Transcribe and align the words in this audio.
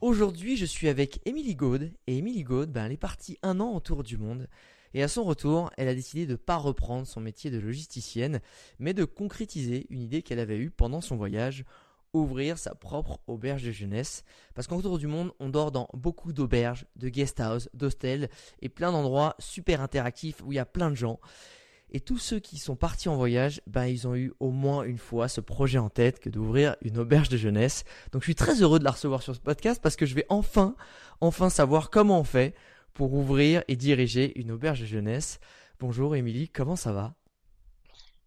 Aujourd'hui, 0.00 0.56
je 0.56 0.64
suis 0.64 0.88
avec 0.88 1.20
Émilie 1.26 1.56
Gaude 1.56 1.92
et 2.06 2.16
Émilie 2.16 2.42
Gaude, 2.42 2.72
ben, 2.72 2.86
elle 2.86 2.92
est 2.92 2.96
partie 2.96 3.38
un 3.42 3.60
an 3.60 3.74
autour 3.74 4.02
du 4.02 4.16
monde. 4.16 4.48
Et 4.94 5.02
à 5.02 5.08
son 5.08 5.24
retour, 5.24 5.70
elle 5.76 5.88
a 5.88 5.94
décidé 5.94 6.24
de 6.24 6.32
ne 6.32 6.36
pas 6.36 6.56
reprendre 6.56 7.06
son 7.06 7.20
métier 7.20 7.50
de 7.50 7.58
logisticienne, 7.58 8.40
mais 8.78 8.94
de 8.94 9.04
concrétiser 9.04 9.86
une 9.90 10.00
idée 10.00 10.22
qu'elle 10.22 10.38
avait 10.38 10.56
eue 10.56 10.70
pendant 10.70 11.02
son 11.02 11.16
voyage, 11.16 11.66
ouvrir 12.14 12.56
sa 12.56 12.74
propre 12.74 13.20
auberge 13.26 13.62
de 13.62 13.72
jeunesse. 13.72 14.24
Parce 14.54 14.66
qu'autour 14.66 14.98
du 14.98 15.06
monde, 15.06 15.32
on 15.38 15.50
dort 15.50 15.70
dans 15.70 15.90
beaucoup 15.92 16.32
d'auberges, 16.32 16.86
de 16.96 17.10
guest 17.10 17.38
house, 17.38 17.68
d'hostels 17.74 18.30
et 18.62 18.70
plein 18.70 18.92
d'endroits 18.92 19.36
super 19.38 19.82
interactifs 19.82 20.40
où 20.42 20.50
il 20.50 20.56
y 20.56 20.58
a 20.58 20.64
plein 20.64 20.88
de 20.88 20.96
gens. 20.96 21.20
Et 21.92 22.00
tous 22.00 22.18
ceux 22.18 22.38
qui 22.38 22.58
sont 22.58 22.76
partis 22.76 23.08
en 23.08 23.16
voyage, 23.16 23.60
ben, 23.66 23.86
ils 23.86 24.06
ont 24.06 24.14
eu 24.14 24.32
au 24.38 24.50
moins 24.50 24.84
une 24.84 24.98
fois 24.98 25.28
ce 25.28 25.40
projet 25.40 25.78
en 25.78 25.88
tête 25.88 26.20
que 26.20 26.28
d'ouvrir 26.28 26.76
une 26.82 26.98
auberge 26.98 27.28
de 27.28 27.36
jeunesse. 27.36 27.84
Donc 28.12 28.22
je 28.22 28.26
suis 28.26 28.34
très 28.34 28.62
heureux 28.62 28.78
de 28.78 28.84
la 28.84 28.92
recevoir 28.92 29.22
sur 29.22 29.34
ce 29.34 29.40
podcast 29.40 29.80
parce 29.82 29.96
que 29.96 30.06
je 30.06 30.14
vais 30.14 30.26
enfin, 30.28 30.76
enfin 31.20 31.50
savoir 31.50 31.90
comment 31.90 32.20
on 32.20 32.24
fait 32.24 32.54
pour 32.92 33.12
ouvrir 33.14 33.64
et 33.66 33.76
diriger 33.76 34.38
une 34.38 34.52
auberge 34.52 34.80
de 34.80 34.86
jeunesse. 34.86 35.40
Bonjour 35.80 36.14
Émilie, 36.14 36.48
comment 36.48 36.76
ça 36.76 36.92
va? 36.92 37.14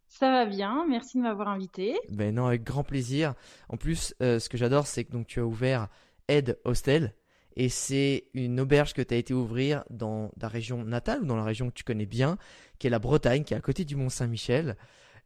Ça 0.07 0.29
va 0.29 0.45
bien, 0.45 0.85
merci 0.87 1.17
de 1.17 1.23
m'avoir 1.23 1.47
invité. 1.47 1.97
Ben 2.09 2.35
non, 2.35 2.45
avec 2.45 2.63
grand 2.63 2.83
plaisir. 2.83 3.33
En 3.69 3.77
plus, 3.77 4.13
euh, 4.21 4.39
ce 4.39 4.49
que 4.49 4.57
j'adore, 4.57 4.87
c'est 4.87 5.05
que 5.05 5.11
donc 5.11 5.25
tu 5.25 5.39
as 5.39 5.45
ouvert 5.45 5.87
Ed 6.27 6.59
Hostel, 6.65 7.15
et 7.55 7.69
c'est 7.69 8.25
une 8.33 8.59
auberge 8.59 8.93
que 8.93 9.01
tu 9.01 9.13
as 9.13 9.17
été 9.17 9.33
ouvrir 9.33 9.83
dans 9.89 10.29
ta 10.39 10.47
région 10.47 10.83
natale 10.83 11.23
ou 11.23 11.25
dans 11.25 11.35
la 11.35 11.43
région 11.43 11.69
que 11.69 11.75
tu 11.75 11.83
connais 11.83 12.05
bien, 12.05 12.37
qui 12.79 12.87
est 12.87 12.89
la 12.89 12.99
Bretagne, 12.99 13.43
qui 13.43 13.53
est 13.53 13.57
à 13.57 13.61
côté 13.61 13.85
du 13.85 13.95
Mont 13.95 14.09
Saint-Michel. 14.09 14.75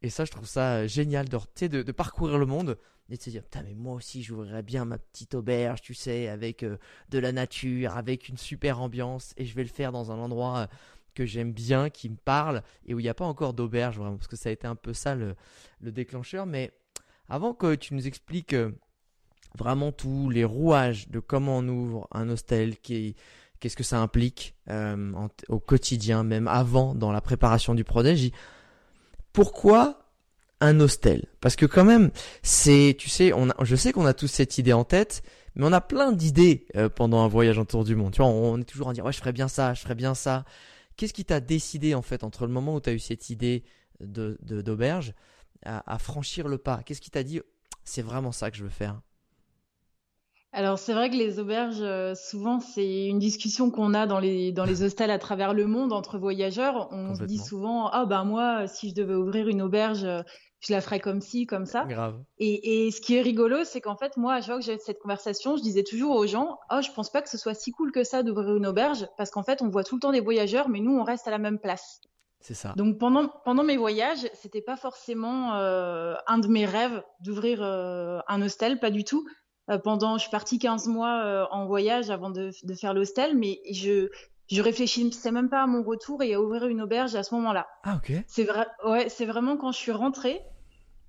Et 0.01 0.09
ça, 0.09 0.25
je 0.25 0.31
trouve 0.31 0.45
ça 0.47 0.75
euh, 0.75 0.87
génial 0.87 1.27
de, 1.27 1.67
de, 1.67 1.81
de 1.81 1.91
parcourir 1.91 2.37
le 2.37 2.45
monde 2.45 2.77
et 3.09 3.17
de 3.17 3.21
se 3.21 3.29
dire, 3.29 3.41
putain, 3.41 3.63
mais 3.63 3.73
moi 3.73 3.95
aussi, 3.95 4.21
j'ouvrirais 4.21 4.63
bien 4.63 4.85
ma 4.85 4.97
petite 4.97 5.33
auberge, 5.33 5.81
tu 5.81 5.93
sais, 5.93 6.27
avec 6.27 6.63
euh, 6.63 6.77
de 7.09 7.19
la 7.19 7.31
nature, 7.31 7.95
avec 7.95 8.29
une 8.29 8.37
super 8.37 8.81
ambiance, 8.81 9.33
et 9.37 9.45
je 9.45 9.55
vais 9.55 9.63
le 9.63 9.69
faire 9.69 9.91
dans 9.91 10.11
un 10.11 10.17
endroit 10.17 10.57
euh, 10.57 10.67
que 11.15 11.25
j'aime 11.25 11.51
bien, 11.53 11.89
qui 11.89 12.09
me 12.09 12.17
parle, 12.17 12.61
et 12.85 12.93
où 12.93 12.99
il 12.99 13.03
n'y 13.03 13.09
a 13.09 13.13
pas 13.13 13.25
encore 13.25 13.53
d'auberge, 13.53 13.97
vraiment, 13.97 14.17
parce 14.17 14.27
que 14.27 14.35
ça 14.35 14.49
a 14.49 14.51
été 14.51 14.67
un 14.67 14.75
peu 14.75 14.93
ça 14.93 15.15
le, 15.15 15.35
le 15.79 15.91
déclencheur. 15.91 16.45
Mais 16.45 16.71
avant 17.29 17.53
que 17.53 17.75
tu 17.75 17.95
nous 17.95 18.05
expliques 18.05 18.55
vraiment 19.57 19.91
tous 19.91 20.29
les 20.29 20.45
rouages 20.45 21.09
de 21.09 21.19
comment 21.19 21.57
on 21.57 21.67
ouvre 21.67 22.07
un 22.11 22.29
hostel, 22.29 22.77
qu'est-ce 22.77 23.75
que 23.75 23.83
ça 23.83 23.99
implique 23.99 24.55
euh, 24.69 25.11
au 25.49 25.59
quotidien, 25.59 26.23
même 26.23 26.47
avant, 26.47 26.95
dans 26.95 27.11
la 27.11 27.21
préparation 27.21 27.73
du 27.73 27.83
projet. 27.83 28.31
Pourquoi 29.33 30.05
un 30.61 30.79
hostel? 30.79 31.25
Parce 31.41 31.55
que 31.55 31.65
quand 31.65 31.85
même, 31.85 32.11
c'est, 32.43 32.95
tu 32.97 33.09
sais, 33.09 33.33
on 33.33 33.47
je 33.61 33.75
sais 33.75 33.91
qu'on 33.91 34.05
a 34.05 34.13
tous 34.13 34.27
cette 34.27 34.57
idée 34.57 34.73
en 34.73 34.83
tête, 34.83 35.23
mais 35.55 35.65
on 35.65 35.73
a 35.73 35.81
plein 35.81 36.11
d'idées 36.11 36.67
euh, 36.75 36.89
pendant 36.89 37.23
un 37.23 37.27
voyage 37.27 37.57
autour 37.57 37.83
du 37.83 37.95
monde. 37.95 38.13
Tu 38.13 38.21
vois, 38.21 38.29
on, 38.29 38.59
est 38.59 38.63
toujours 38.63 38.89
à 38.89 38.93
dire, 38.93 39.05
ouais, 39.05 39.13
je 39.13 39.19
ferais 39.19 39.33
bien 39.33 39.47
ça, 39.47 39.73
je 39.73 39.81
ferais 39.81 39.95
bien 39.95 40.13
ça. 40.13 40.45
Qu'est-ce 40.95 41.13
qui 41.13 41.25
t'a 41.25 41.39
décidé 41.39 41.93
en 41.95 42.01
fait 42.01 42.23
entre 42.23 42.45
le 42.45 42.53
moment 42.53 42.75
où 42.75 42.81
tu 42.81 42.89
as 42.89 42.93
eu 42.93 42.99
cette 42.99 43.29
idée 43.29 43.63
de 43.99 44.37
d'auberge 44.41 45.13
à 45.63 45.97
franchir 45.99 46.47
le 46.47 46.57
pas? 46.57 46.81
Qu'est-ce 46.83 47.01
qui 47.01 47.11
t'a 47.11 47.23
dit, 47.23 47.41
c'est 47.83 48.01
vraiment 48.01 48.31
ça 48.31 48.51
que 48.51 48.57
je 48.57 48.63
veux 48.63 48.69
faire? 48.69 48.99
Alors 50.53 50.79
c'est 50.79 50.93
vrai 50.93 51.09
que 51.09 51.15
les 51.15 51.39
auberges, 51.39 51.81
euh, 51.81 52.15
souvent 52.15 52.59
c'est 52.59 53.05
une 53.05 53.19
discussion 53.19 53.69
qu'on 53.69 53.93
a 53.93 54.07
dans 54.07 54.19
les 54.19 54.51
dans 54.53 54.63
les 54.63 54.81
hostels 54.81 55.11
à 55.11 55.19
travers 55.19 55.53
le 55.53 55.67
monde 55.67 55.91
entre 55.91 56.17
voyageurs. 56.17 56.87
On 56.91 57.15
se 57.15 57.23
dit 57.25 57.37
souvent 57.37 57.87
ah 57.89 58.05
ben 58.05 58.23
moi 58.23 58.65
si 58.67 58.89
je 58.89 58.95
devais 58.95 59.13
ouvrir 59.13 59.49
une 59.49 59.61
auberge, 59.61 60.05
euh, 60.05 60.21
je 60.61 60.71
la 60.71 60.79
ferais 60.79 61.01
comme 61.01 61.19
ci 61.19 61.45
comme 61.45 61.65
ça. 61.65 61.83
Grave. 61.83 62.23
Et, 62.39 62.87
et 62.87 62.91
ce 62.91 63.01
qui 63.01 63.15
est 63.15 63.21
rigolo, 63.21 63.65
c'est 63.65 63.81
qu'en 63.81 63.97
fait 63.97 64.15
moi 64.15 64.35
à 64.35 64.37
chaque 64.37 64.47
fois 64.47 64.59
que 64.59 64.65
j'avais 64.65 64.79
cette 64.79 64.99
conversation, 64.99 65.57
je 65.57 65.61
disais 65.61 65.83
toujours 65.83 66.15
aux 66.15 66.27
gens 66.27 66.57
oh 66.71 66.79
je 66.81 66.91
pense 66.91 67.11
pas 67.11 67.21
que 67.21 67.29
ce 67.29 67.37
soit 67.37 67.53
si 67.53 67.71
cool 67.71 67.91
que 67.91 68.05
ça 68.05 68.23
d'ouvrir 68.23 68.55
une 68.55 68.67
auberge 68.67 69.05
parce 69.17 69.31
qu'en 69.31 69.43
fait 69.43 69.61
on 69.61 69.67
voit 69.67 69.83
tout 69.83 69.95
le 69.95 70.01
temps 70.01 70.13
des 70.13 70.21
voyageurs, 70.21 70.69
mais 70.69 70.79
nous 70.79 70.97
on 70.97 71.03
reste 71.03 71.27
à 71.27 71.31
la 71.31 71.39
même 71.39 71.59
place. 71.59 71.99
C'est 72.39 72.53
ça. 72.53 72.73
Donc 72.77 72.99
pendant 72.99 73.27
pendant 73.43 73.63
mes 73.63 73.77
voyages, 73.77 74.29
c'était 74.33 74.61
pas 74.61 74.77
forcément 74.77 75.55
euh, 75.55 76.13
un 76.25 76.37
de 76.37 76.47
mes 76.47 76.65
rêves 76.65 77.03
d'ouvrir 77.19 77.61
un 77.61 78.41
hostel, 78.41 78.79
pas 78.79 78.91
du 78.91 79.03
tout. 79.03 79.27
Euh, 79.69 79.77
pendant, 79.77 80.17
je 80.17 80.21
suis 80.21 80.31
partie 80.31 80.59
15 80.59 80.87
mois 80.87 81.23
euh, 81.25 81.45
en 81.51 81.65
voyage 81.65 82.09
avant 82.09 82.29
de, 82.29 82.51
de 82.63 82.73
faire 82.73 82.93
l'hostel, 82.93 83.35
mais 83.35 83.59
je, 83.69 84.09
je 84.49 84.61
réfléchissais 84.61 85.31
même 85.31 85.49
pas 85.49 85.61
à 85.61 85.67
mon 85.67 85.83
retour 85.83 86.23
et 86.23 86.33
à 86.33 86.41
ouvrir 86.41 86.67
une 86.67 86.81
auberge 86.81 87.15
à 87.15 87.23
ce 87.23 87.35
moment-là. 87.35 87.67
Ah 87.83 87.97
ok. 87.97 88.13
C'est 88.27 88.45
vrai, 88.45 88.65
ouais, 88.85 89.09
c'est 89.09 89.25
vraiment 89.25 89.57
quand 89.57 89.71
je 89.71 89.77
suis 89.77 89.91
rentrée. 89.91 90.41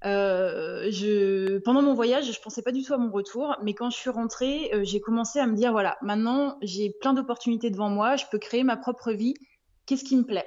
Euh, 0.04 0.88
je, 0.90 1.58
pendant 1.58 1.82
mon 1.82 1.94
voyage, 1.94 2.32
je 2.32 2.40
pensais 2.40 2.62
pas 2.62 2.70
du 2.72 2.82
tout 2.82 2.94
à 2.94 2.98
mon 2.98 3.10
retour, 3.10 3.56
mais 3.62 3.74
quand 3.74 3.90
je 3.90 3.96
suis 3.96 4.10
rentrée, 4.10 4.70
euh, 4.72 4.84
j'ai 4.84 5.00
commencé 5.00 5.40
à 5.40 5.46
me 5.46 5.56
dire 5.56 5.72
voilà, 5.72 5.96
maintenant 6.02 6.56
j'ai 6.62 6.90
plein 7.00 7.14
d'opportunités 7.14 7.70
devant 7.70 7.88
moi, 7.88 8.16
je 8.16 8.24
peux 8.30 8.38
créer 8.38 8.62
ma 8.62 8.76
propre 8.76 9.12
vie. 9.12 9.34
Qu'est-ce 9.86 10.04
qui 10.04 10.16
me 10.16 10.24
plaît? 10.24 10.46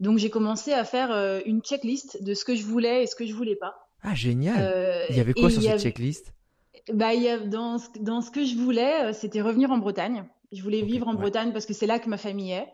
Donc 0.00 0.18
j'ai 0.18 0.30
commencé 0.30 0.72
à 0.72 0.84
faire 0.84 1.10
une 1.44 1.60
checklist 1.60 2.22
de 2.22 2.34
ce 2.34 2.44
que 2.44 2.54
je 2.54 2.64
voulais 2.64 3.02
et 3.02 3.06
ce 3.06 3.16
que 3.16 3.26
je 3.26 3.34
voulais 3.34 3.56
pas. 3.56 3.74
Ah 4.02 4.14
génial. 4.14 5.06
il 5.10 5.16
y 5.16 5.20
avait 5.20 5.34
quoi 5.34 5.50
sur 5.50 5.60
cette 5.60 5.80
checklist? 5.80 6.32
Bah, 6.92 7.14
y 7.14 7.28
a, 7.28 7.38
dans, 7.38 7.78
ce, 7.78 7.88
dans 8.00 8.20
ce 8.20 8.30
que 8.30 8.44
je 8.44 8.56
voulais, 8.56 9.06
euh, 9.06 9.12
c'était 9.12 9.40
revenir 9.40 9.70
en 9.70 9.78
Bretagne. 9.78 10.24
Je 10.52 10.62
voulais 10.62 10.82
vivre 10.82 11.08
en 11.08 11.14
Bretagne 11.14 11.52
parce 11.52 11.66
que 11.66 11.74
c'est 11.74 11.86
là 11.86 11.98
que 11.98 12.08
ma 12.08 12.16
famille 12.16 12.52
est. 12.52 12.68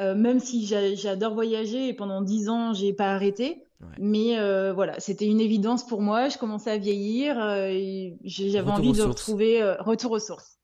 Euh, 0.00 0.14
même 0.14 0.40
si 0.40 0.66
j'adore 0.66 1.34
voyager 1.34 1.88
et 1.88 1.94
pendant 1.94 2.22
dix 2.22 2.48
ans, 2.48 2.72
j'ai 2.74 2.92
pas 2.92 3.14
arrêté. 3.14 3.64
Mais 3.98 4.38
euh, 4.38 4.72
voilà, 4.72 5.00
c'était 5.00 5.26
une 5.26 5.40
évidence 5.40 5.84
pour 5.84 6.02
moi. 6.02 6.28
Je 6.28 6.38
commençais 6.38 6.70
à 6.70 6.78
vieillir 6.78 7.42
et 7.66 8.16
j'avais 8.22 8.70
envie 8.70 8.92
de 8.92 9.02
retrouver 9.02 9.60
retour 9.80 10.12
aux 10.12 10.20
sources. 10.20 10.58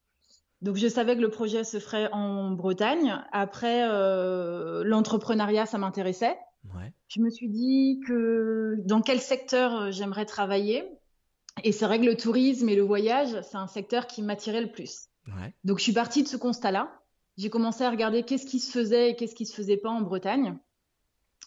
Donc 0.63 0.77
je 0.77 0.87
savais 0.87 1.17
que 1.17 1.21
le 1.21 1.31
projet 1.31 1.65
se 1.65 1.81
ferait 1.81 2.09
en 2.13 2.51
Bretagne. 2.53 3.17
Après, 3.33 3.89
l'entrepreneuriat, 4.85 5.67
ça 5.67 5.79
m'intéressait. 5.79 6.37
Je 7.09 7.21
me 7.21 7.31
suis 7.31 7.49
dit 7.49 8.01
que 8.07 8.77
dans 8.85 9.01
quel 9.01 9.19
secteur 9.19 9.91
j'aimerais 9.91 10.27
travailler? 10.27 10.85
Et 11.65 11.73
c'est 11.73 11.87
vrai 11.87 11.99
que 11.99 12.05
le 12.05 12.17
tourisme 12.17 12.69
et 12.69 12.77
le 12.77 12.83
voyage, 12.83 13.41
c'est 13.43 13.57
un 13.57 13.67
secteur 13.67 14.07
qui 14.07 14.23
m'attirait 14.23 14.63
le 14.63 14.71
plus. 14.71 15.09
Donc 15.65 15.79
je 15.79 15.83
suis 15.83 15.93
partie 15.93 16.23
de 16.23 16.29
ce 16.29 16.37
constat-là. 16.37 16.91
J'ai 17.37 17.51
commencé 17.51 17.85
à 17.85 17.91
regarder 17.91 18.23
qu'est-ce 18.23 18.47
qui 18.47 18.59
se 18.59 18.73
faisait 18.73 19.11
et 19.11 19.17
qu'est-ce 19.17 19.35
qui 19.35 19.47
se 19.47 19.55
faisait 19.55 19.77
pas 19.77 19.91
en 19.91 20.01
Bretagne. 20.01 20.59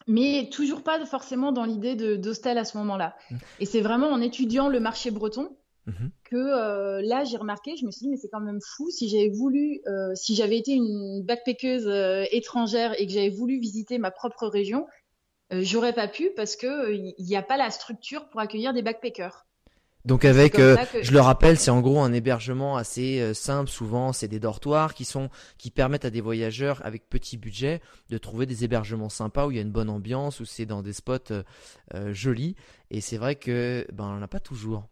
Mais 0.07 0.49
toujours 0.51 0.83
pas 0.83 1.03
forcément 1.05 1.51
dans 1.51 1.65
l'idée 1.65 2.17
d'hostel 2.17 2.57
à 2.57 2.65
ce 2.65 2.77
moment-là. 2.77 3.15
Mmh. 3.29 3.35
Et 3.59 3.65
c'est 3.65 3.81
vraiment 3.81 4.07
en 4.07 4.21
étudiant 4.21 4.67
le 4.67 4.79
marché 4.79 5.11
breton 5.11 5.55
mmh. 5.85 5.91
que 6.23 6.35
euh, 6.35 7.01
là 7.03 7.23
j'ai 7.23 7.37
remarqué, 7.37 7.75
je 7.75 7.85
me 7.85 7.91
suis 7.91 8.05
dit 8.05 8.09
mais 8.09 8.17
c'est 8.17 8.29
quand 8.29 8.39
même 8.39 8.61
fou 8.61 8.89
si 8.89 9.09
j'avais 9.09 9.29
voulu, 9.29 9.81
euh, 9.87 10.15
si 10.15 10.33
j'avais 10.35 10.57
été 10.57 10.71
une 10.71 11.23
backpackeuse 11.23 11.87
euh, 11.87 12.23
étrangère 12.31 12.99
et 12.99 13.05
que 13.05 13.11
j'avais 13.11 13.29
voulu 13.29 13.59
visiter 13.59 13.99
ma 13.99 14.11
propre 14.11 14.47
région, 14.47 14.87
j'aurais 15.51 15.93
pas 15.93 16.07
pu 16.07 16.31
parce 16.35 16.55
que 16.55 16.93
il 16.93 17.13
n'y 17.19 17.35
a 17.35 17.43
pas 17.43 17.57
la 17.57 17.69
structure 17.69 18.29
pour 18.29 18.39
accueillir 18.39 18.73
des 18.73 18.81
backpackers. 18.81 19.45
Donc 20.05 20.25
avec, 20.25 20.57
euh, 20.57 20.77
je 21.01 21.11
le 21.11 21.19
rappelle, 21.19 21.57
c'est 21.57 21.69
en 21.69 21.81
gros 21.81 21.99
un 21.99 22.11
hébergement 22.11 22.75
assez 22.75 23.19
euh, 23.19 23.33
simple. 23.33 23.69
Souvent, 23.69 24.13
c'est 24.13 24.27
des 24.27 24.39
dortoirs 24.39 24.93
qui 24.93 25.05
sont 25.05 25.29
qui 25.57 25.69
permettent 25.69 26.05
à 26.05 26.09
des 26.09 26.21
voyageurs 26.21 26.81
avec 26.83 27.07
petit 27.07 27.37
budget 27.37 27.81
de 28.09 28.17
trouver 28.17 28.45
des 28.45 28.63
hébergements 28.63 29.09
sympas 29.09 29.45
où 29.45 29.51
il 29.51 29.57
y 29.57 29.59
a 29.59 29.63
une 29.63 29.71
bonne 29.71 29.89
ambiance, 29.89 30.39
où 30.39 30.45
c'est 30.45 30.65
dans 30.65 30.81
des 30.81 30.93
spots 30.93 31.31
euh, 31.93 32.13
jolis. 32.13 32.55
Et 32.89 32.99
c'est 32.99 33.17
vrai 33.17 33.35
que 33.35 33.85
ben 33.93 34.05
on 34.05 34.19
n'a 34.19 34.27
pas 34.27 34.39
toujours. 34.39 34.87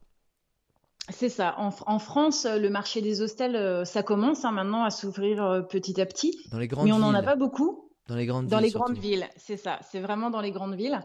C'est 1.11 1.29
ça. 1.29 1.55
En, 1.57 1.97
France, 1.97 2.45
le 2.45 2.69
marché 2.69 3.01
des 3.01 3.21
hostels, 3.21 3.83
ça 3.87 4.03
commence 4.03 4.45
hein, 4.45 4.51
maintenant 4.51 4.83
à 4.83 4.91
s'ouvrir 4.91 5.65
petit 5.67 5.99
à 5.99 6.05
petit. 6.05 6.37
Dans 6.51 6.59
les 6.59 6.67
grandes 6.67 6.85
mais 6.85 6.91
on 6.91 6.99
n'en 6.99 7.15
a 7.15 7.23
pas 7.23 7.35
beaucoup. 7.35 7.89
Dans 8.07 8.15
les 8.15 8.27
grandes 8.27 8.45
dans 8.45 8.57
villes. 8.57 8.65
les 8.67 8.71
grandes 8.71 8.97
villes, 8.97 9.27
c'est 9.35 9.57
ça. 9.57 9.79
C'est 9.89 10.01
vraiment 10.01 10.29
dans 10.29 10.41
les 10.41 10.51
grandes 10.51 10.75
villes. 10.75 10.99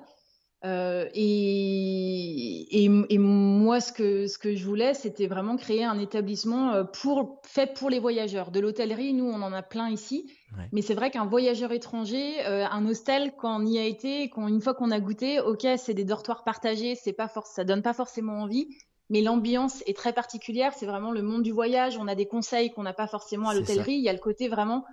Euh, 0.65 1.09
et, 1.15 2.85
et, 2.85 3.19
moi, 3.19 3.81
ce 3.81 3.93
que, 3.93 4.27
ce 4.27 4.39
que 4.39 4.55
je 4.55 4.65
voulais, 4.65 4.95
c'était 4.95 5.27
vraiment 5.27 5.57
créer 5.57 5.85
un 5.85 5.99
établissement 5.99 6.73
euh, 6.73 6.85
pour, 6.85 7.41
fait 7.45 7.75
pour 7.75 7.91
les 7.91 7.99
voyageurs. 7.99 8.51
De 8.51 8.61
l'hôtellerie, 8.61 9.13
nous, 9.13 9.27
on 9.27 9.43
en 9.43 9.53
a 9.53 9.63
plein 9.63 9.91
ici. 9.91 10.31
Mais 10.73 10.83
c'est 10.83 10.95
vrai 10.95 11.11
qu'un 11.11 11.27
voyageur 11.27 11.73
étranger, 11.73 12.47
euh, 12.47 12.65
un 12.65 12.87
hostel, 12.87 13.33
quand 13.37 13.61
on 13.61 13.67
y 13.67 13.77
a 13.77 13.85
été, 13.85 14.31
quand, 14.31 14.47
une 14.47 14.61
fois 14.61 14.73
qu'on 14.73 14.93
a 14.93 15.01
goûté, 15.01 15.41
ok, 15.41 15.67
c'est 15.77 15.95
des 15.95 16.05
dortoirs 16.05 16.45
partagés, 16.45 16.95
c'est 16.95 17.13
pas 17.13 17.29
ça 17.45 17.65
donne 17.65 17.83
pas 17.83 17.93
forcément 17.93 18.41
envie. 18.41 18.69
Mais 19.11 19.21
l'ambiance 19.21 19.83
est 19.87 19.97
très 19.97 20.13
particulière. 20.13 20.73
C'est 20.75 20.87
vraiment 20.87 21.11
le 21.11 21.23
monde 21.23 21.43
du 21.43 21.51
voyage. 21.51 21.99
On 21.99 22.07
a 22.07 22.15
des 22.15 22.27
conseils 22.27 22.71
qu'on 22.71 22.85
n'a 22.85 22.95
pas 22.95 23.09
forcément 23.09 23.49
à 23.49 23.55
l'hôtellerie. 23.55 23.95
Il 23.95 24.03
y 24.03 24.09
a 24.09 24.13
le 24.13 24.19
côté 24.19 24.49
vraiment 24.49 24.85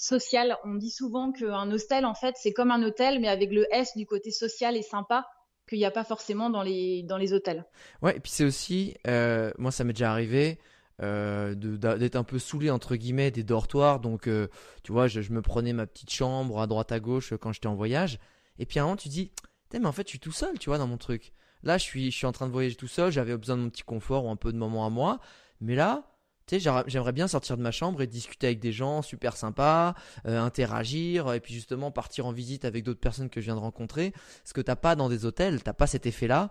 social. 0.00 0.56
On 0.64 0.74
dit 0.74 0.90
souvent 0.90 1.30
qu'un 1.30 1.70
hostel, 1.70 2.06
en 2.06 2.14
fait, 2.14 2.34
c'est 2.38 2.52
comme 2.52 2.70
un 2.70 2.82
hôtel, 2.82 3.20
mais 3.20 3.28
avec 3.28 3.52
le 3.52 3.66
S 3.72 3.96
du 3.96 4.06
côté 4.06 4.30
social 4.30 4.76
et 4.76 4.82
sympa 4.82 5.26
qu'il 5.68 5.78
n'y 5.78 5.84
a 5.84 5.90
pas 5.90 6.04
forcément 6.04 6.50
dans 6.50 6.62
les, 6.62 7.02
dans 7.04 7.18
les 7.18 7.32
hôtels. 7.32 7.64
Ouais, 8.02 8.16
et 8.16 8.20
puis 8.20 8.32
c'est 8.32 8.44
aussi, 8.44 8.96
euh, 9.06 9.52
moi 9.58 9.70
ça 9.70 9.84
m'est 9.84 9.92
déjà 9.92 10.10
arrivé 10.10 10.58
euh, 11.00 11.54
d'être 11.54 12.16
un 12.16 12.24
peu 12.24 12.38
saoulé 12.38 12.70
entre 12.70 12.96
guillemets 12.96 13.30
des 13.30 13.44
dortoirs. 13.44 14.00
Donc, 14.00 14.26
euh, 14.26 14.48
tu 14.82 14.90
vois, 14.90 15.06
je, 15.06 15.20
me 15.32 15.42
prenais 15.42 15.72
ma 15.72 15.86
petite 15.86 16.10
chambre 16.10 16.60
à 16.60 16.66
droite 16.66 16.92
à 16.92 16.98
gauche 16.98 17.34
quand 17.40 17.52
j'étais 17.52 17.68
en 17.68 17.76
voyage. 17.76 18.18
Et 18.58 18.66
puis 18.66 18.78
à 18.78 18.82
un 18.82 18.86
moment, 18.86 18.96
tu 18.96 19.08
dis, 19.08 19.30
mais 19.72 19.86
en 19.86 19.92
fait, 19.92 20.06
je 20.06 20.10
suis 20.10 20.18
tout 20.18 20.32
seul, 20.32 20.58
tu 20.58 20.70
vois, 20.70 20.78
dans 20.78 20.88
mon 20.88 20.98
truc. 20.98 21.32
Là, 21.62 21.76
je 21.76 21.84
suis, 21.84 22.10
je 22.10 22.16
suis 22.16 22.26
en 22.26 22.32
train 22.32 22.46
de 22.46 22.52
voyager 22.52 22.74
tout 22.74 22.88
seul. 22.88 23.12
J'avais 23.12 23.36
besoin 23.36 23.56
de 23.56 23.62
mon 23.62 23.70
petit 23.70 23.82
confort 23.82 24.24
ou 24.24 24.30
un 24.30 24.36
peu 24.36 24.50
de 24.52 24.58
moment 24.58 24.86
à 24.86 24.90
moi. 24.90 25.20
Mais 25.60 25.74
là, 25.74 26.10
j'aimerais 26.58 27.12
bien 27.12 27.28
sortir 27.28 27.56
de 27.56 27.62
ma 27.62 27.70
chambre 27.70 28.02
et 28.02 28.06
discuter 28.06 28.48
avec 28.48 28.60
des 28.60 28.72
gens 28.72 29.02
super 29.02 29.36
sympas, 29.36 29.94
euh, 30.26 30.40
interagir, 30.40 31.32
et 31.32 31.40
puis 31.40 31.54
justement 31.54 31.90
partir 31.90 32.26
en 32.26 32.32
visite 32.32 32.64
avec 32.64 32.84
d'autres 32.84 33.00
personnes 33.00 33.30
que 33.30 33.40
je 33.40 33.46
viens 33.46 33.54
de 33.54 33.60
rencontrer. 33.60 34.12
Ce 34.44 34.52
que 34.52 34.60
t'as 34.60 34.76
pas 34.76 34.96
dans 34.96 35.08
des 35.08 35.24
hôtels, 35.24 35.62
t'as 35.62 35.72
pas 35.72 35.86
cet 35.86 36.06
effet-là, 36.06 36.50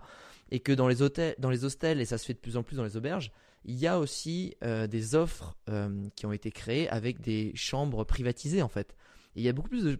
et 0.50 0.60
que 0.60 0.72
dans 0.72 0.88
les 0.88 1.02
hôtels, 1.02 1.34
dans 1.38 1.50
les 1.50 1.64
hostels, 1.64 2.00
et 2.00 2.04
ça 2.04 2.18
se 2.18 2.24
fait 2.24 2.34
de 2.34 2.38
plus 2.38 2.56
en 2.56 2.62
plus 2.62 2.76
dans 2.76 2.84
les 2.84 2.96
auberges, 2.96 3.32
il 3.64 3.76
y 3.76 3.86
a 3.86 3.98
aussi 3.98 4.56
euh, 4.64 4.86
des 4.86 5.14
offres 5.14 5.56
euh, 5.68 6.08
qui 6.16 6.26
ont 6.26 6.32
été 6.32 6.50
créées 6.50 6.88
avec 6.88 7.20
des 7.20 7.52
chambres 7.54 8.04
privatisées 8.04 8.62
en 8.62 8.68
fait. 8.68 8.96
Et 9.36 9.40
il 9.40 9.42
y 9.42 9.48
a 9.48 9.52
beaucoup 9.52 9.68
plus 9.68 9.98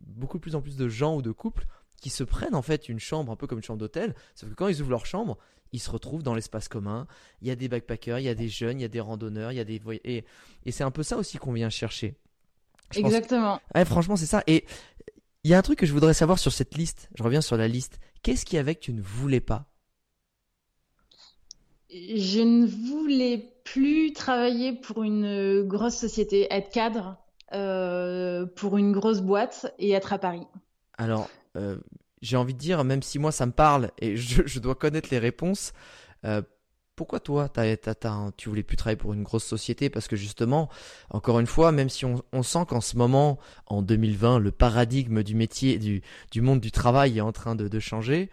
beaucoup 0.00 0.38
plus 0.38 0.54
en 0.54 0.60
plus 0.60 0.76
de 0.76 0.88
gens 0.88 1.16
ou 1.16 1.22
de 1.22 1.32
couples 1.32 1.66
qui 2.00 2.10
se 2.10 2.24
prennent 2.24 2.54
en 2.54 2.62
fait 2.62 2.88
une 2.88 2.98
chambre 2.98 3.30
un 3.30 3.36
peu 3.36 3.46
comme 3.46 3.58
une 3.58 3.64
chambre 3.64 3.78
d'hôtel, 3.78 4.14
sauf 4.34 4.50
que 4.50 4.54
quand 4.54 4.68
ils 4.68 4.80
ouvrent 4.80 4.90
leur 4.90 5.06
chambre, 5.06 5.38
ils 5.72 5.80
se 5.80 5.90
retrouvent 5.90 6.22
dans 6.22 6.34
l'espace 6.34 6.68
commun. 6.68 7.06
Il 7.42 7.48
y 7.48 7.50
a 7.50 7.56
des 7.56 7.68
backpackers, 7.68 8.18
il 8.18 8.24
y 8.24 8.28
a 8.28 8.34
des 8.34 8.48
jeunes, 8.48 8.80
il 8.80 8.82
y 8.82 8.86
a 8.86 8.88
des 8.88 9.00
randonneurs, 9.00 9.52
il 9.52 9.56
y 9.56 9.60
a 9.60 9.64
des 9.64 9.80
et, 10.04 10.24
et 10.64 10.72
c'est 10.72 10.84
un 10.84 10.90
peu 10.90 11.02
ça 11.02 11.16
aussi 11.16 11.38
qu'on 11.38 11.52
vient 11.52 11.70
chercher. 11.70 12.16
Exactement. 12.96 13.60
franchement, 13.86 14.16
c'est 14.16 14.26
ça. 14.26 14.42
Et 14.46 14.64
il 15.44 15.50
y 15.50 15.54
a 15.54 15.58
un 15.58 15.62
truc 15.62 15.78
que 15.78 15.86
je 15.86 15.92
voudrais 15.92 16.14
savoir 16.14 16.38
sur 16.38 16.52
cette 16.52 16.76
liste. 16.76 17.08
Je 17.14 17.22
reviens 17.22 17.40
sur 17.40 17.56
la 17.56 17.68
liste. 17.68 18.00
Qu'est-ce 18.22 18.44
qui 18.44 18.58
avait 18.58 18.74
que 18.74 18.80
tu 18.80 18.92
ne 18.92 19.00
voulais 19.00 19.40
pas? 19.40 19.66
Je 21.90 22.40
ne 22.40 22.66
voulais 22.66 23.52
plus 23.64 24.12
travailler 24.12 24.72
pour 24.72 25.02
une 25.02 25.62
grosse 25.62 25.96
société, 25.96 26.46
être 26.50 26.70
cadre 26.70 27.16
euh, 27.52 28.46
pour 28.46 28.76
une 28.76 28.92
grosse 28.92 29.20
boîte 29.20 29.72
et 29.78 29.90
être 29.90 30.12
à 30.12 30.18
Paris. 30.18 30.46
Alors, 30.98 31.28
euh, 31.56 31.78
j'ai 32.22 32.36
envie 32.36 32.54
de 32.54 32.58
dire, 32.58 32.84
même 32.84 33.02
si 33.02 33.18
moi 33.18 33.32
ça 33.32 33.46
me 33.46 33.52
parle 33.52 33.90
et 33.98 34.16
je, 34.16 34.58
dois 34.58 34.74
connaître 34.74 35.08
les 35.10 35.18
réponses, 35.18 35.72
euh, 36.24 36.42
pourquoi 37.00 37.18
toi, 37.18 37.50
tu 38.36 38.50
voulais 38.50 38.62
plus 38.62 38.76
travailler 38.76 38.98
pour 38.98 39.14
une 39.14 39.22
grosse 39.22 39.46
société 39.46 39.88
Parce 39.88 40.06
que 40.06 40.16
justement, 40.16 40.68
encore 41.08 41.40
une 41.40 41.46
fois, 41.46 41.72
même 41.72 41.88
si 41.88 42.04
on, 42.04 42.42
sent 42.42 42.66
qu'en 42.68 42.82
ce 42.82 42.98
moment, 42.98 43.38
en 43.64 43.80
2020, 43.80 44.38
le 44.38 44.50
paradigme 44.50 45.22
du 45.22 45.34
métier, 45.34 45.78
du, 45.78 46.02
monde 46.42 46.60
du 46.60 46.70
travail 46.70 47.16
est 47.16 47.22
en 47.22 47.32
train 47.32 47.54
de, 47.54 47.78
changer, 47.78 48.28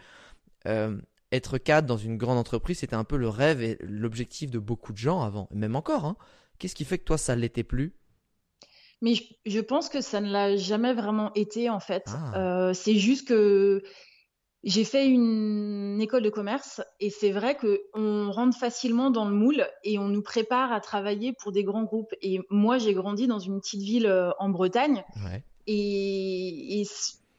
euh, 0.68 0.98
être 1.32 1.58
cadre 1.58 1.88
dans 1.88 1.96
une 1.96 2.18
grande 2.18 2.38
entreprise, 2.38 2.80
c'était 2.80 2.98
un 2.98 3.06
peu 3.06 3.16
le 3.16 3.30
rêve 3.30 3.62
et 3.62 3.78
l'objectif 3.80 4.52
de 4.52 4.60
beaucoup 4.60 4.92
de 4.92 4.98
gens 4.98 5.22
avant, 5.22 5.48
même 5.52 5.78
encore. 5.78 6.04
Hein. 6.04 6.18
Qu'est-ce 6.60 6.76
qui 6.76 6.84
fait 6.84 6.98
que 6.98 7.06
toi, 7.06 7.18
ça 7.18 7.38
l'était 7.38 7.64
plus? 7.64 7.94
Mais 9.02 9.14
je, 9.46 9.60
pense 9.60 9.90
que 9.90 10.02
ça 10.02 10.22
ne 10.22 10.32
l'a 10.32 10.56
jamais 10.56 10.94
vraiment 10.94 11.32
été 11.36 11.70
en 11.70 11.80
fait. 11.80 12.06
Ah. 12.08 12.40
Euh, 12.40 12.74
c'est 12.74 12.96
juste 12.96 13.28
que 13.28 13.84
j'ai 14.64 14.84
fait 14.84 15.08
une 15.08 16.00
école 16.02 16.24
de 16.24 16.30
commerce 16.30 16.82
et 17.00 17.10
c'est 17.10 17.32
vrai 17.32 17.56
qu'on 17.58 18.32
rentre 18.32 18.58
facilement 18.58 19.12
dans 19.12 19.26
le 19.26 19.36
moule 19.36 19.68
et 19.84 20.00
on 20.00 20.08
nous 20.08 20.24
prépare 20.24 20.72
à 20.72 20.82
travailler 20.82 21.34
pour 21.34 21.52
des 21.52 21.64
grands 21.64 21.84
groupes. 21.84 22.14
Et 22.22 22.40
moi, 22.50 22.78
j'ai 22.78 22.94
grandi 22.94 23.28
dans 23.28 23.40
une 23.40 23.60
petite 23.60 23.82
ville 23.82 24.08
euh, 24.08 24.32
en 24.40 24.50
Bretagne 24.50 25.04
et, 25.68 26.84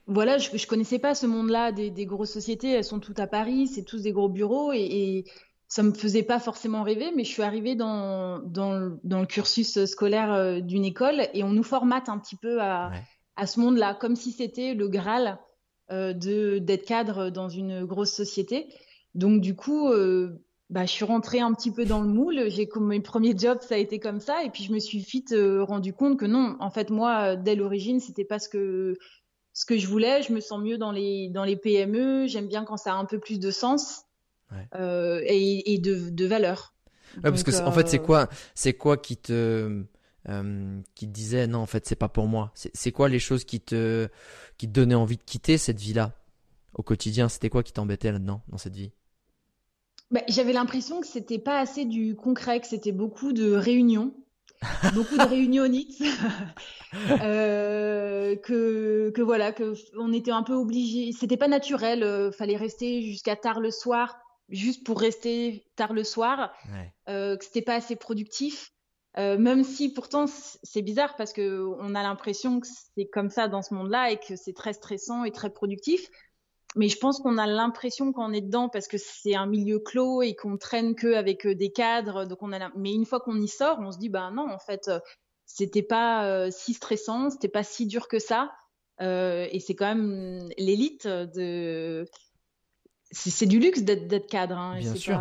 voilà, 0.06 0.38
je, 0.38 0.50
ne 0.52 0.66
connaissais 0.66 0.98
pas 0.98 1.14
ce 1.14 1.26
monde-là 1.26 1.72
des, 1.72 2.06
grosses 2.06 2.32
sociétés. 2.32 2.70
Elles 2.70 2.84
sont 2.84 3.00
toutes 3.00 3.20
à 3.20 3.26
Paris, 3.26 3.66
c'est 3.66 3.82
tous 3.82 4.02
des 4.02 4.12
gros 4.12 4.28
bureaux 4.28 4.72
et 4.72 5.24
ça 5.68 5.82
me 5.82 5.92
faisait 5.92 6.22
pas 6.22 6.40
forcément 6.40 6.82
rêver, 6.82 7.12
mais 7.14 7.24
je 7.24 7.30
suis 7.30 7.42
arrivée 7.42 7.74
dans, 7.74 8.38
dans, 8.40 8.98
dans 9.04 9.20
le 9.20 9.26
cursus 9.26 9.84
scolaire 9.84 10.32
euh, 10.32 10.60
d'une 10.60 10.84
école 10.84 11.28
et 11.34 11.44
on 11.44 11.50
nous 11.50 11.62
formate 11.62 12.08
un 12.08 12.18
petit 12.18 12.36
peu 12.36 12.60
à, 12.60 12.90
à 13.36 13.46
ce 13.46 13.60
monde-là, 13.60 13.94
comme 13.94 14.16
si 14.16 14.32
c'était 14.32 14.74
le 14.74 14.88
Graal 14.88 15.38
euh, 15.90 16.12
de 16.12 16.58
d'être 16.58 16.84
cadre 16.84 17.30
dans 17.30 17.48
une 17.48 17.84
grosse 17.86 18.12
société. 18.12 18.66
Donc 19.14 19.40
du 19.40 19.54
coup, 19.54 19.88
euh, 19.88 20.44
bah, 20.70 20.84
je 20.84 20.90
suis 20.90 21.04
rentrée 21.04 21.40
un 21.40 21.54
petit 21.54 21.70
peu 21.70 21.86
dans 21.86 22.02
le 22.02 22.08
moule. 22.08 22.50
J'ai 22.50 22.66
comme 22.66 22.88
mes 22.88 23.00
premiers 23.00 23.38
jobs, 23.38 23.60
ça 23.62 23.76
a 23.76 23.78
été 23.78 23.98
comme 24.00 24.20
ça, 24.20 24.42
et 24.44 24.50
puis 24.50 24.64
je 24.64 24.72
me 24.72 24.80
suis 24.80 24.98
vite 24.98 25.32
euh, 25.32 25.62
rendu 25.64 25.94
compte 25.94 26.18
que 26.18 26.26
non, 26.26 26.56
en 26.60 26.70
fait 26.70 26.90
moi, 26.90 27.36
dès 27.36 27.54
l'origine, 27.54 28.00
c'était 28.00 28.24
pas 28.24 28.38
ce 28.38 28.48
que 28.48 28.98
ce 29.54 29.64
que 29.64 29.78
je 29.78 29.86
voulais. 29.86 30.20
Je 30.22 30.32
me 30.32 30.40
sens 30.40 30.60
mieux 30.60 30.76
dans 30.76 30.92
les 30.92 31.30
dans 31.30 31.44
les 31.44 31.56
PME. 31.56 32.26
J'aime 32.26 32.48
bien 32.48 32.64
quand 32.64 32.76
ça 32.76 32.92
a 32.92 32.96
un 32.96 33.04
peu 33.04 33.18
plus 33.18 33.38
de 33.38 33.50
sens. 33.50 34.02
Euh, 34.74 35.20
et, 35.26 35.78
de, 35.78 36.10
de, 36.10 36.26
valeur. 36.26 36.74
parce 37.22 37.42
que 37.42 37.62
en 37.62 37.72
fait, 37.72 37.88
c'est 37.88 38.00
euh, 38.00 38.04
quoi, 38.04 38.28
c'est 38.54 38.72
quoi 38.72 38.96
qui 38.96 39.16
te, 39.16 39.84
euh, 40.28 40.80
qui 40.94 41.06
te 41.06 41.12
disait 41.12 41.46
non, 41.46 41.58
en 41.58 41.66
fait, 41.66 41.86
c'est 41.86 41.96
pas 41.96 42.08
pour 42.08 42.26
moi. 42.26 42.52
C'est 42.54 42.92
quoi 42.92 43.08
les 43.08 43.18
choses 43.18 43.44
qui 43.44 43.60
te, 43.60 44.08
qui 44.56 44.66
te 44.66 44.72
donnaient 44.72 44.94
envie 44.94 45.16
de 45.16 45.22
quitter 45.22 45.58
cette 45.58 45.78
vie-là 45.78 46.12
au 46.74 46.82
quotidien? 46.82 47.28
C'était 47.28 47.50
quoi 47.50 47.62
qui 47.62 47.72
t'embêtait 47.72 48.10
là-dedans, 48.10 48.42
dans 48.48 48.58
cette 48.58 48.74
vie? 48.74 48.92
Bah, 50.10 50.22
J'avais 50.28 50.54
l'impression 50.54 51.00
que 51.00 51.06
c'était 51.06 51.38
pas 51.38 51.58
assez 51.60 51.84
du 51.84 52.16
concret, 52.16 52.60
que 52.60 52.66
c'était 52.66 52.92
beaucoup 52.92 53.32
de 53.32 53.52
réunions. 53.52 54.14
beaucoup 54.94 55.16
de 55.16 55.22
réunionites 55.22 56.02
euh, 57.22 58.34
que, 58.34 59.12
que 59.14 59.22
voilà 59.22 59.52
que 59.52 59.74
on 59.96 60.12
était 60.12 60.32
un 60.32 60.42
peu 60.42 60.54
obligé 60.54 61.12
c'était 61.12 61.36
pas 61.36 61.46
naturel 61.46 62.32
fallait 62.32 62.56
rester 62.56 63.02
jusqu'à 63.02 63.36
tard 63.36 63.60
le 63.60 63.70
soir 63.70 64.18
juste 64.48 64.84
pour 64.84 65.00
rester 65.00 65.64
tard 65.76 65.92
le 65.92 66.04
soir, 66.04 66.52
euh, 67.08 67.36
que 67.36 67.44
c'était 67.44 67.62
pas 67.62 67.74
assez 67.74 67.96
productif. 67.96 68.72
Euh, 69.16 69.36
même 69.36 69.64
si 69.64 69.92
pourtant 69.92 70.26
c'est 70.62 70.82
bizarre 70.82 71.16
parce 71.16 71.32
que 71.32 71.66
on 71.80 71.94
a 71.94 72.02
l'impression 72.02 72.60
que 72.60 72.68
c'est 72.94 73.06
comme 73.06 73.30
ça 73.30 73.48
dans 73.48 73.62
ce 73.62 73.74
monde-là 73.74 74.12
et 74.12 74.18
que 74.18 74.36
c'est 74.36 74.52
très 74.52 74.74
stressant 74.74 75.24
et 75.24 75.32
très 75.32 75.50
productif. 75.50 76.08
Mais 76.76 76.88
je 76.88 76.98
pense 76.98 77.18
qu'on 77.18 77.38
a 77.38 77.46
l'impression 77.46 78.12
qu'on 78.12 78.32
est 78.32 78.42
dedans 78.42 78.68
parce 78.68 78.86
que 78.86 78.98
c'est 78.98 79.34
un 79.34 79.46
milieu 79.46 79.80
clos 79.80 80.22
et 80.22 80.36
qu'on 80.36 80.58
traîne 80.58 80.94
que 80.94 81.14
avec 81.14 81.46
euh, 81.46 81.54
des 81.54 81.72
cadres. 81.72 82.26
Donc 82.26 82.42
on 82.42 82.52
a, 82.52 82.70
mais 82.76 82.92
une 82.92 83.06
fois 83.06 83.20
qu'on 83.20 83.40
y 83.40 83.48
sort, 83.48 83.78
on 83.80 83.90
se 83.90 83.98
dit 83.98 84.10
bah 84.10 84.30
non 84.30 84.48
en 84.50 84.58
fait 84.58 84.90
c'était 85.46 85.82
pas 85.82 86.50
si 86.50 86.74
stressant, 86.74 87.30
c'était 87.30 87.48
pas 87.48 87.64
si 87.64 87.86
dur 87.86 88.06
que 88.06 88.18
ça. 88.18 88.52
et 89.00 89.60
c'est 89.66 89.74
quand 89.74 89.86
même 89.86 90.46
l'élite 90.58 91.06
de 91.06 92.06
c'est 93.10 93.46
du 93.46 93.58
luxe 93.58 93.82
d'être 93.82 94.26
cadre. 94.26 94.56
Hein, 94.56 94.78
bien 94.78 94.94
sûr, 94.94 95.20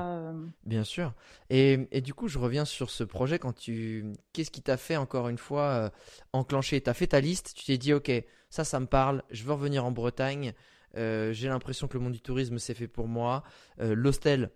bien 0.65 0.83
sûr. 0.83 1.13
Et, 1.49 1.87
et, 1.91 2.01
du 2.01 2.13
coup, 2.13 2.27
je 2.27 2.37
reviens 2.39 2.65
sur 2.65 2.89
ce 2.89 3.03
projet. 3.03 3.39
Quand 3.39 3.53
tu, 3.53 4.05
qu'est-ce 4.33 4.51
qui 4.51 4.61
t'a 4.61 4.77
fait 4.77 4.97
encore 4.97 5.29
une 5.29 5.37
fois 5.37 5.91
enclencher? 6.33 6.81
T'as 6.81 6.93
fait 6.93 7.07
ta 7.07 7.21
liste. 7.21 7.53
Tu 7.55 7.65
t'es 7.65 7.77
dit, 7.77 7.93
ok, 7.93 8.11
ça, 8.49 8.63
ça 8.63 8.79
me 8.79 8.87
parle. 8.87 9.23
Je 9.31 9.43
veux 9.43 9.53
revenir 9.53 9.85
en 9.85 9.91
Bretagne. 9.91 10.53
Euh, 10.95 11.33
j'ai 11.33 11.47
l'impression 11.47 11.87
que 11.87 11.97
le 11.97 12.03
monde 12.03 12.13
du 12.13 12.21
tourisme 12.21 12.57
c'est 12.59 12.73
fait 12.73 12.87
pour 12.87 13.07
moi. 13.07 13.43
Euh, 13.79 13.93
l'hostel, 13.93 14.51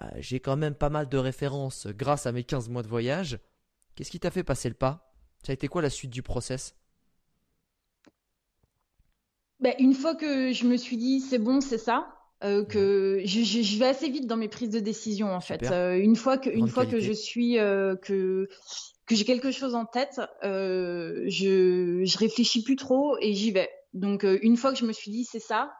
euh, 0.00 0.04
j'ai 0.18 0.40
quand 0.40 0.56
même 0.56 0.74
pas 0.74 0.90
mal 0.90 1.08
de 1.08 1.16
références 1.16 1.86
grâce 1.86 2.26
à 2.26 2.32
mes 2.32 2.44
15 2.44 2.68
mois 2.68 2.82
de 2.82 2.88
voyage. 2.88 3.38
Qu'est-ce 3.94 4.10
qui 4.10 4.20
t'a 4.20 4.30
fait 4.30 4.44
passer 4.44 4.68
le 4.68 4.74
pas? 4.74 5.12
Ça 5.44 5.52
a 5.52 5.54
été 5.54 5.68
quoi 5.68 5.80
la 5.80 5.90
suite 5.90 6.10
du 6.10 6.22
process? 6.22 6.74
Ben, 9.60 9.74
Une 9.78 9.94
fois 9.94 10.14
que 10.14 10.52
je 10.52 10.66
me 10.66 10.76
suis 10.76 10.96
dit 10.96 11.20
c'est 11.20 11.38
bon, 11.38 11.60
c'est 11.60 11.78
ça, 11.78 12.19
que 12.40 13.20
je, 13.24 13.78
vais 13.78 13.86
assez 13.86 14.08
vite 14.08 14.26
dans 14.26 14.36
mes 14.36 14.48
prises 14.48 14.70
de 14.70 14.80
décision 14.80 15.34
en 15.34 15.40
fait. 15.40 15.62
une 15.62 16.16
fois 16.16 16.38
que, 16.38 16.50
une 16.50 16.68
fois 16.68 16.86
que 16.86 17.00
je 17.00 17.12
suis 17.12 17.54
que 17.54 18.48
que 19.06 19.16
j'ai 19.16 19.24
quelque 19.24 19.50
chose 19.50 19.74
en 19.74 19.84
tête, 19.84 20.20
je 20.42 22.02
je 22.04 22.18
réfléchis 22.18 22.62
plus 22.62 22.76
trop 22.76 23.16
et 23.20 23.34
j'y 23.34 23.50
vais. 23.50 23.68
Donc 23.92 24.24
euh, 24.24 24.38
une 24.42 24.56
fois 24.56 24.72
que 24.72 24.78
je 24.78 24.84
me 24.84 24.92
suis 24.92 25.10
dit 25.10 25.24
c'est 25.24 25.40
ça, 25.40 25.72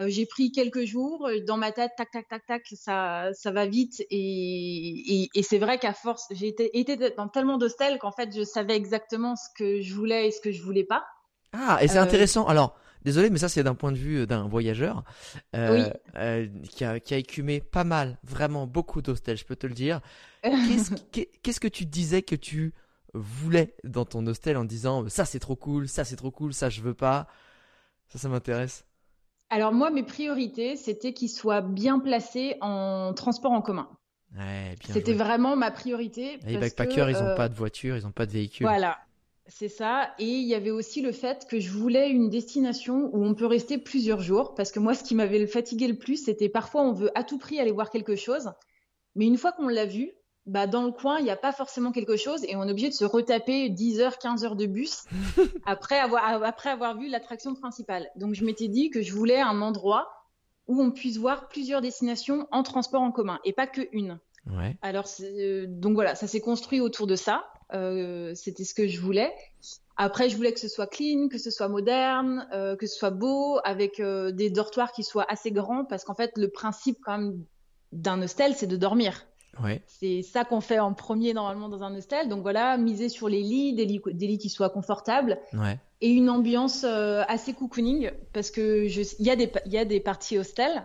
euh, 0.00 0.08
j'ai 0.08 0.26
pris 0.26 0.50
quelques 0.50 0.84
jours 0.84 1.26
euh, 1.26 1.38
dans 1.46 1.56
ma 1.56 1.72
tête, 1.72 1.92
tac 1.96 2.10
tac 2.10 2.28
tac 2.28 2.46
tac, 2.46 2.62
ça 2.72 3.30
ça 3.32 3.50
va 3.52 3.66
vite 3.66 4.02
et, 4.10 5.28
et, 5.34 5.42
c'est 5.42 5.58
vrai 5.58 5.78
qu'à 5.78 5.92
force 5.92 6.26
j'ai 6.32 6.48
été, 6.48 6.78
été 6.78 6.96
dans 7.16 7.28
tellement 7.28 7.58
d'hostels 7.58 7.98
qu'en 7.98 8.12
fait 8.12 8.30
je 8.36 8.42
savais 8.42 8.74
exactement 8.74 9.36
ce 9.36 9.48
que 9.56 9.80
je 9.80 9.94
voulais 9.94 10.28
et 10.28 10.30
ce 10.30 10.40
que 10.40 10.50
je 10.50 10.62
voulais 10.62 10.84
pas. 10.84 11.04
Ah 11.52 11.78
et 11.80 11.88
c'est 11.88 11.98
intéressant. 11.98 12.46
Alors 12.46 12.76
désolé 13.08 13.30
mais 13.30 13.38
ça 13.38 13.48
c'est 13.48 13.62
d'un 13.62 13.74
point 13.74 13.92
de 13.92 13.96
vue 13.96 14.26
d'un 14.26 14.46
voyageur 14.46 15.04
oui. 15.54 15.84
qui, 16.70 16.84
a, 16.84 17.00
qui 17.00 17.14
a 17.14 17.16
écumé 17.16 17.60
pas 17.60 17.84
mal, 17.84 18.18
vraiment 18.22 18.66
beaucoup 18.66 19.02
d'hostels, 19.02 19.36
je 19.36 19.44
peux 19.44 19.56
te 19.56 19.66
le 19.66 19.74
dire. 19.74 20.00
Qu'est-ce 20.42 21.60
que 21.60 21.68
tu 21.68 21.84
disais 21.84 22.22
que 22.22 22.36
tu 22.36 22.74
voulait 23.14 23.74
dans 23.84 24.04
ton 24.04 24.26
hostel 24.26 24.56
en 24.56 24.64
disant 24.64 25.08
ça 25.08 25.24
c'est 25.24 25.38
trop 25.38 25.56
cool, 25.56 25.88
ça 25.88 26.04
c'est 26.04 26.16
trop 26.16 26.30
cool, 26.30 26.52
ça 26.52 26.70
je 26.70 26.80
veux 26.80 26.94
pas? 26.94 27.26
Ça, 28.08 28.18
ça 28.18 28.28
m'intéresse. 28.28 28.84
Alors 29.50 29.72
moi, 29.72 29.90
mes 29.90 30.02
priorités, 30.02 30.76
c'était 30.76 31.12
qu'il 31.12 31.30
soit 31.30 31.60
bien 31.62 32.00
placé 32.00 32.56
en 32.60 33.12
transport 33.14 33.52
en 33.52 33.62
commun. 33.62 33.88
Ouais, 34.36 34.74
c'était 34.84 35.14
vraiment 35.14 35.56
ma 35.56 35.70
priorité. 35.70 36.38
Les 36.46 36.58
backpackers, 36.58 37.08
ils 37.08 37.16
n'ont 37.16 37.28
euh, 37.28 37.34
pas 37.34 37.48
de 37.48 37.54
voiture, 37.54 37.96
ils 37.96 38.02
n'ont 38.04 38.12
pas 38.12 38.26
de 38.26 38.32
véhicule. 38.32 38.66
Voilà, 38.66 38.98
c'est 39.48 39.68
ça. 39.68 40.14
Et 40.18 40.26
il 40.26 40.46
y 40.46 40.54
avait 40.54 40.70
aussi 40.70 41.00
le 41.00 41.12
fait 41.12 41.46
que 41.48 41.58
je 41.58 41.70
voulais 41.70 42.10
une 42.10 42.28
destination 42.28 43.10
où 43.12 43.24
on 43.24 43.34
peut 43.34 43.46
rester 43.46 43.78
plusieurs 43.78 44.20
jours. 44.20 44.54
Parce 44.54 44.70
que 44.70 44.78
moi, 44.78 44.94
ce 44.94 45.02
qui 45.02 45.14
m'avait 45.14 45.46
fatigué 45.46 45.88
le 45.88 45.96
plus, 45.96 46.24
c'était 46.24 46.48
parfois 46.48 46.82
on 46.82 46.92
veut 46.92 47.10
à 47.18 47.24
tout 47.24 47.38
prix 47.38 47.58
aller 47.58 47.72
voir 47.72 47.90
quelque 47.90 48.16
chose. 48.16 48.52
Mais 49.14 49.26
une 49.26 49.38
fois 49.38 49.52
qu'on 49.52 49.68
l'a 49.68 49.86
vu, 49.86 50.12
bah, 50.46 50.66
dans 50.66 50.84
le 50.84 50.92
coin, 50.92 51.18
il 51.18 51.24
n'y 51.24 51.30
a 51.30 51.36
pas 51.36 51.52
forcément 51.52 51.92
quelque 51.92 52.16
chose 52.16 52.44
et 52.44 52.56
on 52.56 52.64
est 52.64 52.70
obligé 52.70 52.88
de 52.88 52.94
se 52.94 53.04
retaper 53.04 53.68
10 53.68 54.00
heures, 54.00 54.18
15 54.18 54.44
heures 54.44 54.56
de 54.56 54.66
bus 54.66 55.04
après, 55.66 55.98
avoir, 55.98 56.42
après 56.42 56.70
avoir 56.70 56.96
vu 56.96 57.08
l'attraction 57.08 57.54
principale. 57.54 58.08
Donc, 58.16 58.34
je 58.34 58.44
m'étais 58.44 58.68
dit 58.68 58.90
que 58.90 59.02
je 59.02 59.12
voulais 59.12 59.40
un 59.40 59.60
endroit 59.60 60.10
où 60.66 60.82
on 60.82 60.90
puisse 60.90 61.16
voir 61.16 61.48
plusieurs 61.48 61.80
destinations 61.80 62.46
en 62.50 62.62
transport 62.62 63.02
en 63.02 63.10
commun 63.10 63.40
et 63.44 63.52
pas 63.52 63.66
que 63.66 63.82
une. 63.92 64.18
Ouais. 64.50 64.76
Alors, 64.82 65.06
euh, 65.20 65.66
donc 65.68 65.94
voilà, 65.94 66.14
ça 66.14 66.26
s'est 66.26 66.40
construit 66.40 66.80
autour 66.80 67.06
de 67.06 67.16
ça. 67.16 67.44
Euh, 67.74 68.34
C'était 68.34 68.64
ce 68.64 68.74
que 68.74 68.86
je 68.86 69.00
voulais. 69.00 69.32
Après, 69.96 70.28
je 70.28 70.36
voulais 70.36 70.52
que 70.52 70.60
ce 70.60 70.68
soit 70.68 70.86
clean, 70.86 71.28
que 71.28 71.38
ce 71.38 71.50
soit 71.50 71.68
moderne, 71.68 72.48
euh, 72.52 72.76
que 72.76 72.86
ce 72.86 72.96
soit 72.96 73.10
beau, 73.10 73.58
avec 73.64 73.98
euh, 73.98 74.30
des 74.30 74.48
dortoirs 74.48 74.92
qui 74.92 75.02
soient 75.02 75.26
assez 75.28 75.50
grands, 75.50 75.84
parce 75.84 76.04
qu'en 76.04 76.14
fait, 76.14 76.32
le 76.36 76.48
principe 76.48 76.98
quand 77.04 77.18
même 77.18 77.44
d'un 77.92 78.22
hostel, 78.22 78.54
c'est 78.54 78.68
de 78.68 78.76
dormir. 78.76 79.26
C'est 79.86 80.22
ça 80.22 80.44
qu'on 80.44 80.60
fait 80.60 80.78
en 80.78 80.94
premier 80.94 81.34
normalement 81.34 81.68
dans 81.68 81.82
un 81.82 81.92
hostel. 81.96 82.28
Donc 82.28 82.42
voilà, 82.42 82.76
miser 82.78 83.08
sur 83.08 83.28
les 83.28 83.42
lits, 83.42 83.74
des 83.74 83.86
lits, 83.86 84.38
qui 84.38 84.50
soient 84.50 84.70
confortables 84.70 85.38
et 86.00 86.10
une 86.10 86.30
ambiance 86.30 86.84
euh, 86.84 87.22
assez 87.26 87.54
cocooning 87.54 88.12
parce 88.32 88.52
que 88.52 88.86
il 88.86 89.26
y 89.26 89.30
a 89.30 89.36
des 89.36 89.50
il 89.66 89.72
y 89.72 89.78
a 89.78 89.84
des 89.84 89.98
parties 89.98 90.38
hostel 90.38 90.84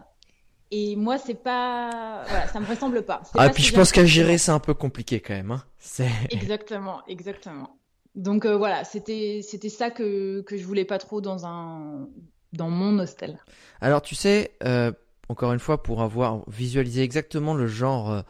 et 0.74 0.96
moi 0.96 1.18
c'est 1.18 1.36
pas 1.36 2.24
voilà, 2.27 2.48
ça 2.48 2.60
me 2.60 2.65
ressemble 2.65 3.03
pas. 3.03 3.22
Ah 3.36 3.50
puis 3.50 3.63
je 3.63 3.74
pense 3.74 3.92
qu'à 3.92 4.06
gérer 4.06 4.38
c'est 4.38 4.51
un 4.51 4.60
peu 4.60 4.74
compliqué 4.74 5.20
quand 5.20 5.34
même. 5.34 5.51
Hein. 5.51 5.63
Exactement, 6.32 7.01
exactement. 7.08 7.77
Donc 8.15 8.46
euh, 8.46 8.58
voilà, 8.58 8.84
c'était 8.84 9.42
c'était 9.44 9.70
ça 9.70 9.92
que 9.92 10.42
que 10.42 10.58
je 10.58 10.65
voulais 10.65 10.86
pas 10.86 10.98
trop 10.98 11.22
dans 11.22 11.46
un 11.46 12.08
dans 12.53 12.70
mon 12.70 13.00
hostel. 13.00 13.39
Alors 13.82 14.01
tu 14.01 14.15
sais. 14.15 14.56
Euh, 14.63 14.92
encore 15.30 15.53
une 15.53 15.60
fois, 15.60 15.82
pour 15.82 16.01
avoir 16.01 16.44
visualisé 16.50 17.01
exactement 17.01 17.53
le 17.53 17.65
genre 17.65 18.24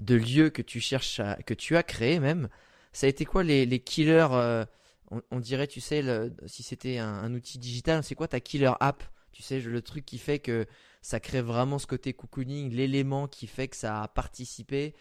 de 0.00 0.16
lieux 0.16 0.50
que 0.50 0.62
tu 0.62 0.80
cherches 0.80 1.20
à, 1.20 1.36
que 1.36 1.54
tu 1.54 1.76
as 1.76 1.84
créé 1.84 2.18
même. 2.18 2.48
Ça 2.92 3.06
a 3.06 3.08
été 3.08 3.24
quoi 3.24 3.44
les, 3.44 3.66
les 3.66 3.78
killers 3.78 4.26
euh, 4.32 4.64
on, 5.30 5.40
dirait, 5.40 5.66
tu 5.66 5.80
sais, 5.80 6.04
si 6.46 6.62
c'était 6.62 6.98
un, 6.98 7.32
outil 7.34 7.58
digital, 7.58 8.04
c'est 8.04 8.14
quoi 8.14 8.28
ta 8.28 8.40
killer 8.40 8.72
app? 8.80 9.02
Tu 9.32 9.42
sais, 9.42 9.60
le 9.60 9.82
truc 9.82 10.04
qui 10.04 10.18
fait 10.18 10.38
que 10.38 10.66
ça 11.02 11.20
crée 11.20 11.42
vraiment 11.42 11.78
ce 11.78 11.86
côté 11.86 12.12
cocooning, 12.12 12.72
l'élément 12.72 13.28
qui 13.28 13.46
fait 13.46 13.68
que 13.68 13.76
ça 13.76 14.02
a 14.02 14.08
participé 14.08 14.94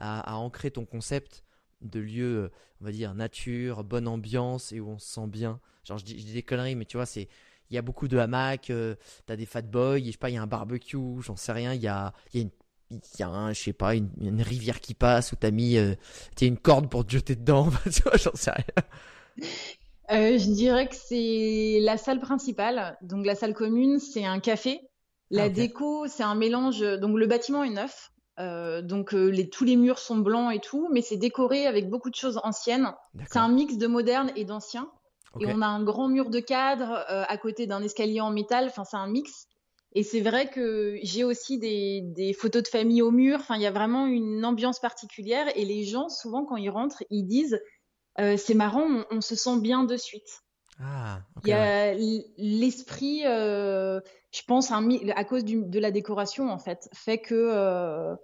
à, 0.00 0.36
ancrer 0.36 0.70
ton 0.70 0.84
concept 0.84 1.44
de 1.80 2.00
lieu, 2.00 2.50
on 2.80 2.84
va 2.84 2.92
dire, 2.92 3.14
nature, 3.14 3.84
bonne 3.84 4.08
ambiance 4.08 4.72
et 4.72 4.80
où 4.80 4.90
on 4.90 4.98
se 4.98 5.06
sent 5.06 5.26
bien. 5.26 5.60
Genre, 5.84 5.98
je 5.98 6.04
dis, 6.04 6.32
des 6.32 6.42
conneries, 6.42 6.74
mais 6.74 6.84
tu 6.84 6.96
vois, 6.96 7.06
c'est 7.06 7.28
il 7.70 7.74
y 7.74 7.78
a 7.78 7.82
beaucoup 7.82 8.06
de 8.06 8.16
hamacs, 8.16 8.70
euh, 8.70 8.94
t'as 9.26 9.34
des 9.34 9.46
fat 9.46 9.62
boys, 9.62 9.98
je 9.98 10.12
sais 10.12 10.18
pas, 10.18 10.30
il 10.30 10.34
y 10.34 10.36
a 10.36 10.42
un 10.42 10.46
barbecue, 10.46 11.20
j'en 11.20 11.34
sais 11.34 11.52
rien, 11.52 11.74
il 11.74 11.82
y 11.82 11.88
a, 11.88 12.12
il 12.32 12.40
y 12.40 12.40
a 12.40 12.42
une 12.44 12.50
y 13.18 13.22
a 13.22 13.52
je 13.52 13.60
sais 13.60 13.72
pas, 13.72 13.94
une, 13.94 14.42
rivière 14.42 14.80
qui 14.80 14.94
passe 14.94 15.32
où 15.32 15.36
t'as 15.36 15.50
mis 15.50 15.76
euh, 15.76 15.94
une 16.40 16.56
corde 16.56 16.88
pour 16.88 17.04
te 17.04 17.12
jeter 17.12 17.34
dedans, 17.34 17.70
tu 17.92 18.02
vois, 18.02 18.16
j'en 18.16 18.34
sais 18.34 18.52
rien. 18.52 19.46
Euh, 20.12 20.38
je 20.38 20.52
dirais 20.52 20.88
que 20.88 20.94
c'est 20.94 21.80
la 21.80 21.96
salle 21.96 22.20
principale. 22.20 22.96
Donc 23.02 23.26
la 23.26 23.34
salle 23.34 23.54
commune, 23.54 23.98
c'est 23.98 24.24
un 24.24 24.38
café. 24.38 24.80
La 25.30 25.44
ah, 25.44 25.48
déco, 25.48 26.06
c'est 26.06 26.22
un 26.22 26.34
mélange. 26.34 26.80
Donc 26.80 27.16
le 27.16 27.26
bâtiment 27.26 27.64
est 27.64 27.70
neuf. 27.70 28.12
Euh, 28.38 28.82
donc 28.82 29.12
les, 29.12 29.48
tous 29.48 29.64
les 29.64 29.76
murs 29.76 29.98
sont 29.98 30.18
blancs 30.18 30.54
et 30.54 30.60
tout, 30.60 30.88
mais 30.92 31.00
c'est 31.00 31.16
décoré 31.16 31.66
avec 31.66 31.88
beaucoup 31.88 32.10
de 32.10 32.14
choses 32.14 32.38
anciennes. 32.44 32.92
C'est 33.30 33.38
un 33.38 33.48
mix 33.48 33.76
de 33.76 33.86
moderne 33.86 34.30
et 34.36 34.44
d'ancien. 34.44 34.90
Et 35.40 35.46
on 35.46 35.60
a 35.60 35.66
un 35.66 35.82
grand 35.82 36.08
mur 36.08 36.30
de 36.30 36.40
cadre 36.40 37.04
à 37.08 37.36
côté 37.36 37.66
d'un 37.66 37.82
escalier 37.82 38.20
en 38.20 38.30
métal. 38.30 38.66
Enfin, 38.66 38.84
c'est 38.84 38.96
un 38.96 39.08
mix. 39.08 39.48
Et 39.96 40.02
c'est 40.02 40.20
vrai 40.20 40.50
que 40.50 40.98
j'ai 41.02 41.24
aussi 41.24 41.58
des, 41.58 42.36
photos 42.38 42.62
de 42.62 42.68
famille 42.68 43.00
au 43.00 43.10
mur. 43.10 43.38
Enfin, 43.40 43.56
il 43.56 43.62
y 43.62 43.66
a 43.66 43.70
vraiment 43.70 44.06
une 44.06 44.44
ambiance 44.44 44.78
particulière. 44.78 45.46
Et 45.56 45.64
les 45.64 45.84
gens, 45.84 46.10
souvent, 46.10 46.44
quand 46.44 46.56
ils 46.56 46.68
rentrent, 46.68 47.02
ils 47.08 47.24
disent 47.24 47.58
euh, 48.18 48.36
c'est 48.36 48.54
marrant, 48.54 48.86
on, 49.10 49.22
se 49.22 49.34
sent 49.34 49.58
bien 49.60 49.84
de 49.84 49.96
suite. 49.96 50.42
Ah, 50.78 51.22
il 51.44 51.48
y 51.48 51.52
a 51.52 51.94
l'esprit, 52.36 53.22
euh, 53.24 54.00
je 54.30 54.42
pense, 54.46 54.70
à 54.70 55.24
cause 55.24 55.44
de 55.44 55.78
la 55.78 55.90
décoration, 55.90 56.50
en 56.50 56.58
fait, 56.58 56.88
fait 56.92 57.18
que, 57.18 57.34
euh, 57.34 58.14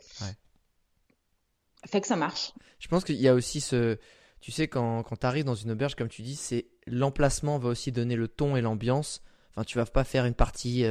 fait 1.87 2.01
que 2.01 2.07
ça 2.07 2.17
marche. 2.17 2.53
Je 2.79 2.89
pense 2.89 3.05
qu'il 3.05 3.17
y 3.17 3.29
a 3.29 3.35
aussi 3.35 3.61
ce. 3.61 3.99
Tu 4.41 4.51
sais, 4.51 4.69
quand, 4.69 5.03
quand 5.05 5.17
tu 5.17 5.27
arrives 5.27 5.45
dans 5.45 5.55
une 5.55 5.71
auberge, 5.71 5.95
comme 5.95 6.09
tu 6.09 6.23
dis, 6.23 6.37
c'est 6.37 6.67
l'emplacement 6.87 7.59
va 7.59 7.69
aussi 7.69 7.93
donner 7.93 8.17
le 8.17 8.29
ton 8.29 8.57
et 8.57 8.61
l'ambiance. 8.61 9.23
Enfin, 9.51 9.65
tu 9.65 9.79
vas 9.79 9.87
pas 9.87 10.05
faire 10.05 10.25
une 10.27 10.35
partie 10.35 10.85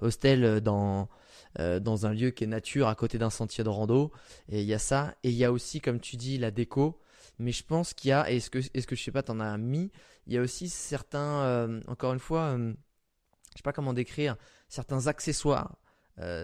hostel 0.00 0.44
euh, 0.44 0.60
dans, 0.60 1.08
euh, 1.58 1.80
dans 1.80 2.06
un 2.06 2.12
lieu 2.12 2.30
qui 2.30 2.44
est 2.44 2.48
nature 2.48 2.88
à 2.88 2.94
côté 2.94 3.18
d'un 3.18 3.30
sentier 3.30 3.64
de 3.64 3.68
rando. 3.68 4.10
Et 4.48 4.60
il 4.60 4.66
y 4.66 4.74
a 4.74 4.78
ça. 4.78 5.14
Et 5.22 5.30
il 5.30 5.36
y 5.36 5.44
a 5.44 5.52
aussi, 5.52 5.80
comme 5.80 6.00
tu 6.00 6.16
dis, 6.16 6.38
la 6.38 6.50
déco. 6.50 7.00
Mais 7.38 7.52
je 7.52 7.64
pense 7.64 7.94
qu'il 7.94 8.10
y 8.10 8.12
a, 8.12 8.30
est-ce 8.30 8.50
que, 8.50 8.58
est-ce 8.74 8.86
que 8.86 8.94
je 8.94 9.02
sais 9.02 9.12
pas, 9.12 9.22
t'en 9.22 9.40
as 9.40 9.56
mis, 9.56 9.90
il 10.30 10.36
y 10.36 10.38
a 10.38 10.40
aussi 10.40 10.70
certains, 10.70 11.42
euh, 11.42 11.80
encore 11.86 12.14
une 12.14 12.20
fois, 12.20 12.56
je 12.56 12.72
sais 13.56 13.62
pas 13.62 13.72
comment 13.72 13.92
décrire, 13.92 14.36
certains 14.68 15.06
accessoires, 15.06 15.76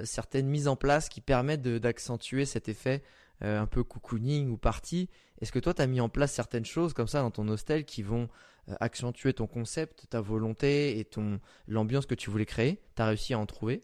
certaines 0.04 0.46
mises 0.46 0.68
en 0.68 0.76
place 0.76 1.08
qui 1.08 1.20
permettent 1.20 1.62
d'accentuer 1.62 2.46
cet 2.46 2.68
effet 2.68 3.02
un 3.42 3.66
peu 3.66 3.84
cocooning 3.84 4.50
ou 4.50 4.56
party. 4.56 5.10
Est-ce 5.40 5.52
que 5.52 5.58
toi, 5.58 5.74
tu 5.74 5.82
as 5.82 5.86
mis 5.86 6.00
en 6.00 6.08
place 6.08 6.32
certaines 6.32 6.64
choses 6.64 6.92
comme 6.94 7.08
ça 7.08 7.20
dans 7.20 7.30
ton 7.30 7.46
hostel 7.48 7.84
qui 7.84 8.02
vont 8.02 8.28
euh, 8.68 8.74
accentuer 8.80 9.32
ton 9.32 9.46
concept, 9.46 10.06
ta 10.08 10.20
volonté 10.20 10.98
et 10.98 11.04
ton 11.04 11.40
l'ambiance 11.68 12.06
que 12.06 12.14
tu 12.14 12.30
voulais 12.30 12.46
créer? 12.46 12.80
Tu 12.96 13.02
as 13.02 13.06
réussi 13.06 13.34
à 13.34 13.38
en 13.38 13.46
trouver? 13.46 13.82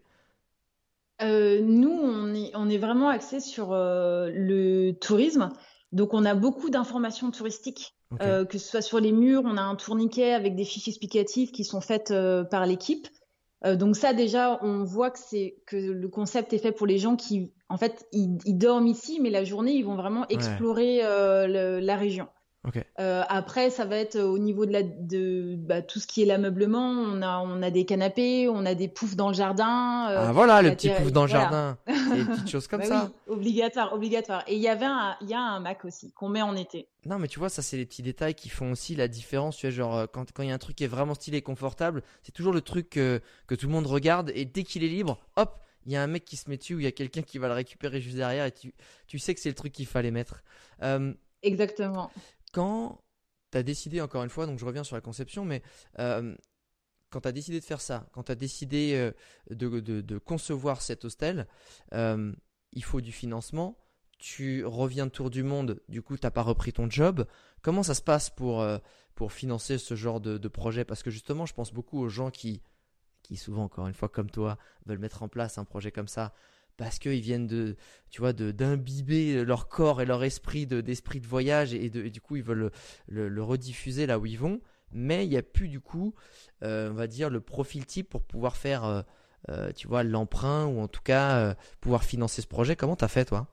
Euh, 1.21 1.61
Nous, 1.61 1.90
on 1.90 2.68
est, 2.68 2.78
vraiment 2.78 3.09
axé 3.09 3.40
sur 3.40 3.73
euh, 3.73 4.30
le 4.32 4.92
tourisme. 4.92 5.50
Donc, 5.92 6.14
on 6.14 6.25
a 6.25 6.35
beaucoup 6.35 6.71
d'informations 6.71 7.30
touristiques, 7.30 7.94
que 8.19 8.59
ce 8.59 8.69
soit 8.69 8.83
sur 8.83 9.00
les 9.00 9.12
murs, 9.12 9.42
on 9.45 9.57
a 9.57 9.62
un 9.62 9.76
tourniquet 9.76 10.33
avec 10.33 10.54
des 10.54 10.64
fiches 10.64 10.88
explicatives 10.88 11.50
qui 11.50 11.64
sont 11.64 11.81
faites 11.81 12.12
par 12.50 12.66
l'équipe. 12.66 13.09
donc 13.64 13.97
ça, 13.97 14.12
déjà, 14.12 14.59
on 14.62 14.85
voit 14.85 15.11
que 15.11 15.19
c'est 15.19 15.57
que 15.66 15.76
le 15.76 16.09
concept 16.09 16.52
est 16.52 16.59
fait 16.59 16.73
pour 16.73 16.87
les 16.87 16.99
gens 16.99 17.16
qui, 17.16 17.52
en 17.69 17.76
fait, 17.76 18.07
ils, 18.12 18.38
dorment 18.59 18.87
ici, 18.87 19.19
mais 19.21 19.31
la 19.31 19.45
journée, 19.45 19.73
ils 19.73 19.85
vont 19.85 19.97
vraiment 19.97 20.26
explorer 20.28 21.02
la 21.02 21.97
région. 21.97 22.28
Euh, 23.00 23.23
après, 23.28 23.71
ça 23.71 23.85
va 23.85 23.97
être 23.97 24.19
au 24.19 24.38
niveau 24.38 24.66
de, 24.66 24.73
la, 24.73 24.83
de 24.83 25.57
bah, 25.57 25.83
tout 25.83 25.99
ce 25.99 26.07
qui 26.07 26.23
est 26.23 26.26
l'ameublement. 26.26 26.90
On 26.90 27.21
a, 27.21 27.38
on 27.40 27.61
a 27.62 27.71
des 27.71 27.85
canapés, 27.85 28.49
on 28.49 28.64
a 28.64 28.75
des 28.75 28.88
poufs 28.88 29.16
dans 29.16 29.28
le 29.28 29.35
jardin. 29.35 30.09
Euh, 30.11 30.26
ah 30.28 30.33
voilà, 30.33 30.62
le 30.62 30.71
petit 30.71 30.90
pouf 30.90 31.11
dans 31.11 31.23
le 31.23 31.28
jardin. 31.28 31.76
des 31.87 32.25
petites 32.25 32.50
choses 32.50 32.69
comme 32.69 32.81
bah 32.81 32.87
ça. 32.87 33.11
Oui, 33.26 33.35
obligatoire, 33.37 33.92
obligatoire. 33.92 34.45
Et 34.47 34.54
il 34.54 34.62
y 34.62 34.69
avait 34.69 34.87
un, 34.87 35.16
il 35.21 35.28
y 35.28 35.35
a 35.35 35.40
un 35.40 35.61
Mac 35.61 35.85
aussi 35.85 36.12
qu'on 36.12 36.28
met 36.28 36.42
en 36.42 36.54
été. 36.54 36.88
Non, 37.04 37.19
mais 37.19 37.26
tu 37.26 37.40
vois, 37.40 37.49
ça 37.49 37.62
c'est 37.62 37.76
les 37.76 37.87
petits 37.87 38.02
détails 38.02 38.35
qui 38.35 38.49
font 38.49 38.71
aussi 38.71 38.95
la 38.95 39.09
différence. 39.09 39.57
Tu 39.57 39.66
vois, 39.66 39.75
genre 39.75 39.97
euh, 39.97 40.07
quand 40.07 40.26
il 40.38 40.47
y 40.47 40.50
a 40.50 40.54
un 40.54 40.59
truc 40.59 40.76
qui 40.76 40.85
est 40.85 40.88
vraiment 40.88 41.14
stylé 41.14 41.38
et 41.38 41.42
confortable, 41.42 42.02
c'est 42.23 42.33
toujours 42.33 42.52
le 42.52 42.61
truc 42.61 42.90
que, 42.90 43.21
que 43.49 43.57
tout 43.57 43.66
le 43.66 43.73
monde 43.73 43.87
regarde 43.87 44.31
et 44.35 44.45
dès 44.45 44.62
qu'il 44.62 44.85
est 44.85 44.88
libre, 44.88 45.19
hop, 45.37 45.59
il 45.85 45.92
y 45.92 45.97
a 45.97 46.02
un 46.02 46.07
mec 46.07 46.25
qui 46.25 46.37
se 46.37 46.49
met 46.49 46.59
dessus 46.59 46.76
ou 46.76 46.78
il 46.78 46.85
y 46.85 46.88
a 46.88 46.92
quelqu'un 46.92 47.23
qui 47.23 47.38
va 47.38 47.49
le 47.49 47.54
récupérer 47.54 48.00
juste 48.00 48.16
derrière 48.16 48.47
et 48.47 48.52
tu, 48.52 48.73
tu 49.09 49.19
sais 49.19 49.35
que 49.35 49.40
c'est 49.40 49.49
le 49.49 49.57
truc 49.57 49.73
qu'il 49.73 49.87
fallait 49.87 50.12
mettre. 50.12 50.45
Exactement 51.42 52.11
quand 52.52 53.02
tu 53.50 53.59
as 53.59 53.62
décidé, 53.62 54.00
encore 54.00 54.23
une 54.23 54.30
fois, 54.30 54.47
donc 54.47 54.59
je 54.59 54.64
reviens 54.64 54.85
sur 54.85 54.97
la 54.97 55.00
conception, 55.00 55.44
mais 55.44 55.62
euh, 55.99 56.35
quand 57.11 57.23
tu 57.23 57.28
as 57.28 57.32
décidé 57.32 57.59
de 57.59 57.64
faire 57.64 57.80
ça, 57.80 58.09
quand 58.12 58.25
tu 58.25 58.32
as 58.32 58.37
décidé 58.37 58.94
euh, 58.94 59.12
de, 59.50 60.18
concevoir 60.18 60.80
cet 60.80 61.04
hostel, 61.04 61.49
euh, 61.92 62.32
il 62.73 62.85
faut 62.85 63.00
du 63.00 63.12
financement. 63.12 63.78
Tu 64.18 64.64
reviens 64.64 65.06
de 65.06 65.11
tour 65.11 65.30
du 65.30 65.42
monde, 65.42 65.80
du 65.88 66.00
coup, 66.00 66.16
tu 66.16 66.25
n'as 66.25 66.30
pas 66.30 66.42
repris 66.42 66.73
ton 66.73 66.88
job. 66.88 67.26
Comment 67.61 67.82
ça 67.82 67.94
se 67.94 68.02
passe 68.02 68.30
pour, 68.30 68.64
pour 69.16 69.32
financer 69.32 69.78
ce 69.78 69.97
genre 69.97 70.21
de, 70.21 70.38
de 70.38 70.49
projet? 70.49 70.85
Parce 70.85 71.02
que 71.02 71.11
justement, 71.11 71.44
je 71.44 71.54
pense 71.54 71.73
beaucoup 71.73 71.99
aux 71.99 72.09
gens 72.09 72.30
qui, 72.30 72.62
qui, 73.25 73.37
souvent, 73.37 73.64
encore 73.64 73.88
une 73.88 73.94
fois, 73.94 74.09
comme 74.09 74.30
toi, 74.30 74.59
veulent 74.87 75.00
mettre 75.00 75.25
en 75.25 75.28
place 75.28 75.59
un 75.59 75.64
projet 75.64 75.90
comme 75.90 76.06
ça 76.06 76.32
parce 76.83 76.99
qu'ils 76.99 77.21
viennent 77.21 77.47
de, 77.47 77.77
tu 78.11 78.21
vois, 78.21 78.33
d'imbiber 78.33 79.45
leur 79.45 79.69
corps 79.69 80.03
et 80.03 80.05
leur 80.05 80.25
esprit 80.25 80.67
d'esprit 80.67 81.21
de, 81.21 81.29
voyage 81.29 81.75
et, 81.75 81.91
du 81.91 82.21
coup 82.21 82.35
ils 82.35 82.43
veulent 82.43 82.73
le, 83.07 83.43
rediffuser 83.43 84.05
là 84.07 84.19
où 84.19 84.27
ils 84.27 84.37
vont. 84.37 84.61
Mais 84.91 85.25
il 85.25 85.31
n'y 85.31 85.37
a 85.37 85.45
plus 85.45 85.69
du 85.69 85.79
coup, 85.79 86.12
euh, 86.65 86.91
on 86.91 86.95
va 86.95 87.07
dire, 87.07 87.31
le 87.31 87.41
profil 87.41 87.87
type 87.87 88.11
pour 88.11 88.25
pouvoir 88.25 88.57
faire, 88.57 88.85
euh, 88.85 89.03
euh, 89.49 89.71
tu 89.71 89.87
vois, 89.87 90.03
l'emprunt 90.03 90.67
ou 90.67 90.81
en 90.81 90.89
tout 90.89 91.03
cas 91.05 91.55
pouvoir 91.81 92.03
financer 92.03 92.43
ce 92.43 92.49
projet. 92.49 92.75
Comment 92.75 92.97
tu 92.97 93.05
as 93.05 93.09
fait 93.09 93.27
toi? 93.27 93.47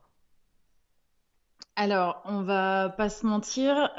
Alors, 1.76 2.20
on 2.24 2.42
va 2.42 2.88
pas 2.88 3.10
se 3.10 3.24
mentir, 3.24 3.92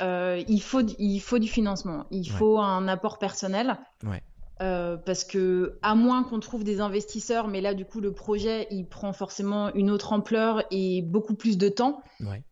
il, 0.46 0.62
faut, 0.62 0.82
il 0.82 1.20
faut 1.20 1.40
du 1.40 1.48
financement, 1.48 2.06
il 2.12 2.30
faut 2.30 2.60
un 2.60 2.90
apport 2.90 3.18
personnel. 3.18 3.78
Ouais. 4.04 4.22
Euh, 4.62 4.96
parce 4.96 5.24
que 5.24 5.80
à 5.82 5.96
moins 5.96 6.24
qu'on 6.24 6.40
trouve 6.40 6.64
des 6.64 6.82
investisseurs, 6.82 7.48
mais 7.48 7.62
là 7.62 7.74
du 7.74 7.84
coup 7.84 8.00
le 8.00 8.12
projet 8.12 8.68
il 8.70 8.86
prend 8.86 9.12
forcément 9.12 9.74
une 9.74 9.90
autre 9.90 10.14
ampleur 10.14 10.64
et 10.70 11.02
beaucoup 11.02 11.34
plus 11.34 11.58
de 11.58 11.68
temps. 11.68 12.04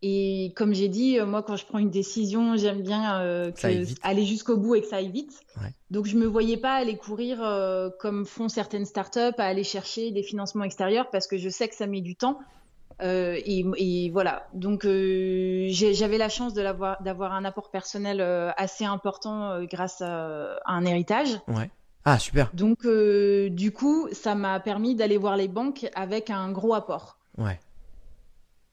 Et 0.01 0.51
comme 0.55 0.73
j'ai 0.73 0.87
dit, 0.87 1.19
euh, 1.19 1.27
moi 1.27 1.43
quand 1.43 1.55
je 1.55 1.67
prends 1.67 1.77
une 1.77 1.91
décision, 1.91 2.57
j'aime 2.57 2.81
bien 2.81 3.21
euh, 3.21 3.51
aller 4.01 4.25
jusqu'au 4.25 4.57
bout 4.57 4.73
et 4.73 4.81
que 4.81 4.87
ça 4.87 4.95
aille 4.95 5.11
vite. 5.11 5.39
Donc 5.91 6.07
je 6.07 6.17
me 6.17 6.25
voyais 6.25 6.57
pas 6.57 6.73
aller 6.73 6.97
courir 6.97 7.39
comme 7.99 8.25
font 8.25 8.49
certaines 8.49 8.85
startups 8.85 9.37
à 9.37 9.43
aller 9.43 9.63
chercher 9.63 10.09
des 10.09 10.23
financements 10.23 10.63
extérieurs 10.63 11.11
parce 11.11 11.27
que 11.27 11.37
je 11.37 11.49
sais 11.49 11.67
que 11.67 11.75
ça 11.75 11.85
met 11.85 12.01
du 12.01 12.15
temps. 12.15 12.39
Et, 13.01 14.09
voilà. 14.11 14.47
Donc 14.55 14.81
j'avais 14.83 16.17
la 16.17 16.29
chance 16.29 16.55
d'avoir 16.55 17.33
un 17.33 17.45
apport 17.45 17.69
personnel 17.69 18.19
assez 18.57 18.85
important 18.85 19.63
grâce 19.65 20.01
à, 20.01 20.55
à, 20.65 20.73
un 20.73 20.85
héritage. 20.85 21.39
Ouais. 21.47 21.69
Ah, 22.11 22.17
super. 22.17 22.49
Donc, 22.55 22.85
euh, 22.85 23.49
du 23.49 23.71
coup, 23.71 24.07
ça 24.11 24.33
m'a 24.33 24.59
permis 24.59 24.95
d'aller 24.95 25.17
voir 25.17 25.37
les 25.37 25.47
banques 25.47 25.87
avec 25.93 26.31
un 26.31 26.51
gros 26.51 26.73
apport. 26.73 27.19
Ouais. 27.37 27.59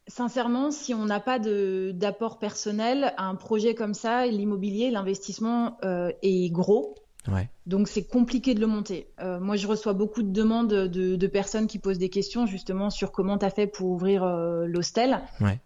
Sincèrement, 0.08 0.70
si 0.70 0.94
on 0.94 1.04
n'a 1.04 1.20
pas 1.20 1.38
d'apport 1.38 2.38
personnel, 2.38 3.12
un 3.18 3.34
projet 3.34 3.74
comme 3.74 3.92
ça, 3.92 4.24
l'immobilier, 4.24 4.90
l'investissement 4.90 5.76
euh, 5.84 6.12
est 6.22 6.50
gros. 6.50 6.94
Ouais. 7.30 7.50
Donc 7.66 7.88
c'est 7.88 8.04
compliqué 8.04 8.54
de 8.54 8.60
le 8.60 8.68
monter. 8.68 9.10
Euh, 9.20 9.38
moi, 9.38 9.56
je 9.56 9.66
reçois 9.66 9.92
beaucoup 9.92 10.22
de 10.22 10.32
demandes 10.32 10.72
de, 10.72 11.26
personnes 11.26 11.66
qui 11.66 11.78
posent 11.78 11.98
des 11.98 12.08
questions 12.08 12.46
justement 12.46 12.88
sur 12.88 13.12
comment 13.12 13.36
tu 13.36 13.44
as 13.44 13.50
fait 13.50 13.66
pour 13.66 13.88
ouvrir 13.88 14.24
l'hostel. 14.66 15.20
Ouais. 15.42 15.60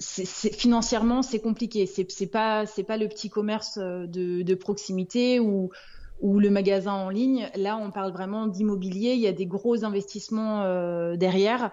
financièrement, 0.00 1.22
c'est 1.22 1.40
compliqué. 1.40 1.86
C'est 1.86 2.26
pas 2.26 2.64
pas 2.88 2.96
le 2.96 3.06
petit 3.06 3.30
commerce 3.30 3.78
de, 3.78 4.42
de 4.42 4.54
proximité 4.56 5.38
où 5.38 5.70
ou 6.20 6.38
le 6.38 6.50
magasin 6.50 6.92
en 6.92 7.08
ligne. 7.08 7.48
Là, 7.56 7.76
on 7.76 7.90
parle 7.90 8.12
vraiment 8.12 8.46
d'immobilier. 8.46 9.12
Il 9.12 9.20
y 9.20 9.26
a 9.26 9.32
des 9.32 9.46
gros 9.46 9.84
investissements 9.84 10.62
euh, 10.62 11.16
derrière. 11.16 11.72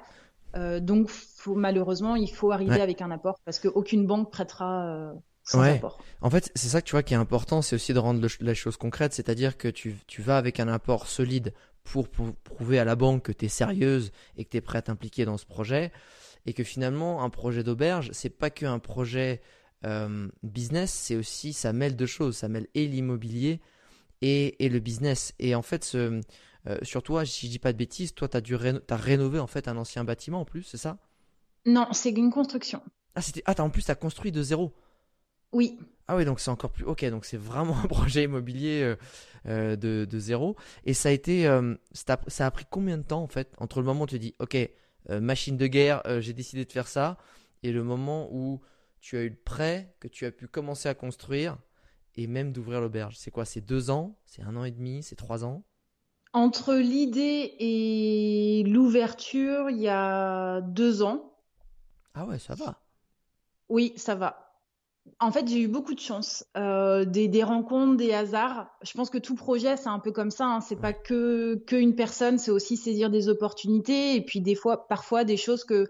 Euh, 0.56 0.80
donc, 0.80 1.10
faut, 1.10 1.56
malheureusement, 1.56 2.16
il 2.16 2.32
faut 2.32 2.52
arriver 2.52 2.82
avec 2.82 3.02
un 3.02 3.12
apport 3.12 3.40
parce 3.46 3.60
qu'aucune 3.60 4.08
banque 4.08 4.32
prêtera 4.32 4.88
euh, 4.88 5.14
sans 5.44 5.62
apport. 5.62 6.00
En 6.22 6.30
fait, 6.30 6.52
c'est 6.56 6.70
ça 6.70 6.82
que 6.82 6.88
tu 6.88 6.92
vois 6.94 7.04
qui 7.04 7.14
est 7.14 7.18
important, 7.18 7.62
c'est 7.62 7.76
aussi 7.76 7.94
de 7.94 8.00
rendre 8.00 8.26
la 8.40 8.54
chose 8.54 8.78
concrète, 8.78 9.14
c'est-à-dire 9.14 9.58
que 9.58 9.68
tu, 9.68 9.96
tu, 10.08 10.22
vas 10.22 10.38
avec 10.38 10.60
un 10.60 10.68
apport 10.68 11.08
solide 11.08 11.54
pour, 11.84 12.08
pour 12.08 12.34
prouver 12.36 12.80
à 12.80 12.86
la 12.86 12.96
banque 12.96 13.24
que 13.24 13.32
tu 13.32 13.46
es 13.46 13.50
sérieuse 13.50 14.12
et 14.38 14.46
que 14.46 14.50
tu 14.50 14.58
es 14.58 14.62
prêt 14.62 14.80
à 14.80 14.82
t'impliquer 14.82 15.26
dans 15.26 15.38
ce 15.38 15.46
projet 15.46 15.92
et 16.46 16.54
que 16.54 16.64
finalement, 16.64 17.24
un 17.24 17.30
projet 17.30 17.64
d'auberge, 17.64 18.10
c'est 18.14 18.30
pas 18.30 18.50
qu'un 18.50 18.80
projet 18.80 19.42
business, 20.44 20.92
c'est 20.92 21.16
aussi, 21.16 21.54
ça 21.54 21.72
mêle 21.72 21.96
deux 21.96 22.08
choses, 22.08 22.36
ça 22.38 22.50
mêle 22.50 22.68
et 22.74 22.88
l'immobilier 22.88 23.62
et, 24.22 24.70
le 24.70 24.80
business. 24.80 25.34
Et 25.40 25.56
en 25.56 25.62
fait, 25.62 25.84
ce, 25.84 26.22
euh, 26.68 26.78
sur 26.82 27.04
toi, 27.04 27.26
si 27.26 27.48
je 27.48 27.52
dis 27.52 27.60
pas 27.60 27.74
de 27.74 27.78
bêtises, 27.78 28.14
toi, 28.14 28.28
tu 28.28 28.38
as, 28.38 28.74
as 28.90 28.96
rénové 28.96 29.40
en 29.40 29.48
fait 29.48 29.68
un 29.68 29.78
ancien 29.78 30.04
bâtiment 30.04 30.42
en 30.42 30.46
plus, 30.46 30.64
c'est 30.64 30.78
ça? 30.78 30.98
Non, 31.66 31.88
c'est 31.92 32.12
une 32.12 32.32
construction. 32.32 32.82
Ah, 33.16 33.22
c'était... 33.22 33.44
ah 33.46 33.54
en 33.60 33.70
plus, 33.70 33.84
tu 33.84 33.92
as 33.92 33.96
construit 33.96 34.32
de 34.32 34.42
zéro? 34.42 34.74
Oui. 35.52 35.78
Ah 36.08 36.16
oui, 36.16 36.26
donc 36.26 36.40
c'est 36.40 36.52
encore 36.52 36.72
plus. 36.72 36.86
Ok, 36.86 37.04
donc 37.06 37.26
c'est 37.26 37.38
vraiment 37.38 37.78
un 37.84 37.88
projet 37.88 38.24
immobilier 38.24 38.82
euh, 38.82 38.96
euh, 39.48 39.76
de, 39.76 40.08
de, 40.10 40.20
zéro. 40.20 40.56
Et 40.86 40.94
ça 40.94 41.10
a 41.10 41.12
été. 41.12 41.50
ça 41.94 42.46
a 42.46 42.52
pris 42.52 42.66
combien 42.70 42.98
de 42.98 43.04
temps 43.04 43.22
en 43.22 43.28
fait? 43.28 43.54
Entre 43.58 43.80
le 43.80 43.86
moment 43.86 44.04
où 44.04 44.08
tu 44.08 44.20
dis, 44.20 44.36
ok, 44.40 44.58
machine 45.10 45.58
de 45.58 45.68
guerre, 45.68 46.02
j'ai 46.20 46.34
décidé 46.34 46.66
de 46.66 46.72
faire 46.72 46.88
ça, 46.88 47.18
et 47.64 47.72
le 47.72 47.82
moment 47.82 48.28
où 48.32 48.62
tu 49.00 49.16
as 49.16 49.22
eu 49.22 49.30
le 49.30 49.36
prêt, 49.36 49.96
que 50.00 50.08
tu 50.08 50.26
as 50.26 50.32
pu 50.32 50.48
commencer 50.48 50.90
à 50.90 50.94
construire 50.94 51.58
et 52.18 52.28
même 52.28 52.52
d'ouvrir 52.52 52.82
l'auberge 52.82 53.16
C'est 53.18 53.32
quoi? 53.32 53.46
C'est 53.46 53.62
deux 53.62 53.90
ans? 53.90 54.18
C'est 54.26 54.42
un 54.42 54.56
an 54.56 54.64
et 54.64 54.72
demi? 54.72 55.04
C'est 55.04 55.16
trois 55.16 55.46
ans? 55.46 55.64
Entre 56.34 56.76
l'idée 56.76 57.56
et 57.60 58.64
l'ouverture, 58.68 59.70
il 59.70 59.80
y 59.80 59.88
a 59.88 60.62
deux 60.62 61.02
ans. 61.02 61.34
Ah 62.14 62.26
ouais, 62.26 62.40
ça 62.40 62.56
va. 62.56 62.82
Oui, 63.70 63.94
ça 63.96 64.16
va. 64.16 64.44
En 65.20 65.32
fait, 65.32 65.48
j'ai 65.48 65.62
eu 65.62 65.68
beaucoup 65.68 65.94
de 65.94 66.00
chance, 66.00 66.46
euh, 66.58 67.06
des, 67.06 67.44
rencontres, 67.44 67.96
des 67.96 68.14
hasards. 68.14 68.70
Je 68.82 68.92
pense 68.94 69.10
que 69.10 69.18
tout 69.18 69.36
projet, 69.36 69.78
c'est 69.78 69.88
un 69.88 70.00
peu 70.00 70.12
comme 70.12 70.32
ça. 70.32 70.46
Hein. 70.46 70.62
C'est 70.62 70.76
pas 70.76 70.94
que 70.94 71.56
qu'une 71.66 71.96
personne, 71.96 72.38
c'est 72.38 72.52
aussi 72.52 72.76
saisir 72.76 73.10
des 73.10 73.30
opportunités 73.30 74.16
et 74.16 74.22
puis 74.22 74.42
des 74.42 74.56
fois, 74.56 74.88
parfois, 74.88 75.24
des 75.24 75.38
choses 75.38 75.64
que 75.64 75.88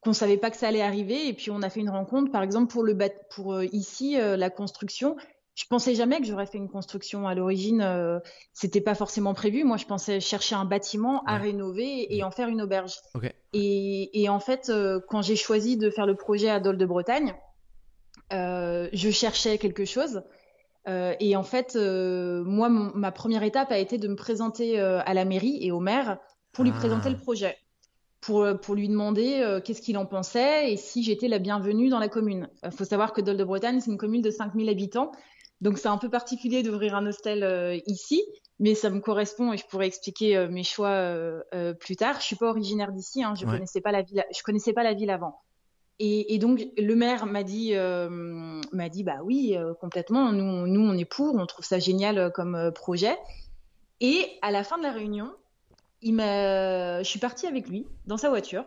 qu'on 0.00 0.14
savait 0.14 0.38
pas 0.38 0.50
que 0.50 0.56
ça 0.56 0.68
allait 0.68 0.82
arriver. 0.82 1.28
Et 1.28 1.32
puis 1.32 1.50
on 1.50 1.62
a 1.62 1.70
fait 1.70 1.80
une 1.80 1.90
rencontre, 1.90 2.32
par 2.32 2.42
exemple 2.42 2.72
pour 2.72 2.82
le 2.82 2.96
pour 3.30 3.54
euh, 3.54 3.66
ici 3.66 4.18
euh, 4.18 4.36
la 4.36 4.50
construction 4.50 5.16
je 5.60 5.66
pensais 5.66 5.94
jamais 5.94 6.20
que 6.20 6.26
j'aurais 6.26 6.46
fait 6.46 6.56
une 6.56 6.70
construction 6.70 7.28
à 7.28 7.34
l'origine. 7.34 7.82
Euh, 7.82 8.18
c'était 8.54 8.80
pas 8.80 8.94
forcément 8.94 9.34
prévu. 9.34 9.62
Moi, 9.62 9.76
je 9.76 9.84
pensais 9.84 10.18
chercher 10.18 10.54
un 10.54 10.64
bâtiment 10.64 11.22
à 11.24 11.36
rénover 11.36 12.16
et 12.16 12.24
en 12.24 12.30
faire 12.30 12.48
une 12.48 12.62
auberge. 12.62 12.94
Et, 13.52 14.26
en 14.30 14.40
fait, 14.40 14.70
euh, 14.70 15.00
quand 15.08 15.20
j'ai 15.20 15.36
choisi 15.36 15.76
de 15.76 15.90
faire 15.90 16.06
le 16.06 16.14
projet 16.14 16.48
à 16.48 16.60
Dole 16.60 16.78
de 16.78 16.86
Bretagne, 16.86 17.34
euh, 18.32 18.88
je 18.94 19.10
cherchais 19.10 19.58
quelque 19.58 19.84
chose. 19.84 20.22
et 20.86 21.36
en 21.36 21.42
fait, 21.42 21.76
moi, 21.76 22.70
ma 22.70 23.12
première 23.12 23.42
étape 23.42 23.70
a 23.70 23.78
été 23.78 23.98
de 23.98 24.08
me 24.08 24.16
présenter 24.16 24.80
à 24.80 25.12
la 25.12 25.24
mairie 25.26 25.58
et 25.60 25.72
au 25.72 25.80
maire 25.80 26.18
pour 26.52 26.64
lui 26.64 26.72
présenter 26.72 27.08
ah. 27.08 27.10
le 27.10 27.18
projet. 27.18 27.56
Pour, 28.22 28.46
pour, 28.60 28.74
lui 28.74 28.88
demander 28.88 29.60
qu'est-ce 29.64 29.80
qu'il 29.80 29.96
en 29.96 30.04
pensait 30.04 30.72
et 30.72 30.76
si 30.76 31.02
j'étais 31.02 31.28
la 31.28 31.38
bienvenue 31.38 31.88
dans 31.88 31.98
la 31.98 32.08
commune. 32.08 32.48
Il 32.64 32.70
faut 32.70 32.84
savoir 32.84 33.12
que 33.12 33.20
Dole 33.20 33.36
de 33.36 33.44
Bretagne, 33.44 33.80
c'est 33.80 33.90
une 33.90 33.98
commune 33.98 34.20
de 34.22 34.30
5000 34.30 34.68
habitants 34.68 35.12
donc 35.60 35.78
c'est 35.78 35.88
un 35.88 35.98
peu 35.98 36.08
particulier 36.08 36.62
d'ouvrir 36.62 36.94
un 36.94 37.06
hostel 37.06 37.42
euh, 37.42 37.78
ici, 37.86 38.22
mais 38.58 38.74
ça 38.74 38.88
me 38.90 39.00
correspond 39.00 39.52
et 39.52 39.58
je 39.58 39.66
pourrais 39.66 39.86
expliquer 39.86 40.36
euh, 40.36 40.48
mes 40.48 40.64
choix 40.64 40.88
euh, 40.88 41.74
plus 41.74 41.96
tard. 41.96 42.16
Je 42.20 42.24
suis 42.24 42.36
pas 42.36 42.48
originaire 42.48 42.92
d'ici, 42.92 43.22
hein, 43.22 43.34
je 43.38 43.44
ne 43.44 43.50
connaissais 43.50 43.80
pas 43.80 43.92
la 43.92 44.02
ville, 44.02 44.24
je 44.34 44.42
connaissais 44.42 44.72
pas 44.72 44.82
la 44.82 44.94
ville 44.94 45.10
avant. 45.10 45.40
Et, 46.02 46.38
donc 46.38 46.66
le 46.78 46.94
maire 46.94 47.26
m'a 47.26 47.42
dit, 47.42 47.74
m'a 47.74 48.88
dit 48.88 49.04
bah 49.04 49.18
oui 49.22 49.54
complètement. 49.82 50.32
Nous, 50.32 50.66
nous 50.66 50.80
on 50.80 50.96
est 50.96 51.04
pour, 51.04 51.34
on 51.34 51.44
trouve 51.44 51.66
ça 51.66 51.78
génial 51.78 52.32
comme 52.32 52.72
projet. 52.74 53.18
Et 54.00 54.26
à 54.40 54.50
la 54.50 54.64
fin 54.64 54.78
de 54.78 54.82
la 54.82 54.92
réunion, 54.92 55.30
il 56.00 56.14
m'a, 56.14 57.02
je 57.02 57.06
suis 57.06 57.18
partie 57.18 57.46
avec 57.46 57.68
lui 57.68 57.86
dans 58.06 58.16
sa 58.16 58.30
voiture 58.30 58.64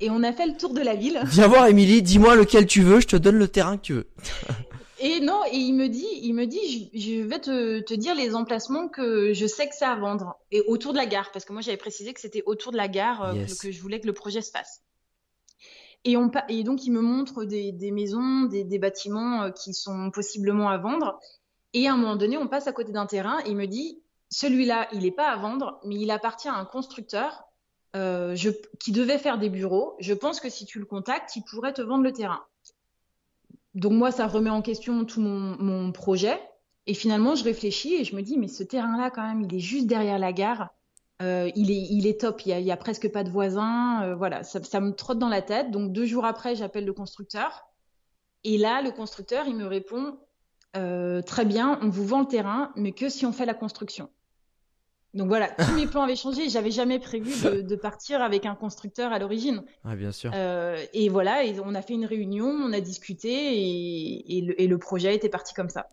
et 0.00 0.10
on 0.10 0.22
a 0.22 0.32
fait 0.32 0.46
le 0.46 0.56
tour 0.56 0.72
de 0.72 0.80
la 0.80 0.94
ville. 0.94 1.20
Viens 1.24 1.48
voir 1.48 1.66
Émilie, 1.66 2.02
dis-moi 2.02 2.36
lequel 2.36 2.66
tu 2.66 2.82
veux, 2.82 3.00
je 3.00 3.08
te 3.08 3.16
donne 3.16 3.36
le 3.36 3.48
terrain 3.48 3.76
que 3.76 3.82
tu 3.82 3.92
veux. 3.94 4.06
Et 5.02 5.20
non, 5.20 5.42
et 5.50 5.56
il 5.56 5.72
me 5.72 5.88
dit, 5.88 6.06
il 6.22 6.34
me 6.34 6.44
dit, 6.44 6.90
je, 6.92 7.22
vais 7.22 7.40
te, 7.40 7.94
dire 7.94 8.14
les 8.14 8.34
emplacements 8.34 8.86
que 8.88 9.32
je 9.32 9.46
sais 9.46 9.66
que 9.66 9.74
c'est 9.74 9.86
à 9.86 9.96
vendre 9.96 10.38
et 10.50 10.60
autour 10.68 10.92
de 10.92 10.98
la 10.98 11.06
gare, 11.06 11.32
parce 11.32 11.46
que 11.46 11.54
moi 11.54 11.62
j'avais 11.62 11.78
précisé 11.78 12.12
que 12.12 12.20
c'était 12.20 12.42
autour 12.44 12.70
de 12.70 12.76
la 12.76 12.86
gare 12.86 13.22
euh, 13.22 13.46
que, 13.62 13.70
je 13.70 13.80
voulais 13.80 13.98
que 13.98 14.06
le 14.06 14.12
projet 14.12 14.42
se 14.42 14.50
fasse. 14.50 14.82
Et, 16.04 16.18
on, 16.18 16.30
et 16.48 16.64
donc, 16.64 16.84
il 16.84 16.92
me 16.92 17.00
montre 17.00 17.44
des, 17.44 17.72
maisons, 17.90 18.42
des, 18.44 18.78
bâtiments 18.78 19.44
euh, 19.44 19.50
qui 19.50 19.72
sont 19.72 20.10
possiblement 20.10 20.68
à 20.68 20.76
vendre. 20.76 21.18
Et 21.72 21.88
à 21.88 21.94
un 21.94 21.96
moment 21.96 22.16
donné, 22.16 22.36
on 22.36 22.46
passe 22.46 22.66
à 22.66 22.72
côté 22.72 22.92
d'un 22.92 23.06
terrain 23.06 23.38
et 23.46 23.50
il 23.50 23.56
me 23.56 23.66
dit, 23.66 24.02
celui-là, 24.28 24.88
il 24.92 25.00
n'est 25.00 25.10
pas 25.10 25.28
à 25.30 25.36
vendre, 25.36 25.80
mais 25.84 25.96
il 25.96 26.10
appartient 26.10 26.48
à 26.48 26.54
un 26.54 26.64
constructeur 26.66 27.44
euh, 27.96 28.36
qui 28.78 28.92
devait 28.92 29.18
faire 29.18 29.38
des 29.38 29.48
bureaux. 29.48 29.96
Je 29.98 30.12
pense 30.12 30.40
que 30.40 30.50
si 30.50 30.66
tu 30.66 30.78
le 30.78 30.84
contactes, 30.84 31.36
il 31.36 31.42
pourrait 31.42 31.72
te 31.72 31.82
vendre 31.82 32.04
le 32.04 32.12
terrain. 32.12 32.44
Donc 33.74 33.92
moi, 33.92 34.10
ça 34.10 34.26
remet 34.26 34.50
en 34.50 34.62
question 34.62 35.04
tout 35.04 35.20
mon, 35.20 35.92
projet. 35.92 36.40
Et 36.86 36.94
finalement, 36.94 37.34
je 37.34 37.44
réfléchis 37.44 37.94
et 37.94 38.04
je 38.04 38.16
me 38.16 38.22
dis, 38.22 38.36
mais 38.36 38.48
ce 38.48 38.62
terrain-là, 38.62 39.10
quand 39.10 39.22
même, 39.22 39.42
il 39.42 39.54
est 39.54 39.60
juste 39.60 39.86
derrière 39.86 40.18
la 40.18 40.32
gare. 40.32 40.70
Euh, 41.22 41.50
il, 41.54 42.06
est, 42.06 42.20
top, 42.20 42.46
il 42.46 42.60
y, 42.60 42.72
a, 42.72 42.76
presque 42.76 43.10
pas 43.12 43.22
de 43.22 43.30
voisins. 43.30 44.02
Euh, 44.02 44.14
voilà, 44.14 44.42
ça, 44.42 44.80
me 44.80 44.92
trotte 44.92 45.18
dans 45.18 45.28
la 45.28 45.42
tête. 45.42 45.70
Donc 45.70 45.92
deux 45.92 46.06
jours 46.06 46.24
après, 46.24 46.56
j'appelle 46.56 46.86
le 46.86 46.92
constructeur. 46.92 47.68
Et 48.42 48.56
là, 48.56 48.80
le 48.82 48.90
constructeur, 48.90 49.46
il 49.46 49.54
me 49.54 49.66
répond, 49.66 50.18
euh, 50.76 51.20
très 51.20 51.44
bien, 51.44 51.78
on 51.82 51.90
vous 51.90 52.06
vend 52.06 52.20
le 52.20 52.26
terrain, 52.26 52.72
mais 52.74 52.92
que 52.92 53.08
si 53.08 53.26
on 53.26 53.32
fait 53.32 53.44
la 53.44 53.54
construction. 53.54 54.08
Donc 55.14 55.28
voilà, 55.28 55.48
tous 55.58 55.72
mes 55.74 55.86
plans 55.86 56.02
avaient 56.02 56.16
changé. 56.16 56.48
J'avais 56.48 56.70
jamais 56.70 56.98
prévu 56.98 57.32
de, 57.62 57.76
partir 57.76 58.22
avec 58.22 58.46
un 58.46 58.54
constructeur 58.54 59.12
à 59.12 59.18
l'origine. 59.18 59.64
Ah, 59.84 59.96
bien 59.96 60.12
sûr. 60.12 60.32
et 60.34 61.08
voilà, 61.08 61.42
on 61.64 61.74
a 61.74 61.82
fait 61.82 61.94
une 61.94 62.06
réunion, 62.06 62.46
on 62.46 62.72
a 62.72 62.80
discuté 62.80 63.28
et, 63.30 64.66
le, 64.66 64.78
projet 64.78 65.14
était 65.14 65.28
parti 65.28 65.54
comme 65.54 65.68
ça. 65.68 65.88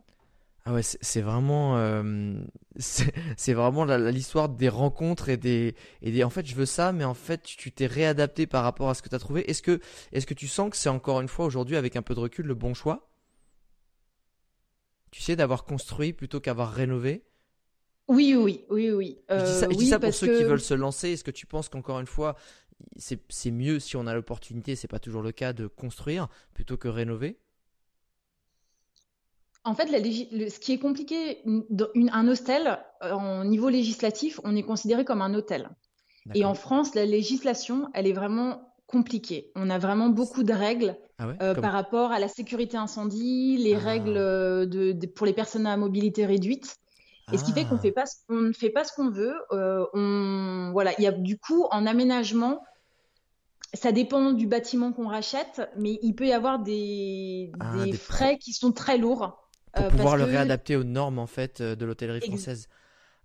Ah 0.69 0.73
ouais, 0.73 0.81
c'est 0.83 1.21
vraiment, 1.21 1.77
euh, 1.77 2.41
c'est 2.77 3.53
vraiment 3.53 3.85
l'histoire 3.85 4.49
des 4.49 4.67
rencontres 4.67 5.29
et 5.29 5.37
des, 5.37 5.75
et 6.01 6.11
des. 6.11 6.25
En 6.25 6.29
fait, 6.29 6.45
je 6.45 6.55
veux 6.55 6.65
ça, 6.65 6.91
mais 6.91 7.05
en 7.05 7.13
fait, 7.13 7.41
tu 7.43 7.71
t'es 7.71 7.85
réadapté 7.85 8.47
par 8.47 8.65
rapport 8.65 8.89
à 8.89 8.93
ce 8.93 9.01
que 9.01 9.07
tu 9.07 9.15
as 9.15 9.19
trouvé. 9.19 9.49
Est-ce 9.49 9.61
que, 9.61 9.79
est-ce 10.11 10.25
que 10.25 10.33
tu 10.33 10.49
sens 10.49 10.69
que 10.69 10.75
c'est 10.75 10.89
encore 10.89 11.21
une 11.21 11.29
fois 11.29 11.45
aujourd'hui, 11.45 11.77
avec 11.77 11.95
un 11.95 12.01
peu 12.01 12.13
de 12.15 12.19
recul, 12.19 12.45
le 12.45 12.53
bon 12.53 12.73
choix? 12.73 13.09
Tu 15.11 15.21
sais, 15.21 15.37
d'avoir 15.37 15.63
construit 15.63 16.11
plutôt 16.11 16.41
qu'avoir 16.41 16.73
rénové? 16.73 17.23
Oui, 18.07 18.35
oui, 18.35 18.63
oui, 18.69 18.91
oui. 18.91 19.17
je 19.29 19.75
dis 19.75 19.87
ça, 19.87 19.95
euh, 19.95 19.99
pour 19.99 20.13
ceux 20.13 20.37
qui 20.37 20.43
veulent 20.43 20.61
se 20.61 20.73
lancer. 20.73 21.09
Est-ce 21.09 21.23
que 21.23 21.31
tu 21.31 21.45
penses 21.45 21.67
qu'encore 21.69 21.99
une 21.99 22.07
fois, 22.07 22.35
c'est 22.97 23.51
mieux 23.51 23.79
si 23.79 23.97
on 23.97 24.07
a 24.07 24.13
l'opportunité, 24.13 24.75
c'est 24.75 24.87
pas 24.87 24.99
toujours 24.99 25.21
le 25.21 25.31
cas, 25.31 25.53
de 25.53 25.67
construire 25.67 26.27
plutôt 26.53 26.77
que 26.77 26.87
rénover? 26.87 27.37
En 29.65 29.75
fait, 29.75 29.87
ce 29.87 30.59
qui 30.59 30.71
est 30.71 30.79
compliqué, 30.79 31.43
un 32.11 32.27
hostel, 32.29 32.79
en 33.01 33.43
niveau 33.43 33.67
législatif, 33.67 34.39
on 34.45 34.55
est 34.55 34.63
considéré 34.63 35.03
comme 35.03 35.21
un 35.21 35.33
hôtel. 35.33 35.69
Et 36.33 36.45
en 36.45 36.53
France, 36.53 36.95
la 36.95 37.05
législation, 37.05 37.89
elle 37.93 38.07
est 38.07 38.13
vraiment 38.13 38.73
compliquée. 38.85 39.51
On 39.55 39.69
a 39.69 39.77
vraiment 39.77 40.09
beaucoup 40.09 40.43
de 40.43 40.53
règles 40.53 40.97
ah 41.19 41.27
euh, 41.41 41.55
par 41.55 41.73
rapport 41.73 42.11
à 42.11 42.19
la 42.19 42.27
sécurité 42.27 42.77
incendie, 42.77 43.57
les 43.57 43.75
ah. 43.75 43.79
règles 43.79 44.13
de, 44.13 45.05
pour 45.07 45.25
les 45.25 45.33
personnes 45.33 45.65
à 45.65 45.75
mobilité 45.75 46.25
réduite. 46.25 46.77
Et 47.33 47.37
ce 47.37 47.43
qui 47.43 47.51
fait 47.51 47.65
qu'on 47.65 47.75
ah. 47.75 47.79
ne 48.29 48.53
fait 48.53 48.69
pas 48.69 48.85
ce 48.85 48.93
qu'on 48.93 49.09
veut. 49.09 49.35
Euh, 49.51 49.85
on, 49.93 50.69
voilà, 50.71 50.93
il 50.97 51.03
y 51.03 51.07
a 51.07 51.11
du 51.11 51.37
coup 51.37 51.65
en 51.71 51.85
aménagement, 51.85 52.63
ça 53.73 53.91
dépend 53.91 54.31
du 54.31 54.47
bâtiment 54.47 54.93
qu'on 54.93 55.09
rachète, 55.09 55.69
mais 55.77 55.99
il 56.01 56.13
peut 56.13 56.27
y 56.27 56.33
avoir 56.33 56.59
des, 56.59 57.51
des 57.83 57.93
frais 57.93 58.37
qui 58.37 58.53
sont 58.53 58.71
très 58.71 58.97
lourds. 58.97 59.43
Pour 59.73 59.85
euh, 59.85 59.89
pouvoir 59.89 60.17
le 60.17 60.23
réadapter 60.23 60.77
aux 60.77 60.85
normes 60.85 61.19
en 61.19 61.27
fait 61.27 61.59
euh, 61.59 61.75
de 61.75 61.85
l'hôtellerie 61.85 62.21
française. 62.21 62.69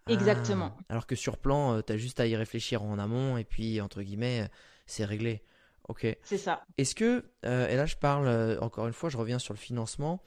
Exactement. 0.08 0.72
Ah, 0.76 0.84
alors 0.88 1.06
que 1.06 1.14
sur 1.14 1.38
plan, 1.38 1.80
tu 1.80 1.92
as 1.92 1.96
juste 1.96 2.18
à 2.18 2.26
y 2.26 2.34
réfléchir 2.34 2.82
en 2.82 2.98
amont 2.98 3.36
et 3.36 3.44
puis 3.44 3.80
entre 3.80 4.02
guillemets, 4.02 4.48
c'est 4.86 5.04
réglé. 5.04 5.44
Ok. 5.88 6.06
C'est 6.24 6.38
ça. 6.38 6.64
Est-ce 6.76 6.96
que, 6.96 7.24
et 7.44 7.76
là 7.76 7.86
je 7.86 7.94
parle 7.94 8.58
encore 8.60 8.88
une 8.88 8.92
fois, 8.92 9.10
je 9.10 9.16
reviens 9.16 9.38
sur 9.38 9.54
le 9.54 9.58
financement, 9.58 10.20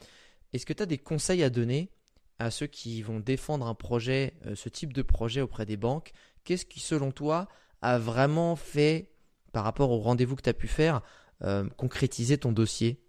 est-ce 0.53 0.65
que 0.65 0.71
tu 0.71 0.81
as 0.81 0.85
des 0.85 0.97
conseils 0.97 1.43
à 1.43 1.49
donner 1.49 1.91
à 2.39 2.51
ceux 2.51 2.67
qui 2.67 3.01
vont 3.01 3.19
défendre 3.19 3.67
un 3.67 3.75
projet, 3.75 4.33
ce 4.55 4.69
type 4.69 4.93
de 4.93 5.01
projet 5.01 5.41
auprès 5.41 5.65
des 5.65 5.77
banques. 5.77 6.11
Qu'est-ce 6.43 6.65
qui 6.65 6.79
selon 6.79 7.11
toi 7.11 7.47
a 7.81 7.97
vraiment 7.97 8.55
fait, 8.55 9.11
par 9.51 9.63
rapport 9.63 9.91
au 9.91 9.99
rendez-vous 9.99 10.35
que 10.35 10.41
tu 10.41 10.49
as 10.49 10.53
pu 10.53 10.67
faire, 10.67 11.01
concrétiser 11.77 12.37
ton 12.37 12.51
dossier? 12.51 13.01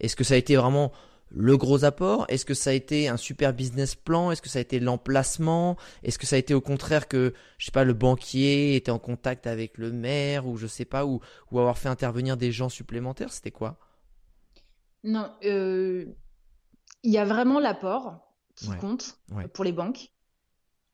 Est-ce 0.00 0.16
que 0.16 0.24
ça 0.24 0.34
a 0.34 0.36
été 0.36 0.56
vraiment 0.56 0.92
le 1.28 1.56
gros 1.56 1.84
apport? 1.84 2.24
Est-ce 2.28 2.44
que 2.44 2.54
ça 2.54 2.70
a 2.70 2.72
été 2.72 3.08
un 3.08 3.16
super 3.16 3.52
business 3.52 3.94
plan? 3.94 4.30
Est-ce 4.30 4.42
que 4.42 4.48
ça 4.48 4.58
a 4.58 4.62
été 4.62 4.78
l'emplacement? 4.80 5.76
Est-ce 6.02 6.18
que 6.18 6.26
ça 6.26 6.36
a 6.36 6.38
été 6.38 6.54
au 6.54 6.60
contraire 6.60 7.08
que, 7.08 7.34
je 7.58 7.66
sais 7.66 7.72
pas, 7.72 7.84
le 7.84 7.94
banquier 7.94 8.76
était 8.76 8.90
en 8.90 8.98
contact 8.98 9.46
avec 9.46 9.76
le 9.78 9.92
maire 9.92 10.46
ou 10.46 10.56
je 10.56 10.66
sais 10.66 10.84
pas, 10.84 11.04
ou, 11.04 11.20
ou 11.50 11.58
avoir 11.58 11.78
fait 11.78 11.88
intervenir 11.88 12.36
des 12.36 12.52
gens 12.52 12.68
supplémentaires? 12.68 13.32
C'était 13.32 13.50
quoi? 13.50 13.78
Non, 15.04 15.30
euh, 15.44 16.06
il 17.02 17.12
y 17.12 17.18
a 17.18 17.24
vraiment 17.24 17.60
l'apport 17.60 18.25
qui 18.56 18.68
compte 18.76 19.18
pour 19.52 19.64
les 19.64 19.72
banques. 19.72 20.10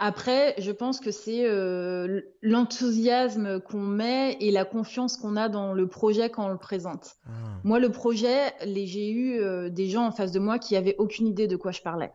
Après, 0.05 0.57
je 0.59 0.72
pense 0.72 0.98
que 0.98 1.12
c'est 1.12 1.46
euh, 1.46 2.22
l'enthousiasme 2.40 3.61
qu'on 3.61 3.83
met 3.83 4.37
et 4.40 4.51
la 4.51 4.64
confiance 4.64 5.16
qu'on 5.16 5.37
a 5.37 5.48
dans 5.48 5.72
le 5.72 5.87
projet 5.87 6.29
quand 6.29 6.46
on 6.46 6.48
le 6.48 6.59
présente. 6.59 7.14
Ah. 7.25 7.31
Moi, 7.62 7.79
le 7.79 7.92
projet, 7.92 8.53
j'ai 8.64 9.11
eu 9.11 9.38
euh, 9.38 9.70
des 9.70 9.88
gens 9.88 10.05
en 10.05 10.11
face 10.11 10.33
de 10.33 10.40
moi 10.40 10.59
qui 10.59 10.75
avaient 10.75 10.96
aucune 10.98 11.29
idée 11.29 11.46
de 11.46 11.55
quoi 11.55 11.70
je 11.70 11.83
parlais. 11.83 12.11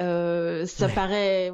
Euh, 0.00 0.66
ça 0.66 0.88
paraît 0.88 1.52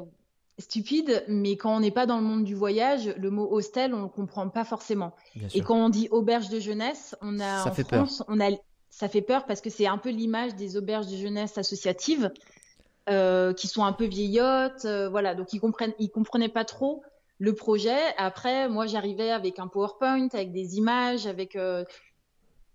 stupide, 0.57 1.23
mais 1.27 1.55
quand 1.55 1.75
on 1.75 1.81
n'est 1.81 1.91
pas 1.91 2.07
dans 2.07 2.17
le 2.17 2.23
monde 2.23 2.45
du 2.45 2.55
voyage, 2.55 3.13
le 3.17 3.29
mot 3.29 3.47
hostel, 3.51 3.93
on 3.93 4.01
ne 4.01 4.07
comprend 4.07 4.49
pas 4.49 4.65
forcément. 4.65 5.13
et 5.53 5.61
quand 5.61 5.77
on 5.77 5.89
dit 5.89 6.07
auberge 6.09 6.49
de 6.49 6.59
jeunesse, 6.59 7.15
on 7.21 7.39
a 7.39 7.69
en 7.69 7.73
France, 7.73 8.23
on 8.27 8.39
a 8.41 8.49
ça 8.89 9.07
fait 9.07 9.21
peur 9.21 9.45
parce 9.45 9.61
que 9.61 9.69
c'est 9.69 9.85
un 9.85 9.97
peu 9.97 10.09
l'image 10.09 10.55
des 10.55 10.75
auberges 10.75 11.07
de 11.07 11.15
jeunesse 11.15 11.57
associatives. 11.57 12.31
Euh, 13.09 13.53
qui 13.53 13.67
sont 13.67 13.83
un 13.83 13.93
peu 13.93 14.05
vieillottes, 14.05 14.85
euh, 14.85 15.09
voilà. 15.09 15.33
Donc 15.33 15.53
ils 15.53 15.59
comprennent, 15.59 15.93
ils 15.97 16.11
comprenaient 16.11 16.49
pas 16.49 16.63
trop 16.63 17.01
le 17.39 17.55
projet. 17.55 17.97
Après, 18.17 18.69
moi, 18.69 18.85
j'arrivais 18.85 19.31
avec 19.31 19.57
un 19.57 19.67
PowerPoint, 19.67 20.27
avec 20.31 20.51
des 20.51 20.77
images, 20.77 21.25
avec 21.25 21.55
euh, 21.55 21.85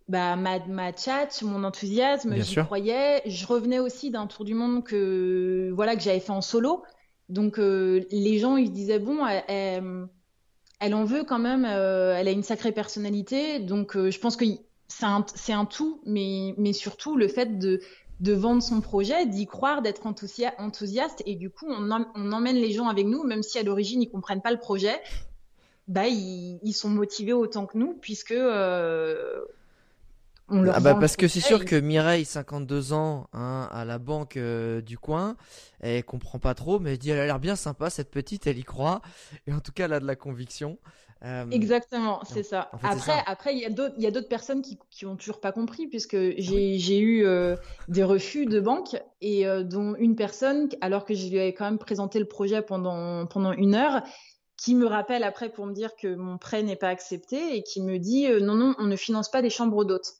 bah, 0.08 0.34
ma, 0.34 0.58
ma 0.66 0.96
chat, 0.96 1.40
mon 1.42 1.62
enthousiasme, 1.62 2.34
j'y 2.40 2.56
croyais. 2.56 3.22
Je 3.26 3.46
revenais 3.46 3.78
aussi 3.78 4.10
d'un 4.10 4.26
tour 4.26 4.44
du 4.44 4.54
monde 4.54 4.82
que 4.82 5.70
voilà 5.72 5.94
que 5.94 6.02
j'avais 6.02 6.20
fait 6.20 6.32
en 6.32 6.40
solo. 6.40 6.82
Donc 7.28 7.58
les 7.58 8.38
gens 8.38 8.56
ils 8.56 8.72
disaient 8.72 8.98
bon, 8.98 9.24
elle, 9.24 10.08
elle, 10.80 10.94
en 10.94 11.04
veut 11.04 11.22
quand 11.22 11.38
même, 11.38 11.64
elle 11.64 12.28
a 12.28 12.30
une 12.32 12.42
sacrée 12.42 12.72
personnalité. 12.72 13.60
Donc 13.60 13.96
je 13.96 14.18
pense 14.18 14.36
que 14.36 14.44
c'est 14.88 15.06
un, 15.06 15.24
un, 15.50 15.64
tout, 15.64 16.00
mais, 16.04 16.54
mais 16.58 16.72
surtout 16.72 17.16
le 17.16 17.28
fait 17.28 17.58
de 17.58 17.80
de 18.24 18.32
vendre 18.32 18.62
son 18.62 18.80
projet, 18.80 19.26
d'y 19.26 19.46
croire, 19.46 19.82
d'être 19.82 20.06
enthousiaste. 20.06 21.22
Et 21.26 21.34
du 21.36 21.50
coup, 21.50 21.66
on, 21.68 21.90
emmène 21.90 22.56
les 22.56 22.72
gens 22.72 22.88
avec 22.88 23.06
nous, 23.06 23.22
même 23.22 23.42
si 23.42 23.58
à 23.58 23.62
l'origine 23.62 24.00
ils 24.02 24.10
comprennent 24.10 24.40
pas 24.40 24.50
le 24.50 24.58
projet. 24.58 24.98
Bah, 25.86 26.06
ils, 26.08 26.72
sont 26.72 26.88
motivés 26.88 27.34
autant 27.34 27.66
que 27.66 27.76
nous, 27.76 27.92
puisque 28.00 28.30
euh, 28.32 29.42
on 30.48 30.62
leur 30.62 30.76
ah 30.76 30.80
bah 30.80 30.94
parce 30.94 31.16
que 31.16 31.28
c'est 31.28 31.40
sûr 31.40 31.66
que 31.66 31.76
Mireille, 31.76 32.24
52 32.24 32.94
ans, 32.94 33.28
hein, 33.34 33.68
à 33.70 33.84
la 33.84 33.98
banque 33.98 34.38
euh, 34.38 34.80
du 34.80 34.96
coin, 34.96 35.36
elle 35.80 36.02
comprend 36.02 36.38
pas 36.38 36.54
trop, 36.54 36.78
mais 36.78 36.92
elle 36.92 36.98
dit 36.98 37.10
elle 37.10 37.20
a 37.20 37.26
l'air 37.26 37.38
bien 37.38 37.56
sympa 37.56 37.90
cette 37.90 38.10
petite, 38.10 38.46
elle 38.46 38.58
y 38.58 38.64
croit, 38.64 39.02
et 39.46 39.52
en 39.52 39.60
tout 39.60 39.72
cas 39.72 39.84
elle 39.84 39.92
a 39.92 40.00
de 40.00 40.06
la 40.06 40.16
conviction. 40.16 40.78
Euh, 41.24 41.46
Exactement, 41.50 42.20
c'est 42.24 42.42
ça. 42.42 42.70
après, 42.82 43.22
après, 43.26 43.54
il 43.54 43.60
y 43.60 43.64
a 43.64 43.70
d'autres, 43.70 43.94
il 43.96 44.02
y 44.02 44.06
a 44.06 44.10
d'autres 44.10 44.28
personnes 44.28 44.60
qui, 44.60 44.78
qui 44.90 45.06
ont 45.06 45.16
toujours 45.16 45.40
pas 45.40 45.52
compris 45.52 45.86
puisque 45.86 46.16
j'ai, 46.16 46.78
j'ai 46.78 46.98
eu 46.98 47.24
euh, 47.24 47.56
des 47.88 48.04
refus 48.04 48.44
de 48.44 48.60
banque 48.60 48.96
et 49.22 49.46
euh, 49.46 49.62
dont 49.62 49.94
une 49.96 50.16
personne, 50.16 50.68
alors 50.82 51.06
que 51.06 51.14
je 51.14 51.26
lui 51.28 51.40
avais 51.40 51.54
quand 51.54 51.64
même 51.64 51.78
présenté 51.78 52.18
le 52.18 52.26
projet 52.26 52.60
pendant 52.60 53.26
pendant 53.26 53.52
une 53.52 53.74
heure, 53.74 54.02
qui 54.58 54.74
me 54.74 54.86
rappelle 54.86 55.24
après 55.24 55.48
pour 55.48 55.64
me 55.64 55.72
dire 55.72 55.96
que 55.96 56.14
mon 56.14 56.36
prêt 56.36 56.62
n'est 56.62 56.76
pas 56.76 56.88
accepté 56.88 57.56
et 57.56 57.62
qui 57.62 57.80
me 57.80 57.98
dit 57.98 58.28
non 58.42 58.54
non, 58.54 58.74
on 58.78 58.84
ne 58.84 58.96
finance 58.96 59.30
pas 59.30 59.40
des 59.40 59.50
chambres 59.50 59.84
d'hôtes. 59.84 60.12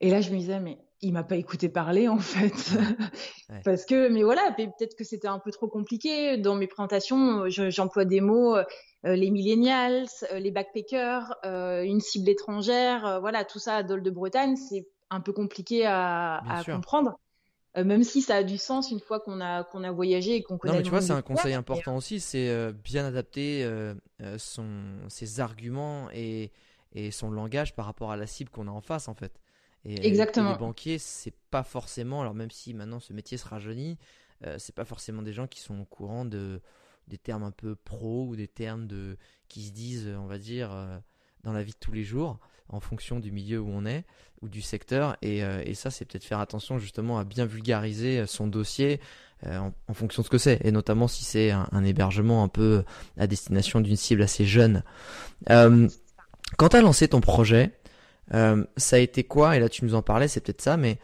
Et 0.00 0.10
là, 0.10 0.22
je 0.22 0.30
me 0.30 0.38
disais 0.38 0.58
mais 0.58 0.78
il 1.02 1.12
m'a 1.12 1.24
pas 1.24 1.36
écouté 1.36 1.68
parler 1.68 2.08
en 2.08 2.18
fait 2.18 2.72
parce 3.64 3.84
que 3.84 4.08
mais 4.08 4.22
voilà 4.22 4.52
peut-être 4.56 4.96
que 4.96 5.04
c'était 5.04 5.28
un 5.28 5.38
peu 5.40 5.50
trop 5.50 5.68
compliqué 5.68 6.36
dans 6.38 6.54
mes 6.54 6.68
présentations 6.68 7.48
j'emploie 7.48 8.04
des 8.04 8.20
mots 8.20 8.56
euh, 9.04 9.16
les 9.16 9.30
millennials, 9.30 10.06
euh, 10.30 10.38
les 10.38 10.52
backpackers, 10.52 11.34
euh, 11.44 11.82
une 11.82 12.00
cible 12.00 12.28
étrangère, 12.28 13.18
voilà, 13.20 13.44
tout 13.44 13.58
ça 13.58 13.76
à 13.76 13.82
Dole 13.82 14.02
de 14.02 14.10
Bretagne, 14.10 14.54
c'est 14.54 14.86
un 15.10 15.20
peu 15.20 15.32
compliqué 15.32 15.84
à, 15.86 16.62
comprendre. 16.64 17.18
même 17.76 18.04
si 18.04 18.22
ça 18.22 18.36
a 18.36 18.42
du 18.44 18.58
sens 18.58 18.92
une 18.92 19.00
fois 19.00 19.18
qu'on 19.18 19.40
a 19.40 19.64
qu'on 19.64 19.82
a 19.82 19.90
voyagé 19.90 20.36
et 20.36 20.42
qu'on 20.42 20.56
connaît. 20.56 20.74
Non, 20.74 20.78
mais 20.78 20.84
tu 20.84 20.90
vois, 20.90 21.00
c'est 21.00 21.12
un 21.12 21.22
conseil 21.22 21.54
important 21.54 21.96
aussi, 21.96 22.20
c'est 22.20 22.72
bien 22.84 23.04
adapter 23.04 23.68
son 24.38 24.66
ses 25.08 25.40
arguments 25.40 26.08
et 26.14 26.52
et 26.94 27.10
son 27.10 27.30
langage 27.30 27.74
par 27.74 27.86
rapport 27.86 28.12
à 28.12 28.16
la 28.16 28.26
cible 28.26 28.50
qu'on 28.50 28.68
a 28.68 28.70
en 28.70 28.80
face 28.80 29.08
en 29.08 29.14
fait. 29.14 29.32
Et, 29.84 30.06
Exactement. 30.06 30.52
les 30.52 30.58
banquiers, 30.58 30.98
c'est 30.98 31.34
pas 31.50 31.62
forcément, 31.62 32.20
alors 32.20 32.34
même 32.34 32.50
si 32.50 32.72
maintenant 32.74 33.00
ce 33.00 33.12
métier 33.12 33.36
se 33.36 33.46
rajeunit, 33.46 33.98
c'est 34.58 34.74
pas 34.74 34.84
forcément 34.84 35.22
des 35.22 35.32
gens 35.32 35.46
qui 35.46 35.60
sont 35.60 35.78
au 35.78 35.84
courant 35.84 36.24
de 36.24 36.60
des 37.08 37.18
termes 37.18 37.42
un 37.42 37.50
peu 37.50 37.74
pro 37.74 38.26
ou 38.26 38.36
des 38.36 38.48
termes 38.48 38.86
de 38.86 39.16
qui 39.48 39.62
se 39.62 39.72
disent, 39.72 40.08
on 40.18 40.26
va 40.26 40.38
dire, 40.38 40.70
euh, 40.72 40.98
dans 41.44 41.52
la 41.52 41.62
vie 41.62 41.72
de 41.72 41.78
tous 41.78 41.92
les 41.92 42.04
jours. 42.04 42.38
en 42.68 42.80
fonction 42.80 43.20
du 43.20 43.32
milieu 43.32 43.60
où 43.60 43.68
on 43.68 43.84
est 43.84 44.04
ou 44.40 44.48
du 44.48 44.62
secteur. 44.62 45.16
Et, 45.20 45.42
ça, 45.74 45.90
c'est 45.90 46.06
peut-être 46.06 46.24
faire 46.24 46.40
attention 46.40 46.78
justement 46.78 47.18
à 47.18 47.24
bien 47.24 47.44
vulgariser 47.44 48.26
son 48.26 48.46
dossier 48.46 48.98
en, 49.44 49.72
fonction 49.92 50.22
de 50.22 50.24
ce 50.24 50.30
que 50.30 50.38
c'est, 50.38 50.58
et 50.64 50.72
notamment 50.72 51.06
si 51.06 51.22
c'est 51.22 51.50
un, 51.50 51.84
hébergement 51.84 52.42
un 52.42 52.48
peu 52.48 52.84
à 53.18 53.26
destination 53.26 53.80
d'une 53.80 53.96
cible 53.96 54.22
assez 54.22 54.46
jeune. 54.46 54.84
quand 55.48 56.68
tu 56.70 56.76
as 56.76 56.80
lancé 56.80 57.08
ton 57.08 57.20
projet, 57.20 57.72
ça 58.32 58.96
a 58.96 58.98
été 58.98 59.24
quoi 59.24 59.56
Et 59.56 59.60
là, 59.60 59.68
tu 59.68 59.84
nous 59.84 59.94
en 59.94 60.02
parlais, 60.02 60.26
c'est 60.26 60.40
peut-être 60.40 60.62
ça, 60.62 60.76
mais 60.76 60.98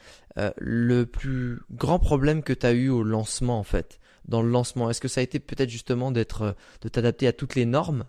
le 0.57 1.05
plus 1.05 1.61
grand 1.71 1.99
problème 1.99 2.43
que 2.43 2.53
tu 2.53 2.67
as 2.67 2.73
eu 2.73 2.89
au 2.89 3.03
lancement, 3.03 3.59
en 3.59 3.65
fait 3.65 3.99
dans 4.29 4.43
le 4.43 4.51
lancement 4.51 4.89
Est-ce 4.91 5.01
que 5.01 5.09
ça 5.09 5.21
a 5.21 5.25
été 5.25 5.41
peut-être 5.41 5.71
justement 5.71 6.13
d'être, 6.13 6.43
euh, 6.43 6.53
de 6.83 6.89
t'adapter 6.89 7.27
à 7.27 7.33
toutes 7.33 7.55
les 7.55 7.67
normes, 7.67 8.05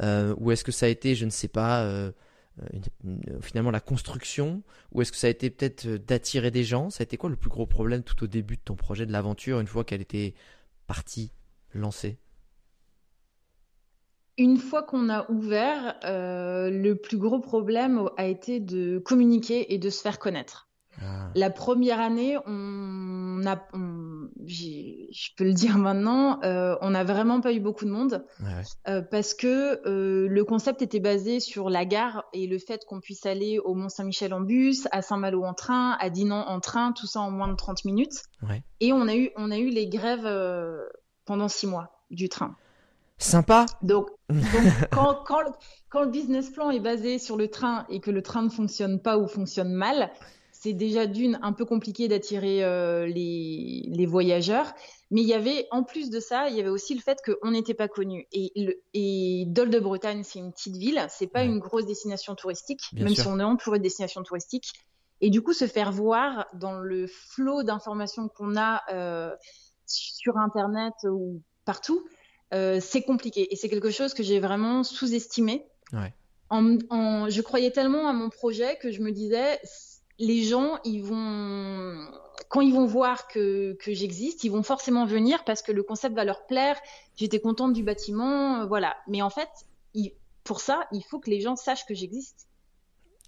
euh, 0.00 0.34
ou 0.38 0.52
est-ce 0.52 0.64
que 0.64 0.72
ça 0.72 0.86
a 0.86 0.88
été, 0.88 1.14
je 1.14 1.26
ne 1.26 1.30
sais 1.30 1.48
pas, 1.48 1.82
euh, 1.82 2.10
finalement 3.42 3.70
la 3.70 3.80
construction, 3.80 4.62
ou 4.92 5.02
est-ce 5.02 5.12
que 5.12 5.18
ça 5.18 5.26
a 5.26 5.30
été 5.30 5.50
peut-être 5.50 5.86
d'attirer 5.86 6.50
des 6.50 6.64
gens? 6.64 6.90
Ça 6.90 7.02
a 7.02 7.04
été 7.04 7.16
quoi 7.16 7.28
le 7.28 7.36
plus 7.36 7.50
gros 7.50 7.66
problème 7.66 8.02
tout 8.02 8.22
au 8.24 8.26
début 8.26 8.56
de 8.56 8.62
ton 8.64 8.76
projet 8.76 9.06
de 9.06 9.12
l'aventure, 9.12 9.60
une 9.60 9.66
fois 9.66 9.84
qu'elle 9.84 10.00
était 10.00 10.34
partie, 10.86 11.32
lancée? 11.74 12.18
Une 14.40 14.56
fois 14.56 14.82
qu'on 14.82 15.08
a 15.08 15.30
ouvert, 15.30 15.98
le 16.02 16.94
plus 16.94 17.18
gros 17.18 17.40
problème 17.40 18.08
a 18.16 18.26
été 18.26 18.58
de 18.58 18.98
communiquer 18.98 19.74
et 19.74 19.78
de 19.78 19.90
se 19.90 20.00
faire 20.00 20.18
connaître. 20.18 20.70
Ah. 21.02 21.30
La 21.34 21.50
première 21.50 22.00
année, 22.00 22.36
on 22.46 23.42
a, 23.46 23.68
je 24.46 25.28
peux 25.36 25.44
le 25.44 25.52
dire 25.52 25.78
maintenant, 25.78 26.40
euh, 26.42 26.76
on 26.82 26.90
n'a 26.90 27.04
vraiment 27.04 27.40
pas 27.40 27.52
eu 27.52 27.60
beaucoup 27.60 27.84
de 27.84 27.90
monde 27.90 28.24
euh, 28.88 29.00
parce 29.00 29.34
que 29.34 29.80
euh, 29.86 30.28
le 30.28 30.44
concept 30.44 30.82
était 30.82 31.00
basé 31.00 31.40
sur 31.40 31.70
la 31.70 31.84
gare 31.84 32.24
et 32.32 32.46
le 32.46 32.58
fait 32.58 32.84
qu'on 32.84 33.00
puisse 33.00 33.24
aller 33.24 33.58
au 33.58 33.74
Mont-Saint-Michel 33.74 34.34
en 34.34 34.40
bus, 34.40 34.88
à 34.92 35.00
Saint-Malo 35.00 35.44
en 35.44 35.54
train, 35.54 35.92
à 36.00 36.10
Dinan 36.10 36.46
en 36.46 36.60
train, 36.60 36.92
tout 36.92 37.06
ça 37.06 37.20
en 37.20 37.30
moins 37.30 37.48
de 37.48 37.56
30 37.56 37.84
minutes. 37.84 38.22
Et 38.80 38.92
on 38.92 39.06
a 39.08 39.14
eu, 39.14 39.30
on 39.36 39.50
a 39.50 39.58
eu 39.58 39.68
les 39.68 39.86
grèves 39.88 40.28
pendant 41.24 41.48
six 41.48 41.66
mois 41.66 42.02
du 42.10 42.28
train. 42.28 42.56
Sympa. 43.20 43.66
Donc, 43.82 44.08
quand, 44.90 45.22
quand, 45.26 45.40
le, 45.42 45.50
quand, 45.90 46.02
le, 46.02 46.08
business 46.08 46.50
plan 46.50 46.70
est 46.70 46.80
basé 46.80 47.18
sur 47.18 47.36
le 47.36 47.48
train 47.48 47.86
et 47.90 48.00
que 48.00 48.10
le 48.10 48.22
train 48.22 48.42
ne 48.42 48.48
fonctionne 48.48 48.98
pas 49.00 49.18
ou 49.18 49.28
fonctionne 49.28 49.72
mal, 49.72 50.10
c'est 50.52 50.72
déjà 50.72 51.06
d'une 51.06 51.38
un 51.42 51.52
peu 51.52 51.64
compliqué 51.64 52.08
d'attirer 52.08 52.64
euh, 52.64 53.06
les, 53.06 53.84
les, 53.88 54.06
voyageurs. 54.06 54.72
Mais 55.10 55.20
il 55.20 55.26
y 55.26 55.34
avait, 55.34 55.68
en 55.70 55.82
plus 55.82 56.08
de 56.08 56.18
ça, 56.18 56.48
il 56.48 56.56
y 56.56 56.60
avait 56.60 56.70
aussi 56.70 56.94
le 56.94 57.00
fait 57.00 57.18
qu'on 57.24 57.50
n'était 57.50 57.74
pas 57.74 57.88
connu. 57.88 58.26
Et, 58.32 58.52
le, 58.56 58.74
et 58.94 59.44
Dol 59.48 59.68
de 59.68 59.80
Bretagne, 59.80 60.22
c'est 60.22 60.38
une 60.38 60.52
petite 60.52 60.76
ville, 60.76 61.04
c'est 61.10 61.26
pas 61.26 61.44
une 61.44 61.58
grosse 61.58 61.86
destination 61.86 62.34
touristique, 62.34 62.82
même 62.94 63.14
si 63.14 63.26
on 63.26 63.38
est 63.38 63.44
entouré 63.44 63.78
de 63.78 63.82
destinations 63.82 64.22
touristiques. 64.22 64.72
Et 65.20 65.28
du 65.28 65.42
coup, 65.42 65.52
se 65.52 65.66
faire 65.66 65.92
voir 65.92 66.46
dans 66.54 66.78
le 66.78 67.06
flot 67.06 67.62
d'informations 67.62 68.28
qu'on 68.28 68.56
a 68.56 68.82
euh, 68.92 69.34
sur 69.86 70.38
Internet 70.38 70.94
ou 71.04 71.42
partout, 71.66 72.06
euh, 72.52 72.80
c'est 72.80 73.02
compliqué. 73.02 73.52
Et 73.52 73.56
c'est 73.56 73.68
quelque 73.68 73.90
chose 73.90 74.14
que 74.14 74.22
j'ai 74.22 74.40
vraiment 74.40 74.82
sous-estimé. 74.84 75.66
Ouais. 75.92 76.12
En, 76.48 76.78
en, 76.90 77.28
je 77.30 77.40
croyais 77.42 77.70
tellement 77.70 78.08
à 78.08 78.12
mon 78.12 78.28
projet 78.28 78.76
que 78.76 78.90
je 78.90 79.00
me 79.00 79.12
disais, 79.12 79.60
les 80.18 80.42
gens, 80.42 80.78
ils 80.84 81.00
vont, 81.00 82.06
quand 82.48 82.60
ils 82.60 82.74
vont 82.74 82.86
voir 82.86 83.28
que, 83.28 83.74
que 83.74 83.94
j'existe, 83.94 84.44
ils 84.44 84.50
vont 84.50 84.62
forcément 84.62 85.06
venir 85.06 85.44
parce 85.44 85.62
que 85.62 85.72
le 85.72 85.82
concept 85.82 86.14
va 86.14 86.24
leur 86.24 86.46
plaire. 86.46 86.78
J'étais 87.16 87.40
contente 87.40 87.72
du 87.72 87.82
bâtiment, 87.82 88.62
euh, 88.62 88.66
voilà. 88.66 88.96
Mais 89.06 89.22
en 89.22 89.30
fait, 89.30 89.48
pour 90.42 90.60
ça, 90.60 90.88
il 90.92 91.02
faut 91.04 91.20
que 91.20 91.30
les 91.30 91.40
gens 91.40 91.56
sachent 91.56 91.86
que 91.86 91.94
j'existe. 91.94 92.48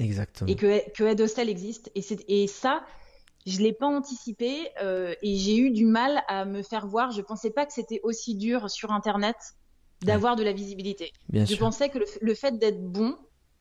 Exactement. 0.00 0.50
Et 0.50 0.56
que, 0.56 0.90
que 0.92 1.04
Ed 1.04 1.20
Hostel 1.20 1.48
existe. 1.48 1.92
Et, 1.94 2.02
et 2.28 2.46
ça, 2.48 2.84
je 3.46 3.60
l'ai 3.60 3.72
pas 3.72 3.86
anticipé 3.86 4.68
euh, 4.82 5.14
et 5.22 5.36
j'ai 5.36 5.56
eu 5.56 5.70
du 5.70 5.84
mal 5.84 6.22
à 6.28 6.44
me 6.44 6.62
faire 6.62 6.86
voir. 6.86 7.10
Je 7.10 7.22
pensais 7.22 7.50
pas 7.50 7.66
que 7.66 7.72
c'était 7.72 8.00
aussi 8.02 8.34
dur 8.34 8.70
sur 8.70 8.92
Internet 8.92 9.36
d'avoir 10.02 10.36
de 10.36 10.42
la 10.42 10.52
visibilité. 10.52 11.12
je 11.32 11.56
pensais 11.56 11.88
que 11.88 11.98
le 12.20 12.34
fait 12.34 12.58
d'être 12.58 12.82
bon, 12.82 13.16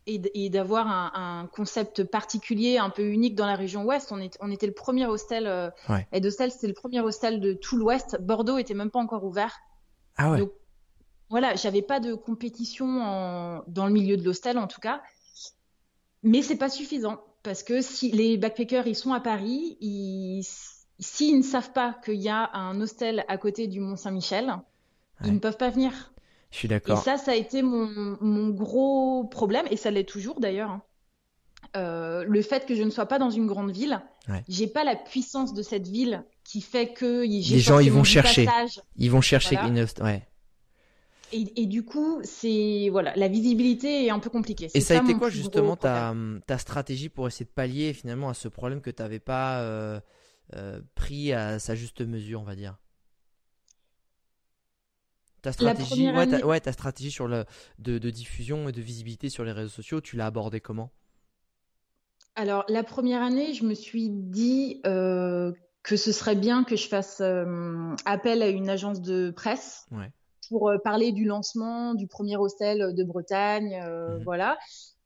et, 0.08 0.50
d'avoir 0.50 0.88
un, 0.88 1.48
concept 1.48 2.04
particulier, 2.04 2.78
un 2.78 2.90
peu 2.90 3.04
unique 3.04 3.36
dans 3.36 3.46
la 3.46 3.56
région 3.56 3.84
ouest. 3.86 4.12
On, 4.12 4.20
est, 4.20 4.38
on 4.42 4.50
était 4.50 4.66
le 4.66 4.74
premier 4.74 5.06
hostel, 5.06 5.46
euh, 5.46 5.70
et 6.12 6.26
Hostel, 6.26 6.52
c'était 6.52 6.68
le 6.68 6.74
premier 6.74 7.02
hostel 7.02 7.40
de 7.40 7.54
tout 7.54 7.78
l'ouest. 7.78 8.20
Bordeaux 8.20 8.58
était 8.58 8.74
même 8.74 8.90
pas 8.90 9.00
encore 9.00 9.24
ouvert. 9.24 9.60
Ah 10.18 10.32
ouais. 10.32 10.40
Donc, 10.40 10.52
voilà, 11.30 11.56
j'avais 11.56 11.82
pas 11.82 12.00
de 12.00 12.14
compétition 12.14 13.64
dans 13.68 13.86
le 13.86 13.94
milieu 13.94 14.18
de 14.18 14.24
l'hostel 14.24 14.58
en 14.58 14.68
tout 14.68 14.82
cas, 14.82 15.02
mais 16.24 16.42
c'est 16.42 16.58
pas 16.58 16.68
suffisant 16.68 17.22
parce 17.44 17.64
que 17.64 17.82
si 17.82 18.12
les 18.12 18.38
backpackers 18.38 18.88
ils 18.88 18.96
sont 18.96 19.14
à 19.14 19.20
Paris, 19.20 19.78
s'ils 21.00 21.38
ne 21.38 21.44
savent 21.44 21.72
pas 21.74 21.96
qu'il 22.06 22.22
y 22.22 22.30
a 22.30 22.52
un 22.54 22.80
hostel 22.80 23.26
à 23.28 23.38
côté 23.38 23.68
du 23.68 23.80
Mont 23.80 23.96
Saint-Michel, 23.96 24.56
ils 25.26 25.34
ne 25.34 25.40
peuvent 25.40 25.58
pas 25.58 25.70
venir. 25.70 26.14
Je 26.52 26.58
suis 26.58 26.68
d'accord. 26.68 27.00
Et 27.00 27.02
ça, 27.02 27.18
ça 27.18 27.32
a 27.32 27.36
été 27.36 27.62
mon, 27.62 28.18
mon 28.20 28.50
gros 28.50 29.24
problème, 29.24 29.66
et 29.72 29.78
ça 29.78 29.90
l'est 29.90 30.04
toujours 30.04 30.40
d'ailleurs. 30.40 30.72
Hein. 30.72 30.82
Euh, 31.78 32.26
le 32.28 32.42
fait 32.42 32.66
que 32.66 32.76
je 32.76 32.84
ne 32.84 32.90
sois 32.90 33.06
pas 33.06 33.18
dans 33.18 33.30
une 33.30 33.48
grande 33.48 33.72
ville, 33.72 34.02
ouais. 34.28 34.44
j'ai 34.50 34.68
pas 34.68 34.84
la 34.84 34.96
puissance 34.96 35.54
de 35.54 35.62
cette 35.62 35.88
ville 35.88 36.26
qui 36.44 36.60
fait 36.60 36.92
que 36.92 37.22
les 37.22 37.60
gens 37.60 37.80
ils 37.80 37.92
vont 37.92 38.04
chercher, 38.04 38.48
ils 38.98 39.10
vont 39.10 39.22
chercher 39.22 39.56
voilà. 39.56 39.86
ouais. 40.02 40.28
Et, 41.32 41.62
et, 41.62 41.66
du 41.66 41.84
coup, 41.84 42.20
c'est 42.24 42.90
voilà, 42.92 43.14
la 43.16 43.28
visibilité 43.28 44.06
est 44.06 44.10
un 44.10 44.20
peu 44.20 44.30
compliquée. 44.30 44.70
Et 44.74 44.82
ça, 44.82 45.00
a 45.00 45.04
été 45.04 45.14
quoi 45.14 45.30
justement 45.30 45.76
ta, 45.76 46.14
ta, 46.46 46.58
stratégie 46.58 47.10
pour 47.10 47.28
essayer 47.28 47.46
de 47.46 47.52
pallier 47.52 47.94
finalement 47.94 48.30
à 48.30 48.34
ce 48.34 48.48
problème 48.48 48.82
que 48.82 48.90
tu 48.90 49.02
n'avais 49.02 49.20
pas 49.20 49.62
euh, 49.62 50.00
euh, 50.56 50.82
pris 50.96 51.34
à 51.34 51.60
sa 51.60 51.76
juste 51.76 52.02
mesure, 52.02 52.42
on 52.42 52.46
va 52.46 52.56
dire? 52.56 52.78
Ta 55.42 55.52
stratégie, 55.52 56.12
ouais, 56.12 56.60
ta, 56.60 56.72
stratégie 56.72 57.12
sur 57.12 57.28
le, 57.28 57.46
de, 57.80 57.98
diffusion 57.98 58.70
et 58.70 58.72
de 58.72 58.82
visibilité 58.82 59.30
sur 59.30 59.44
les 59.44 59.52
réseaux 59.52 59.70
sociaux, 59.70 60.00
tu 60.00 60.16
l'as 60.16 60.28
abordé 60.28 60.60
comment? 60.60 60.92
Alors, 62.36 62.64
la 62.70 62.84
première 62.84 63.24
année, 63.24 63.54
je 63.54 63.66
me 63.66 63.74
suis 63.74 64.10
dit 64.10 64.82
euh, 64.86 65.52
que 65.82 65.98
ce 65.98 66.12
serait 66.12 66.36
bien 66.36 66.64
que 66.64 66.76
je 66.76 66.88
fasse 66.88 67.22
appel 68.06 68.44
à 68.44 68.50
une 68.50 68.70
agence 68.70 69.02
de 69.02 69.32
presse 69.32 69.88
pour 70.52 70.70
euh, 70.70 70.78
parler 70.78 71.12
du 71.12 71.26
lancement 71.26 71.96
du 71.96 72.06
premier 72.06 72.38
hostel 72.38 72.94
de 72.94 73.04
Bretagne. 73.04 73.82
Mhm. 73.82 74.24
Voilà. 74.24 74.58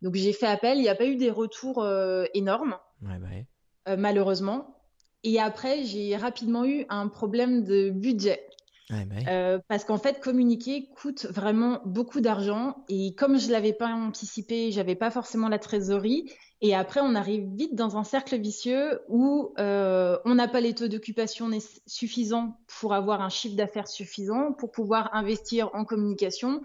Donc, 0.01 0.15
j'ai 0.15 0.33
fait 0.33 0.47
appel. 0.47 0.77
Il 0.77 0.81
n'y 0.81 0.89
a 0.89 0.95
pas 0.95 1.05
eu 1.05 1.15
des 1.15 1.31
retours 1.31 1.87
énormes, 2.33 2.75
bah 3.01 3.95
malheureusement. 3.97 4.75
Et 5.23 5.39
après, 5.39 5.83
j'ai 5.83 6.15
rapidement 6.17 6.65
eu 6.65 6.85
un 6.89 7.07
problème 7.07 7.63
de 7.63 7.89
budget. 7.89 8.41
Bah 8.89 8.97
euh, 9.27 9.59
parce 9.67 9.83
qu'en 9.83 9.97
fait, 9.97 10.19
communiquer 10.19 10.89
coûte 10.95 11.25
vraiment 11.25 11.81
beaucoup 11.85 12.21
d'argent. 12.21 12.83
Et 12.87 13.15
comme 13.15 13.39
je 13.39 13.51
l'avais 13.51 13.73
pas 13.73 13.87
anticipé, 13.87 14.71
j'avais 14.71 14.95
pas 14.95 15.09
forcément 15.09 15.49
la 15.49 15.57
trésorerie. 15.57 16.31
Et 16.61 16.73
après, 16.73 17.01
on 17.01 17.15
arrive 17.15 17.47
vite 17.53 17.75
dans 17.75 17.97
un 17.97 18.03
cercle 18.03 18.37
vicieux 18.37 19.01
où 19.09 19.53
euh, 19.59 20.17
on 20.25 20.35
n'a 20.35 20.47
pas 20.47 20.61
les 20.61 20.73
taux 20.73 20.87
d'occupation 20.87 21.49
suffisants 21.85 22.57
pour 22.79 22.93
avoir 22.93 23.21
un 23.21 23.29
chiffre 23.29 23.55
d'affaires 23.55 23.87
suffisant, 23.87 24.53
pour 24.53 24.71
pouvoir 24.71 25.13
investir 25.13 25.69
en 25.73 25.83
communication. 25.83 26.61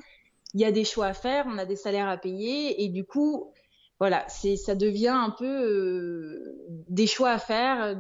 Il 0.55 0.61
y 0.61 0.65
a 0.65 0.73
des 0.73 0.85
choix 0.85 1.07
à 1.07 1.13
faire, 1.13 1.47
on 1.49 1.59
a 1.59 1.65
des 1.65 1.77
salaires 1.77 2.09
à 2.09 2.17
payer. 2.17 2.85
Et 2.85 2.89
du 2.89 3.05
coup, 3.05 3.53
voilà, 3.99 4.25
ça 4.29 4.75
devient 4.75 5.09
un 5.09 5.31
peu 5.31 5.45
euh, 5.45 6.57
des 6.89 7.09
choix 7.09 7.31
à 7.31 7.39
faire, 7.39 7.99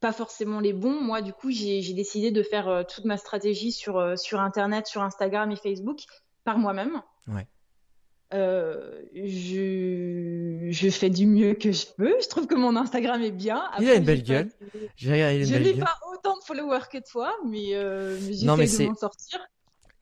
pas 0.00 0.12
forcément 0.12 0.60
les 0.60 0.72
bons. 0.72 1.00
Moi, 1.00 1.20
du 1.20 1.34
coup, 1.34 1.50
j'ai 1.50 1.92
décidé 1.92 2.30
de 2.30 2.42
faire 2.42 2.68
euh, 2.68 2.82
toute 2.84 3.04
ma 3.04 3.18
stratégie 3.18 3.70
sur, 3.70 4.18
sur 4.18 4.40
Internet, 4.40 4.86
sur 4.86 5.02
Instagram 5.02 5.50
et 5.50 5.56
Facebook 5.56 6.00
par 6.44 6.58
moi-même. 6.58 7.02
Ouais. 7.28 7.46
Euh, 8.34 9.02
je, 9.14 10.68
je 10.70 10.90
fais 10.90 11.10
du 11.10 11.26
mieux 11.26 11.54
que 11.54 11.72
je 11.72 11.86
peux. 11.96 12.14
Je 12.20 12.28
trouve 12.28 12.46
que 12.46 12.54
mon 12.54 12.76
Instagram 12.76 13.22
est 13.22 13.30
bien. 13.30 13.64
il 13.78 13.88
a 13.88 13.94
une 13.94 14.04
belle 14.04 14.22
gueule. 14.22 14.50
je 14.96 15.10
n'ai 15.10 15.74
pas 15.74 15.98
autant 16.12 16.36
de 16.36 16.42
followers 16.42 16.86
que 16.90 16.98
toi, 17.08 17.32
mais, 17.46 17.74
euh, 17.74 18.18
mais 18.22 18.32
j'essaie 18.32 18.84
de 18.84 18.88
m'en 18.90 18.96
sortir. 18.96 19.40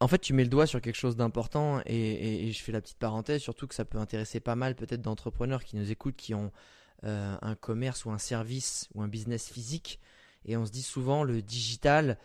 En 0.01 0.09
fait, 0.09 0.19
tu 0.19 0.33
mets 0.33 0.43
le 0.43 0.49
doigt 0.49 0.67
sur 0.67 0.81
quelque 0.81 0.97
chose 0.97 1.17
d'important 1.17 1.81
et, 1.87 2.49
et, 2.49 2.53
je 2.53 2.63
fais 2.63 2.73
la 2.73 2.81
petite 2.81 2.99
parenthèse, 2.99 3.41
surtout 3.41 3.67
que 3.67 3.75
ça 3.75 3.85
peut 3.85 3.99
intéresser 3.99 4.41
pas 4.41 4.57
mal 4.57 4.75
peut-être 4.75 5.01
d'entrepreneurs 5.01 5.65
qui 5.65 5.77
nous 5.77 5.91
écoutent, 5.91 6.17
qui 6.17 6.35
ont 6.35 6.51
euh, 7.05 7.37
un 7.43 7.55
commerce 7.55 8.07
ou 8.07 8.11
un 8.11 8.19
service 8.19 8.89
ou 8.95 9.03
un 9.03 9.09
business 9.09 9.51
physique. 9.51 10.01
Et 10.47 10.57
on 10.57 10.65
se 10.65 10.73
dit 10.73 10.83
souvent 10.83 11.23
le 11.23 11.43
digital, 11.43 12.19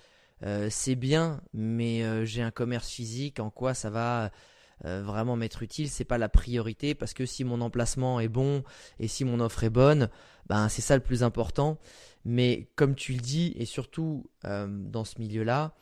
euh, 0.44 0.70
c'est 0.72 0.96
bien, 0.96 1.42
mais 1.54 2.04
euh, 2.04 2.24
j'ai 2.24 2.42
un 2.42 2.52
commerce 2.52 2.90
physique, 2.90 3.42
en 3.42 3.50
quoi 3.50 3.74
ça 3.74 3.90
va 3.90 4.32
vraiment 4.84 5.36
m'être 5.36 5.62
utile 5.62 5.90
C'est 5.90 6.06
pas 6.06 6.18
la 6.18 6.30
priorité 6.30 6.96
parce 6.96 7.14
que 7.14 7.26
si 7.26 7.44
mon 7.44 7.62
emplacement 7.62 8.20
est 8.20 8.28
bon 8.28 8.64
et 9.00 9.08
si 9.08 9.26
mon 9.26 9.40
offre 9.40 9.64
est 9.64 9.70
bonne, 9.70 10.10
ben 10.48 10.70
c'est 10.70 10.82
ça 10.82 10.96
le 10.96 11.04
plus 11.04 11.24
important. 11.24 11.78
Mais 12.26 12.70
comme 12.76 12.96
tu 12.96 13.14
le 13.14 13.20
dis, 13.20 13.54
et 13.58 13.66
surtout 13.66 14.30
dans 14.44 15.04
ce 15.04 15.20
milieu-là, 15.20 15.76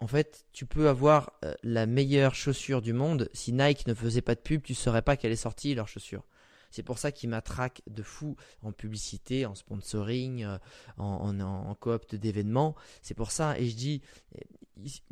en 0.00 0.06
fait, 0.06 0.46
tu 0.52 0.66
peux 0.66 0.88
avoir 0.88 1.32
euh, 1.44 1.54
la 1.62 1.86
meilleure 1.86 2.34
chaussure 2.34 2.82
du 2.82 2.92
monde. 2.92 3.28
Si 3.32 3.52
Nike 3.52 3.86
ne 3.86 3.94
faisait 3.94 4.22
pas 4.22 4.34
de 4.34 4.40
pub, 4.40 4.62
tu 4.62 4.74
saurais 4.74 5.02
pas 5.02 5.16
qu'elle 5.16 5.32
est 5.32 5.36
sortie, 5.36 5.74
leur 5.74 5.88
chaussure. 5.88 6.24
C'est 6.70 6.82
pour 6.82 6.98
ça 6.98 7.12
qu'ils 7.12 7.30
m'attraquent 7.30 7.82
de 7.88 8.02
fou 8.02 8.36
en 8.62 8.72
publicité, 8.72 9.46
en 9.46 9.54
sponsoring, 9.54 10.44
euh, 10.44 10.58
en, 10.96 11.40
en, 11.40 11.74
coop 11.74 12.14
d'événements. 12.14 12.74
C'est 13.02 13.14
pour 13.14 13.30
ça. 13.30 13.58
Et 13.58 13.68
je 13.68 13.76
dis, 13.76 14.02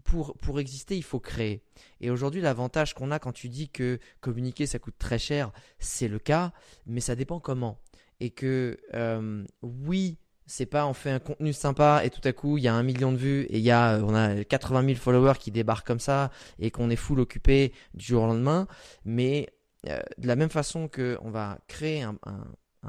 pour, 0.05 0.37
pour 0.39 0.61
exister, 0.61 0.97
il 0.97 1.03
faut 1.03 1.21
créer. 1.21 1.63
Et 2.01 2.11
aujourd'hui, 2.11 2.41
l'avantage 2.41 2.95
qu'on 2.95 3.11
a 3.11 3.19
quand 3.19 3.33
tu 3.33 3.49
dis 3.49 3.69
que 3.69 3.99
communiquer, 4.21 4.67
ça 4.67 4.79
coûte 4.79 4.97
très 4.99 5.19
cher, 5.19 5.53
c'est 5.79 6.09
le 6.09 6.19
cas, 6.19 6.53
mais 6.87 7.01
ça 7.01 7.15
dépend 7.15 7.41
comment. 7.41 7.79
Et 8.21 8.31
que 8.31 8.79
euh, 8.95 9.45
oui, 9.63 10.19
c'est 10.47 10.67
pas 10.67 10.87
on 10.87 10.95
fait 10.95 11.11
un 11.11 11.19
contenu 11.19 11.53
sympa 11.53 12.03
et 12.05 12.11
tout 12.11 12.21
à 12.25 12.33
coup 12.33 12.57
il 12.57 12.63
y 12.63 12.69
a 12.69 12.75
un 12.75 12.85
million 12.85 13.11
de 13.13 13.17
vues 13.17 13.43
et 13.51 13.59
il 13.59 13.65
y 13.65 13.73
a 13.73 13.99
on 14.03 14.15
a 14.15 14.45
80 14.45 14.85
000 14.85 14.95
followers 14.95 15.39
qui 15.41 15.51
débarquent 15.51 15.87
comme 15.87 16.01
ça 16.01 16.31
et 16.61 16.71
qu'on 16.71 16.89
est 16.89 16.97
full 16.97 17.19
occupé 17.19 17.73
du 17.95 18.07
jour 18.07 18.23
au 18.23 18.27
lendemain 18.27 18.69
mais 19.05 19.49
euh, 19.89 20.01
de 20.19 20.27
la 20.27 20.37
même 20.37 20.51
façon 20.51 20.89
que 20.89 21.19
on 21.23 21.31
va 21.31 21.59
créer 21.69 22.03
un, 22.03 22.19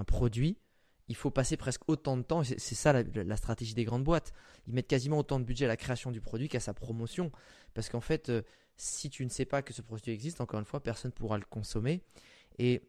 produit 0.06 0.58
il 1.08 1.16
faut 1.16 1.32
passer 1.32 1.58
presque 1.58 1.82
autant 1.88 2.18
de 2.18 2.22
temps 2.22 2.44
c'est 2.44 2.60
ça 2.60 2.94
la, 2.94 3.38
stratégie 3.38 3.74
des 3.74 3.86
grandes 3.86 4.04
boîtes. 4.04 4.34
Ils 4.68 4.74
mettent 4.74 4.88
quasiment 4.88 5.18
autant 5.20 5.40
de 5.40 5.46
budget 5.46 5.66
à 5.66 5.70
la 5.70 5.78
création 5.78 6.12
du 6.12 6.22
produit 6.22 6.50
qu'à 6.50 6.60
sa 6.60 6.74
promotion. 6.74 7.32
Parce 7.74 7.90
qu'en 7.90 8.02
fait 8.02 8.30
euh, 8.30 8.42
si 8.76 9.10
tu 9.10 9.24
ne 9.24 9.30
sais 9.30 9.46
pas 9.46 9.62
que 9.62 9.74
ce 9.74 9.82
produit 9.82 10.12
existe 10.12 10.42
encore 10.42 10.60
une 10.60 10.66
fois 10.66 10.84
personne 10.84 11.12
ne 11.12 11.16
pourra 11.16 11.38
le 11.38 11.46
consommer. 11.46 12.04
Et 12.60 12.82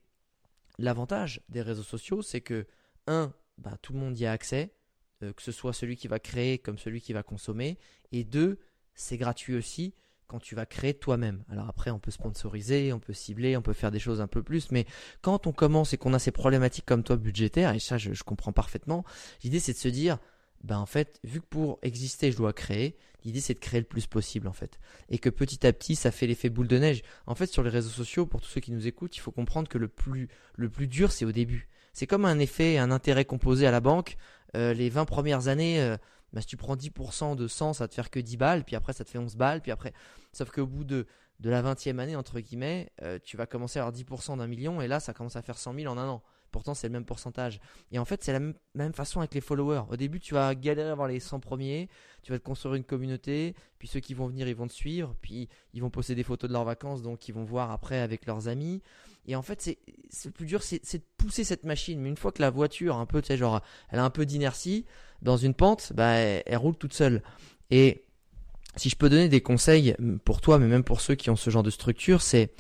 l'avantage 0.79 1.41
des 1.49 1.63
réseaux 1.63 1.83
sociaux 1.83 2.23
c'est 2.23 2.41
que 2.41 2.67
un 3.07 3.33
bah, 3.59 3.77
tout 3.83 3.93
le 3.93 3.99
monde 3.99 4.19
y 4.19 4.27
a 4.27 4.33
accès, 4.33 4.73
euh, 5.23 5.33
que 5.33 5.43
ce 5.43 5.53
soit 5.53 5.73
celui 5.73 5.97
qui 5.97 6.09
va 6.09 6.19
créer 6.19 6.59
comme 6.59 6.79
celui 6.79 7.01
qui 7.01 7.13
va 7.13 7.23
consommer. 7.23 7.79
Et 8.13 8.25
deux, 8.25 8.59
c'est 8.95 9.17
gratuit 9.17 9.55
aussi 9.55 9.95
quand 10.29 10.39
tu 10.39 10.55
vas 10.55 10.67
créer 10.67 10.95
toi-même. 10.95 11.43
Alors 11.51 11.69
après, 11.69 11.91
on 11.91 11.99
peut 11.99 12.11
sponsoriser, 12.11 12.93
on 12.93 13.01
peut 13.01 13.15
cibler, 13.15 13.57
on 13.57 13.63
peut 13.63 13.73
faire 13.73 13.91
des 13.91 13.99
choses 13.99 14.21
un 14.21 14.27
peu 14.27 14.43
plus, 14.43 14.71
mais 14.71 14.87
quand 15.23 15.47
on 15.47 15.53
commence 15.53 15.95
et 15.95 15.97
qu'on 15.97 16.15
a 16.15 16.19
ces 16.19 16.31
problématiques 16.31 16.85
comme 16.87 17.03
toi 17.03 17.17
budgétaires, 17.17 17.75
et 17.75 17.81
ça 17.81 17.99
je, 17.99 18.23
comprends 18.23 18.53
parfaitement, 18.53 19.05
l'idée 19.43 19.59
c'est 19.59 19.73
de 19.73 19.79
se 19.79 19.89
dire, 19.89 20.19
ben 20.63 20.79
en 20.79 20.87
fait, 20.87 21.19
vu 21.25 21.41
que 21.41 21.47
pour 21.47 21.79
exister 21.83 22.31
je 22.31 22.37
dois 22.37 22.53
créer, 22.53 22.97
l'idée 23.25 23.41
c'est 23.41 23.55
de 23.55 23.59
créer 23.59 23.81
le 23.81 23.87
plus 23.87 24.07
possible 24.07 24.47
en 24.49 24.53
fait. 24.53 24.79
Et 25.09 25.19
que 25.19 25.31
petit 25.31 25.67
à 25.67 25.73
petit 25.73 25.97
ça 25.97 26.11
fait 26.11 26.27
l'effet 26.27 26.51
boule 26.51 26.69
de 26.69 26.79
neige. 26.79 27.03
En 27.27 27.35
fait 27.35 27.47
sur 27.47 27.63
les 27.63 27.71
réseaux 27.71 27.89
sociaux, 27.89 28.27
pour 28.27 28.43
tous 28.43 28.49
ceux 28.49 28.61
qui 28.61 28.73
nous 28.73 28.87
écoutent, 28.87 29.17
il 29.17 29.21
faut 29.21 29.33
comprendre 29.33 29.69
que 29.69 29.79
le 29.79 29.89
plus, 29.89 30.29
le 30.57 30.69
plus 30.69 30.89
dur 30.89 31.11
c'est 31.11 31.25
au 31.25 31.33
début. 31.33 31.69
C'est 31.95 32.07
comme 32.07 32.27
un 32.27 32.39
effet, 32.39 32.77
un 32.77 32.91
intérêt 32.91 33.25
composé 33.25 33.67
à 33.67 33.71
la 33.71 33.81
banque. 33.81 34.19
Euh, 34.57 34.73
les 34.73 34.89
20 34.89 35.05
premières 35.05 35.49
années, 35.49 35.81
euh, 35.81 35.97
bah, 36.33 36.41
si 36.41 36.47
tu 36.47 36.57
prends 36.57 36.77
10% 36.77 37.37
de 37.37 37.49
100, 37.49 37.75
ça 37.75 37.89
te 37.89 37.95
fait 37.95 38.09
que 38.09 38.21
10 38.21 38.37
balles, 38.37 38.65
puis 38.65 38.77
après 38.77 38.93
ça 38.93 39.05
te 39.05 39.11
fait 39.11 39.19
11 39.19 39.37
balles, 39.37 39.61
puis 39.61 39.73
après. 39.73 39.93
Sauf 40.33 40.51
qu'au 40.51 40.67
bout 40.67 40.85
de, 40.85 41.07
de 41.41 41.51
la 41.51 41.63
20e 41.63 41.99
année, 41.99 42.17
entre 42.17 42.41
guillemets, 42.41 42.91
euh, 43.03 43.19
tu 43.23 43.37
vas 43.37 43.47
commencer 43.47 43.79
à 43.79 43.83
avoir 43.87 43.95
10% 43.95 44.39
d'un 44.39 44.47
million, 44.47 44.81
et 44.81 44.89
là 44.89 45.01
ça 45.01 45.15
commence 45.15 45.37
à 45.37 45.43
faire 45.43 45.59
100 45.59 45.75
000 45.75 45.93
en 45.93 45.99
un 45.99 46.09
an. 46.09 46.23
Pourtant, 46.51 46.73
c'est 46.73 46.87
le 46.87 46.93
même 46.93 47.05
pourcentage. 47.05 47.61
Et 47.93 47.99
en 47.99 48.07
fait, 48.07 48.25
c'est 48.25 48.33
la 48.33 48.41
même, 48.41 48.95
façon 48.95 49.21
avec 49.21 49.35
les 49.35 49.43
followers. 49.43 49.83
Au 49.91 49.97
début, 49.97 50.19
tu 50.19 50.33
vas 50.33 50.55
galérer 50.55 50.89
à 50.89 50.93
avoir 50.93 51.07
les 51.09 51.21
100 51.21 51.41
premiers, 51.41 51.91
tu 52.23 52.33
vas 52.33 52.39
te 52.39 52.45
construire 52.45 52.75
une 52.75 52.85
communauté, 52.85 53.55
puis 53.79 53.87
ceux 53.87 54.01
qui 54.01 54.15
vont 54.15 54.27
venir, 54.29 54.49
ils 54.49 54.57
vont 54.57 54.67
te 54.67 54.73
suivre, 54.73 55.15
puis 55.21 55.49
ils 55.75 55.83
vont 55.83 55.91
poster 55.91 56.15
des 56.15 56.23
photos 56.23 56.49
de 56.49 56.55
leurs 56.55 56.65
vacances, 56.65 57.03
donc 57.03 57.29
ils 57.29 57.35
vont 57.35 57.45
voir 57.45 57.71
après 57.71 57.99
avec 57.99 58.25
leurs 58.27 58.49
amis. 58.49 58.83
Et 59.27 59.37
en 59.37 59.43
fait, 59.43 59.61
c'est 59.61 59.79
le 60.25 60.31
plus 60.31 60.47
dur, 60.47 60.63
c'est 60.63 60.99
de 60.99 61.03
pousser 61.17 61.45
cette 61.45 61.65
machine. 61.65 62.01
Mais 62.01 62.09
une 62.09 62.17
fois 62.17 62.33
que 62.33 62.41
la 62.41 62.51
voiture, 62.51 62.97
un 62.97 63.07
peu, 63.07 63.21
tu 63.21 63.29
sais, 63.29 63.37
genre, 63.37 63.61
elle 63.91 63.99
a 63.99 64.05
un 64.05 64.11
peu 64.11 64.25
d'inertie 64.25 64.87
dans 65.23 65.37
une 65.37 65.55
pente, 65.55 65.93
bah, 65.95 66.13
elle, 66.13 66.57
roule 66.57 66.77
toute 66.77 66.95
seule. 66.95 67.23
Et 67.71 68.05
si 68.77 68.89
je 68.89 68.97
peux 68.97 69.11
donner 69.11 69.29
des 69.29 69.41
conseils 69.41 69.95
pour 70.25 70.41
toi, 70.41 70.59
mais 70.59 70.67
même 70.67 70.85
pour 70.85 71.01
ceux 71.01 71.15
qui 71.15 71.31
ont 71.31 71.37
ce 71.37 71.51
genre 71.51 71.63
de 71.63 71.71
structure, 71.71 72.23
c'est 72.23 72.53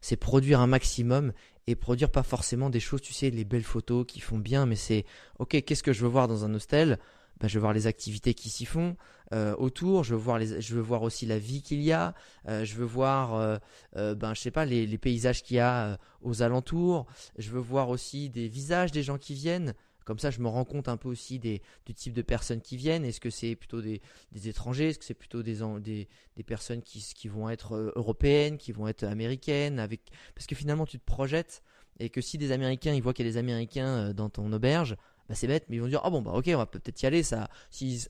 c'est 0.00 0.16
produire 0.16 0.60
un 0.60 0.66
maximum 0.66 1.32
et 1.66 1.74
produire 1.76 2.10
pas 2.10 2.22
forcément 2.22 2.68
des 2.68 2.80
choses, 2.80 3.00
tu 3.00 3.14
sais, 3.14 3.30
les 3.30 3.44
belles 3.44 3.62
photos 3.62 4.04
qui 4.06 4.20
font 4.20 4.36
bien, 4.36 4.66
mais 4.66 4.76
c'est 4.76 5.06
ok, 5.38 5.62
qu'est-ce 5.64 5.82
que 5.82 5.94
je 5.94 6.02
veux 6.02 6.08
voir 6.08 6.28
dans 6.28 6.44
un 6.44 6.52
hostel? 6.52 6.98
Ben, 7.40 7.48
je 7.48 7.54
veux 7.54 7.60
voir 7.60 7.72
les 7.72 7.86
activités 7.86 8.34
qui 8.34 8.50
s'y 8.50 8.66
font 8.66 8.96
euh, 9.32 9.54
autour, 9.56 10.04
je 10.04 10.14
veux 10.14 10.20
voir 10.20 10.40
je 10.40 10.74
veux 10.74 10.80
voir 10.82 11.02
aussi 11.02 11.26
la 11.26 11.38
vie 11.38 11.62
qu'il 11.62 11.80
y 11.82 11.92
a, 11.92 12.14
euh, 12.48 12.64
je 12.64 12.74
veux 12.74 12.84
voir, 12.84 13.34
euh, 13.34 14.14
ben 14.14 14.34
je 14.34 14.40
sais 14.40 14.50
pas 14.50 14.64
les, 14.64 14.86
les 14.86 14.98
paysages 14.98 15.42
qu'il 15.42 15.56
y 15.56 15.60
a 15.60 15.98
aux 16.20 16.42
alentours, 16.42 17.06
je 17.38 17.50
veux 17.50 17.60
voir 17.60 17.88
aussi 17.88 18.28
des 18.28 18.48
visages 18.48 18.92
des 18.92 19.02
gens 19.02 19.18
qui 19.18 19.34
viennent. 19.34 19.74
Comme 20.04 20.18
ça, 20.18 20.30
je 20.30 20.40
me 20.40 20.48
rends 20.48 20.66
compte 20.66 20.88
un 20.88 20.98
peu 20.98 21.08
aussi 21.08 21.38
des, 21.38 21.62
du 21.86 21.94
type 21.94 22.12
de 22.12 22.20
personnes 22.20 22.60
qui 22.60 22.76
viennent. 22.76 23.06
Est-ce 23.06 23.20
que 23.20 23.30
c'est 23.30 23.56
plutôt 23.56 23.80
des, 23.80 24.02
des 24.32 24.48
étrangers? 24.50 24.90
Est-ce 24.90 24.98
que 24.98 25.04
c'est 25.06 25.14
plutôt 25.14 25.42
des, 25.42 25.60
des, 25.80 26.08
des, 26.36 26.42
personnes 26.42 26.82
qui, 26.82 27.00
qui 27.16 27.26
vont 27.26 27.48
être 27.48 27.92
européennes, 27.96 28.58
qui 28.58 28.72
vont 28.72 28.86
être 28.86 29.04
américaines 29.04 29.78
avec... 29.78 30.02
Parce 30.34 30.46
que 30.46 30.54
finalement, 30.54 30.84
tu 30.84 30.98
te 30.98 31.04
projettes 31.06 31.62
et 32.00 32.10
que 32.10 32.20
si 32.20 32.36
des 32.36 32.52
Américains, 32.52 32.92
ils 32.92 33.02
voient 33.02 33.14
qu'il 33.14 33.24
y 33.24 33.28
a 33.28 33.32
des 33.32 33.38
Américains 33.38 34.12
dans 34.12 34.28
ton 34.28 34.52
auberge, 34.52 34.94
bah 35.28 35.34
c'est 35.34 35.46
bête, 35.46 35.64
mais 35.68 35.76
ils 35.76 35.80
vont 35.80 35.88
dire 35.88 36.00
ah 36.04 36.10
bon 36.10 36.22
bah 36.22 36.32
ok 36.32 36.50
on 36.54 36.58
va 36.58 36.66
peut-être 36.66 37.02
y 37.02 37.06
aller 37.06 37.22
ça. 37.22 37.48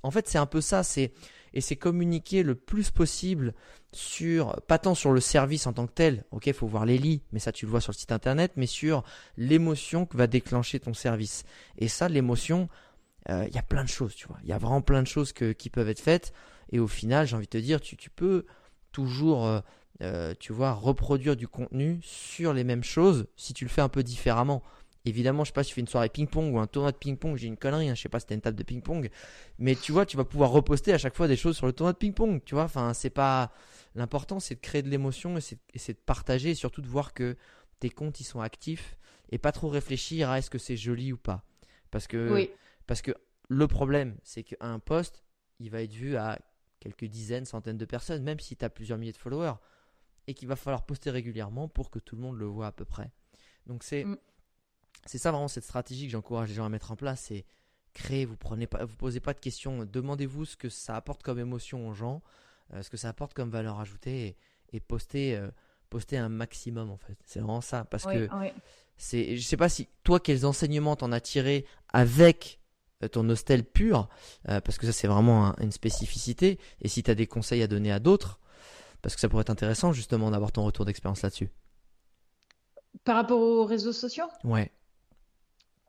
En 0.03 0.11
fait 0.11 0.29
c'est 0.29 0.38
un 0.38 0.46
peu 0.46 0.61
ça, 0.61 0.83
c'est 0.83 1.12
et 1.53 1.61
c'est 1.61 1.77
communiquer 1.77 2.42
le 2.42 2.55
plus 2.55 2.90
possible 2.90 3.55
sur 3.92 4.61
pas 4.62 4.79
tant 4.79 4.94
sur 4.94 5.12
le 5.12 5.20
service 5.20 5.66
en 5.66 5.72
tant 5.72 5.87
que 5.87 5.92
tel, 5.92 6.24
ok 6.33 6.53
faut 6.53 6.66
voir 6.66 6.85
les 6.87 6.98
lits, 6.98 7.22
mais 7.33 7.38
ça 7.38 7.53
tu 7.53 7.66
le 7.66 7.70
vois 7.70 7.81
sur 7.81 7.92
le 7.92 7.96
site 7.96 8.12
internet, 8.12 8.53
mais 8.57 8.66
sur 8.66 9.05
l'émotion 9.37 10.07
que 10.07 10.16
va 10.16 10.27
déclencher 10.27 10.81
ton 10.81 10.94
service. 10.94 11.44
Et 11.79 11.88
ça 11.88 12.09
l'émotion, 12.09 12.68
euh, 13.29 13.44
il 13.48 13.55
y 13.55 13.59
a 13.59 13.62
plein 13.62 13.85
de 13.85 13.88
choses, 13.88 14.14
tu 14.14 14.27
vois, 14.27 14.38
il 14.42 14.48
y 14.48 14.53
a 14.53 14.59
vraiment 14.59 14.83
plein 14.83 15.03
de 15.03 15.09
choses 15.09 15.33
qui 15.33 15.70
peuvent 15.70 15.88
être 15.88 16.00
faites 16.00 16.33
et 16.72 16.81
au 16.81 16.88
final 16.88 17.27
j'ai 17.27 17.37
envie 17.37 17.46
de 17.46 17.50
te 17.50 17.59
dire 17.59 17.81
tu, 17.81 17.96
tu 17.96 18.11
peux 18.11 18.46
toujours 18.90 19.46
euh, 19.46 19.61
euh, 20.03 20.35
tu 20.40 20.53
vois 20.53 20.72
reproduire 20.72 21.37
du 21.37 21.46
contenu 21.46 22.00
sur 22.03 22.53
les 22.53 22.64
mêmes 22.64 22.83
choses 22.83 23.27
si 23.37 23.55
tu 23.55 23.64
le 23.64 23.70
fais 23.70 23.81
un 23.81 23.88
peu 23.88 24.03
différemment. 24.03 24.62
Évidemment, 25.07 25.45
je 25.45 25.49
sais 25.49 25.53
pas 25.53 25.62
si 25.62 25.69
tu 25.69 25.75
fais 25.75 25.81
une 25.83 25.88
soirée 25.88 26.09
ping-pong 26.09 26.55
ou 26.55 26.59
un 26.59 26.67
tournoi 26.67 26.90
de 26.90 26.97
ping-pong, 26.97 27.37
j'ai 27.37 27.47
une 27.47 27.59
connerie, 27.59 27.90
hein, 27.90 27.95
je 27.95 28.01
sais 28.01 28.09
pas 28.09 28.21
si 28.21 28.27
t'as 28.27 28.35
une 28.35 28.40
table 28.40 28.57
de 28.57 28.62
ping-pong, 28.62 29.11
mais 29.59 29.75
tu 29.75 29.93
vois, 29.93 30.07
tu 30.07 30.17
vas 30.17 30.25
pouvoir 30.25 30.51
reposter 30.51 30.95
à 30.95 30.99
chaque 30.99 31.14
fois 31.14 31.29
des 31.29 31.37
choses 31.37 31.57
sur 31.57 31.67
le 31.67 31.75
tournoi 31.75 31.93
de 31.93 31.99
ping-pong, 31.99 32.43
tu 32.43 32.55
vois. 32.55 32.64
Enfin, 32.64 32.95
c'est 32.95 33.11
pas 33.11 33.53
l'important, 33.95 34.40
c'est 34.40 34.55
de 34.55 34.61
créer 34.61 34.83
de 34.83 34.88
l'émotion 34.88 35.37
et 35.37 35.40
c'est 35.43 35.93
de 35.93 35.99
partager 35.99 36.51
et 36.51 36.55
surtout 36.55 36.81
de 36.81 36.88
voir 36.88 37.12
que 37.12 37.37
tes 37.81 37.90
comptes 37.90 38.19
ils 38.21 38.25
sont 38.25 38.40
actifs 38.40 38.97
et 39.31 39.37
pas 39.37 39.53
trop 39.53 39.69
réfléchir 39.69 40.31
à 40.31 40.38
est-ce 40.38 40.49
que 40.49 40.59
c'est 40.59 40.77
joli 40.77 41.12
ou 41.12 41.19
pas, 41.19 41.45
parce 41.90 42.07
que 42.07 42.49
parce 42.87 43.03
que 43.03 43.12
le 43.51 43.67
problème, 43.67 44.17
c'est 44.23 44.43
qu'un 44.43 44.79
post, 44.79 45.23
il 45.61 45.71
va 45.71 45.83
être 45.83 45.93
vu 45.93 46.17
à 46.17 46.38
quelques 46.81 47.05
dizaines, 47.05 47.45
centaines 47.45 47.77
de 47.77 47.85
personnes, 47.85 48.23
même 48.23 48.40
si 48.40 48.57
tu 48.57 48.64
as 48.64 48.71
plusieurs 48.71 48.97
milliers 48.97 49.12
de 49.12 49.19
followers, 49.19 49.57
et 50.27 50.33
qu'il 50.33 50.49
va 50.49 50.57
falloir 50.57 50.87
poster 50.87 51.11
régulièrement 51.11 51.69
pour 51.69 51.90
que 51.90 51.99
tout 51.99 52.17
le 52.17 52.23
monde 52.23 52.38
le 52.38 52.47
voit 52.47 52.69
à 52.69 52.73
peu 52.73 52.87
près. 52.87 53.11
Donc 53.67 53.83
c'est 53.83 54.05
mm 54.07 54.17
c'est 55.07 55.19
ça 55.19 55.31
vraiment 55.31 55.49
cette 55.49 55.64
stratégie 55.64 56.07
que 56.07 56.12
j'encourage 56.12 56.49
les 56.49 56.55
gens 56.55 56.64
à 56.64 56.69
mettre 56.69 56.93
en 56.93 56.97
place. 56.97 57.21
C'est 57.29 57.45
créer, 57.93 58.25
vous 58.25 58.37
prenez 58.37 58.67
pas, 58.67 58.85
vous 58.85 58.97
posez 58.97 59.21
pas 59.21 59.33
de 59.35 59.40
questions, 59.40 59.85
demandez-vous 59.85 60.45
ce 60.45 60.57
que 60.57 60.69
ça 60.69 60.97
apporte 60.97 61.23
comme 61.23 61.38
émotion 61.38 61.88
aux 61.88 61.95
gens, 61.95 62.23
euh, 62.73 62.83
ce 62.83 62.90
que 62.90 62.97
ça 62.97 63.09
apporte 63.09 63.35
comme 63.35 63.51
valeur 63.51 63.79
ajoutée 63.79 64.27
et, 64.73 64.77
et 64.77 64.81
postez, 64.81 65.37
euh, 65.37 65.51
un 66.12 66.29
maximum 66.29 66.90
en 66.90 66.97
fait. 66.97 67.17
C'est 67.25 67.38
vraiment 67.38 67.61
ça 67.61 67.85
parce 67.85 68.05
que 68.05 68.29
c'est, 68.97 69.37
je 69.37 69.43
sais 69.43 69.57
pas 69.57 69.69
si 69.69 69.88
toi 70.03 70.19
quels 70.19 70.45
enseignements 70.45 70.97
t'en 70.97 71.12
as 71.12 71.21
tiré 71.21 71.67
avec 71.93 72.59
euh, 73.05 73.09
ton 73.09 73.29
hostel 73.29 73.62
pur, 73.62 74.09
parce 74.45 74.77
que 74.77 74.87
ça 74.87 74.93
c'est 74.93 75.07
vraiment 75.07 75.55
une 75.59 75.71
spécificité. 75.71 76.59
Et 76.81 76.88
si 76.88 77.05
tu 77.05 77.11
as 77.12 77.14
des 77.14 77.29
conseils 77.29 77.62
à 77.62 77.69
donner 77.69 77.93
à 77.93 78.01
d'autres, 78.01 78.40
parce 79.03 79.14
que 79.14 79.21
ça 79.21 79.29
pourrait 79.29 79.43
être 79.43 79.51
intéressant 79.51 79.93
justement 79.93 80.33
d'avoir 80.33 80.51
ton 80.51 80.64
retour 80.64 80.85
d'expérience 80.85 81.23
là-dessus. 81.23 81.51
Par 83.05 83.17
rapport 83.17 83.38
aux 83.38 83.64
réseaux 83.64 83.93
sociaux? 83.93 84.25
Ouais. 84.43 84.73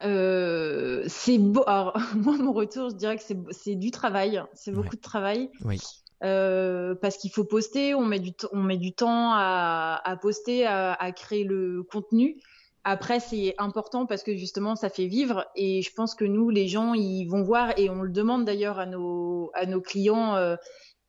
Euh, 0.03 1.03
c'est 1.07 1.37
beau. 1.37 1.63
Alors, 1.67 1.97
moi, 2.15 2.37
mon 2.37 2.53
retour, 2.53 2.89
je 2.89 2.95
dirais 2.95 3.17
que 3.17 3.23
c'est 3.51 3.75
du 3.75 3.91
travail. 3.91 4.41
C'est 4.53 4.71
beaucoup 4.71 4.95
de 4.95 5.01
travail. 5.01 5.49
Oui. 5.63 5.79
Euh, 6.23 6.95
parce 6.95 7.17
qu'il 7.17 7.29
faut 7.29 7.43
poster, 7.43 7.93
on 7.93 8.05
met 8.05 8.19
du, 8.19 8.31
on 8.51 8.61
met 8.61 8.77
du 8.77 8.93
temps 8.93 9.31
à, 9.33 10.01
à 10.03 10.15
poster, 10.15 10.65
à, 10.65 10.93
à, 10.93 11.11
créer 11.11 11.43
le 11.43 11.83
contenu. 11.83 12.37
Après, 12.83 13.19
c'est 13.19 13.53
important 13.57 14.05
parce 14.05 14.23
que 14.23 14.35
justement, 14.35 14.75
ça 14.75 14.89
fait 14.89 15.07
vivre. 15.07 15.45
Et 15.55 15.81
je 15.81 15.93
pense 15.93 16.15
que 16.15 16.23
nous, 16.23 16.49
les 16.49 16.67
gens, 16.67 16.93
ils 16.93 17.25
vont 17.25 17.43
voir 17.43 17.77
et 17.77 17.89
on 17.89 18.01
le 18.01 18.11
demande 18.11 18.45
d'ailleurs 18.45 18.79
à 18.79 18.85
nos, 18.85 19.51
à 19.53 19.65
nos 19.65 19.81
clients 19.81 20.35
euh, 20.35 20.55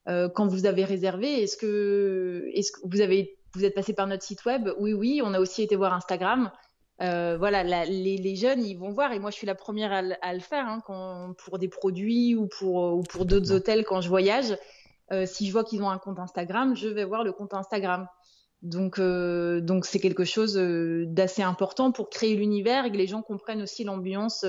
euh 0.09 0.29
quand 0.29 0.47
vous 0.49 0.67
avez 0.67 0.85
réservé. 0.85 1.43
Est-ce 1.43 1.57
que, 1.57 2.49
est-ce 2.55 2.73
que 2.73 2.81
vous 2.85 3.01
avez, 3.01 3.39
vous 3.55 3.65
êtes 3.65 3.75
passé 3.75 3.93
par 3.93 4.07
notre 4.07 4.23
site 4.23 4.45
web? 4.45 4.71
Oui, 4.79 4.93
oui. 4.93 5.21
On 5.23 5.35
a 5.35 5.41
aussi 5.41 5.63
été 5.63 5.77
voir 5.77 5.93
Instagram. 5.93 6.51
Euh, 7.03 7.37
voilà, 7.37 7.63
les, 7.63 8.37
jeunes, 8.37 8.65
ils 8.65 8.77
vont 8.77 8.91
voir, 8.91 9.13
et 9.13 9.19
moi 9.19 9.31
je 9.31 9.37
suis 9.37 9.47
la 9.47 9.55
première 9.55 9.93
à, 9.93 10.35
le 10.35 10.41
faire, 10.41 10.67
hein, 10.67 10.81
quand, 10.87 11.35
pour 11.37 11.59
des 11.59 11.69
produits 11.69 12.35
ou 12.35 12.47
pour, 12.47 12.95
ou 12.95 13.03
pour 13.03 13.27
d'autres 13.27 13.53
hôtels 13.53 13.85
quand 13.85 14.01
je 14.01 14.09
voyage. 14.09 14.57
Euh, 15.13 15.27
si 15.27 15.47
je 15.47 15.53
vois 15.53 15.63
qu'ils 15.63 15.83
ont 15.83 15.91
un 15.91 15.99
compte 15.99 16.19
Instagram, 16.19 16.75
je 16.75 16.89
vais 16.89 17.05
voir 17.05 17.23
le 17.23 17.33
compte 17.33 17.55
Instagram. 17.55 18.09
Donc, 18.63 18.99
euh, 18.99 19.61
donc 19.61 19.85
c'est 19.85 20.01
quelque 20.01 20.25
chose 20.25 20.57
d'assez 20.57 21.43
important 21.43 21.93
pour 21.93 22.09
créer 22.09 22.35
l'univers 22.35 22.87
et 22.87 22.91
que 22.91 22.97
les 22.97 23.07
gens 23.07 23.23
comprennent 23.23 23.63
aussi 23.63 23.85
l'ambiance 23.85 24.45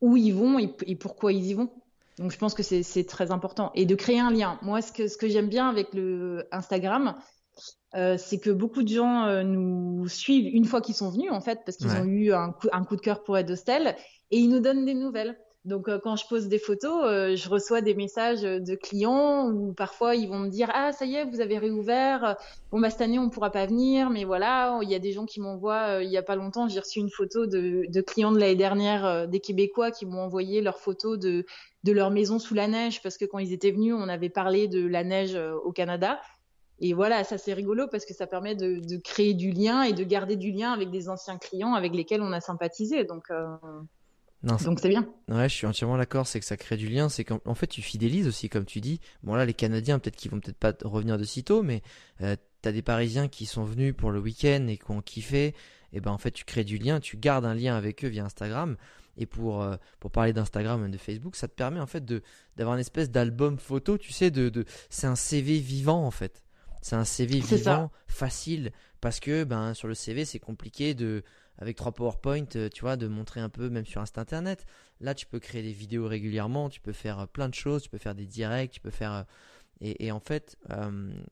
où 0.00 0.16
ils 0.16 0.34
vont 0.34 0.58
et, 0.58 0.96
pourquoi 0.96 1.32
ils 1.32 1.46
y 1.46 1.54
vont. 1.54 1.70
Donc 2.18 2.32
je 2.32 2.38
pense 2.38 2.54
que 2.54 2.62
c'est 2.62 3.04
très 3.04 3.30
important. 3.30 3.70
Et 3.74 3.84
de 3.84 3.94
créer 3.94 4.18
un 4.18 4.30
lien. 4.30 4.58
Moi, 4.62 4.80
ce 4.82 4.92
que, 4.92 5.08
ce 5.08 5.16
que 5.16 5.28
j'aime 5.28 5.48
bien 5.48 5.68
avec 5.68 5.92
le 5.92 6.48
Instagram, 6.52 7.14
euh, 7.96 8.16
c'est 8.18 8.38
que 8.38 8.50
beaucoup 8.50 8.82
de 8.82 8.88
gens 8.88 9.24
euh, 9.24 9.42
nous 9.42 10.06
suivent 10.08 10.46
une 10.54 10.64
fois 10.64 10.80
qu'ils 10.80 10.94
sont 10.94 11.10
venus, 11.10 11.32
en 11.32 11.40
fait, 11.40 11.60
parce 11.64 11.76
qu'ils 11.76 11.90
ont 11.90 12.04
eu 12.04 12.32
un 12.32 12.52
coup, 12.52 12.68
un 12.72 12.84
coup, 12.84 12.96
de 12.96 13.00
cœur 13.00 13.22
pour 13.24 13.36
Ed 13.36 13.50
Hostel, 13.50 13.96
et 14.30 14.38
ils 14.38 14.48
nous 14.48 14.60
donnent 14.60 14.84
des 14.84 14.94
nouvelles. 14.94 15.36
Donc 15.66 15.90
euh, 15.90 15.98
quand 16.02 16.16
je 16.16 16.26
pose 16.26 16.48
des 16.48 16.58
photos, 16.58 17.36
je 17.36 17.48
reçois 17.50 17.82
des 17.82 17.94
messages 17.94 18.40
de 18.40 18.74
clients 18.74 19.50
où 19.50 19.74
parfois 19.74 20.14
ils 20.14 20.26
vont 20.26 20.38
me 20.38 20.48
dire 20.48 20.70
ah 20.72 20.90
ça 20.92 21.04
y 21.04 21.16
est 21.16 21.26
vous 21.26 21.42
avez 21.42 21.58
réouvert, 21.58 22.36
bon 22.72 22.80
bah 22.80 22.88
cette 22.88 23.02
année 23.02 23.18
on 23.18 23.28
pourra 23.28 23.50
pas 23.50 23.66
venir, 23.66 24.08
mais 24.08 24.24
voilà 24.24 24.78
il 24.80 24.88
y 24.88 24.94
a 24.94 24.98
des 24.98 25.12
gens 25.12 25.26
qui 25.26 25.38
m'envoient 25.38 26.02
il 26.02 26.08
y 26.08 26.16
a 26.16 26.22
pas 26.22 26.34
longtemps 26.34 26.66
j'ai 26.66 26.80
reçu 26.80 27.00
une 27.00 27.10
photo 27.10 27.44
de, 27.44 27.84
de 27.86 28.00
clients 28.00 28.32
de 28.32 28.38
l'année 28.38 28.54
dernière 28.54 29.28
des 29.28 29.40
Québécois 29.40 29.90
qui 29.90 30.06
m'ont 30.06 30.22
envoyé 30.22 30.62
leurs 30.62 30.78
photos 30.78 31.18
de 31.18 31.44
de 31.84 31.92
leur 31.92 32.10
maison 32.10 32.38
sous 32.38 32.54
la 32.54 32.66
neige 32.66 33.02
parce 33.02 33.18
que 33.18 33.26
quand 33.26 33.38
ils 33.38 33.52
étaient 33.52 33.70
venus 33.70 33.94
on 33.94 34.08
avait 34.08 34.30
parlé 34.30 34.66
de 34.66 34.86
la 34.86 35.04
neige 35.04 35.38
au 35.62 35.72
Canada 35.72 36.18
et 36.80 36.94
voilà, 36.94 37.24
ça 37.24 37.38
c'est 37.38 37.52
rigolo 37.52 37.86
parce 37.88 38.04
que 38.04 38.14
ça 38.14 38.26
permet 38.26 38.54
de, 38.54 38.80
de, 38.80 38.96
créer 38.96 39.34
du 39.34 39.50
lien 39.52 39.82
et 39.82 39.92
de 39.92 40.04
garder 40.04 40.36
du 40.36 40.50
lien 40.50 40.72
avec 40.72 40.90
des 40.90 41.08
anciens 41.08 41.38
clients 41.38 41.74
avec 41.74 41.94
lesquels 41.94 42.22
on 42.22 42.32
a 42.32 42.40
sympathisé. 42.40 43.04
Donc, 43.04 43.30
non, 44.42 44.56
Donc 44.64 44.80
c'est 44.80 44.88
bien. 44.88 45.06
Ouais, 45.28 45.48
je 45.50 45.54
suis 45.54 45.66
entièrement 45.66 45.98
d'accord, 45.98 46.26
c'est 46.26 46.40
que 46.40 46.46
ça 46.46 46.56
crée 46.56 46.78
du 46.78 46.88
lien, 46.88 47.10
c'est 47.10 47.24
qu'en 47.24 47.54
fait 47.54 47.66
tu 47.66 47.82
fidélises 47.82 48.26
aussi, 48.26 48.48
comme 48.48 48.64
tu 48.64 48.80
dis. 48.80 49.00
Bon 49.22 49.34
là, 49.34 49.44
les 49.44 49.52
Canadiens, 49.52 49.98
peut-être 49.98 50.16
qu'ils 50.16 50.30
vont 50.30 50.40
peut-être 50.40 50.56
pas 50.56 50.72
revenir 50.82 51.18
de 51.18 51.24
sitôt, 51.24 51.62
mais 51.62 51.82
euh, 52.22 52.36
t'as 52.62 52.72
des 52.72 52.80
Parisiens 52.80 53.28
qui 53.28 53.44
sont 53.44 53.64
venus 53.64 53.94
pour 53.94 54.10
le 54.10 54.18
week-end 54.18 54.66
et 54.68 54.78
qui 54.78 54.90
ont 54.90 55.02
kiffé. 55.02 55.54
Et 55.92 56.00
ben 56.00 56.10
en 56.10 56.18
fait, 56.18 56.30
tu 56.30 56.44
crées 56.44 56.64
du 56.64 56.78
lien, 56.78 57.00
tu 57.00 57.18
gardes 57.18 57.44
un 57.44 57.54
lien 57.54 57.76
avec 57.76 58.02
eux 58.04 58.08
via 58.08 58.24
Instagram. 58.24 58.76
Et 59.18 59.26
pour 59.26 59.62
euh, 59.62 59.76
pour 59.98 60.10
parler 60.10 60.32
d'Instagram 60.32 60.86
et 60.86 60.88
de 60.88 60.96
Facebook, 60.96 61.36
ça 61.36 61.46
te 61.46 61.54
permet 61.54 61.80
en 61.80 61.86
fait 61.86 62.06
de 62.06 62.22
d'avoir 62.56 62.76
une 62.76 62.80
espèce 62.80 63.10
d'album 63.10 63.58
photo, 63.58 63.98
tu 63.98 64.12
sais, 64.12 64.30
de, 64.30 64.48
de 64.48 64.64
c'est 64.88 65.06
un 65.06 65.16
CV 65.16 65.58
vivant 65.58 66.06
en 66.06 66.10
fait. 66.10 66.42
C'est 66.82 66.96
un 66.96 67.04
CV 67.04 67.40
vivant, 67.40 67.90
facile, 68.06 68.72
parce 69.00 69.20
que 69.20 69.44
ben 69.44 69.74
sur 69.74 69.88
le 69.88 69.94
CV 69.94 70.24
c'est 70.24 70.38
compliqué 70.38 70.94
de 70.94 71.22
avec 71.60 71.76
trois 71.76 71.92
PowerPoint, 71.92 72.46
euh, 72.56 72.68
tu 72.68 72.80
vois, 72.80 72.96
de 72.96 73.06
montrer 73.06 73.40
un 73.40 73.48
peu, 73.48 73.68
même 73.68 73.84
sur 73.84 74.00
Insta 74.00 74.20
Internet. 74.20 74.66
Là, 75.00 75.14
tu 75.14 75.26
peux 75.26 75.38
créer 75.38 75.62
des 75.62 75.72
vidéos 75.72 76.08
régulièrement, 76.08 76.70
tu 76.70 76.80
peux 76.80 76.92
faire 76.92 77.20
euh, 77.20 77.26
plein 77.26 77.48
de 77.48 77.54
choses, 77.54 77.82
tu 77.82 77.90
peux 77.90 77.98
faire 77.98 78.14
des 78.14 78.26
directs, 78.26 78.72
tu 78.72 78.80
peux 78.80 78.90
faire. 78.90 79.12
Euh, 79.12 79.22
et, 79.82 80.12
en 80.12 80.20
fait, 80.20 80.58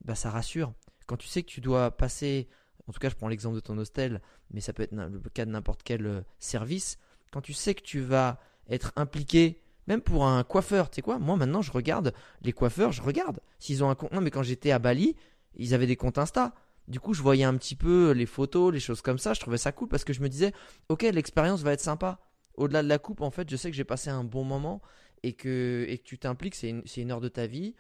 bah, 0.03 0.14
ça 0.14 0.30
rassure. 0.30 0.72
Quand 1.07 1.18
tu 1.18 1.28
sais 1.28 1.42
que 1.42 1.51
tu 1.51 1.61
dois 1.61 1.90
passer, 1.90 2.49
en 2.86 2.94
tout 2.94 2.99
cas, 2.99 3.11
je 3.11 3.14
prends 3.14 3.28
l'exemple 3.28 3.57
de 3.57 3.61
ton 3.61 3.76
hostel, 3.76 4.22
mais 4.51 4.62
ça 4.62 4.72
peut 4.72 4.84
être 4.84 4.94
le 4.94 5.20
cas 5.34 5.44
de 5.44 5.51
n'importe 5.51 5.82
quel 5.82 6.24
service. 6.38 6.96
Quand 7.30 7.42
tu 7.42 7.53
sais 7.53 7.74
que 7.74 7.82
tu 7.82 8.01
vas 8.01 8.40
être 8.70 8.94
impliqué, 8.96 9.61
même 9.86 10.01
pour 10.01 10.26
un 10.26 10.44
coiffeur, 10.44 10.88
tu 10.88 10.96
sais 10.96 11.03
quoi, 11.03 11.18
moi 11.18 11.36
maintenant, 11.36 11.61
je 11.61 11.70
regarde 11.72 12.14
les 12.40 12.55
coiffeurs, 12.55 12.90
je 12.90 13.03
regarde 13.03 13.40
s'ils 13.59 13.84
ont 13.84 13.90
un 13.90 13.94
compte. 13.94 14.12
Non, 14.12 14.22
mais 14.22 14.30
quand 14.30 14.42
j'étais 14.42 14.70
à 14.70 14.78
Bali, 14.78 15.14
ils 15.59 15.74
avaient 15.74 15.86
des 15.86 15.96
comptes 15.96 16.18
Insta. 16.18 16.54
Du 16.86 17.00
coup, 17.00 17.12
je 17.12 17.22
voyais 17.22 17.44
un 17.44 17.56
petit 17.56 17.76
peu 17.76 18.12
les 18.12 18.24
photos, 18.24 18.72
les 18.72 18.80
choses 18.80 19.02
comme 19.02 19.18
ça. 19.18 19.34
Je 19.34 19.40
trouvais 19.40 19.59
ça 19.59 19.72
cool 19.72 19.88
parce 19.88 20.04
que 20.04 20.12
je 20.12 20.22
me 20.22 20.28
disais, 20.28 20.52
ok, 20.88 21.02
l'expérience 21.02 21.62
va 21.62 21.72
être 21.72 21.80
sympa. 21.80 22.18
Au-delà 22.54 22.82
de 22.82 22.88
la 22.88 22.98
coupe, 22.98 23.20
en 23.20 23.30
fait, 23.30 23.48
je 23.50 23.56
sais 23.56 23.70
que 23.70 23.76
j'ai 23.76 23.84
passé 23.84 24.09
un 24.09 24.24
bon 24.24 24.42
moment 24.42 24.80
et 25.22 25.34
que, 25.34 25.84
et 25.88 25.98
que 25.98 26.04
tu 26.04 26.18
t'impliques, 26.18 26.54
c'est 26.54 26.70
une, 26.70 27.11
heure 27.11 27.20
de 27.20 27.28
ta 27.28 27.46
vie. 27.46 27.74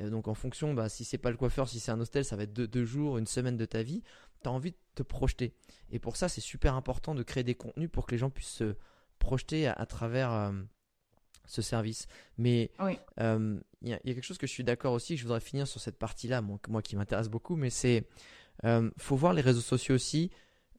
Euh, 0.00 0.10
donc 0.10 0.28
en 0.28 0.34
fonction, 0.34 0.74
bah, 0.74 0.88
si 0.88 1.04
c'est 1.04 1.18
pas 1.18 1.30
le 1.30 1.36
coiffeur, 1.36 1.68
si 1.68 1.80
c'est 1.80 1.90
un 1.90 2.00
hostel, 2.00 2.24
ça 2.24 2.36
va 2.36 2.42
être 2.42 2.52
deux, 2.52 2.84
jours, 2.84 3.16
une 3.16 3.26
semaine 3.26 3.56
de 3.56 3.64
ta 3.64 3.82
vie. 3.82 4.02
Tu 4.42 4.48
as 4.48 4.52
envie 4.52 4.72
de 4.72 4.76
te 4.94 5.02
projeter. 5.02 5.54
Et 5.90 5.98
pour 5.98 6.16
ça, 6.16 6.28
c'est 6.28 6.40
super 6.40 6.74
important 6.74 7.14
de 7.14 7.22
créer 7.22 7.44
des 7.44 7.54
contenus 7.54 7.90
pour 7.90 8.06
que 8.06 8.12
les 8.12 8.18
gens 8.18 8.30
puissent 8.30 8.48
se 8.48 8.76
projeter 9.18 9.66
à, 9.68 9.86
travers 9.86 10.32
euh, 10.32 10.52
ce 11.50 11.62
service. 11.62 12.06
Mais 12.38 12.70
euh, 13.20 13.58
il 13.82 13.88
y, 13.88 13.92
a 13.92 13.98
quelque 13.98 14.22
chose 14.22 14.38
que 14.38 14.46
je 14.46 14.52
suis 14.52 14.64
d'accord 14.64 14.92
aussi, 14.92 15.16
je 15.16 15.22
voudrais 15.22 15.40
finir 15.40 15.66
sur 15.66 15.80
cette 15.80 15.98
partie-là, 15.98 16.42
moi, 16.42 16.58
moi 16.68 16.82
qui 16.82 16.96
m'intéresse 16.96 17.28
beaucoup, 17.28 17.56
mais 17.56 17.70
c'est 17.70 18.06
euh, 18.64 18.90
faut 18.98 19.16
voir 19.16 19.32
les 19.32 19.42
réseaux 19.42 19.60
sociaux 19.60 19.94
aussi 19.94 20.30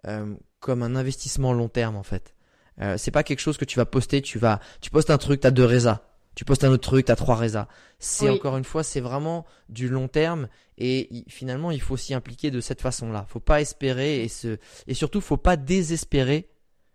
euh, 0.07 0.35
comme 0.59 0.83
un 0.83 0.95
investissement 0.95 1.53
long 1.53 1.69
terme 1.69 1.95
en 1.95 2.03
fait. 2.03 2.35
Euh, 2.79 2.95
c'est 2.97 3.11
pas 3.11 3.23
quelque 3.23 3.39
chose 3.39 3.57
que 3.57 3.65
tu 3.65 3.77
vas 3.77 3.85
poster, 3.85 4.21
tu 4.21 4.39
vas, 4.39 4.59
tu 4.81 4.89
postes 4.89 5.09
un 5.09 5.17
truc, 5.17 5.41
t'as 5.41 5.51
deux 5.51 5.65
résas. 5.65 6.01
Tu 6.33 6.45
postes 6.45 6.63
un 6.63 6.69
autre 6.69 6.87
truc, 6.87 7.05
t'as 7.05 7.17
trois 7.17 7.35
résas. 7.35 7.67
C'est 7.99 8.29
encore 8.29 8.55
une 8.55 8.63
fois, 8.63 8.83
c'est 8.83 9.01
vraiment 9.01 9.45
du 9.67 9.89
long 9.89 10.07
terme 10.07 10.47
et 10.77 11.25
finalement, 11.27 11.71
il 11.71 11.81
faut 11.81 11.97
s'y 11.97 12.13
impliquer 12.13 12.51
de 12.51 12.61
cette 12.61 12.79
façon-là. 12.79 13.25
Faut 13.27 13.41
pas 13.41 13.59
espérer 13.59 14.23
et 14.23 14.29
se, 14.29 14.57
et 14.87 14.93
surtout, 14.93 15.19
faut 15.19 15.35
pas 15.35 15.57
désespérer 15.57 16.47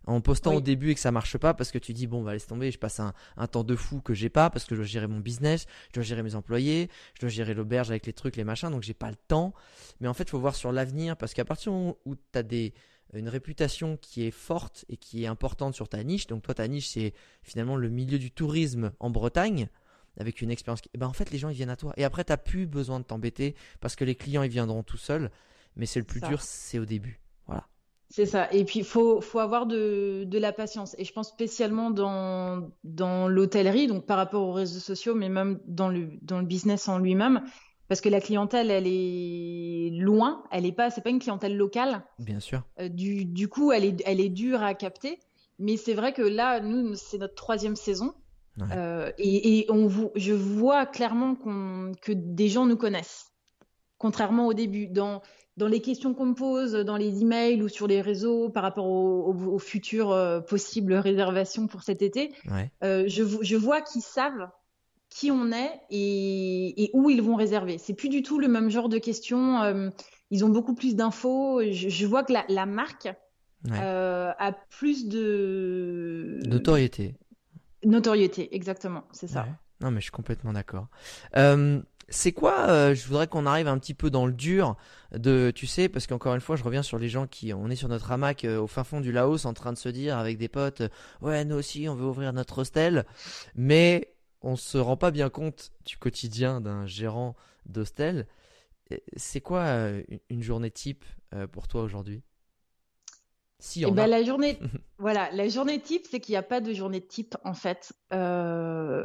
en 0.07 0.21
postant 0.21 0.55
au 0.55 0.61
début 0.61 0.91
et 0.91 0.95
que 0.95 1.01
ça 1.01 1.11
marche 1.11 1.37
pas 1.37 1.53
parce 1.53 1.71
que 1.71 1.79
tu 1.79 1.93
dis 1.93 2.07
bon 2.07 2.23
va 2.23 2.33
laisse 2.33 2.47
tomber 2.47 2.71
je 2.71 2.79
passe 2.79 3.01
un, 3.01 3.13
un 3.37 3.47
temps 3.47 3.65
de 3.65 3.75
fou 3.75 4.01
que 4.01 4.15
j'ai 4.15 4.29
pas 4.29 4.51
parce 4.51 4.65
que 4.65 4.75
je 4.75 4.81
dois 4.81 4.87
gérer 4.87 5.09
mon 5.09 5.19
business 5.19 5.67
je 5.89 5.95
dois 5.95 6.03
gérer 6.05 6.23
mes 6.23 6.35
employés 6.35 6.89
je 7.15 7.21
dois 7.21 7.29
gérer 7.29 7.55
l'auberge 7.55 7.91
avec 7.91 8.07
les 8.07 8.13
trucs 8.13 8.37
les 8.37 8.45
machins 8.45 8.71
donc 8.71 8.83
j'ai 8.83 8.95
pas 8.95 9.11
le 9.11 9.17
temps. 9.29 9.53
Mais 10.01 10.09
en 10.09 10.15
fait 10.15 10.25
il 10.25 10.31
faut 10.31 10.39
voir 10.39 10.55
sur 10.55 10.73
l'avenir 10.73 11.17
parce 11.17 11.35
qu'à 11.35 11.45
partir 11.45 11.73
où 11.73 11.97
tu 12.07 12.39
as 12.39 12.43
des 12.43 12.75
une 13.13 13.29
réputation 13.29 13.97
qui 13.97 14.27
est 14.27 14.33
forte 14.33 14.85
et 14.89 14.97
qui 14.97 15.25
est 15.25 15.27
importante 15.27 15.75
sur 15.75 15.89
ta 15.89 16.03
niche 16.03 16.27
donc 16.27 16.43
toi 16.43 16.55
ta 16.55 16.67
niche 16.69 16.89
c'est 16.89 17.15
finalement 17.43 17.77
le 17.77 17.89
milieu 17.89 18.19
du 18.19 18.31
tourisme 18.31 18.93
en 19.01 19.11
Bretagne 19.11 19.69
avec 20.19 20.41
une 20.41 20.51
expérience 20.51 20.81
qui... 20.81 20.91
Eh 20.95 20.99
ben 20.99 21.07
en 21.07 21.13
fait 21.13 21.31
les 21.31 21.39
gens 21.39 21.51
ils 21.51 21.57
viennent 21.57 21.71
à 21.71 21.77
toi. 21.77 21.93
Et 21.97 22.05
après 22.05 22.25
tu 22.25 22.33
plus 22.39 22.67
besoin 22.67 23.01
de 23.01 23.05
t'embêter 23.05 23.55
parce 23.81 23.97
que 23.97 24.05
les 24.05 24.15
clients 24.15 24.43
ils 24.43 24.51
viendront 24.51 24.83
tout 24.83 24.97
seuls. 24.97 25.31
Mais 25.77 25.85
c'est 25.85 26.01
le 26.01 26.07
plus 26.07 26.21
dur 26.21 26.41
c'est 26.41 26.79
au 26.79 26.87
début 26.87 27.21
c'est 28.09 28.27
ça. 28.27 28.49
Et 28.53 28.65
puis, 28.65 28.81
il 28.81 28.85
faut, 28.85 29.21
faut 29.21 29.41
avoir 29.41 29.67
de, 29.67 30.25
de, 30.25 30.39
la 30.39 30.53
patience. 30.53 30.95
Et 30.99 31.05
je 31.05 31.13
pense 31.13 31.29
spécialement 31.29 31.91
dans, 31.91 32.71
dans 32.85 33.29
l'hôtellerie, 33.29 33.89
donc 33.89 34.07
par 34.07 34.17
rapport 34.17 34.49
aux 34.49 34.53
réseaux 34.53 34.81
sociaux, 34.81 35.15
mais 35.15 35.29
même 35.29 35.61
dans 35.67 35.89
le, 35.89 36.11
dans 36.23 36.39
le 36.39 36.47
business 36.47 36.89
en 36.89 36.99
lui-même. 36.99 37.43
Parce 37.89 38.01
que 38.01 38.09
la 38.09 38.21
clientèle, 38.21 38.71
elle 38.71 38.87
est 38.87 39.91
loin, 39.93 40.43
elle 40.51 40.65
n'est 40.65 40.73
pas, 40.73 40.91
c'est 40.91 41.03
pas 41.03 41.11
une 41.11 41.19
clientèle 41.19 41.57
locale. 41.57 42.05
Bien 42.19 42.41
sûr. 42.41 42.63
Euh, 42.81 42.89
du, 42.89 43.25
du, 43.25 43.49
coup, 43.49 43.73
elle 43.73 43.85
est, 43.85 44.03
elle 44.07 44.21
est 44.21 44.29
dure 44.29 44.63
à 44.63 44.75
capter. 44.75 45.21
Mais 45.59 45.77
c'est 45.77 45.95
vrai 45.95 46.13
que 46.13 46.23
là, 46.23 46.61
nous, 46.61 46.95
c'est 46.95 47.19
notre 47.19 47.35
troisième 47.35 47.77
saison. 47.77 48.15
Euh, 48.73 49.13
et, 49.19 49.59
et 49.59 49.71
on, 49.71 49.91
je 50.15 50.33
vois 50.33 50.87
clairement 50.87 51.35
qu'on, 51.35 51.93
que 52.01 52.13
des 52.13 52.49
gens 52.49 52.67
nous 52.67 52.77
connaissent. 52.77 53.33
Contrairement 53.99 54.47
au 54.47 54.55
début. 54.55 54.87
Dans, 54.87 55.23
dans 55.57 55.69
les 55.69 55.81
questions 55.81 56.13
qu'on 56.15 56.27
me 56.27 56.35
pose, 56.35 56.73
dans 56.73 56.97
les 56.97 57.23
emails 57.23 57.63
ou 57.63 57.69
sur 57.69 57.87
les 57.87 58.01
réseaux 58.01 58.51
par 58.51 58.63
rapport 58.63 58.87
aux, 58.87 59.59
futures 59.59 60.13
euh, 60.13 60.41
possibles 60.41 60.95
réservations 60.95 61.67
pour 61.67 61.83
cet 61.83 62.03
été, 62.03 62.33
euh, 62.83 63.05
je, 63.07 63.25
je, 63.41 63.57
vois 63.57 63.81
qu'ils 63.81 64.03
savent 64.03 64.49
qui 65.09 65.31
on 65.31 65.51
est 65.53 65.81
et, 65.91 66.91
où 66.93 67.09
ils 67.09 67.23
vont 67.23 67.37
réserver. 67.37 67.79
C'est 67.79 67.95
plus 67.95 68.11
du 68.11 68.23
tout 68.23 68.39
le 68.39 68.49
même 68.49 68.69
genre 68.69 68.91
de 68.91 68.99
questions. 68.99 69.63
Euh, 69.63 69.89
ils 70.31 70.45
ont 70.45 70.51
beaucoup 70.51 70.75
plus 70.75 70.95
d'infos. 70.95 71.63
Je, 71.71 72.07
vois 72.07 72.23
que 72.23 72.35
la, 72.49 72.67
marque 72.67 73.09
a 73.71 74.53
plus 74.69 75.09
de 75.09 76.39
notoriété. 76.45 77.15
Notoriété, 77.85 78.55
exactement, 78.55 79.05
c'est 79.13 79.29
ça. 79.29 79.47
Non, 79.81 79.91
mais 79.91 80.01
je 80.01 80.05
suis 80.05 80.11
complètement 80.11 80.53
d'accord. 80.53 80.89
C'est 82.09 82.33
quoi 82.33 82.69
euh, 82.69 82.95
Je 82.95 83.07
voudrais 83.07 83.27
qu'on 83.27 83.47
arrive 83.47 83.67
un 83.67 83.79
petit 83.79 83.95
peu 83.95 84.11
dans 84.11 84.27
le 84.27 84.33
dur 84.33 84.77
de, 85.13 85.51
tu 85.55 85.67
sais, 85.67 85.89
parce 85.89 86.07
qu'encore 86.07 86.35
une 86.35 86.41
fois, 86.41 86.55
je 86.57 86.63
reviens 86.63 86.83
sur 86.83 86.99
les 86.99 87.09
gens 87.09 87.27
qui, 87.27 87.53
on 87.53 87.69
est 87.69 87.77
sur 87.77 87.89
notre 87.89 88.13
hamac 88.13 88.45
euh, 88.45 88.61
au 88.61 88.69
fin 88.69 88.85
fond 88.85 89.01
du 89.01 89.11
Laos, 89.11 89.45
en 89.45 89.55
train 89.55 89.73
de 89.73 89.79
se 89.79 89.89
dire 89.89 90.17
avec 90.17 90.39
des 90.39 90.49
potes, 90.49 90.83
euh, 90.83 90.89
ouais, 91.21 91.45
nous 91.45 91.57
aussi, 91.57 91.89
on 91.89 91.97
veut 91.97 92.07
ouvrir 92.07 92.33
notre 92.33 92.59
hostel, 92.59 93.07
mais 93.57 94.15
on 94.41 94.55
se 94.55 94.79
rend 94.79 94.97
pas 94.97 95.11
bien 95.11 95.31
compte 95.31 95.73
du 95.85 95.97
quotidien 95.97 96.61
d'un 96.61 96.87
gérant 96.87 97.35
d'hostel. 97.67 98.27
C'est 99.17 99.41
quoi 99.41 99.67
une 100.31 100.43
journée 100.43 100.71
type 100.71 101.05
pour 101.51 101.67
toi 101.67 101.83
aujourd'hui? 101.83 102.23
Si 103.59 103.85
eh 103.87 103.91
ben, 103.91 104.07
la 104.07 104.23
journée, 104.23 104.59
voilà, 104.99 105.31
la 105.33 105.49
journée 105.49 105.81
type, 105.81 106.07
c'est 106.11 106.21
qu'il 106.21 106.33
n'y 106.35 106.39
a 106.39 106.43
pas 106.43 106.61
de 106.61 106.73
journée 106.73 107.01
type 107.01 107.37
en 107.45 107.55
fait. 107.55 107.93
Euh, 108.13 109.05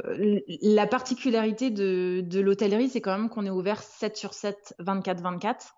la 0.62 0.86
particularité 0.86 1.70
de, 1.70 2.22
de 2.24 2.40
l'hôtellerie, 2.40 2.88
c'est 2.88 3.00
quand 3.00 3.16
même 3.16 3.28
qu'on 3.28 3.46
est 3.46 3.50
ouvert 3.50 3.82
7 3.82 4.16
sur 4.16 4.34
7, 4.34 4.74
24-24. 4.80 5.72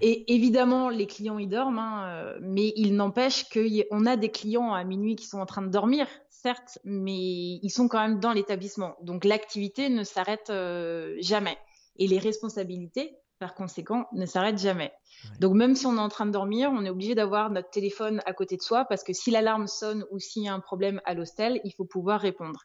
Et 0.00 0.34
évidemment, 0.34 0.88
les 0.88 1.06
clients 1.06 1.38
y 1.38 1.46
dorment, 1.46 1.78
hein, 1.78 2.34
mais 2.40 2.72
il 2.76 2.96
n'empêche 2.96 3.44
qu'on 3.50 4.06
a 4.06 4.16
des 4.16 4.30
clients 4.30 4.72
à 4.72 4.84
minuit 4.84 5.16
qui 5.16 5.26
sont 5.26 5.38
en 5.38 5.46
train 5.46 5.62
de 5.62 5.68
dormir, 5.68 6.06
certes, 6.30 6.78
mais 6.84 7.58
ils 7.62 7.70
sont 7.70 7.88
quand 7.88 8.00
même 8.00 8.20
dans 8.20 8.32
l'établissement. 8.32 8.96
Donc 9.02 9.24
l'activité 9.24 9.88
ne 9.88 10.04
s'arrête 10.04 10.50
euh, 10.50 11.16
jamais. 11.20 11.58
Et 11.98 12.06
les 12.06 12.18
responsabilités, 12.18 13.16
par 13.38 13.54
conséquent, 13.54 14.06
ne 14.12 14.26
s'arrête 14.26 14.58
jamais. 14.58 14.92
Donc 15.40 15.54
même 15.54 15.74
si 15.74 15.86
on 15.86 15.96
est 15.96 16.00
en 16.00 16.08
train 16.08 16.26
de 16.26 16.30
dormir, 16.30 16.70
on 16.72 16.84
est 16.84 16.90
obligé 16.90 17.14
d'avoir 17.14 17.50
notre 17.50 17.70
téléphone 17.70 18.22
à 18.26 18.32
côté 18.32 18.56
de 18.56 18.62
soi 18.62 18.84
parce 18.86 19.04
que 19.04 19.12
si 19.12 19.30
l'alarme 19.30 19.66
sonne 19.66 20.04
ou 20.10 20.18
s'il 20.18 20.44
y 20.44 20.48
a 20.48 20.54
un 20.54 20.60
problème 20.60 21.00
à 21.04 21.14
l'hostel, 21.14 21.60
il 21.64 21.72
faut 21.72 21.84
pouvoir 21.84 22.20
répondre. 22.20 22.62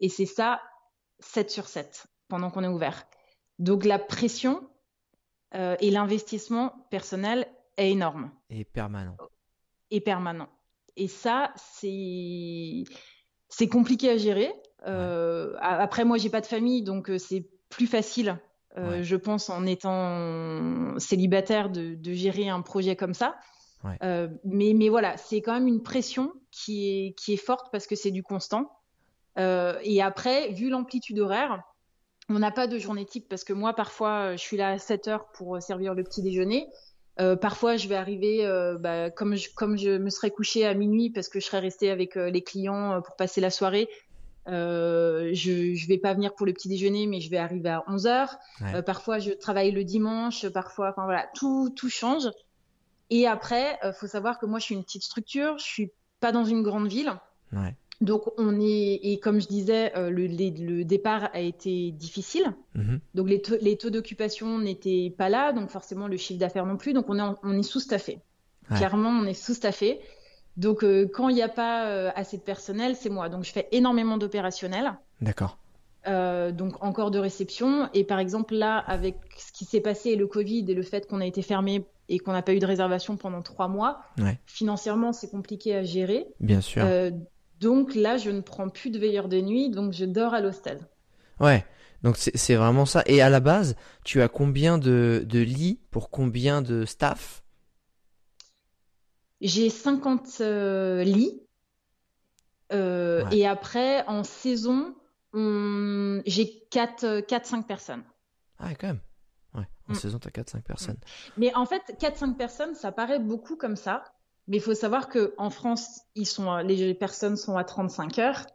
Et 0.00 0.08
c'est 0.08 0.26
ça 0.26 0.60
7 1.20 1.50
sur 1.50 1.66
7 1.66 2.06
pendant 2.28 2.50
qu'on 2.50 2.62
est 2.62 2.68
ouvert. 2.68 3.04
Donc 3.58 3.84
la 3.84 3.98
pression 3.98 4.68
euh, 5.54 5.76
et 5.80 5.90
l'investissement 5.90 6.86
personnel 6.90 7.46
est 7.76 7.90
énorme. 7.90 8.30
Et 8.50 8.64
permanent. 8.64 9.16
Et 9.90 10.00
permanent. 10.00 10.48
Et 10.96 11.08
ça, 11.08 11.52
c'est 11.56 12.84
c'est 13.48 13.68
compliqué 13.68 14.10
à 14.10 14.16
gérer 14.16 14.52
Après, 14.84 16.04
moi, 16.04 16.16
j'ai 16.16 16.30
pas 16.30 16.40
de 16.40 16.46
famille, 16.46 16.82
donc 16.82 17.10
c'est 17.18 17.48
plus 17.68 17.86
facile, 17.86 18.38
je 18.76 19.16
pense, 19.16 19.50
en 19.50 19.66
étant 19.66 20.98
célibataire, 20.98 21.70
de, 21.70 21.96
gérer 22.12 22.48
un 22.48 22.62
projet 22.62 22.96
comme 22.96 23.14
ça. 23.14 23.36
mais, 24.00 24.72
mais 24.74 24.88
voilà, 24.88 25.16
c'est 25.16 25.42
quand 25.42 25.54
même 25.54 25.68
une 25.68 25.82
pression 25.82 26.32
qui 26.50 26.88
est, 26.88 27.12
qui 27.18 27.34
est 27.34 27.44
forte 27.44 27.68
parce 27.72 27.86
que 27.86 27.96
c'est 27.96 28.10
du 28.10 28.22
constant. 28.22 28.70
et 29.36 30.02
après, 30.02 30.50
vu 30.50 30.70
l'amplitude 30.70 31.18
horaire, 31.18 31.62
on 32.28 32.38
n'a 32.38 32.50
pas 32.50 32.66
de 32.66 32.78
journée 32.78 33.04
type 33.04 33.28
parce 33.28 33.44
que 33.44 33.52
moi, 33.52 33.74
parfois, 33.74 34.36
je 34.36 34.42
suis 34.42 34.56
là 34.56 34.70
à 34.70 34.78
7 34.78 35.08
heures 35.08 35.26
pour 35.32 35.60
servir 35.60 35.94
le 35.94 36.04
petit 36.04 36.22
déjeuner. 36.22 36.68
Euh, 37.20 37.36
parfois, 37.36 37.76
je 37.76 37.88
vais 37.88 37.94
arriver 37.94 38.46
euh, 38.46 38.78
bah, 38.78 39.10
comme, 39.10 39.36
je, 39.36 39.48
comme 39.54 39.76
je 39.76 39.98
me 39.98 40.08
serais 40.08 40.30
couchée 40.30 40.66
à 40.66 40.74
minuit 40.74 41.10
parce 41.10 41.28
que 41.28 41.40
je 41.40 41.46
serais 41.46 41.58
restée 41.58 41.90
avec 41.90 42.16
euh, 42.16 42.30
les 42.30 42.42
clients 42.42 43.02
pour 43.02 43.16
passer 43.16 43.40
la 43.40 43.50
soirée. 43.50 43.88
Je 44.46 45.82
ne 45.82 45.86
vais 45.88 45.98
pas 45.98 46.14
venir 46.14 46.34
pour 46.34 46.46
le 46.46 46.52
petit 46.52 46.68
déjeuner, 46.68 47.06
mais 47.06 47.20
je 47.20 47.30
vais 47.30 47.38
arriver 47.38 47.70
à 47.70 47.84
11 47.88 48.06
heures. 48.06 48.38
parfois, 48.86 49.18
je 49.18 49.30
travaille 49.30 49.72
le 49.72 49.84
dimanche. 49.84 50.48
Parfois, 50.48 50.90
enfin 50.90 51.04
voilà, 51.04 51.28
tout, 51.34 51.72
tout 51.74 51.88
change. 51.88 52.28
Et 53.10 53.26
après, 53.26 53.78
il 53.84 53.92
faut 53.92 54.06
savoir 54.06 54.38
que 54.38 54.46
moi, 54.46 54.58
je 54.58 54.64
suis 54.64 54.74
une 54.74 54.84
petite 54.84 55.02
structure. 55.02 55.58
Je 55.58 55.64
suis 55.64 55.92
pas 56.20 56.32
dans 56.32 56.44
une 56.44 56.62
grande 56.62 56.88
ville. 56.88 57.12
Ouais. 57.52 57.74
Donc 58.02 58.24
on 58.36 58.60
est 58.60 58.98
et 59.02 59.20
comme 59.20 59.40
je 59.40 59.46
disais, 59.46 59.96
euh, 59.96 60.10
le, 60.10 60.82
départ 60.82 61.30
a 61.32 61.40
été 61.40 61.92
difficile. 61.92 62.52
Mhm. 62.74 63.00
Donc 63.14 63.28
les, 63.28 63.76
taux, 63.76 63.90
d'occupation 63.90 64.58
n'étaient 64.58 65.14
pas 65.16 65.28
là, 65.28 65.52
donc 65.52 65.70
forcément 65.70 66.08
le 66.08 66.16
chiffre 66.16 66.40
d'affaires 66.40 66.66
non 66.66 66.76
plus. 66.76 66.94
Donc 66.94 67.08
on 67.08 67.16
est 67.16 67.34
on 67.44 67.56
est 67.56 67.62
sous-staffé. 67.62 68.20
Clairement, 68.74 69.10
on 69.10 69.24
est 69.26 69.34
sous-staffé. 69.34 70.00
Donc 70.56 70.84
euh, 70.84 71.08
quand 71.12 71.28
il 71.28 71.34
n'y 71.34 71.42
a 71.42 71.48
pas 71.48 71.86
euh, 71.86 72.10
assez 72.14 72.36
de 72.36 72.42
personnel, 72.42 72.96
c'est 72.96 73.10
moi. 73.10 73.28
Donc 73.28 73.44
je 73.44 73.52
fais 73.52 73.68
énormément 73.72 74.18
d'opérationnels. 74.18 74.92
D'accord. 75.20 75.58
donc 76.06 76.82
encore 76.82 77.10
de 77.10 77.18
réception. 77.18 77.88
Et 77.94 78.04
par 78.04 78.18
exemple 78.18 78.54
là, 78.54 78.78
avec 78.78 79.16
ce 79.36 79.52
qui 79.52 79.64
s'est 79.64 79.80
passé, 79.80 80.16
le 80.16 80.26
Covid 80.26 80.64
et 80.68 80.74
le 80.74 80.82
fait 80.82 81.08
qu'on 81.08 81.20
a 81.20 81.26
été 81.26 81.42
fermé 81.42 81.86
et 82.08 82.18
qu'on 82.18 82.32
n'a 82.32 82.42
pas 82.42 82.52
eu 82.52 82.58
de 82.58 82.66
réservation 82.66 83.16
pendant 83.16 83.42
trois 83.42 83.68
mois, 83.68 84.00
financièrement 84.46 85.12
c'est 85.12 85.30
compliqué 85.30 85.74
à 85.76 85.84
gérer. 85.84 86.26
Bien 86.40 86.60
sûr. 86.60 86.84
Donc 87.62 87.94
là, 87.94 88.16
je 88.16 88.30
ne 88.30 88.40
prends 88.40 88.68
plus 88.68 88.90
de 88.90 88.98
veilleur 88.98 89.28
de 89.28 89.40
nuit, 89.40 89.70
donc 89.70 89.92
je 89.92 90.04
dors 90.04 90.34
à 90.34 90.40
l'hostel. 90.40 90.80
Ouais, 91.38 91.64
donc 92.02 92.16
c'est 92.16 92.56
vraiment 92.56 92.86
ça. 92.86 93.04
Et 93.06 93.22
à 93.22 93.30
la 93.30 93.38
base, 93.38 93.76
tu 94.04 94.20
as 94.20 94.28
combien 94.28 94.78
de, 94.78 95.24
lits 95.32 95.78
pour 95.92 96.10
combien 96.10 96.60
de 96.60 96.84
staff? 96.84 97.41
J'ai 99.42 99.70
50 99.70 100.38
euh, 100.40 101.02
lits. 101.02 101.42
Euh, 102.72 103.28
et 103.30 103.46
après, 103.46 104.06
en 104.06 104.24
saison, 104.24 104.94
j'ai 105.34 106.66
4-5 106.70 107.64
personnes. 107.64 108.04
Ah, 108.58 108.74
quand 108.74 108.86
même. 108.86 109.00
Ouais, 109.54 109.68
en 109.88 109.92
mm. 109.92 109.96
saison, 109.96 110.18
tu 110.18 110.28
as 110.28 110.30
4-5 110.30 110.62
personnes. 110.62 110.96
Mais 111.36 111.54
en 111.54 111.66
fait, 111.66 111.82
4-5 112.00 112.36
personnes, 112.36 112.74
ça 112.74 112.92
paraît 112.92 113.18
beaucoup 113.18 113.56
comme 113.56 113.76
ça. 113.76 114.04
Mais 114.48 114.56
il 114.56 114.62
faut 114.62 114.74
savoir 114.74 115.08
qu'en 115.08 115.50
France, 115.50 116.00
ils 116.14 116.26
sont, 116.26 116.56
les 116.58 116.94
personnes 116.94 117.36
sont 117.36 117.56
à 117.56 117.64
35 117.64 118.18
heures. 118.18 118.46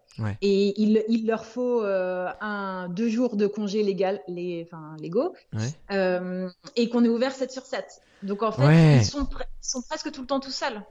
Et 0.42 0.82
il, 0.82 1.04
il, 1.10 1.28
leur 1.28 1.46
faut 1.46 1.84
euh, 1.84 2.28
un, 2.42 2.90
deux 2.90 3.10
jours 3.10 3.36
de 3.36 3.48
congé 3.48 3.84
légal, 3.84 4.22
les, 4.28 4.68
enfin, 4.68 4.96
légaux, 5.00 5.34
euh, 5.92 6.50
et 6.76 6.90
qu'on 6.90 7.04
est 7.04 7.10
ouvert 7.10 7.34
7 7.34 7.52
sur 7.52 7.64
7. 7.64 7.86
Donc 8.24 8.42
en 8.42 8.52
fait, 8.52 8.98
ils, 8.98 9.06
sont 9.06 9.28
sont 9.62 9.82
presque 9.84 10.12
tout 10.12 10.22
le 10.22 10.28
temps 10.28 10.40
tout 10.40 10.52
seuls. 10.52 10.82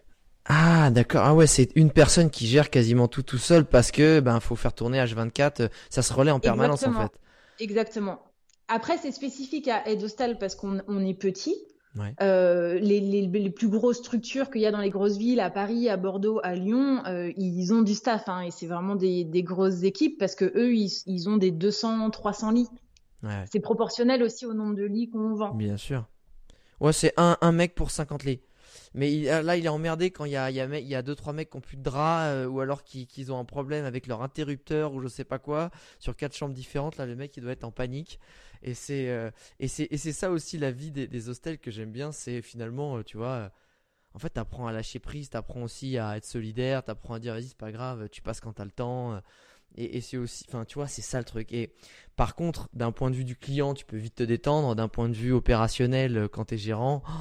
Ah 0.45 0.91
d'accord, 0.91 1.25
ah 1.25 1.35
ouais, 1.35 1.49
c'est 1.49 1.71
une 1.75 1.91
personne 1.91 2.31
qui 2.31 2.47
gère 2.47 2.71
quasiment 2.71 3.09
tout 3.09 3.25
tout 3.25 3.39
seul 3.39 3.65
parce 3.65 3.91
que 3.91 4.21
ben 4.21 4.39
faut 4.39 4.55
faire 4.55 4.73
tourner 4.73 5.05
H24, 5.05 5.71
ça 5.91 6.03
se 6.03 6.13
relaie 6.13 6.31
en 6.31 6.39
permanence 6.39 6.87
en 6.87 6.93
fait. 6.93 7.11
Exactement. 7.59 8.21
Après 8.69 8.97
c'est 8.97 9.11
spécifique 9.11 9.67
à 9.67 9.89
Edostal 9.89 10.39
parce 10.39 10.55
qu'on 10.55 10.83
on 10.87 11.05
est 11.05 11.15
petit, 11.15 11.57
euh, 12.21 12.79
les, 12.79 13.01
les, 13.01 13.51
plus 13.51 13.69
grosses 13.69 13.99
structures 13.99 14.51
qu'il 14.51 14.61
y 14.61 14.67
a 14.67 14.71
dans 14.71 14.81
les 14.81 14.91
grosses 14.91 15.17
villes, 15.17 15.41
à 15.41 15.51
Paris, 15.51 15.89
à 15.89 15.97
Bordeaux, 15.97 16.41
à 16.43 16.55
Lyon, 16.55 17.03
euh, 17.07 17.33
ils 17.37 17.73
ont 17.73 17.83
du 17.83 17.95
staff 17.95 18.29
hein, 18.29 18.43
et 18.43 18.51
c'est 18.51 18.67
vraiment 18.67 18.97
des, 18.97 19.25
des, 19.25 19.43
grosses 19.43 19.83
équipes 19.83 20.19
parce 20.19 20.35
que 20.35 20.45
eux, 20.45 20.75
ils, 20.75 20.91
ils 21.07 21.29
ont 21.29 21.37
des 21.37 21.51
200, 21.51 22.11
300 22.11 22.51
lits. 22.51 22.69
Ouais. 23.23 23.45
C'est 23.51 23.61
proportionnel 23.61 24.23
aussi 24.23 24.47
au 24.47 24.55
nombre 24.55 24.75
de 24.75 24.85
lits 24.85 25.09
qu'on 25.09 25.35
vend. 25.35 25.55
Bien 25.55 25.77
sûr. 25.77 26.07
Ouais, 26.81 26.93
c'est 26.93 27.15
un, 27.17 27.39
un 27.41 27.53
mec 27.53 27.75
pour 27.75 27.91
50 27.91 28.25
lits. 28.25 28.41
Mais 28.97 29.43
là, 29.43 29.57
il 29.57 29.67
est 29.67 29.69
emmerdé 29.69 30.11
quand 30.11 30.25
il 30.25 30.33
y 30.33 30.37
a, 30.37 30.51
il 30.51 30.57
y 30.57 30.61
a, 30.61 30.79
il 30.79 30.87
y 30.87 30.95
a 30.95 31.03
deux 31.03 31.15
trois 31.15 31.35
mecs 31.35 31.51
qui 31.51 31.57
ont 31.59 31.61
plus 31.61 31.77
de 31.77 31.83
draps 31.83 32.25
euh, 32.29 32.47
ou 32.47 32.61
alors 32.61 32.83
qu'ils 32.83 33.07
qui 33.07 33.31
ont 33.31 33.39
un 33.39 33.45
problème 33.45 33.85
avec 33.85 34.07
leur 34.07 34.23
interrupteur 34.23 34.95
ou 34.95 35.03
je 35.03 35.09
sais 35.09 35.25
pas 35.25 35.39
quoi 35.39 35.71
sur 35.99 36.17
quatre 36.17 36.35
chambres 36.35 36.55
différentes. 36.55 36.97
Là, 36.97 37.05
le 37.05 37.15
mec, 37.15 37.37
il 37.37 37.43
doit 37.43 37.53
être 37.53 37.65
en 37.65 37.71
panique. 37.71 38.19
Et 38.63 38.75
c'est 38.75 39.09
euh, 39.11 39.31
et 39.61 39.69
c'est 39.69 39.89
et 39.91 39.97
c'est 39.97 40.13
ça 40.13 40.31
aussi 40.31 40.59
la 40.59 40.71
vie 40.71 40.91
des, 40.91 41.07
des 41.07 41.29
hostels 41.29 41.59
que 41.59 41.71
j'aime 41.71 41.93
bien. 41.93 42.13
C'est 42.13 42.43
finalement, 42.43 42.99
euh, 42.99 43.03
tu 43.03 43.17
vois. 43.17 43.51
en 44.15 44.19
fait, 44.19 44.31
t'apprends 44.31 44.67
à 44.67 44.73
lâcher 44.73 44.99
prise, 44.99 45.31
t'apprends 45.31 45.63
aussi 45.63 45.99
à 45.99 46.17
être 46.17 46.25
solidaire, 46.27 46.83
t'apprends 46.85 47.15
à 47.15 47.19
dire 47.21 47.35
vas-y 47.35 47.49
c'est 47.49 47.57
pas 47.59 47.73
grave, 47.73 48.09
tu 48.11 48.23
passes 48.23 48.41
quand 48.41 48.55
t'as 48.55 48.65
le 48.65 48.71
temps. 48.71 49.21
Et, 49.77 49.99
et 49.99 50.01
c'est 50.01 50.17
aussi, 50.17 50.45
enfin 50.49 50.65
tu 50.65 50.75
vois, 50.77 50.89
c'est 50.89 51.03
ça 51.03 51.19
le 51.19 51.25
truc. 51.25 51.53
Et 51.53 51.75
par 52.17 52.35
contre, 52.35 52.69
d'un 52.73 52.93
point 52.93 53.11
de 53.11 53.17
vue 53.17 53.25
du 53.25 53.37
client, 53.37 53.75
tu 53.75 53.85
peux 53.85 53.97
vite 53.99 54.15
te 54.17 54.23
détendre. 54.23 54.75
D'un 54.75 54.89
point 54.89 55.09
de 55.09 55.15
vue 55.15 55.33
opérationnel, 55.33 56.29
quand 56.33 56.47
t'es 56.47 56.59
gérant, 56.59 57.03
oh, 57.09 57.13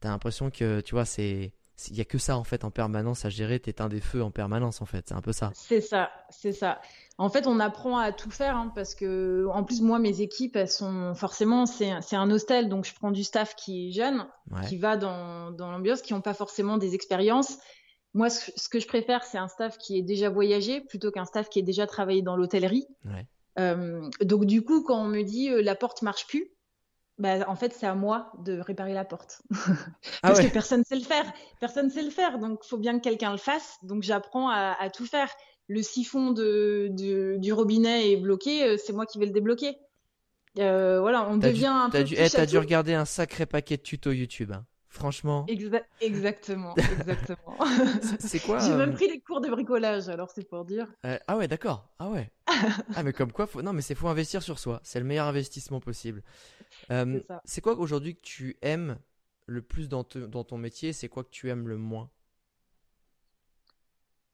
t'as 0.00 0.10
l'impression 0.10 0.50
que, 0.50 0.80
tu 0.80 0.94
vois, 0.94 1.04
c'est. 1.06 1.52
Il 1.88 1.96
y 1.96 2.00
a 2.00 2.04
que 2.04 2.18
ça 2.18 2.36
en 2.36 2.44
fait 2.44 2.64
en 2.64 2.70
permanence 2.70 3.24
à 3.24 3.30
gérer, 3.30 3.58
t'éteins 3.58 3.88
des 3.88 4.00
feux 4.00 4.22
en 4.22 4.30
permanence 4.30 4.80
en 4.80 4.86
fait, 4.86 5.06
c'est 5.08 5.14
un 5.14 5.20
peu 5.20 5.32
ça. 5.32 5.50
C'est 5.54 5.80
ça, 5.80 6.10
c'est 6.30 6.52
ça. 6.52 6.80
En 7.18 7.28
fait, 7.28 7.46
on 7.46 7.60
apprend 7.60 7.98
à 7.98 8.12
tout 8.12 8.30
faire 8.30 8.56
hein, 8.56 8.72
parce 8.74 8.94
que, 8.94 9.46
en 9.52 9.62
plus, 9.64 9.80
moi, 9.82 9.98
mes 9.98 10.20
équipes, 10.20 10.56
elles 10.56 10.70
sont 10.70 11.14
forcément, 11.14 11.66
c'est 11.66 11.90
un 12.12 12.30
hostel, 12.30 12.68
donc 12.68 12.84
je 12.84 12.94
prends 12.94 13.10
du 13.10 13.22
staff 13.22 13.54
qui 13.54 13.88
est 13.88 13.92
jeune, 13.92 14.26
qui 14.68 14.78
va 14.78 14.96
dans, 14.96 15.50
dans 15.50 15.70
l'ambiance, 15.70 16.02
qui 16.02 16.12
n'ont 16.12 16.20
pas 16.20 16.34
forcément 16.34 16.78
des 16.78 16.94
expériences. 16.94 17.58
Moi, 18.14 18.30
ce, 18.30 18.68
que 18.68 18.78
je 18.78 18.86
préfère, 18.86 19.24
c'est 19.24 19.38
un 19.38 19.48
staff 19.48 19.76
qui 19.76 19.98
est 19.98 20.02
déjà 20.02 20.30
voyagé 20.30 20.80
plutôt 20.80 21.10
qu'un 21.10 21.24
staff 21.24 21.48
qui 21.48 21.58
est 21.58 21.64
déjà 21.64 21.86
travaillé 21.86 22.22
dans 22.22 22.36
l'hôtellerie. 22.36 22.86
Euh, 23.58 24.08
donc, 24.20 24.46
du 24.46 24.64
coup, 24.64 24.82
quand 24.84 25.00
on 25.00 25.08
me 25.08 25.22
dit 25.22 25.50
euh, 25.50 25.62
la 25.62 25.74
porte 25.74 26.02
marche 26.02 26.26
plus, 26.26 26.50
bah, 27.18 27.48
en 27.48 27.54
fait, 27.54 27.72
c'est 27.72 27.86
à 27.86 27.94
moi 27.94 28.32
de 28.38 28.58
réparer 28.58 28.92
la 28.92 29.04
porte. 29.04 29.42
Ah 30.22 30.28
Parce 30.28 30.40
que 30.40 30.52
personne 30.52 30.80
ne 30.80 30.84
sait 30.84 30.96
le 30.96 31.02
faire. 31.02 31.24
Personne 31.60 31.86
ne 31.86 31.90
sait 31.90 32.02
le 32.02 32.10
faire. 32.10 32.38
Donc, 32.38 32.60
il 32.64 32.68
faut 32.68 32.78
bien 32.78 32.98
que 32.98 33.04
quelqu'un 33.04 33.30
le 33.30 33.38
fasse. 33.38 33.76
Donc, 33.82 34.02
j'apprends 34.02 34.48
à, 34.48 34.88
tout 34.90 35.06
faire. 35.06 35.28
Le 35.68 35.82
siphon 35.82 36.32
de, 36.32 36.88
du 37.38 37.52
robinet 37.52 38.12
est 38.12 38.16
bloqué, 38.16 38.64
euh, 38.64 38.76
c'est 38.76 38.92
moi 38.92 39.06
qui 39.06 39.18
vais 39.18 39.26
le 39.26 39.32
débloquer. 39.32 39.76
Euh, 40.58 41.00
voilà, 41.00 41.28
on 41.28 41.36
devient 41.36 41.66
un 41.66 41.90
peu. 41.90 42.04
Dû, 42.04 42.16
eh, 42.16 42.46
dû 42.46 42.58
regarder 42.58 42.94
un 42.94 43.04
sacré 43.04 43.46
paquet 43.46 43.76
de 43.76 43.82
tutos 43.82 44.12
YouTube. 44.12 44.52
Hein. 44.52 44.64
Franchement. 44.94 45.44
exactement, 46.00 46.72
exactement. 46.98 47.56
c'est 48.20 48.38
quoi 48.38 48.60
J'ai 48.60 48.76
même 48.76 48.90
euh, 48.90 48.94
pris 48.94 49.08
des 49.08 49.18
cours 49.18 49.40
de 49.40 49.48
bricolage, 49.50 50.08
alors 50.08 50.30
c'est 50.30 50.48
pour 50.48 50.64
dire. 50.64 50.86
ah 51.02 51.36
ouais, 51.36 51.48
d'accord. 51.48 51.88
Ah 51.98 52.10
ouais. 52.10 52.30
ah 52.94 53.02
mais 53.02 53.12
comme 53.12 53.32
quoi, 53.32 53.48
faut... 53.48 53.60
non 53.60 53.72
mais 53.72 53.82
c'est 53.82 53.96
faut 53.96 54.06
investir 54.06 54.44
sur 54.44 54.60
soi. 54.60 54.80
C'est 54.84 55.00
le 55.00 55.04
meilleur 55.04 55.26
investissement 55.26 55.80
possible. 55.80 56.22
Euh, 56.92 57.20
c'est 57.44 57.60
quoi 57.60 57.76
aujourd'hui 57.76 58.14
que 58.14 58.20
tu 58.22 58.56
aimes 58.62 58.96
le 59.46 59.62
plus 59.62 59.88
dans, 59.88 60.06
dans 60.14 60.44
ton 60.44 60.58
métier? 60.58 60.92
C'est 60.92 61.08
quoi 61.08 61.24
que 61.24 61.30
tu 61.30 61.50
aimes 61.50 61.66
le 61.66 61.76
moins? 61.76 62.08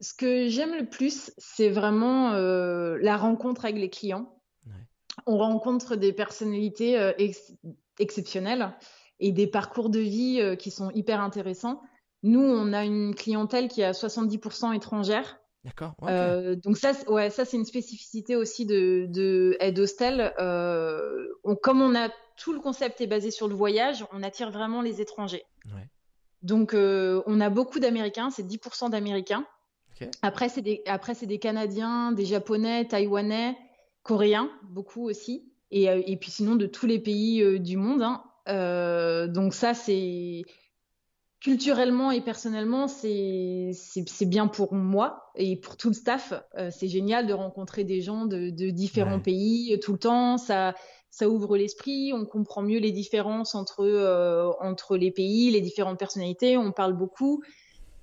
Ce 0.03 0.13
que 0.13 0.49
j'aime 0.49 0.75
le 0.75 0.91
plus, 0.91 1.33
c'est 1.39 1.71
vraiment 1.71 2.33
euh, 2.35 2.99
la 3.01 3.17
rencontre 3.17 3.65
avec 3.65 3.79
les 3.79 3.89
clients. 3.89 4.37
On 5.25 5.39
rencontre 5.39 5.97
des 5.97 6.13
personnalités 6.13 6.99
euh, 6.99 7.13
exceptionnelles 7.99 8.75
et 9.21 9.33
des 9.33 9.47
parcours 9.47 9.91
de 9.91 10.01
vie 10.01 10.57
qui 10.59 10.71
sont 10.71 10.91
hyper 10.91 11.21
intéressants. 11.21 11.81
Nous, 12.23 12.41
on 12.41 12.73
a 12.73 12.85
une 12.85 13.15
clientèle 13.15 13.69
qui 13.69 13.83
est 13.83 13.85
à 13.85 13.93
70% 13.93 14.75
étrangère. 14.75 15.39
D'accord. 15.65 15.95
donc 16.65 16.79
ça, 16.79 16.93
ouais, 17.09 17.29
ça 17.29 17.45
c'est 17.45 17.59
une 17.59 17.67
spécificité 17.67 18.35
aussi 18.35 18.65
de, 18.65 19.07
de 19.11 19.57
Aide 19.61 19.79
Hostel. 19.79 20.33
comme 21.63 21.83
on 21.83 21.95
a 21.95 22.09
tout 22.41 22.55
le 22.55 22.61
concept 22.61 23.01
est 23.03 23.07
basé 23.07 23.31
sur 23.31 23.49
le 23.49 23.55
voyage, 23.55 24.05
on 24.13 24.23
attire 24.23 24.51
vraiment 24.51 24.81
les 24.81 25.01
étrangers. 25.03 25.45
Donc, 26.43 26.73
euh, 26.73 27.23
on 27.27 27.39
a 27.39 27.51
beaucoup 27.51 27.81
d'Américains, 27.81 28.31
c'est 28.31 28.43
10% 28.43 28.91
d'Américains. 28.91 29.45
Après, 30.23 30.49
c'est 30.49 30.63
des, 30.63 30.83
après, 30.87 31.13
c'est 31.13 31.27
des 31.27 31.39
Canadiens, 31.39 32.13
des 32.13 32.25
Japonais, 32.25 32.87
Taïwanais, 32.87 33.59
Coréens, 34.03 34.51
beaucoup 34.63 35.07
aussi. 35.07 35.53
Et, 35.71 35.91
euh, 35.91 36.01
et 36.07 36.17
puis 36.17 36.31
sinon, 36.31 36.57
de 36.57 36.65
tous 36.65 36.87
les 36.87 36.99
pays 36.99 37.43
euh, 37.43 37.59
du 37.59 37.77
monde. 37.77 38.01
Hein. 38.01 38.25
Donc 39.29 39.55
ça, 39.55 39.75
c'est 39.75 40.43
culturellement 41.41 42.11
et 42.11 42.21
personnellement, 42.21 42.87
c'est, 42.87 43.73
bien 44.27 44.47
pour 44.47 44.75
moi 44.75 45.31
et 45.37 45.57
pour 45.57 45.77
tout 45.77 45.89
le 45.89 45.95
staff. 45.95 46.35
c'est 46.71 46.89
génial 46.89 47.27
de 47.27 47.33
rencontrer 47.33 47.85
des 47.85 48.01
gens 48.01 48.27
de, 48.27 48.51
différents 48.71 49.21
pays 49.21 49.79
tout 49.81 49.93
le 49.93 49.99
temps. 49.99 50.37
Ça, 50.37 50.75
ça 51.11 51.29
ouvre 51.29 51.57
l'esprit, 51.57 52.13
on 52.15 52.25
comprend 52.25 52.63
mieux 52.63 52.79
les 52.79 52.93
différences 52.93 53.55
entre, 53.55 53.81
euh, 53.81 54.51
entre 54.61 54.97
les 54.97 55.11
pays, 55.11 55.51
les 55.51 55.61
différentes 55.61 55.99
personnalités, 55.99 56.57
on 56.57 56.73
parle 56.73 56.93
beaucoup. 56.95 57.43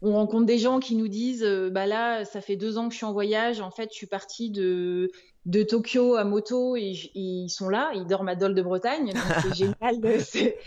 On 0.01 0.13
rencontre 0.13 0.45
des 0.45 0.59
gens 0.59 0.79
qui 0.79 0.95
nous 0.95 1.07
disent 1.07 1.45
bah 1.71 1.85
là 1.85 2.23
ça 2.25 2.41
fait 2.41 2.55
deux 2.55 2.77
ans 2.77 2.87
que 2.87 2.93
je 2.93 2.97
suis 2.97 3.05
en 3.05 3.13
voyage 3.13 3.61
en 3.61 3.71
fait 3.71 3.89
je 3.91 3.95
suis 3.95 4.07
partie 4.07 4.49
de 4.51 5.09
de 5.45 5.63
Tokyo 5.63 6.15
à 6.15 6.23
moto 6.23 6.75
et, 6.75 6.93
ils 7.15 7.49
sont 7.49 7.69
là 7.69 7.91
ils 7.95 8.05
dorment 8.05 8.29
à 8.29 8.35
Dole 8.35 8.53
de 8.53 8.61
Bretagne. 8.61 9.13
C'est 9.41 9.55
génial 9.55 10.21
c'est 10.21 10.57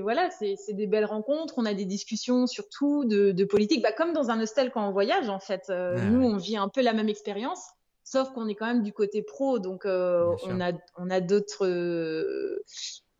voilà 0.00 0.30
c'est 0.30 0.56
des 0.74 0.86
belles 0.86 1.04
rencontres 1.04 1.54
on 1.56 1.66
a 1.66 1.74
des 1.74 1.84
discussions 1.84 2.46
surtout 2.46 3.04
de, 3.04 3.32
de 3.32 3.44
politique. 3.44 3.82
Bah, 3.82 3.92
comme 3.92 4.12
dans 4.12 4.30
un 4.30 4.40
hostel 4.40 4.70
quand 4.70 4.86
on 4.86 4.92
voyage 4.92 5.28
en 5.28 5.40
fait 5.40 5.68
nous 5.68 6.24
on 6.24 6.36
vit 6.36 6.56
un 6.56 6.68
peu 6.68 6.82
la 6.82 6.92
même 6.92 7.08
expérience 7.08 7.62
sauf 8.04 8.32
qu'on 8.32 8.48
est 8.48 8.54
quand 8.54 8.66
même 8.66 8.82
du 8.82 8.92
côté 8.92 9.22
pro. 9.22 9.58
Donc 9.58 9.84
on 9.84 10.60
a 10.60 10.72
on 10.96 11.10
a 11.10 11.20
d'autres 11.20 11.66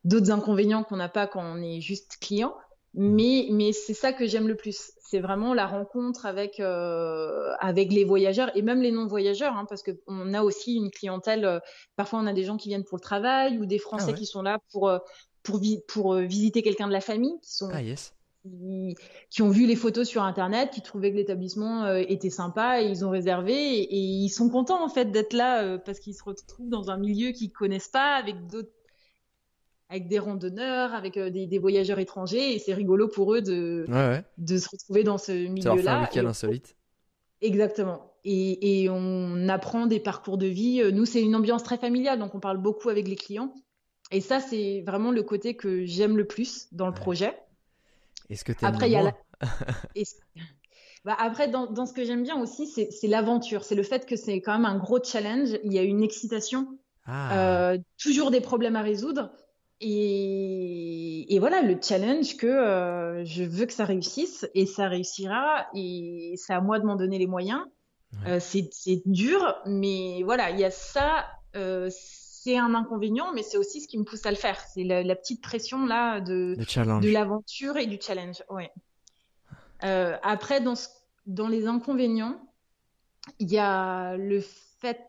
d'autres 0.04 0.30
inconvénients 0.30 0.84
qu'on 0.84 0.96
n'a 0.96 1.08
pas 1.08 1.26
quand 1.26 1.42
on 1.42 1.62
est 1.62 1.80
juste 1.80 2.18
client. 2.20 2.54
Mm. 2.94 3.14
Mais, 3.14 3.48
mais 3.50 3.72
c'est 3.72 3.94
ça 3.94 4.12
que 4.12 4.26
j'aime 4.26 4.48
le 4.48 4.56
plus. 4.56 4.92
C'est 5.00 5.20
vraiment 5.20 5.54
la 5.54 5.66
rencontre 5.66 6.26
avec, 6.26 6.60
euh, 6.60 7.52
avec 7.60 7.92
les 7.92 8.04
voyageurs 8.04 8.54
et 8.56 8.62
même 8.62 8.80
les 8.80 8.90
non-voyageurs, 8.90 9.56
hein, 9.56 9.66
parce 9.68 9.82
qu'on 9.82 10.34
a 10.34 10.42
aussi 10.42 10.74
une 10.76 10.90
clientèle. 10.90 11.44
Euh, 11.44 11.60
parfois, 11.96 12.20
on 12.20 12.26
a 12.26 12.32
des 12.32 12.44
gens 12.44 12.56
qui 12.56 12.68
viennent 12.68 12.84
pour 12.84 12.96
le 12.96 13.02
travail 13.02 13.58
ou 13.58 13.66
des 13.66 13.78
Français 13.78 14.12
ah 14.14 14.18
qui 14.18 14.26
sont 14.26 14.42
là 14.42 14.58
pour, 14.72 14.88
euh, 14.88 14.98
pour 15.88 16.14
visiter 16.14 16.62
quelqu'un 16.62 16.86
de 16.86 16.92
la 16.92 17.00
famille, 17.00 17.38
qui 17.42 17.54
sont. 17.54 17.70
Ah, 17.72 17.82
yes. 17.82 18.14
Qui, 19.30 19.42
ont 19.42 19.50
vu 19.50 19.66
les 19.66 19.76
photos 19.76 20.08
sur 20.08 20.24
internet, 20.24 20.70
qui 20.72 20.82
trouvaient 20.82 21.12
que 21.12 21.16
l'établissement 21.16 21.94
était 21.94 22.28
sympa 22.28 22.82
et 22.82 22.86
ils 22.86 23.04
ont 23.04 23.10
réservé 23.10 23.52
et, 23.54 23.82
et 23.82 23.98
ils 23.98 24.30
sont 24.30 24.48
contents 24.48 24.84
en 24.84 24.88
fait 24.88 25.12
d'être 25.12 25.32
là 25.32 25.78
parce 25.78 26.00
qu'ils 26.00 26.16
se 26.16 26.24
retrouvent 26.24 26.68
dans 26.68 26.90
un 26.90 26.96
milieu 26.96 27.30
qu'ils 27.30 27.52
connaissent 27.52 27.86
pas 27.86 28.16
avec 28.16 28.48
d'autres 28.48 28.72
avec 29.92 30.08
des 30.08 30.18
randonneurs, 30.18 30.94
avec 30.94 31.18
euh, 31.18 31.28
des, 31.28 31.58
voyageurs 31.58 31.98
étrangers, 31.98 32.54
et 32.54 32.58
c'est 32.58 32.72
rigolo 32.72 33.08
pour 33.08 33.34
eux 33.34 33.42
de, 33.42 33.84
de 34.38 34.56
se 34.56 34.68
retrouver 34.70 35.04
dans 35.04 35.18
ce 35.18 35.32
milieu-là. 35.32 36.08
C'est 36.10 36.20
un 36.20 36.26
insolite. 36.26 36.74
Exactement. 37.42 38.14
Et, 38.24 38.84
et, 38.84 38.88
on 38.88 39.48
apprend 39.48 39.86
des 39.86 40.00
parcours 40.00 40.38
de 40.38 40.46
vie. 40.46 40.80
Euh, 40.80 40.92
nous, 40.92 41.04
c'est 41.04 41.20
une 41.20 41.36
ambiance 41.36 41.62
très 41.62 41.76
familiale, 41.76 42.18
donc 42.18 42.34
on 42.34 42.40
parle 42.40 42.56
beaucoup 42.56 42.88
avec 42.88 43.06
les 43.06 43.16
clients. 43.16 43.52
Et 44.10 44.22
ça, 44.22 44.40
c'est 44.40 44.82
vraiment 44.86 45.10
le 45.10 45.22
côté 45.22 45.56
que 45.56 45.84
j'aime 45.84 46.16
le 46.16 46.26
plus 46.26 46.68
dans 46.72 46.86
le 46.86 46.94
projet. 46.94 47.36
Est-ce 48.30 48.44
que 48.44 48.52
tu 48.52 48.64
Après, 48.64 48.88
il 48.88 48.92
y 48.92 48.96
a 48.96 49.02
la... 49.02 49.14
bah, 51.04 51.16
après, 51.18 51.48
dans, 51.48 51.66
dans, 51.66 51.84
ce 51.84 51.92
que 51.92 52.04
j'aime 52.04 52.22
bien 52.22 52.40
aussi, 52.40 52.66
c'est 52.66 53.08
l'aventure. 53.08 53.62
C'est 53.64 53.74
le 53.74 53.82
fait 53.82 54.06
que 54.06 54.16
c'est 54.16 54.40
quand 54.40 54.52
même 54.52 54.64
un 54.64 54.78
gros 54.78 55.02
challenge. 55.04 55.50
Il 55.64 55.72
y 55.74 55.78
a 55.78 55.82
une 55.82 56.02
excitation, 56.02 56.78
ah. 57.04 57.72
euh, 57.72 57.78
toujours 58.02 58.30
des 58.30 58.40
problèmes 58.40 58.76
à 58.76 58.82
résoudre. 58.82 59.30
Et, 59.84 61.38
voilà 61.40 61.60
le 61.60 61.76
challenge 61.82 62.36
que 62.36 62.46
euh, 62.46 63.24
je 63.24 63.42
veux 63.42 63.66
que 63.66 63.72
ça 63.72 63.84
réussisse 63.84 64.48
et 64.54 64.64
ça 64.64 64.86
réussira 64.86 65.66
et 65.74 66.34
c'est 66.36 66.52
à 66.52 66.60
moi 66.60 66.78
de 66.78 66.84
m'en 66.84 66.94
donner 66.94 67.18
les 67.18 67.26
moyens. 67.26 67.62
Euh, 68.26 68.38
c'est 68.40 69.02
dur, 69.06 69.56
mais 69.66 70.22
voilà, 70.24 70.50
il 70.50 70.60
y 70.60 70.64
a 70.64 70.70
ça. 70.70 71.26
Euh, 71.56 71.90
c'est 71.90 72.58
un 72.58 72.74
inconvénient, 72.74 73.32
mais 73.32 73.42
c'est 73.42 73.56
aussi 73.56 73.80
ce 73.80 73.88
qui 73.88 73.98
me 73.98 74.04
pousse 74.04 74.24
à 74.24 74.30
le 74.30 74.36
faire. 74.36 74.60
C'est 74.72 74.84
la, 74.84 75.16
petite 75.16 75.42
pression 75.42 75.84
là 75.86 76.20
de, 76.20 76.54
de 76.56 77.10
l'aventure 77.10 77.76
et 77.76 77.86
du 77.86 77.98
challenge. 78.00 78.44
Ouais. 78.50 78.70
après, 79.80 80.60
dans, 80.60 80.74
dans 81.26 81.48
les 81.48 81.66
inconvénients, 81.66 82.40
il 83.40 83.50
y 83.50 83.58
a 83.58 84.16
le 84.16 84.40
fait 84.80 85.00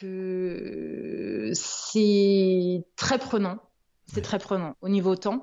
que 0.00 1.52
c'est 1.54 2.84
très 2.96 3.18
prenant 3.18 3.58
c'est 4.06 4.22
très 4.22 4.38
prenant 4.38 4.76
au 4.80 4.88
niveau 4.88 5.16
temps. 5.16 5.42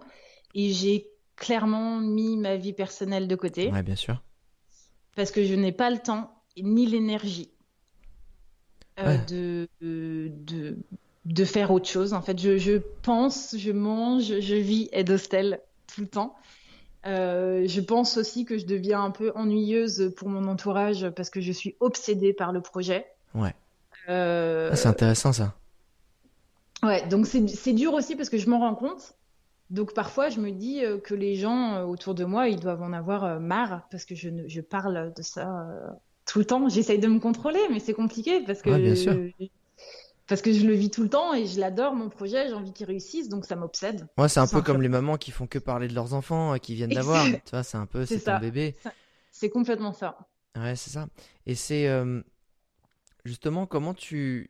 Et 0.53 0.71
j'ai 0.71 1.07
clairement 1.35 1.99
mis 1.99 2.37
ma 2.37 2.55
vie 2.55 2.73
personnelle 2.73 3.27
de 3.27 3.35
côté. 3.35 3.71
Ouais, 3.71 3.83
bien 3.83 3.95
sûr. 3.95 4.21
Parce 5.15 5.31
que 5.31 5.43
je 5.43 5.55
n'ai 5.55 5.71
pas 5.71 5.89
le 5.89 5.97
temps 5.97 6.31
ni 6.57 6.85
l'énergie 6.85 7.49
euh, 8.99 9.17
de, 9.29 9.67
de, 9.81 10.77
de, 11.25 11.45
faire 11.45 11.71
autre 11.71 11.89
chose. 11.89 12.13
En 12.13 12.21
fait, 12.21 12.39
je, 12.39 12.57
je 12.57 12.81
pense, 13.01 13.55
je 13.57 13.71
mange, 13.71 14.39
je 14.39 14.55
vis 14.55 14.89
Ed 14.91 15.09
Hostel 15.09 15.61
tout 15.93 16.01
le 16.01 16.07
temps. 16.07 16.35
Euh, 17.07 17.67
je 17.67 17.81
pense 17.81 18.17
aussi 18.17 18.45
que 18.45 18.57
je 18.57 18.65
deviens 18.65 19.03
un 19.03 19.11
peu 19.11 19.31
ennuyeuse 19.35 20.13
pour 20.15 20.29
mon 20.29 20.47
entourage 20.47 21.09
parce 21.09 21.29
que 21.29 21.41
je 21.41 21.51
suis 21.51 21.75
obsédée 21.79 22.33
par 22.33 22.51
le 22.51 22.61
projet. 22.61 23.07
Ouais. 23.33 23.55
Euh, 24.09 24.69
ah, 24.71 24.75
c'est 24.75 24.87
intéressant 24.87 25.33
ça. 25.33 25.55
Ouais, 26.83 27.07
donc 27.07 27.27
c'est 27.27 27.73
dur 27.73 27.93
aussi 27.93 28.15
parce 28.15 28.29
que 28.29 28.37
je 28.37 28.49
m'en 28.49 28.59
rends 28.59 28.75
compte. 28.75 29.15
Donc 29.71 29.93
parfois, 29.93 30.29
je 30.29 30.39
me 30.39 30.51
dis 30.51 30.83
euh, 30.83 30.97
que 30.99 31.13
les 31.15 31.35
gens 31.35 31.75
euh, 31.75 31.83
autour 31.85 32.13
de 32.13 32.25
moi, 32.25 32.49
ils 32.49 32.59
doivent 32.59 32.81
en 32.81 32.91
avoir 32.91 33.23
euh, 33.23 33.39
marre 33.39 33.87
parce 33.89 34.03
que 34.03 34.15
je, 34.15 34.29
je 34.47 34.59
parle 34.59 35.13
de 35.15 35.21
ça 35.21 35.65
tout 36.25 36.39
le 36.39 36.45
temps. 36.45 36.67
J'essaye 36.67 36.99
de 36.99 37.07
me 37.07 37.19
contrôler, 37.19 37.61
mais 37.71 37.79
c'est 37.79 37.93
compliqué 37.93 38.41
parce 38.45 38.61
que 38.61 39.31
parce 40.27 40.41
que 40.41 40.53
je 40.53 40.65
le 40.65 40.73
vis 40.73 40.89
tout 40.89 41.03
le 41.03 41.09
temps 41.09 41.33
et 41.33 41.45
je 41.45 41.59
l'adore 41.59 41.93
mon 41.93 42.09
projet. 42.09 42.49
J'ai 42.49 42.53
envie 42.53 42.73
qu'il 42.73 42.85
réussisse, 42.85 43.29
donc 43.29 43.45
ça 43.45 43.55
m'obsède. 43.55 44.07
Ouais, 44.17 44.27
c'est 44.27 44.39
un 44.41 44.47
peu 44.47 44.61
comme 44.61 44.81
les 44.81 44.89
mamans 44.89 45.17
qui 45.17 45.31
font 45.31 45.47
que 45.47 45.59
parler 45.59 45.87
de 45.87 45.93
leurs 45.95 46.13
enfants, 46.13 46.57
qui 46.57 46.75
viennent 46.75 46.89
d'avoir. 46.89 47.25
tu 47.25 47.51
vois, 47.51 47.63
c'est 47.63 47.77
un 47.77 47.85
peu 47.85 48.05
c'est 48.05 48.19
ton 48.19 48.39
bébé. 48.39 48.75
C'est 49.31 49.49
complètement 49.49 49.93
ça. 49.93 50.17
Ouais, 50.57 50.75
c'est 50.75 50.89
ça. 50.89 51.07
Et 51.45 51.55
c'est 51.55 51.87
justement 53.23 53.67
comment 53.67 53.93
tu 53.93 54.49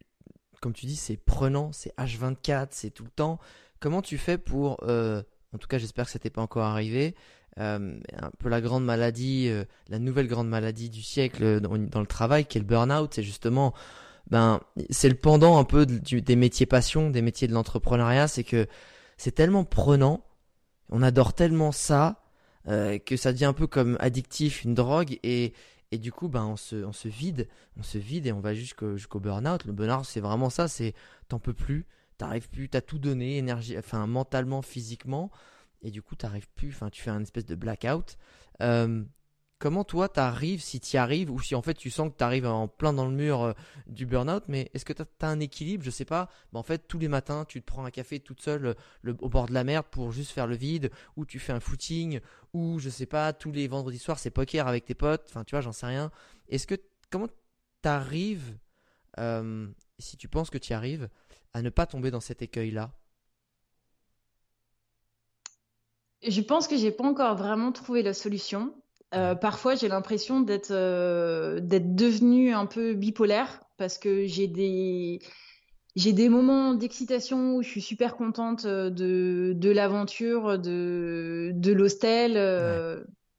comme 0.61 0.73
tu 0.73 0.85
dis, 0.85 0.95
c'est 0.95 1.17
prenant, 1.17 1.71
c'est 1.73 1.93
H24, 1.97 2.67
c'est 2.71 2.91
tout 2.91 3.03
le 3.03 3.09
temps. 3.09 3.39
Comment 3.79 4.01
tu 4.01 4.17
fais 4.17 4.37
pour, 4.37 4.77
euh, 4.83 5.21
en 5.53 5.57
tout 5.57 5.67
cas 5.67 5.79
j'espère 5.79 6.05
que 6.05 6.11
ça 6.11 6.19
t'est 6.19 6.29
pas 6.29 6.41
encore 6.41 6.63
arrivé, 6.63 7.15
euh, 7.59 7.99
un 8.15 8.31
peu 8.37 8.47
la 8.47 8.61
grande 8.61 8.85
maladie, 8.85 9.47
euh, 9.49 9.65
la 9.89 9.97
nouvelle 9.99 10.27
grande 10.27 10.47
maladie 10.47 10.89
du 10.89 11.01
siècle 11.01 11.59
dans, 11.59 11.99
le 11.99 12.05
travail, 12.05 12.45
qui 12.45 12.59
est 12.59 12.61
le 12.61 12.67
burn-out, 12.67 13.11
c'est 13.15 13.23
justement, 13.23 13.73
ben, 14.29 14.61
c'est 14.91 15.09
le 15.09 15.15
pendant 15.15 15.57
un 15.57 15.63
peu 15.63 15.87
des 15.87 16.35
métiers 16.35 16.67
passion, 16.67 17.09
des 17.09 17.23
métiers 17.23 17.47
de 17.47 17.53
l'entrepreneuriat, 17.53 18.27
c'est 18.27 18.43
que 18.43 18.67
c'est 19.17 19.33
tellement 19.33 19.65
prenant, 19.65 20.23
on 20.89 21.01
adore 21.01 21.33
tellement 21.33 21.71
ça, 21.71 22.23
que 22.67 23.17
ça 23.17 23.33
devient 23.33 23.45
un 23.45 23.53
peu 23.53 23.65
comme 23.65 23.97
addictif, 23.99 24.63
une 24.63 24.75
drogue, 24.75 25.17
et, 25.23 25.53
et 25.91 25.97
du 25.97 26.11
coup, 26.11 26.29
ben, 26.29 26.45
on, 26.45 26.55
se, 26.55 26.75
on 26.77 26.93
se 26.93 27.07
vide, 27.07 27.47
on 27.77 27.83
se 27.83 27.97
vide 27.97 28.25
et 28.25 28.31
on 28.31 28.39
va 28.39 28.53
jusqu'au 28.53 29.19
burn-out. 29.19 29.65
Le 29.65 29.73
burn-out, 29.73 30.05
c'est 30.05 30.21
vraiment 30.21 30.49
ça, 30.49 30.67
c'est 30.67 30.93
t'en 31.27 31.39
peux 31.39 31.53
plus, 31.53 31.85
t'arrives 32.17 32.49
plus, 32.49 32.69
t'as 32.69 32.81
tout 32.81 32.99
donné, 32.99 33.37
énergie, 33.37 33.77
enfin 33.77 34.07
mentalement, 34.07 34.61
physiquement, 34.61 35.31
et 35.81 35.91
du 35.91 36.01
coup, 36.01 36.15
t'arrives 36.15 36.49
plus, 36.55 36.69
enfin, 36.69 36.89
tu 36.89 37.01
fais 37.01 37.09
un 37.09 37.21
espèce 37.21 37.45
de 37.45 37.55
blackout. 37.55 38.17
Euh, 38.61 39.03
Comment 39.61 39.83
toi 39.83 40.09
t'arrives, 40.09 40.59
si 40.59 40.79
tu 40.79 40.97
arrives, 40.97 41.29
ou 41.29 41.39
si 41.39 41.53
en 41.53 41.61
fait 41.61 41.75
tu 41.75 41.91
sens 41.91 42.09
que 42.09 42.17
tu 42.17 42.23
arrives 42.23 42.47
en 42.47 42.67
plein 42.67 42.93
dans 42.93 43.05
le 43.05 43.11
mur 43.11 43.43
euh, 43.43 43.53
du 43.85 44.07
burn-out, 44.07 44.43
mais 44.47 44.71
est-ce 44.73 44.85
que 44.85 44.91
tu 44.91 45.03
as, 45.03 45.27
un 45.27 45.39
équilibre? 45.39 45.83
Je 45.83 45.91
sais 45.91 46.03
pas. 46.03 46.29
Bah, 46.51 46.59
en 46.59 46.63
fait, 46.63 46.87
tous 46.87 46.97
les 46.97 47.07
matins, 47.07 47.45
tu 47.45 47.61
te 47.61 47.67
prends 47.67 47.85
un 47.85 47.91
café 47.91 48.19
toute 48.19 48.41
seule 48.41 48.75
euh, 49.05 49.13
au 49.19 49.29
bord 49.29 49.45
de 49.45 49.53
la 49.53 49.63
mer 49.63 49.83
pour 49.83 50.11
juste 50.11 50.31
faire 50.31 50.47
le 50.47 50.55
vide, 50.55 50.89
ou 51.15 51.27
tu 51.27 51.37
fais 51.37 51.53
un 51.53 51.59
footing, 51.59 52.21
ou 52.53 52.79
je 52.79 52.89
sais 52.89 53.05
pas, 53.05 53.33
tous 53.33 53.51
les 53.51 53.67
vendredis 53.67 53.99
soirs 53.99 54.17
c'est 54.17 54.31
poker 54.31 54.67
avec 54.67 54.85
tes 54.85 54.95
potes, 54.95 55.27
enfin 55.29 55.43
tu 55.43 55.51
vois, 55.51 55.61
j'en 55.61 55.73
sais 55.73 55.85
rien. 55.85 56.09
Est-ce 56.49 56.65
que 56.65 56.75
comment 57.11 57.27
t'arrives, 57.83 58.57
euh, 59.19 59.67
si 59.99 60.17
tu 60.17 60.27
penses 60.27 60.49
que 60.49 60.57
tu 60.57 60.73
arrives, 60.73 61.07
à 61.53 61.61
ne 61.61 61.69
pas 61.69 61.85
tomber 61.85 62.09
dans 62.09 62.19
cet 62.19 62.41
écueil-là? 62.41 62.91
Je 66.27 66.41
pense 66.41 66.67
que 66.67 66.77
j'ai 66.77 66.91
pas 66.91 67.03
encore 67.03 67.35
vraiment 67.35 67.71
trouvé 67.71 68.01
la 68.01 68.15
solution. 68.15 68.73
Euh, 69.13 69.35
parfois, 69.35 69.75
j'ai 69.75 69.87
l'impression 69.87 70.41
d'être 70.41 70.71
euh, 70.71 71.59
d'être 71.59 71.95
devenue 71.95 72.53
un 72.53 72.65
peu 72.65 72.93
bipolaire 72.93 73.61
parce 73.77 73.97
que 73.97 74.25
j'ai 74.25 74.47
des 74.47 75.19
j'ai 75.95 76.13
des 76.13 76.29
moments 76.29 76.73
d'excitation 76.73 77.55
où 77.55 77.63
je 77.63 77.67
suis 77.67 77.81
super 77.81 78.15
contente 78.15 78.63
euh, 78.63 78.89
de, 78.89 79.53
de 79.53 79.69
l'aventure, 79.69 80.57
de, 80.57 81.51
de 81.53 81.73
l'hostel, 81.73 82.33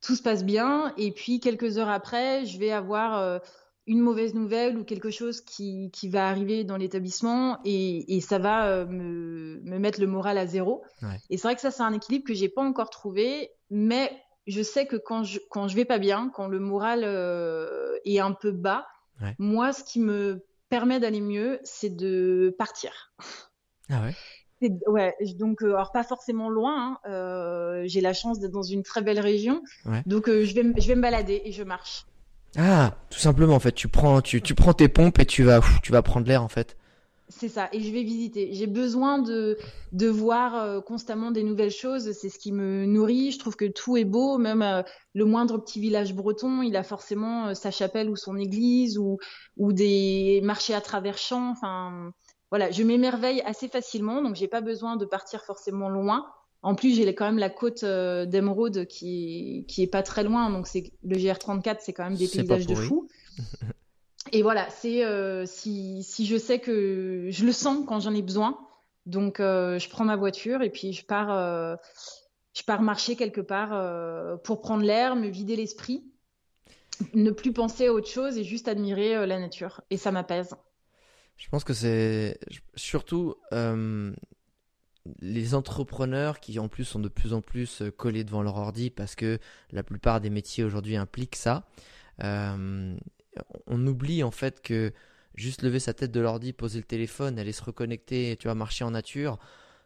tout 0.02 0.14
se 0.14 0.22
passe 0.22 0.44
bien. 0.44 0.92
Et 0.98 1.12
puis 1.12 1.40
quelques 1.40 1.78
heures 1.78 1.88
après, 1.88 2.44
je 2.44 2.58
vais 2.58 2.72
avoir 2.72 3.40
une 3.86 4.00
mauvaise 4.00 4.34
nouvelle 4.34 4.76
ou 4.76 4.84
quelque 4.84 5.10
chose 5.10 5.40
qui, 5.40 5.90
qui 5.92 6.08
va 6.08 6.28
arriver 6.28 6.64
dans 6.64 6.76
l'établissement 6.76 7.58
et, 7.64 8.16
et, 8.16 8.20
ça 8.20 8.38
va 8.38 8.84
me, 8.84 9.60
me, 9.64 9.78
mettre 9.78 10.00
le 10.00 10.06
moral 10.06 10.38
à 10.38 10.46
zéro. 10.46 10.84
Et 11.30 11.38
c'est 11.38 11.48
vrai 11.48 11.54
que 11.54 11.60
ça, 11.60 11.70
c'est 11.70 11.82
un 11.82 11.92
équilibre 11.92 12.26
que 12.26 12.34
j'ai 12.34 12.48
pas 12.48 12.62
encore 12.62 12.90
trouvé, 12.90 13.50
mais 13.70 14.10
je 14.46 14.62
sais 14.62 14.86
que 14.86 14.96
quand 14.96 15.24
je, 15.24 15.38
quand 15.50 15.68
je 15.68 15.76
vais 15.76 15.84
pas 15.84 15.98
bien, 15.98 16.30
quand 16.34 16.48
le 16.48 16.58
moral 16.58 17.02
euh, 17.04 17.96
est 18.04 18.18
un 18.18 18.32
peu 18.32 18.50
bas, 18.52 18.86
moi, 19.38 19.72
ce 19.72 19.84
qui 19.84 20.00
me 20.00 20.44
permet 20.68 20.98
d'aller 20.98 21.20
mieux, 21.20 21.60
c'est 21.62 21.94
de 21.94 22.54
partir. 22.58 23.12
Ah 23.88 24.02
ouais? 24.02 24.14
Ouais, 24.86 25.14
donc 25.36 25.62
euh, 25.62 25.74
alors 25.74 25.92
pas 25.92 26.02
forcément 26.02 26.48
loin. 26.48 26.98
Hein, 27.04 27.10
euh, 27.10 27.82
j'ai 27.86 28.00
la 28.00 28.12
chance 28.12 28.40
d'être 28.40 28.52
dans 28.52 28.62
une 28.62 28.82
très 28.82 29.02
belle 29.02 29.20
région, 29.20 29.62
donc 30.06 30.28
je 30.28 30.54
vais 30.54 30.80
je 30.80 30.88
vais 30.88 30.94
me 30.94 31.02
balader 31.02 31.42
et 31.44 31.52
je 31.52 31.62
marche. 31.62 32.06
Ah, 32.56 32.94
tout 33.10 33.18
simplement 33.18 33.54
en 33.54 33.60
fait, 33.60 33.72
tu 33.72 33.88
prends 33.88 34.20
tu, 34.20 34.40
tu 34.42 34.54
prends 34.54 34.72
tes 34.72 34.88
pompes 34.88 35.18
et 35.18 35.26
tu 35.26 35.42
vas 35.42 35.60
tu 35.82 35.92
vas 35.92 36.02
prendre 36.02 36.26
l'air 36.26 36.42
en 36.42 36.48
fait. 36.48 36.76
C'est 37.38 37.48
ça, 37.48 37.68
et 37.72 37.80
je 37.80 37.92
vais 37.92 38.02
visiter. 38.02 38.50
J'ai 38.52 38.66
besoin 38.66 39.18
de, 39.18 39.56
de 39.92 40.08
voir 40.08 40.54
euh, 40.54 40.80
constamment 40.80 41.30
des 41.30 41.42
nouvelles 41.42 41.70
choses, 41.70 42.12
c'est 42.12 42.28
ce 42.28 42.38
qui 42.38 42.52
me 42.52 42.84
nourrit. 42.84 43.32
Je 43.32 43.38
trouve 43.38 43.56
que 43.56 43.64
tout 43.64 43.96
est 43.96 44.04
beau, 44.04 44.38
même 44.38 44.62
euh, 44.62 44.82
le 45.14 45.24
moindre 45.24 45.58
petit 45.58 45.80
village 45.80 46.14
breton, 46.14 46.62
il 46.62 46.76
a 46.76 46.82
forcément 46.82 47.48
euh, 47.48 47.54
sa 47.54 47.70
chapelle 47.70 48.10
ou 48.10 48.16
son 48.16 48.36
église 48.36 48.98
ou, 48.98 49.18
ou 49.56 49.72
des 49.72 50.40
marchés 50.44 50.74
à 50.74 50.80
travers 50.80 51.18
champs. 51.18 51.50
Enfin, 51.50 52.12
voilà, 52.50 52.70
je 52.70 52.82
m'émerveille 52.82 53.40
assez 53.46 53.68
facilement, 53.68 54.22
donc 54.22 54.36
j'ai 54.36 54.48
pas 54.48 54.60
besoin 54.60 54.96
de 54.96 55.04
partir 55.04 55.42
forcément 55.44 55.88
loin. 55.88 56.26
En 56.62 56.74
plus, 56.74 56.94
j'ai 56.94 57.12
quand 57.14 57.24
même 57.24 57.38
la 57.38 57.50
côte 57.50 57.84
d'Emeraude 57.84 58.86
qui, 58.86 59.64
qui 59.66 59.82
est 59.82 59.88
pas 59.88 60.02
très 60.02 60.22
loin, 60.22 60.48
donc 60.50 60.68
c'est 60.68 60.92
le 61.02 61.16
GR34, 61.16 61.78
c'est 61.80 61.92
quand 61.92 62.04
même 62.04 62.14
des 62.14 62.28
paysages 62.28 62.66
de 62.66 62.74
fou. 62.74 63.08
Et 64.32 64.42
voilà, 64.42 64.68
c'est 64.70 65.04
euh, 65.04 65.44
si, 65.44 66.02
je 66.18 66.36
sais 66.38 66.58
que 66.58 67.28
je 67.30 67.44
le 67.44 67.52
sens 67.52 67.84
quand 67.86 68.00
j'en 68.00 68.14
ai 68.14 68.22
besoin, 68.22 68.58
donc 69.04 69.40
euh, 69.40 69.78
je 69.78 69.90
prends 69.90 70.06
ma 70.06 70.16
voiture 70.16 70.62
et 70.62 70.70
puis 70.70 70.94
je 70.94 71.04
pars, 71.04 71.30
euh, 71.30 71.76
je 72.54 72.62
pars 72.62 72.80
marcher 72.80 73.14
quelque 73.14 73.42
part 73.42 74.40
pour 74.42 74.62
prendre 74.62 74.84
l'air, 74.84 75.16
me 75.16 75.28
vider 75.28 75.54
l'esprit, 75.54 76.02
ne 77.12 77.30
plus 77.30 77.52
penser 77.52 77.88
à 77.88 77.92
autre 77.92 78.08
chose 78.08 78.38
et 78.38 78.44
juste 78.44 78.68
admirer 78.68 79.26
la 79.26 79.38
nature. 79.38 79.82
Et 79.90 79.98
ça 79.98 80.10
m'apaise. 80.10 80.54
Je 81.36 81.48
pense 81.50 81.64
que 81.64 81.74
c'est 81.74 82.38
surtout 82.74 83.34
les 85.20 85.54
entrepreneurs 85.54 86.40
qui 86.40 86.58
en 86.58 86.68
plus 86.68 86.84
sont 86.84 87.00
de 87.00 87.08
plus 87.08 87.34
en 87.34 87.42
plus 87.42 87.82
collés 87.98 88.24
devant 88.24 88.42
leur 88.42 88.56
ordi 88.56 88.88
parce 88.88 89.14
que 89.14 89.38
la 89.72 89.82
plupart 89.82 90.22
des 90.22 90.30
métiers 90.30 90.64
aujourd'hui 90.64 90.96
impliquent 90.96 91.36
ça 91.36 91.66
on 93.66 93.86
oublie 93.86 94.22
en 94.22 94.30
fait 94.30 94.60
que 94.60 94.92
juste 95.34 95.62
lever 95.62 95.80
sa 95.80 95.94
tête 95.94 96.10
de 96.10 96.20
l'ordi, 96.20 96.52
poser 96.52 96.78
le 96.78 96.84
téléphone, 96.84 97.38
aller 97.38 97.52
se 97.52 97.62
reconnecter, 97.62 98.36
tu 98.38 98.48
vois, 98.48 98.54
marcher 98.54 98.84
en 98.84 98.90
nature, 98.90 99.38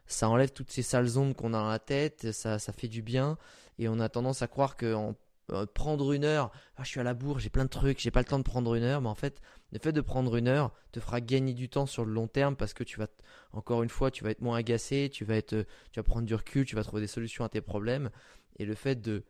ça 0.05 0.29
enlève 0.29 0.51
toutes 0.51 0.71
ces 0.71 0.81
sales 0.81 1.17
ondes 1.17 1.35
qu'on 1.35 1.53
a 1.53 1.59
dans 1.59 1.69
la 1.69 1.79
tête, 1.79 2.31
ça, 2.31 2.59
ça 2.59 2.73
fait 2.73 2.87
du 2.87 3.01
bien, 3.01 3.37
et 3.79 3.87
on 3.89 3.99
a 3.99 4.09
tendance 4.09 4.41
à 4.41 4.47
croire 4.47 4.75
que 4.75 4.95
euh, 5.51 5.65
prendre 5.65 6.11
une 6.11 6.25
heure, 6.25 6.51
ah, 6.75 6.83
je 6.83 6.89
suis 6.89 6.99
à 6.99 7.03
la 7.03 7.13
bourre, 7.13 7.39
j'ai 7.39 7.49
plein 7.49 7.63
de 7.63 7.69
trucs, 7.69 7.99
j'ai 7.99 8.11
pas 8.11 8.19
le 8.19 8.25
temps 8.25 8.39
de 8.39 8.43
prendre 8.43 8.75
une 8.75 8.83
heure, 8.83 9.01
mais 9.01 9.09
en 9.09 9.15
fait, 9.15 9.41
le 9.71 9.79
fait 9.79 9.93
de 9.93 10.01
prendre 10.01 10.35
une 10.35 10.47
heure 10.47 10.73
te 10.91 10.99
fera 10.99 11.21
gagner 11.21 11.53
du 11.53 11.69
temps 11.69 11.85
sur 11.85 12.03
le 12.03 12.11
long 12.11 12.27
terme 12.27 12.55
parce 12.55 12.73
que 12.73 12.83
tu 12.83 12.99
vas, 12.99 13.07
encore 13.53 13.83
une 13.83 13.89
fois, 13.89 14.11
tu 14.11 14.23
vas 14.23 14.31
être 14.31 14.41
moins 14.41 14.57
agacé, 14.57 15.09
tu 15.11 15.23
vas 15.23 15.35
être, 15.35 15.65
tu 15.91 15.99
vas 15.99 16.03
prendre 16.03 16.25
du 16.25 16.35
recul, 16.35 16.65
tu 16.65 16.75
vas 16.75 16.83
trouver 16.83 17.01
des 17.01 17.07
solutions 17.07 17.45
à 17.45 17.49
tes 17.49 17.61
problèmes, 17.61 18.09
et 18.57 18.65
le 18.65 18.75
fait 18.75 19.01
de 19.01 19.23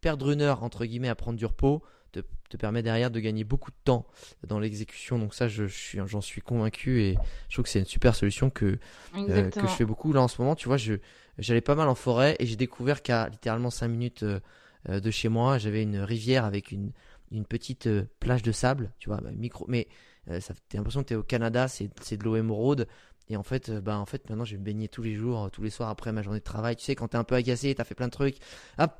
perdre 0.00 0.30
une 0.30 0.42
heure 0.42 0.62
entre 0.62 0.84
guillemets 0.84 1.08
à 1.08 1.14
prendre 1.14 1.38
du 1.38 1.46
repos, 1.46 1.82
te, 2.22 2.56
permet 2.56 2.82
derrière 2.82 3.10
de 3.10 3.18
gagner 3.20 3.42
beaucoup 3.42 3.70
de 3.70 3.76
temps 3.84 4.06
dans 4.46 4.58
l'exécution. 4.58 5.18
Donc 5.18 5.34
ça, 5.34 5.48
je, 5.48 5.64
suis, 5.64 5.98
j'en 6.06 6.20
suis 6.20 6.40
convaincu 6.40 7.02
et 7.02 7.16
je 7.48 7.54
trouve 7.56 7.64
que 7.64 7.68
c'est 7.68 7.80
une 7.80 7.84
super 7.84 8.14
solution 8.14 8.50
que, 8.50 8.78
euh, 9.16 9.50
que 9.50 9.60
je 9.60 9.66
fais 9.66 9.84
beaucoup. 9.84 10.12
Là 10.12 10.22
en 10.22 10.28
ce 10.28 10.40
moment, 10.40 10.54
tu 10.54 10.68
vois, 10.68 10.76
je, 10.76 10.94
j'allais 11.38 11.60
pas 11.60 11.74
mal 11.74 11.88
en 11.88 11.94
forêt 11.94 12.36
et 12.38 12.46
j'ai 12.46 12.56
découvert 12.56 13.02
qu'à 13.02 13.28
littéralement 13.28 13.70
5 13.70 13.88
minutes 13.88 14.22
euh, 14.22 14.40
euh, 14.88 15.00
de 15.00 15.10
chez 15.10 15.28
moi, 15.28 15.58
j'avais 15.58 15.82
une 15.82 15.98
rivière 15.98 16.44
avec 16.44 16.70
une, 16.70 16.92
une 17.32 17.44
petite 17.44 17.88
plage 18.20 18.42
de 18.42 18.52
sable, 18.52 18.92
tu 18.98 19.08
vois, 19.08 19.18
bah, 19.18 19.30
micro, 19.32 19.64
mais 19.68 19.88
ça, 20.40 20.54
t'as 20.70 20.78
l'impression 20.78 21.02
que 21.02 21.08
t'es 21.08 21.14
au 21.16 21.22
Canada, 21.22 21.68
c'est, 21.68 21.90
c'est 22.00 22.16
de 22.16 22.24
l'eau 22.24 22.36
émeraude. 22.36 22.86
Et 23.28 23.36
en 23.36 23.42
fait, 23.42 23.70
bah 23.70 23.98
en 23.98 24.04
fait, 24.04 24.28
maintenant, 24.28 24.44
je 24.44 24.52
vais 24.52 24.58
me 24.58 24.64
baigner 24.64 24.88
tous 24.88 25.02
les 25.02 25.14
jours, 25.14 25.50
tous 25.50 25.62
les 25.62 25.70
soirs 25.70 25.88
après 25.88 26.12
ma 26.12 26.22
journée 26.22 26.40
de 26.40 26.44
travail. 26.44 26.76
Tu 26.76 26.84
sais, 26.84 26.94
quand 26.94 27.08
t'es 27.08 27.16
un 27.16 27.24
peu 27.24 27.34
agacé, 27.34 27.74
t'as 27.74 27.84
fait 27.84 27.94
plein 27.94 28.08
de 28.08 28.12
trucs, 28.12 28.36
hop, 28.78 28.92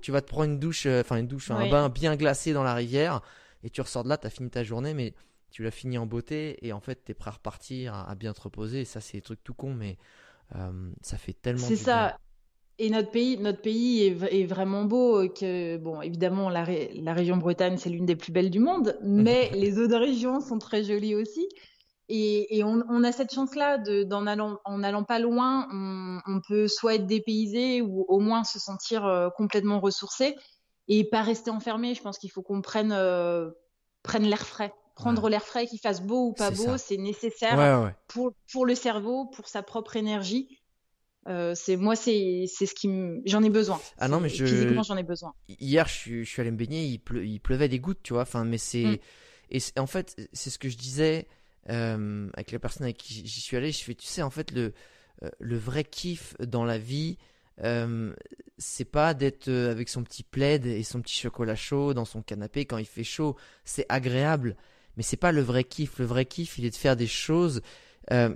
tu 0.00 0.10
vas 0.10 0.20
te 0.20 0.28
prendre 0.28 0.44
une 0.44 0.58
douche, 0.58 0.86
euh, 0.86 1.02
enfin 1.02 1.16
une 1.16 1.28
douche, 1.28 1.50
un 1.50 1.70
bain 1.70 1.88
bien 1.88 2.16
glacé 2.16 2.52
dans 2.52 2.64
la 2.64 2.74
rivière, 2.74 3.20
et 3.62 3.70
tu 3.70 3.80
ressors 3.80 4.02
de 4.02 4.08
là, 4.08 4.16
t'as 4.16 4.30
fini 4.30 4.50
ta 4.50 4.64
journée, 4.64 4.94
mais 4.94 5.14
tu 5.50 5.62
l'as 5.62 5.70
fini 5.70 5.98
en 5.98 6.06
beauté, 6.06 6.58
et 6.66 6.72
en 6.72 6.80
fait, 6.80 6.96
t'es 7.04 7.14
prêt 7.14 7.30
à 7.30 7.34
repartir, 7.34 7.94
à, 7.94 8.14
bien 8.14 8.32
te 8.32 8.40
reposer. 8.40 8.80
Et 8.80 8.84
ça, 8.84 9.00
c'est 9.00 9.18
des 9.18 9.22
trucs 9.22 9.42
tout 9.44 9.54
con, 9.54 9.74
mais 9.74 9.98
euh, 10.56 10.90
ça 11.02 11.16
fait 11.16 11.32
tellement. 11.32 11.66
C'est 11.66 11.76
ça. 11.76 12.18
Et 12.82 12.88
notre 12.88 13.10
pays, 13.10 13.36
notre 13.36 13.60
pays 13.60 14.06
est, 14.06 14.46
vraiment 14.46 14.84
beau. 14.84 15.28
Que 15.28 15.76
bon, 15.76 16.00
évidemment, 16.00 16.48
la, 16.48 16.64
la 16.94 17.12
région 17.12 17.36
Bretagne, 17.36 17.76
c'est 17.76 17.90
l'une 17.90 18.06
des 18.06 18.16
plus 18.16 18.32
belles 18.32 18.48
du 18.48 18.58
monde, 18.58 18.98
mais 19.04 19.50
les 19.50 19.78
autres 19.78 19.98
régions 19.98 20.40
sont 20.40 20.58
très 20.58 20.82
jolies 20.82 21.14
aussi. 21.14 21.46
Et, 22.12 22.64
on, 22.64 23.04
a 23.04 23.12
cette 23.12 23.32
chance-là 23.32 23.78
d'en 23.78 24.26
allant, 24.26 24.58
en 24.64 24.82
allant 24.82 25.04
pas 25.04 25.20
loin, 25.20 25.68
on, 26.26 26.40
peut 26.46 26.66
soit 26.66 26.96
être 26.96 27.06
dépaysé 27.06 27.82
ou 27.82 28.04
au 28.08 28.18
moins 28.18 28.42
se 28.42 28.58
sentir 28.58 29.06
euh, 29.06 29.28
complètement 29.30 29.78
ressourcé 29.78 30.34
et 30.88 31.04
pas 31.08 31.22
rester 31.22 31.50
enfermé. 31.50 31.94
Je 31.94 32.02
pense 32.02 32.18
qu'il 32.18 32.32
faut 32.32 32.42
qu'on 32.42 32.62
prenne, 32.62 32.90
euh, 32.92 33.50
prenne 34.02 34.24
l'air 34.24 34.44
frais. 34.44 34.74
Prendre 34.96 35.28
l'air 35.28 35.44
frais, 35.44 35.66
qu'il 35.66 35.78
fasse 35.78 36.02
beau 36.02 36.26
ou 36.26 36.32
pas 36.32 36.50
beau, 36.50 36.76
c'est 36.76 36.96
nécessaire 36.96 37.94
Pour, 38.08 38.32
pour 38.52 38.66
le 38.66 38.74
cerveau, 38.74 39.26
pour 39.26 39.48
sa 39.48 39.62
propre 39.62 39.96
énergie. 39.96 40.58
Euh, 41.28 41.54
c'est 41.54 41.76
moi, 41.76 41.94
c'est 41.94 42.46
ce 42.48 42.74
qui 42.74 42.90
j'en 43.24 43.42
ai 43.42 43.50
besoin. 43.50 43.80
Ah 43.98 44.08
non, 44.08 44.20
mais 44.20 44.28
je... 44.28 44.44
physiquement 44.44 44.82
j'en 44.82 44.96
ai 44.96 45.02
besoin. 45.04 45.32
Hier, 45.48 45.86
je 45.86 45.94
suis, 45.94 46.24
je 46.24 46.28
suis 46.28 46.40
allé 46.40 46.50
me 46.50 46.56
baigner, 46.56 46.84
il, 46.84 47.00
il 47.22 47.40
pleuvait 47.40 47.68
des 47.68 47.78
gouttes, 47.78 48.02
tu 48.02 48.14
vois. 48.14 48.22
Enfin, 48.22 48.44
mais 48.44 48.58
c'est 48.58 48.84
mm. 48.84 48.98
et 49.50 49.60
en 49.78 49.86
fait, 49.86 50.16
c'est 50.32 50.50
ce 50.50 50.58
que 50.58 50.68
je 50.68 50.76
disais 50.76 51.28
euh, 51.68 52.28
avec 52.34 52.52
la 52.52 52.58
personne 52.58 52.84
avec 52.84 52.96
qui 52.96 53.22
j'y 53.26 53.40
suis 53.40 53.56
allé, 53.56 53.72
je 53.72 53.82
fais, 53.82 53.94
tu 53.94 54.06
sais, 54.06 54.22
en 54.22 54.30
fait, 54.30 54.50
le, 54.52 54.72
euh, 55.22 55.30
le 55.38 55.56
vrai 55.56 55.84
kiff 55.84 56.34
dans 56.38 56.64
la 56.64 56.78
vie, 56.78 57.18
euh, 57.62 58.14
c'est 58.58 58.86
pas 58.86 59.12
d'être 59.14 59.50
avec 59.50 59.88
son 59.88 60.02
petit 60.02 60.22
plaid 60.22 60.66
et 60.66 60.82
son 60.82 61.02
petit 61.02 61.18
chocolat 61.18 61.56
chaud 61.56 61.92
dans 61.92 62.04
son 62.04 62.22
canapé 62.22 62.64
quand 62.64 62.78
il 62.78 62.86
fait 62.86 63.04
chaud. 63.04 63.36
C'est 63.64 63.86
agréable, 63.88 64.56
mais 64.96 65.02
c'est 65.02 65.16
pas 65.16 65.32
le 65.32 65.42
vrai 65.42 65.64
kiff. 65.64 65.98
Le 65.98 66.06
vrai 66.06 66.24
kiff, 66.24 66.58
il 66.58 66.64
est 66.64 66.70
de 66.70 66.76
faire 66.76 66.96
des 66.96 67.06
choses 67.06 67.62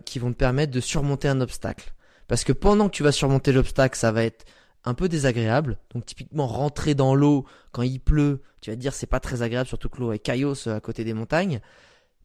qui 0.04 0.20
vont 0.20 0.32
te 0.32 0.36
permettre 0.36 0.70
de 0.70 0.78
surmonter 0.78 1.26
un 1.26 1.40
obstacle. 1.40 1.94
Parce 2.28 2.44
que 2.44 2.52
pendant 2.52 2.88
que 2.88 2.94
tu 2.94 3.02
vas 3.02 3.10
surmonter 3.10 3.50
l'obstacle, 3.50 3.98
ça 3.98 4.12
va 4.12 4.22
être 4.22 4.44
un 4.84 4.94
peu 4.94 5.08
désagréable. 5.08 5.78
Donc 5.92 6.06
typiquement 6.06 6.46
rentrer 6.46 6.94
dans 6.94 7.14
l'eau 7.14 7.44
quand 7.72 7.82
il 7.82 8.00
pleut, 8.00 8.42
tu 8.60 8.70
vas 8.70 8.76
te 8.76 8.80
dire 8.80 8.94
c'est 8.94 9.06
pas 9.06 9.20
très 9.20 9.42
agréable, 9.42 9.68
surtout 9.68 9.88
que 9.88 9.98
l'eau 9.98 10.12
est 10.12 10.18
caillosse 10.18 10.66
à 10.66 10.80
côté 10.80 11.04
des 11.04 11.14
montagnes. 11.14 11.60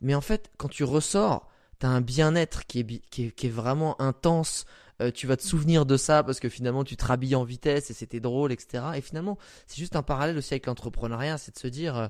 Mais 0.01 0.15
en 0.15 0.21
fait, 0.21 0.51
quand 0.57 0.69
tu 0.69 0.83
ressors, 0.83 1.49
tu 1.79 1.85
as 1.85 1.89
un 1.89 2.01
bien-être 2.01 2.65
qui 2.65 2.79
est, 2.79 2.85
qui, 3.09 3.25
est, 3.25 3.31
qui 3.31 3.47
est, 3.47 3.51
vraiment 3.51 3.99
intense. 4.01 4.65
Euh, 5.01 5.11
tu 5.11 5.27
vas 5.27 5.37
te 5.37 5.43
souvenir 5.43 5.85
de 5.85 5.95
ça 5.95 6.23
parce 6.23 6.39
que 6.41 6.49
finalement 6.49 6.83
tu 6.83 6.97
te 6.97 7.05
rhabilles 7.05 7.35
en 7.35 7.45
vitesse 7.45 7.89
et 7.89 7.93
c'était 7.93 8.19
drôle, 8.19 8.51
etc. 8.51 8.83
Et 8.95 9.01
finalement, 9.01 9.37
c'est 9.65 9.77
juste 9.77 9.95
un 9.95 10.03
parallèle 10.03 10.37
aussi 10.37 10.53
avec 10.53 10.65
l'entrepreneuriat, 10.65 11.37
c'est 11.37 11.55
de 11.55 11.59
se 11.59 11.67
dire, 11.67 11.95
euh, 11.95 12.07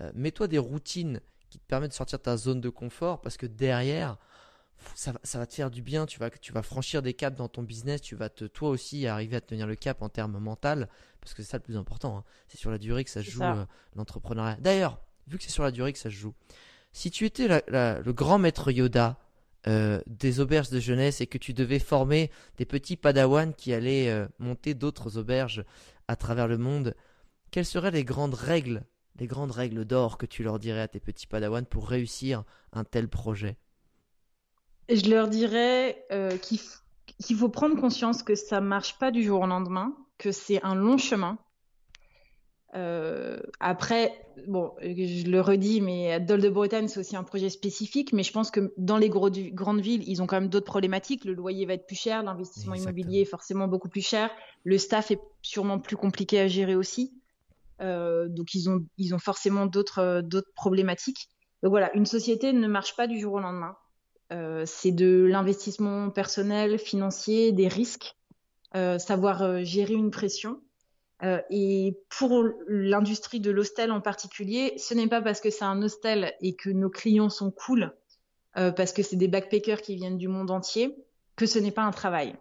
euh, 0.00 0.10
mets-toi 0.14 0.48
des 0.48 0.58
routines 0.58 1.20
qui 1.50 1.58
te 1.58 1.66
permettent 1.66 1.90
de 1.90 1.96
sortir 1.96 2.18
de 2.18 2.24
ta 2.24 2.36
zone 2.36 2.60
de 2.60 2.70
confort 2.70 3.20
parce 3.20 3.36
que 3.36 3.46
derrière, 3.46 4.16
ça, 4.94 5.12
ça, 5.22 5.38
va 5.38 5.46
te 5.46 5.52
faire 5.52 5.70
du 5.70 5.82
bien, 5.82 6.06
tu 6.06 6.18
vas, 6.18 6.30
tu 6.30 6.52
vas 6.52 6.62
franchir 6.62 7.02
des 7.02 7.12
caps 7.12 7.36
dans 7.36 7.48
ton 7.48 7.62
business, 7.62 8.00
tu 8.00 8.14
vas 8.16 8.30
te, 8.30 8.46
toi 8.46 8.70
aussi 8.70 9.06
arriver 9.06 9.36
à 9.36 9.42
tenir 9.42 9.66
le 9.66 9.74
cap 9.74 10.00
en 10.00 10.08
termes 10.08 10.38
mental, 10.38 10.88
parce 11.20 11.34
que 11.34 11.42
c'est 11.42 11.50
ça 11.50 11.58
le 11.58 11.62
plus 11.62 11.76
important. 11.76 12.16
Hein. 12.16 12.24
C'est 12.48 12.56
sur 12.56 12.70
la 12.70 12.78
durée 12.78 13.04
que 13.04 13.10
ça 13.10 13.22
se 13.22 13.30
joue 13.30 13.42
l'entrepreneuriat. 13.94 14.56
D'ailleurs, 14.60 14.98
vu 15.26 15.36
que 15.36 15.44
c'est 15.44 15.50
sur 15.50 15.64
la 15.64 15.70
durée 15.70 15.92
que 15.92 15.98
ça 15.98 16.08
se 16.08 16.14
joue, 16.14 16.34
si 16.92 17.10
tu 17.10 17.24
étais 17.26 17.48
le 17.48 18.12
grand 18.12 18.38
maître 18.38 18.70
Yoda 18.70 19.18
euh, 19.66 20.00
des 20.06 20.40
auberges 20.40 20.70
de 20.70 20.80
jeunesse 20.80 21.20
et 21.20 21.26
que 21.26 21.36
tu 21.36 21.52
devais 21.52 21.78
former 21.78 22.30
des 22.56 22.64
petits 22.64 22.96
padawans 22.96 23.52
qui 23.52 23.74
allaient 23.74 24.08
euh, 24.08 24.26
monter 24.38 24.72
d'autres 24.72 25.18
auberges 25.18 25.66
à 26.08 26.16
travers 26.16 26.48
le 26.48 26.56
monde, 26.56 26.94
quelles 27.50 27.66
seraient 27.66 27.90
les 27.90 28.04
grandes 28.04 28.32
règles, 28.32 28.84
les 29.18 29.26
grandes 29.26 29.50
règles 29.50 29.84
d'or 29.84 30.16
que 30.16 30.24
tu 30.24 30.42
leur 30.42 30.58
dirais 30.58 30.80
à 30.80 30.88
tes 30.88 30.98
petits 30.98 31.26
padawans 31.26 31.66
pour 31.66 31.90
réussir 31.90 32.44
un 32.72 32.84
tel 32.84 33.06
projet? 33.06 33.58
Je 34.88 35.10
leur 35.10 35.28
dirais 35.28 36.06
euh, 36.10 36.38
qu'il 36.38 37.36
faut 37.36 37.50
prendre 37.50 37.78
conscience 37.78 38.22
que 38.22 38.34
ça 38.34 38.62
marche 38.62 38.98
pas 38.98 39.10
du 39.10 39.22
jour 39.22 39.42
au 39.42 39.46
lendemain, 39.46 39.94
que 40.16 40.32
c'est 40.32 40.64
un 40.64 40.74
long 40.74 40.96
chemin, 40.96 41.38
euh, 42.74 43.40
après, 43.58 44.12
bon, 44.46 44.72
je 44.80 45.28
le 45.28 45.40
redis, 45.40 45.80
mais 45.80 46.20
Dol 46.20 46.40
de 46.40 46.48
Bretagne, 46.48 46.88
c'est 46.88 47.00
aussi 47.00 47.16
un 47.16 47.24
projet 47.24 47.48
spécifique, 47.48 48.12
mais 48.12 48.22
je 48.22 48.32
pense 48.32 48.50
que 48.50 48.72
dans 48.76 48.96
les 48.96 49.08
gros, 49.08 49.30
grandes 49.30 49.80
villes, 49.80 50.02
ils 50.06 50.22
ont 50.22 50.26
quand 50.26 50.40
même 50.40 50.50
d'autres 50.50 50.66
problématiques. 50.66 51.24
Le 51.24 51.34
loyer 51.34 51.66
va 51.66 51.74
être 51.74 51.86
plus 51.86 51.98
cher, 51.98 52.22
l'investissement 52.22 52.74
immobilier 52.74 53.22
est 53.22 53.24
forcément 53.24 53.68
beaucoup 53.68 53.88
plus 53.88 54.06
cher, 54.06 54.30
le 54.64 54.78
staff 54.78 55.10
est 55.10 55.20
sûrement 55.42 55.78
plus 55.78 55.96
compliqué 55.96 56.38
à 56.40 56.48
gérer 56.48 56.76
aussi. 56.76 57.12
Euh, 57.80 58.28
donc 58.28 58.54
ils 58.54 58.68
ont, 58.68 58.84
ils 58.98 59.14
ont 59.14 59.18
forcément 59.18 59.66
d'autres, 59.66 60.20
d'autres 60.22 60.52
problématiques. 60.54 61.28
Donc 61.62 61.70
voilà, 61.70 61.94
une 61.96 62.06
société 62.06 62.52
ne 62.52 62.68
marche 62.68 62.96
pas 62.96 63.06
du 63.06 63.18
jour 63.18 63.34
au 63.34 63.40
lendemain. 63.40 63.74
Euh, 64.32 64.62
c'est 64.66 64.92
de 64.92 65.26
l'investissement 65.28 66.10
personnel, 66.10 66.78
financier, 66.78 67.52
des 67.52 67.68
risques, 67.68 68.16
euh, 68.76 68.98
savoir 68.98 69.42
euh, 69.42 69.64
gérer 69.64 69.94
une 69.94 70.10
pression. 70.10 70.60
Euh, 71.22 71.40
et 71.50 71.98
pour 72.08 72.44
l'industrie 72.66 73.40
de 73.40 73.50
l'hostel 73.50 73.92
en 73.92 74.00
particulier, 74.00 74.74
ce 74.78 74.94
n'est 74.94 75.08
pas 75.08 75.20
parce 75.20 75.40
que 75.40 75.50
c'est 75.50 75.64
un 75.64 75.82
hostel 75.82 76.32
et 76.40 76.54
que 76.54 76.70
nos 76.70 76.88
clients 76.88 77.28
sont 77.28 77.50
cool, 77.50 77.92
euh, 78.56 78.72
parce 78.72 78.92
que 78.92 79.02
c'est 79.02 79.16
des 79.16 79.28
backpackers 79.28 79.82
qui 79.82 79.96
viennent 79.96 80.16
du 80.16 80.28
monde 80.28 80.50
entier, 80.50 80.96
que 81.36 81.46
ce 81.46 81.58
n'est 81.58 81.70
pas 81.70 81.82
un 81.82 81.90
travail. 81.90 82.36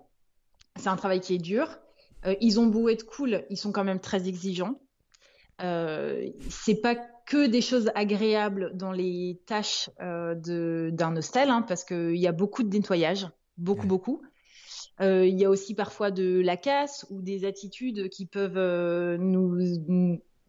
C'est 0.77 0.87
un 0.87 0.95
travail 0.95 1.19
qui 1.19 1.35
est 1.35 1.39
dur. 1.39 1.67
Euh, 2.25 2.35
ils 2.39 2.59
ont 2.59 2.67
beau 2.67 2.89
être 2.89 3.05
cool, 3.05 3.43
ils 3.49 3.57
sont 3.57 3.71
quand 3.71 3.83
même 3.83 3.99
très 3.99 4.27
exigeants. 4.27 4.79
c'est 5.59 6.81
pas 6.81 6.95
que 7.25 7.45
des 7.47 7.61
choses 7.61 7.91
agréables 7.93 8.71
dans 8.75 8.93
les 8.93 9.41
tâches 9.45 9.89
d'un 9.99 11.15
hostel, 11.17 11.49
hein, 11.49 11.63
parce 11.67 11.83
qu'il 11.83 12.15
y 12.15 12.27
a 12.27 12.31
beaucoup 12.31 12.63
de 12.63 12.69
nettoyage, 12.69 13.27
beaucoup, 13.57 13.85
beaucoup. 13.85 14.21
Euh, 15.01 15.25
il 15.25 15.39
y 15.39 15.45
a 15.45 15.49
aussi 15.49 15.75
parfois 15.75 16.11
de 16.11 16.41
la 16.41 16.57
casse 16.57 17.05
ou 17.09 17.21
des 17.21 17.45
attitudes 17.45 18.09
qui 18.09 18.25
peuvent 18.25 18.57
euh, 18.57 19.17
nous, 19.17 19.57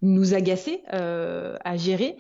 nous 0.02 0.34
agacer 0.34 0.82
à 0.88 1.76
gérer. 1.76 2.16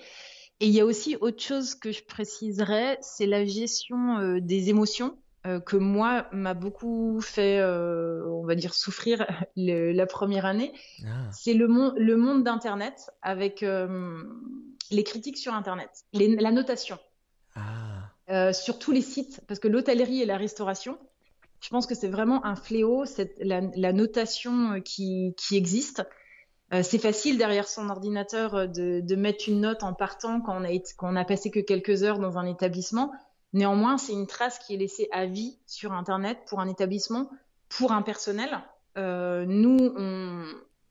Et 0.60 0.66
il 0.66 0.72
y 0.72 0.80
a 0.80 0.84
aussi 0.84 1.16
autre 1.20 1.42
chose 1.42 1.74
que 1.74 1.90
je 1.90 2.04
préciserais, 2.04 2.98
c'est 3.00 3.26
la 3.26 3.46
gestion 3.46 4.38
des 4.38 4.68
émotions. 4.68 5.16
que 5.64 5.76
moi 5.76 6.26
m'a 6.32 6.52
beaucoup 6.52 7.22
fait, 7.22 7.64
on 7.64 8.44
va 8.44 8.54
dire, 8.54 8.74
souffrir 8.74 9.26
la 9.56 10.06
première 10.06 10.44
année. 10.44 10.72
Ah. 11.06 11.30
C'est 11.32 11.54
le, 11.54 11.66
le 11.96 12.16
monde 12.16 12.44
d'Internet 12.44 13.10
avec 13.22 13.64
les 14.90 15.04
critiques 15.04 15.38
sur 15.38 15.54
Internet, 15.54 15.90
la 16.12 16.52
notation. 16.52 16.98
Ah. 17.56 18.10
Euh, 18.30 18.52
sur 18.52 18.78
tous 18.78 18.92
les 18.92 19.02
sites, 19.02 19.40
parce 19.48 19.58
que 19.58 19.66
l'hôtellerie 19.66 20.22
et 20.22 20.26
la 20.26 20.36
restauration, 20.36 20.98
je 21.60 21.68
pense 21.68 21.86
que 21.86 21.94
c'est 21.94 22.08
vraiment 22.08 22.44
un 22.44 22.56
fléau, 22.56 23.04
cette, 23.04 23.36
la, 23.40 23.92
notation 23.92 24.72
euh, 24.72 24.80
qui, 24.80 25.34
existe. 25.52 26.06
Euh, 26.72 26.82
c'est 26.82 26.98
facile 26.98 27.38
derrière 27.38 27.68
son 27.68 27.88
ordinateur 27.88 28.68
de, 28.68 29.14
mettre 29.16 29.48
une 29.48 29.60
note 29.60 29.82
en 29.82 29.92
partant 29.92 30.40
quand 30.40 30.60
on, 30.60 30.64
a, 30.64 30.70
on 31.00 31.16
a 31.16 31.24
passé 31.24 31.50
que 31.50 31.60
quelques 31.60 32.02
heures 32.02 32.18
dans 32.18 32.38
un 32.38 32.46
établissement. 32.46 33.12
Néanmoins, 33.52 33.98
c'est 33.98 34.12
une 34.12 34.26
trace 34.26 34.58
qui 34.60 34.74
est 34.74 34.78
laissée 34.78 35.08
à 35.10 35.26
vie 35.26 35.58
sur 35.66 35.92
Internet 35.92 36.38
pour 36.46 36.60
un 36.60 36.68
établissement, 36.68 37.30
pour 37.68 37.92
un 37.92 38.02
personnel. 38.02 38.50
nous, 38.96 39.94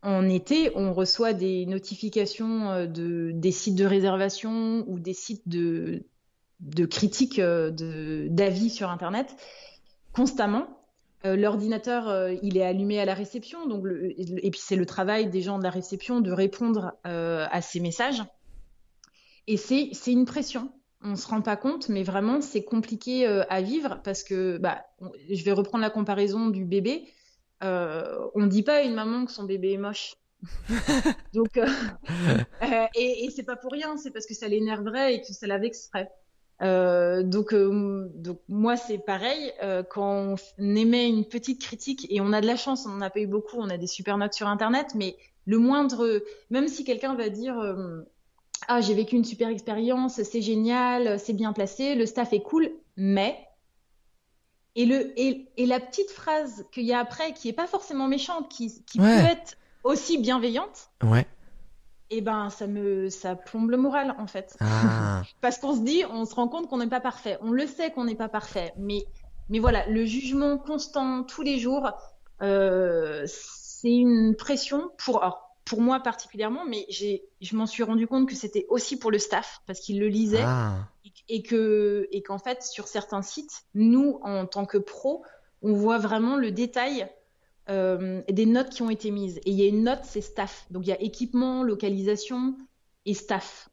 en 0.01 0.29
été, 0.29 0.71
on 0.75 0.93
reçoit 0.93 1.33
des 1.33 1.65
notifications 1.65 2.71
euh, 2.71 2.85
de, 2.85 3.31
des 3.33 3.51
sites 3.51 3.75
de 3.75 3.85
réservation 3.85 4.85
ou 4.87 4.99
des 4.99 5.13
sites 5.13 5.47
de, 5.47 6.03
de 6.61 6.85
critiques 6.85 7.39
euh, 7.39 7.71
d'avis 8.29 8.69
sur 8.69 8.89
Internet 8.89 9.35
constamment. 10.13 10.67
Euh, 11.25 11.35
l'ordinateur, 11.35 12.31
il 12.41 12.57
est 12.57 12.63
allumé 12.63 12.99
à 12.99 13.05
la 13.05 13.13
réception, 13.13 13.67
donc 13.67 13.85
et 13.85 14.51
puis 14.51 14.61
c'est 14.63 14.77
le 14.77 14.85
travail 14.85 15.29
des 15.29 15.41
gens 15.41 15.57
de 15.57 15.63
la 15.63 15.69
réception 15.69 16.21
de 16.21 16.31
répondre 16.31 16.93
à 17.03 17.61
ces 17.61 17.79
messages. 17.79 18.23
Et 19.47 19.57
c'est 19.57 20.11
une 20.11 20.25
pression. 20.25 20.71
On 21.01 21.11
ne 21.11 21.15
se 21.15 21.27
rend 21.27 21.41
pas 21.41 21.55
compte, 21.55 21.89
mais 21.89 22.03
vraiment 22.03 22.41
c'est 22.41 22.63
compliqué 22.63 23.25
à 23.25 23.61
vivre 23.61 23.99
parce 24.03 24.23
que, 24.23 24.57
bah, 24.57 24.85
je 25.29 25.43
vais 25.43 25.51
reprendre 25.51 25.81
la 25.81 25.89
comparaison 25.89 26.47
du 26.47 26.65
bébé. 26.65 27.05
Euh, 27.63 28.27
on 28.35 28.41
ne 28.41 28.47
dit 28.47 28.63
pas 28.63 28.77
à 28.77 28.81
une 28.81 28.93
maman 28.93 29.25
que 29.25 29.31
son 29.31 29.43
bébé 29.43 29.73
est 29.73 29.77
moche. 29.77 30.15
donc, 31.33 31.57
euh, 31.57 31.67
euh, 32.63 32.85
et, 32.95 33.29
c'est 33.35 33.43
pas 33.43 33.57
pour 33.57 33.71
rien, 33.71 33.97
c'est 33.97 34.11
parce 34.11 34.25
que 34.25 34.33
ça 34.33 34.47
l'énerverait 34.47 35.15
et 35.15 35.21
que 35.21 35.33
ça 35.33 35.47
la 35.47 35.57
vexerait. 35.57 36.09
Donc, 36.61 37.53
donc 37.53 38.39
moi 38.49 38.75
c'est 38.75 38.97
pareil. 38.97 39.51
quand 39.89 40.35
on 40.57 40.75
émet 40.75 41.07
une 41.07 41.25
petite 41.25 41.61
critique 41.61 42.07
et 42.09 42.21
on 42.21 42.33
a 42.33 42.41
de 42.41 42.47
la 42.47 42.55
chance, 42.55 42.85
on 42.85 42.89
n'en 42.89 43.01
a 43.01 43.09
pas 43.09 43.19
eu 43.19 43.27
beaucoup, 43.27 43.57
on 43.57 43.69
a 43.69 43.77
des 43.77 43.87
super 43.87 44.17
notes 44.17 44.33
sur 44.33 44.47
internet, 44.47 44.93
mais 44.95 45.15
le 45.45 45.57
moindre, 45.57 46.21
même 46.49 46.67
si 46.67 46.83
quelqu'un 46.83 47.15
va 47.15 47.29
dire 47.29 47.55
ah 48.67 48.81
j'ai 48.81 48.93
vécu 48.93 49.15
une 49.15 49.25
super 49.25 49.49
expérience, 49.49 50.21
c'est 50.21 50.41
génial, 50.41 51.19
c'est 51.19 51.33
bien 51.33 51.53
placé, 51.53 51.95
le 51.95 52.05
staff 52.05 52.33
est 52.33 52.41
cool, 52.41 52.71
mais 52.97 53.37
et, 54.75 54.85
le, 54.85 55.19
et, 55.19 55.65
la 55.65 55.79
petite 55.79 56.11
phrase 56.11 56.65
qu'il 56.71 56.83
y 56.83 56.93
a 56.93 56.99
après, 56.99 57.33
qui 57.33 57.49
est 57.49 57.53
pas 57.53 57.67
forcément 57.67 58.07
méchante, 58.07 58.49
qui, 58.49 58.83
qui 58.85 58.99
peut 58.99 59.05
être 59.05 59.57
aussi 59.83 60.17
bienveillante, 60.17 60.91
ouais. 61.03 61.25
Et 62.11 62.17
eh 62.17 62.21
ben 62.21 62.49
ça 62.49 62.65
me 62.65 63.09
ça 63.09 63.35
plombe 63.35 63.69
le 63.69 63.77
moral 63.77 64.15
en 64.17 64.25
fait. 64.25 64.57
Ah. 64.61 65.21
Parce 65.41 65.59
qu'on 65.59 65.75
se 65.75 65.81
dit, 65.81 66.03
on 66.09 66.25
se 66.25 66.33
rend 66.33 66.47
compte 66.47 66.67
qu'on 66.67 66.79
n'est 66.79 66.87
pas 66.87 67.01
parfait. 67.01 67.37
On 67.41 67.51
le 67.51 67.67
sait 67.67 67.91
qu'on 67.91 68.05
n'est 68.05 68.15
pas 68.15 68.29
parfait, 68.29 68.73
mais 68.77 69.05
mais 69.49 69.59
voilà, 69.59 69.87
le 69.87 70.05
jugement 70.05 70.57
constant 70.57 71.23
tous 71.23 71.41
les 71.41 71.59
jours, 71.59 71.91
euh, 72.41 73.23
c'est 73.27 73.91
une 73.91 74.35
pression 74.35 74.89
pour 74.97 75.21
pour 75.65 75.81
moi 75.81 75.99
particulièrement, 75.99 76.65
mais 76.65 76.85
j'ai, 76.89 77.23
je 77.41 77.55
m'en 77.55 77.67
suis 77.67 77.83
rendu 77.83 78.07
compte 78.07 78.27
que 78.27 78.33
c'était 78.33 78.65
aussi 78.69 78.97
pour 78.97 79.11
le 79.11 79.19
staff 79.19 79.61
parce 79.67 79.79
qu'il 79.79 79.99
le 79.99 80.07
lisait 80.07 80.43
ah. 80.43 80.77
et, 81.27 81.43
que 81.43 82.07
et 82.11 82.23
qu'en 82.23 82.39
fait 82.39 82.63
sur 82.63 82.87
certains 82.87 83.21
sites, 83.21 83.65
nous 83.75 84.19
en 84.23 84.47
tant 84.47 84.65
que 84.65 84.79
pros, 84.79 85.23
on 85.61 85.73
voit 85.73 85.99
vraiment 85.99 86.37
le 86.37 86.51
détail 86.51 87.07
euh, 87.69 88.21
des 88.29 88.45
notes 88.45 88.69
qui 88.69 88.81
ont 88.81 88.89
été 88.89 89.11
mises. 89.11 89.37
Et 89.45 89.51
il 89.51 89.55
y 89.55 89.63
a 89.63 89.67
une 89.67 89.83
note, 89.83 90.01
c'est 90.03 90.21
staff. 90.21 90.65
Donc 90.71 90.85
il 90.85 90.89
y 90.89 90.93
a 90.93 91.01
équipement, 91.01 91.63
localisation 91.63 92.55
et 93.05 93.13
staff. 93.13 93.69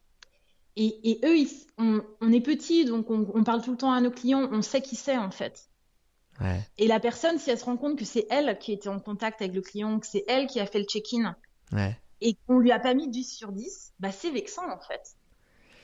Et, 0.79 1.19
eux, 1.25 1.47
on, 1.79 2.31
est 2.31 2.41
petit, 2.41 2.85
donc 2.85 3.09
on, 3.09 3.43
parle 3.43 3.63
tout 3.63 3.71
le 3.71 3.77
temps 3.77 3.91
à 3.91 3.99
nos 3.99 4.11
clients, 4.11 4.47
on 4.51 4.61
sait 4.61 4.81
qui 4.81 4.95
c'est 4.95 5.17
en 5.17 5.31
fait. 5.31 5.69
Et 6.77 6.85
la 6.85 6.99
personne, 6.99 7.39
si 7.39 7.49
elle 7.49 7.57
se 7.57 7.65
rend 7.65 7.77
compte 7.77 7.97
que 7.97 8.05
c'est 8.05 8.27
elle 8.29 8.59
qui 8.59 8.73
était 8.73 8.89
en 8.89 8.99
contact 8.99 9.41
avec 9.41 9.55
le 9.55 9.61
client, 9.61 9.99
que 9.99 10.05
c'est 10.05 10.23
elle 10.27 10.45
qui 10.45 10.59
a 10.59 10.67
fait 10.67 10.77
le 10.77 10.85
check-in, 10.85 11.35
et 12.21 12.37
qu'on 12.45 12.59
lui 12.59 12.71
a 12.71 12.79
pas 12.79 12.93
mis 12.93 13.07
10 13.07 13.23
sur 13.23 13.51
10, 13.51 13.93
bah 13.99 14.11
c'est 14.11 14.29
vexant 14.29 14.69
en 14.69 14.79
fait. 14.79 15.15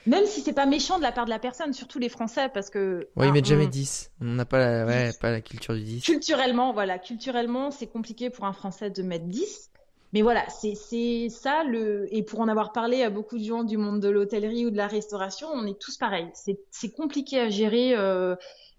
Même 0.06 0.26
si 0.26 0.40
c'est 0.40 0.52
pas 0.52 0.66
méchant 0.66 0.98
de 0.98 1.02
la 1.02 1.12
part 1.12 1.24
de 1.24 1.30
la 1.30 1.38
personne, 1.38 1.72
surtout 1.72 1.98
les 1.98 2.08
Français, 2.08 2.48
parce 2.52 2.70
que. 2.70 3.08
Oui, 3.16 3.30
mais 3.32 3.42
jamais 3.42 3.66
10. 3.66 4.12
On 4.20 4.24
n'a 4.26 4.44
pas, 4.44 4.58
la... 4.58 4.86
ouais, 4.86 5.10
pas 5.20 5.30
la 5.30 5.40
culture 5.40 5.74
du 5.74 5.82
10. 5.82 6.02
Culturellement, 6.02 6.72
voilà. 6.72 6.98
Culturellement, 6.98 7.70
c'est 7.70 7.86
compliqué 7.86 8.30
pour 8.30 8.44
un 8.44 8.52
Français 8.52 8.90
de 8.90 9.02
mettre 9.02 9.26
10. 9.26 9.70
Mais 10.12 10.22
voilà, 10.22 10.44
c'est 10.48 11.28
ça 11.28 11.64
le. 11.64 12.06
Et 12.14 12.22
pour 12.22 12.40
en 12.40 12.48
avoir 12.48 12.72
parlé 12.72 13.02
à 13.02 13.10
beaucoup 13.10 13.38
de 13.38 13.44
gens 13.44 13.64
du 13.64 13.76
monde 13.76 14.00
de 14.00 14.08
l'hôtellerie 14.08 14.66
ou 14.66 14.70
de 14.70 14.76
la 14.76 14.86
restauration, 14.86 15.48
on 15.52 15.66
est 15.66 15.78
tous 15.80 15.96
pareils. 15.96 16.30
C'est 16.70 16.92
compliqué 16.92 17.40
à 17.40 17.48
gérer 17.48 17.96
euh, 17.96 18.36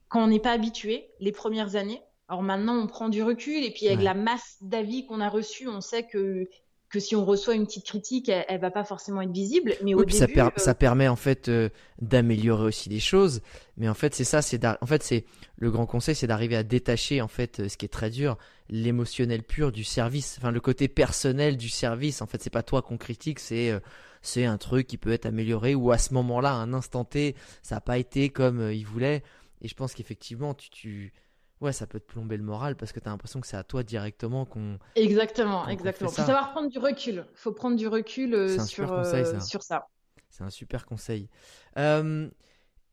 quand 0.07 0.23
on 0.23 0.27
n'est 0.27 0.39
pas 0.39 0.51
habitué 0.51 1.09
les 1.19 1.31
premières 1.33 1.75
années. 1.75 2.01
Alors 2.29 2.41
maintenant, 2.41 2.77
on 2.77 2.87
prend 2.87 3.09
du 3.09 3.21
recul 3.21 3.63
et 3.63 3.71
puis 3.71 3.87
avec 3.87 4.01
la 4.01 4.13
masse 4.13 4.57
d'avis 4.61 5.05
qu'on 5.05 5.19
a 5.19 5.29
reçus, 5.29 5.67
on 5.67 5.81
sait 5.81 6.03
que 6.03 6.47
que 6.95 7.01
si 7.01 7.13
on 7.13 7.25
reçoit 7.25 7.55
une 7.55 7.65
petite 7.65 7.85
critique, 7.85 8.29
elle, 8.29 8.45
ne 8.49 8.57
va 8.57 8.71
pas 8.71 8.85
forcément 8.85 9.21
être 9.21 9.31
visible. 9.31 9.75
Mais 9.83 9.93
au 9.93 9.99
début, 9.99 10.13
ça, 10.13 10.27
ça, 10.55 10.73
permet 10.73 11.09
en 11.09 11.17
fait 11.17 11.49
euh, 11.49 11.67
d'améliorer 12.01 12.63
aussi 12.63 12.87
les 12.87 13.01
choses. 13.01 13.41
Mais 13.75 13.89
en 13.89 13.93
fait, 13.93 14.15
c'est 14.15 14.23
ça, 14.23 14.41
c'est 14.41 14.65
en 14.65 14.85
fait 14.85 15.03
c'est 15.03 15.25
le 15.57 15.71
grand 15.71 15.85
conseil, 15.85 16.15
c'est 16.15 16.27
d'arriver 16.27 16.55
à 16.55 16.63
détacher 16.63 17.21
en 17.21 17.27
fait 17.27 17.59
euh, 17.59 17.67
ce 17.67 17.75
qui 17.75 17.83
est 17.85 17.89
très 17.89 18.09
dur, 18.09 18.37
l'émotionnel 18.69 19.43
pur 19.43 19.73
du 19.73 19.83
service, 19.83 20.37
enfin 20.37 20.51
le 20.51 20.61
côté 20.61 20.87
personnel 20.87 21.57
du 21.57 21.67
service. 21.67 22.21
En 22.21 22.27
fait, 22.27 22.41
c'est 22.41 22.49
pas 22.49 22.63
toi 22.63 22.81
qu'on 22.81 22.97
critique, 22.97 23.39
c'est 23.39 23.71
euh, 23.71 23.79
c'est 24.21 24.45
un 24.45 24.57
truc 24.57 24.87
qui 24.87 24.97
peut 24.97 25.11
être 25.11 25.25
amélioré 25.25 25.75
ou 25.75 25.91
à 25.91 25.97
ce 25.97 26.13
moment-là, 26.13 26.51
à 26.51 26.55
un 26.55 26.73
instant 26.73 27.03
T, 27.03 27.35
ça 27.61 27.75
n'a 27.75 27.81
pas 27.81 27.97
été 27.97 28.29
comme 28.29 28.71
il 28.71 28.85
voulait. 28.85 29.21
Et 29.61 29.67
je 29.67 29.75
pense 29.75 29.93
qu'effectivement, 29.93 30.53
tu, 30.53 30.69
tu 30.69 31.13
ouais, 31.61 31.73
ça 31.73 31.87
peut 31.87 31.99
te 31.99 32.05
plomber 32.05 32.37
le 32.37 32.43
moral 32.43 32.75
parce 32.75 32.91
que 32.91 32.99
tu 32.99 33.07
as 33.07 33.11
l'impression 33.11 33.41
que 33.41 33.47
c'est 33.47 33.57
à 33.57 33.63
toi 33.63 33.83
directement 33.83 34.45
qu'on. 34.45 34.79
Exactement, 34.95 35.67
exactement. 35.67 36.09
Il 36.09 36.15
faut 36.15 36.25
savoir 36.25 36.51
prendre 36.51 36.69
du 36.69 36.79
recul. 36.79 37.25
Il 37.31 37.37
faut 37.37 37.51
prendre 37.51 37.77
du 37.77 37.87
recul 37.87 38.33
euh, 38.33 38.59
sur, 38.59 38.91
euh, 38.91 39.39
sur 39.39 39.63
ça. 39.63 39.87
C'est 40.29 40.43
un 40.43 40.49
super 40.49 40.85
conseil. 40.85 41.29
Euh, 41.77 42.29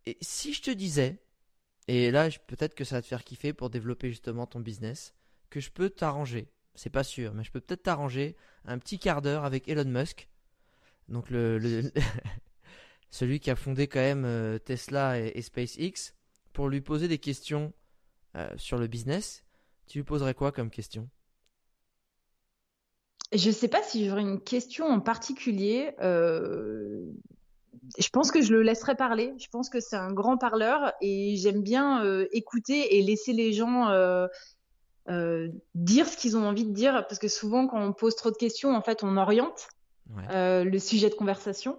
et 0.06 0.16
si 0.20 0.52
je 0.52 0.62
te 0.62 0.70
disais, 0.70 1.22
et 1.88 2.10
là 2.10 2.28
peut-être 2.46 2.74
que 2.74 2.84
ça 2.84 2.96
va 2.96 3.02
te 3.02 3.06
faire 3.06 3.24
kiffer 3.24 3.52
pour 3.52 3.70
développer 3.70 4.10
justement 4.10 4.46
ton 4.46 4.60
business, 4.60 5.14
que 5.50 5.60
je 5.60 5.70
peux 5.70 5.90
t'arranger, 5.90 6.48
c'est 6.74 6.90
pas 6.90 7.04
sûr, 7.04 7.34
mais 7.34 7.44
je 7.44 7.50
peux 7.50 7.60
peut-être 7.60 7.82
t'arranger 7.82 8.36
un 8.64 8.78
petit 8.78 8.98
quart 8.98 9.22
d'heure 9.22 9.44
avec 9.44 9.68
Elon 9.68 9.84
Musk, 9.84 10.28
donc 11.08 11.30
le, 11.30 11.82
celui 13.10 13.40
qui 13.40 13.50
a 13.50 13.56
fondé 13.56 13.86
quand 13.88 14.00
même 14.00 14.58
Tesla 14.60 15.18
et 15.18 15.42
SpaceX, 15.42 16.14
pour 16.52 16.68
lui 16.68 16.80
poser 16.80 17.08
des 17.08 17.18
questions 17.18 17.72
euh, 18.36 18.48
sur 18.56 18.78
le 18.78 18.86
business, 18.86 19.44
tu 19.86 19.98
lui 19.98 20.04
poserais 20.04 20.34
quoi 20.34 20.52
comme 20.52 20.70
question? 20.70 21.08
Je 23.32 23.48
ne 23.48 23.54
sais 23.54 23.68
pas 23.68 23.82
si 23.82 24.06
j'aurais 24.06 24.22
une 24.22 24.40
question 24.40 24.86
en 24.86 25.00
particulier. 25.00 25.94
Euh, 26.00 27.06
je 27.98 28.08
pense 28.10 28.30
que 28.30 28.42
je 28.42 28.52
le 28.52 28.62
laisserai 28.62 28.94
parler. 28.94 29.32
Je 29.38 29.48
pense 29.48 29.70
que 29.70 29.80
c'est 29.80 29.96
un 29.96 30.12
grand 30.12 30.36
parleur 30.36 30.92
et 31.00 31.36
j'aime 31.36 31.62
bien 31.62 32.04
euh, 32.04 32.26
écouter 32.32 32.96
et 32.96 33.02
laisser 33.02 33.32
les 33.32 33.52
gens 33.52 33.88
dire 35.74 36.06
ce 36.06 36.16
qu'ils 36.16 36.36
ont 36.36 36.46
envie 36.46 36.64
de 36.64 36.72
dire 36.72 37.06
parce 37.08 37.18
que 37.18 37.28
souvent 37.28 37.66
quand 37.66 37.82
on 37.82 37.92
pose 37.92 38.14
trop 38.16 38.30
de 38.30 38.36
questions, 38.36 38.74
en 38.74 38.82
fait, 38.82 39.02
on 39.02 39.16
oriente 39.16 39.68
le 40.28 40.78
sujet 40.78 41.08
de 41.08 41.14
conversation. 41.14 41.78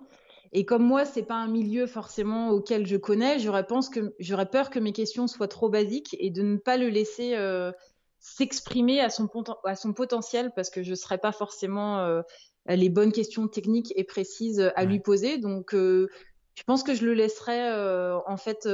Et 0.56 0.66
comme 0.66 0.84
moi, 0.84 1.04
c'est 1.04 1.24
pas 1.24 1.36
un 1.36 1.48
milieu 1.48 1.88
forcément 1.88 2.52
auquel 2.52 2.86
je 2.86 2.96
connais, 2.96 3.40
j'aurais 3.40 3.66
peur 3.66 4.70
que 4.70 4.80
mes 4.80 4.94
questions 4.94 5.28
soient 5.28 5.48
trop 5.48 5.68
basiques 5.68 6.16
et 6.20 6.30
de 6.30 6.44
ne 6.44 6.58
pas 6.58 6.78
le 6.78 6.90
laisser 6.90 7.36
euh, 7.36 7.72
s'exprimer 8.20 9.02
à 9.02 9.10
son 9.10 9.28
à 9.66 9.76
son 9.76 9.94
potentiel 9.94 10.52
parce 10.56 10.70
que 10.70 10.84
je 10.84 10.94
serais 10.94 11.18
pas 11.18 11.32
forcément 11.32 12.02
euh, 12.02 12.22
les 12.68 12.90
bonnes 12.90 13.12
questions 13.12 13.48
techniques 13.48 13.94
et 13.96 14.04
précises 14.04 14.72
à 14.76 14.86
lui 14.86 15.00
poser. 15.00 15.40
Donc 15.40 15.74
euh, 15.74 16.08
je 16.54 16.62
pense 16.62 16.84
que 16.84 16.94
je 16.94 17.04
le 17.04 17.16
laisserais 17.16 17.72
en 18.28 18.38
fait 18.38 18.70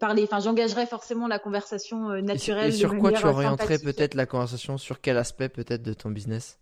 parler. 0.00 0.24
Enfin, 0.24 0.40
j'engagerais 0.40 0.86
forcément 0.86 1.28
la 1.28 1.38
conversation 1.38 2.08
naturelle. 2.22 2.70
Et 2.70 2.76
sur, 2.76 2.98
quoi 2.98 3.12
tu 3.12 3.24
orienterais 3.24 3.78
peut-être 3.78 4.14
la 4.14 4.26
conversation? 4.26 4.78
Sur 4.78 5.00
quel 5.00 5.16
aspect 5.16 5.48
peut-être 5.48 5.84
de 5.84 5.94
ton 5.94 6.10
business? 6.10 6.58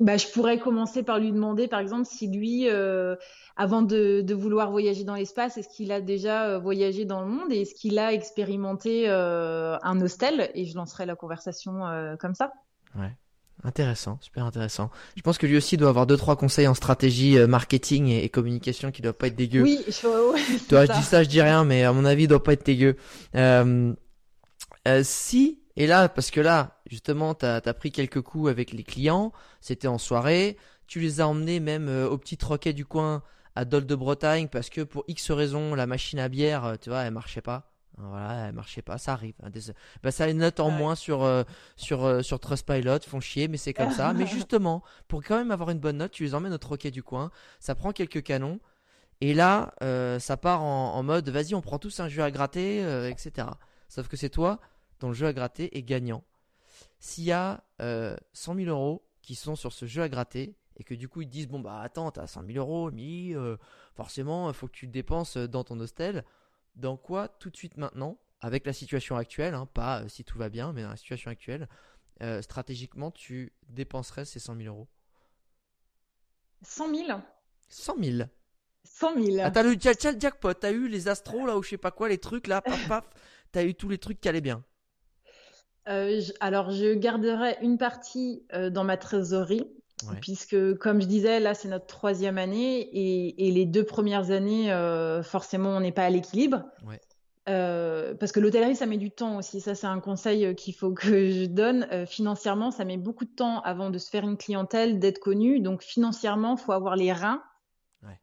Bah, 0.00 0.16
je 0.16 0.28
pourrais 0.28 0.58
commencer 0.58 1.02
par 1.02 1.18
lui 1.18 1.32
demander, 1.32 1.66
par 1.66 1.80
exemple, 1.80 2.06
si 2.06 2.28
lui, 2.28 2.68
euh, 2.68 3.16
avant 3.56 3.82
de, 3.82 4.24
vouloir 4.32 4.70
voyager 4.70 5.02
dans 5.02 5.14
l'espace, 5.14 5.56
est-ce 5.56 5.68
qu'il 5.68 5.90
a 5.90 6.00
déjà 6.00 6.44
euh, 6.44 6.58
voyagé 6.58 7.04
dans 7.04 7.20
le 7.20 7.26
monde 7.26 7.52
et 7.52 7.62
est-ce 7.62 7.74
qu'il 7.74 7.98
a 7.98 8.12
expérimenté 8.12 9.08
euh, 9.08 9.76
un 9.82 10.00
hostel? 10.00 10.50
Et 10.54 10.66
je 10.66 10.76
lancerai 10.76 11.04
la 11.04 11.16
conversation 11.16 11.80
comme 12.20 12.34
ça. 12.34 12.52
Ouais. 12.96 13.12
Intéressant, 13.64 14.18
super 14.20 14.44
intéressant. 14.44 14.88
Je 15.16 15.22
pense 15.22 15.36
que 15.36 15.44
lui 15.44 15.56
aussi 15.56 15.76
doit 15.76 15.88
avoir 15.88 16.06
deux 16.06 16.16
trois 16.16 16.36
conseils 16.36 16.68
en 16.68 16.74
stratégie 16.74 17.36
marketing 17.48 18.06
et, 18.06 18.28
communication 18.28 18.92
qui 18.92 19.02
doivent 19.02 19.14
pas 19.14 19.26
être 19.26 19.34
dégueux. 19.34 19.62
Oui, 19.62 19.84
je, 19.88 20.06
ouais, 20.06 20.40
Toi, 20.68 20.86
je 20.86 20.92
dis 20.92 21.02
ça, 21.02 21.24
je 21.24 21.28
dis 21.28 21.42
rien, 21.42 21.64
mais 21.64 21.82
à 21.82 21.92
mon 21.92 22.04
avis, 22.04 22.24
il 22.24 22.28
doit 22.28 22.42
pas 22.42 22.52
être 22.52 22.64
dégueu. 22.64 22.96
si 25.02 25.58
et 25.78 25.86
là, 25.86 26.08
parce 26.08 26.32
que 26.32 26.40
là, 26.40 26.77
justement, 26.88 27.34
tu 27.34 27.46
as, 27.46 27.74
pris 27.74 27.92
quelques 27.92 28.20
coups 28.20 28.50
avec 28.50 28.72
les 28.72 28.82
clients, 28.82 29.32
c'était 29.60 29.88
en 29.88 29.98
soirée, 29.98 30.56
tu 30.86 31.00
les 31.00 31.20
as 31.20 31.28
emmenés 31.28 31.60
même 31.60 31.88
euh, 31.88 32.08
au 32.08 32.18
petit 32.18 32.36
troquet 32.36 32.72
du 32.72 32.84
coin 32.84 33.22
à 33.54 33.64
Dol 33.64 33.86
de 33.86 33.94
Bretagne 33.94 34.48
parce 34.48 34.70
que 34.70 34.80
pour 34.80 35.04
X 35.06 35.30
raisons, 35.30 35.74
la 35.74 35.86
machine 35.86 36.18
à 36.18 36.28
bière, 36.28 36.64
euh, 36.64 36.76
tu 36.80 36.90
vois, 36.90 37.02
elle 37.02 37.12
marchait 37.12 37.42
pas. 37.42 37.70
Voilà, 38.00 38.46
elle 38.46 38.54
marchait 38.54 38.80
pas, 38.80 38.96
ça 38.96 39.12
arrive. 39.12 39.34
Hein, 39.42 39.50
bah, 40.04 40.12
ça 40.12 40.26
les 40.26 40.32
note 40.32 40.60
en 40.60 40.70
moins 40.70 40.94
sur, 40.94 41.24
euh, 41.24 41.42
sur, 41.76 42.24
sur 42.24 42.38
Trustpilot, 42.38 43.00
font 43.00 43.20
chier, 43.20 43.48
mais 43.48 43.56
c'est 43.56 43.74
comme 43.74 43.90
ça. 43.90 44.12
mais 44.16 44.24
justement, 44.24 44.84
pour 45.08 45.22
quand 45.24 45.36
même 45.36 45.50
avoir 45.50 45.70
une 45.70 45.80
bonne 45.80 45.96
note, 45.96 46.12
tu 46.12 46.22
les 46.22 46.34
emmènes 46.34 46.52
au 46.52 46.58
troquet 46.58 46.92
du 46.92 47.02
coin, 47.02 47.32
ça 47.58 47.74
prend 47.74 47.90
quelques 47.90 48.22
canons, 48.22 48.60
et 49.20 49.34
là, 49.34 49.74
ça 50.20 50.36
part 50.36 50.62
en, 50.62 50.94
en 50.94 51.02
mode, 51.02 51.28
vas-y, 51.28 51.56
on 51.56 51.60
prend 51.60 51.80
tous 51.80 51.98
un 51.98 52.08
jeu 52.08 52.22
à 52.22 52.30
gratter, 52.30 52.78
etc. 53.10 53.48
Sauf 53.88 54.06
que 54.06 54.16
c'est 54.16 54.30
toi, 54.30 54.60
dont 55.00 55.08
le 55.08 55.14
jeu 55.14 55.26
à 55.26 55.32
gratter 55.32 55.76
est 55.76 55.82
gagnant. 55.82 56.22
S'il 57.00 57.24
y 57.24 57.32
a 57.32 57.64
100 57.78 57.84
euh, 57.84 58.16
000 58.32 58.58
euros 58.70 59.06
qui 59.22 59.34
sont 59.34 59.56
sur 59.56 59.72
ce 59.72 59.86
jeu 59.86 60.02
à 60.02 60.08
gratter 60.08 60.56
et 60.76 60.84
que 60.84 60.94
du 60.94 61.08
coup 61.08 61.22
ils 61.22 61.28
disent 61.28 61.48
bon 61.48 61.60
bah 61.60 61.80
attends 61.80 62.10
t'as 62.10 62.26
100 62.26 62.46
000 62.46 62.58
euros 62.58 62.90
mais 62.90 63.34
euh, 63.34 63.56
forcément 63.94 64.48
il 64.48 64.54
faut 64.54 64.66
que 64.66 64.72
tu 64.72 64.86
le 64.86 64.92
dépenses 64.92 65.36
dans 65.36 65.64
ton 65.64 65.78
hostel. 65.80 66.24
Dans 66.76 66.96
quoi 66.96 67.28
tout 67.28 67.50
de 67.50 67.56
suite 67.56 67.76
maintenant 67.76 68.18
avec 68.40 68.66
la 68.66 68.72
situation 68.72 69.16
actuelle 69.16 69.54
hein, 69.54 69.66
pas 69.66 70.02
euh, 70.02 70.08
si 70.08 70.24
tout 70.24 70.38
va 70.38 70.48
bien 70.48 70.72
mais 70.72 70.82
dans 70.82 70.90
la 70.90 70.96
situation 70.96 71.30
actuelle 71.30 71.68
stratégiquement 72.40 73.12
tu 73.12 73.52
dépenserais 73.68 74.24
ces 74.24 74.40
100 74.40 74.56
000 74.56 74.74
euros? 74.74 74.88
100 76.62 76.92
000 76.92 77.20
100 77.68 77.94
000 78.02 78.28
100 78.82 79.14
000 79.22 79.36
ah, 79.44 79.50
t'as 79.52 79.62
le, 79.62 79.76
jackpot. 79.78 80.54
T'as 80.54 80.72
eu 80.72 80.88
les 80.88 81.06
astros 81.06 81.46
là 81.46 81.56
ou 81.56 81.62
je 81.62 81.70
sais 81.70 81.78
pas 81.78 81.92
quoi 81.92 82.08
les 82.08 82.18
trucs 82.18 82.48
là 82.48 82.60
paf 82.60 82.88
paf. 82.88 83.04
Tu 83.52 83.58
as 83.60 83.64
eu 83.64 83.74
tous 83.74 83.88
les 83.88 83.98
trucs 83.98 84.20
qui 84.20 84.28
allaient 84.28 84.40
bien 84.40 84.64
euh, 85.88 86.20
alors, 86.40 86.70
je 86.70 86.94
garderai 86.94 87.56
une 87.62 87.78
partie 87.78 88.42
euh, 88.52 88.70
dans 88.70 88.84
ma 88.84 88.96
trésorerie, 88.96 89.66
puisque, 90.20 90.74
comme 90.78 91.00
je 91.00 91.06
disais, 91.06 91.40
là, 91.40 91.54
c'est 91.54 91.68
notre 91.68 91.86
troisième 91.86 92.38
année, 92.38 92.88
et, 92.92 93.50
les 93.50 93.64
deux 93.64 93.84
premières 93.84 94.30
années, 94.30 94.72
euh, 94.72 95.22
forcément, 95.22 95.70
on 95.70 95.80
n'est 95.80 95.92
pas 95.92 96.04
à 96.04 96.10
l'équilibre. 96.10 96.64
parce 97.46 98.32
que 98.32 98.40
l'hôtellerie, 98.40 98.76
ça 98.76 98.86
met 98.86 98.98
du 98.98 99.10
temps 99.10 99.38
aussi. 99.38 99.60
Ça, 99.60 99.74
c'est 99.74 99.86
un 99.86 100.00
conseil 100.00 100.54
qu'il 100.54 100.74
faut 100.74 100.92
que 100.92 101.30
je 101.30 101.46
donne. 101.46 101.86
financièrement, 102.06 102.70
ça 102.70 102.84
met 102.84 102.98
beaucoup 102.98 103.24
de 103.24 103.34
temps 103.34 103.60
avant 103.62 103.90
de 103.90 103.98
se 103.98 104.10
faire 104.10 104.24
une 104.24 104.36
clientèle, 104.36 104.98
d'être 104.98 105.18
connu. 105.18 105.60
Donc, 105.60 105.82
financièrement, 105.82 106.56
il 106.56 106.62
faut 106.62 106.72
avoir 106.72 106.94
les 106.94 107.12
reins 107.12 107.42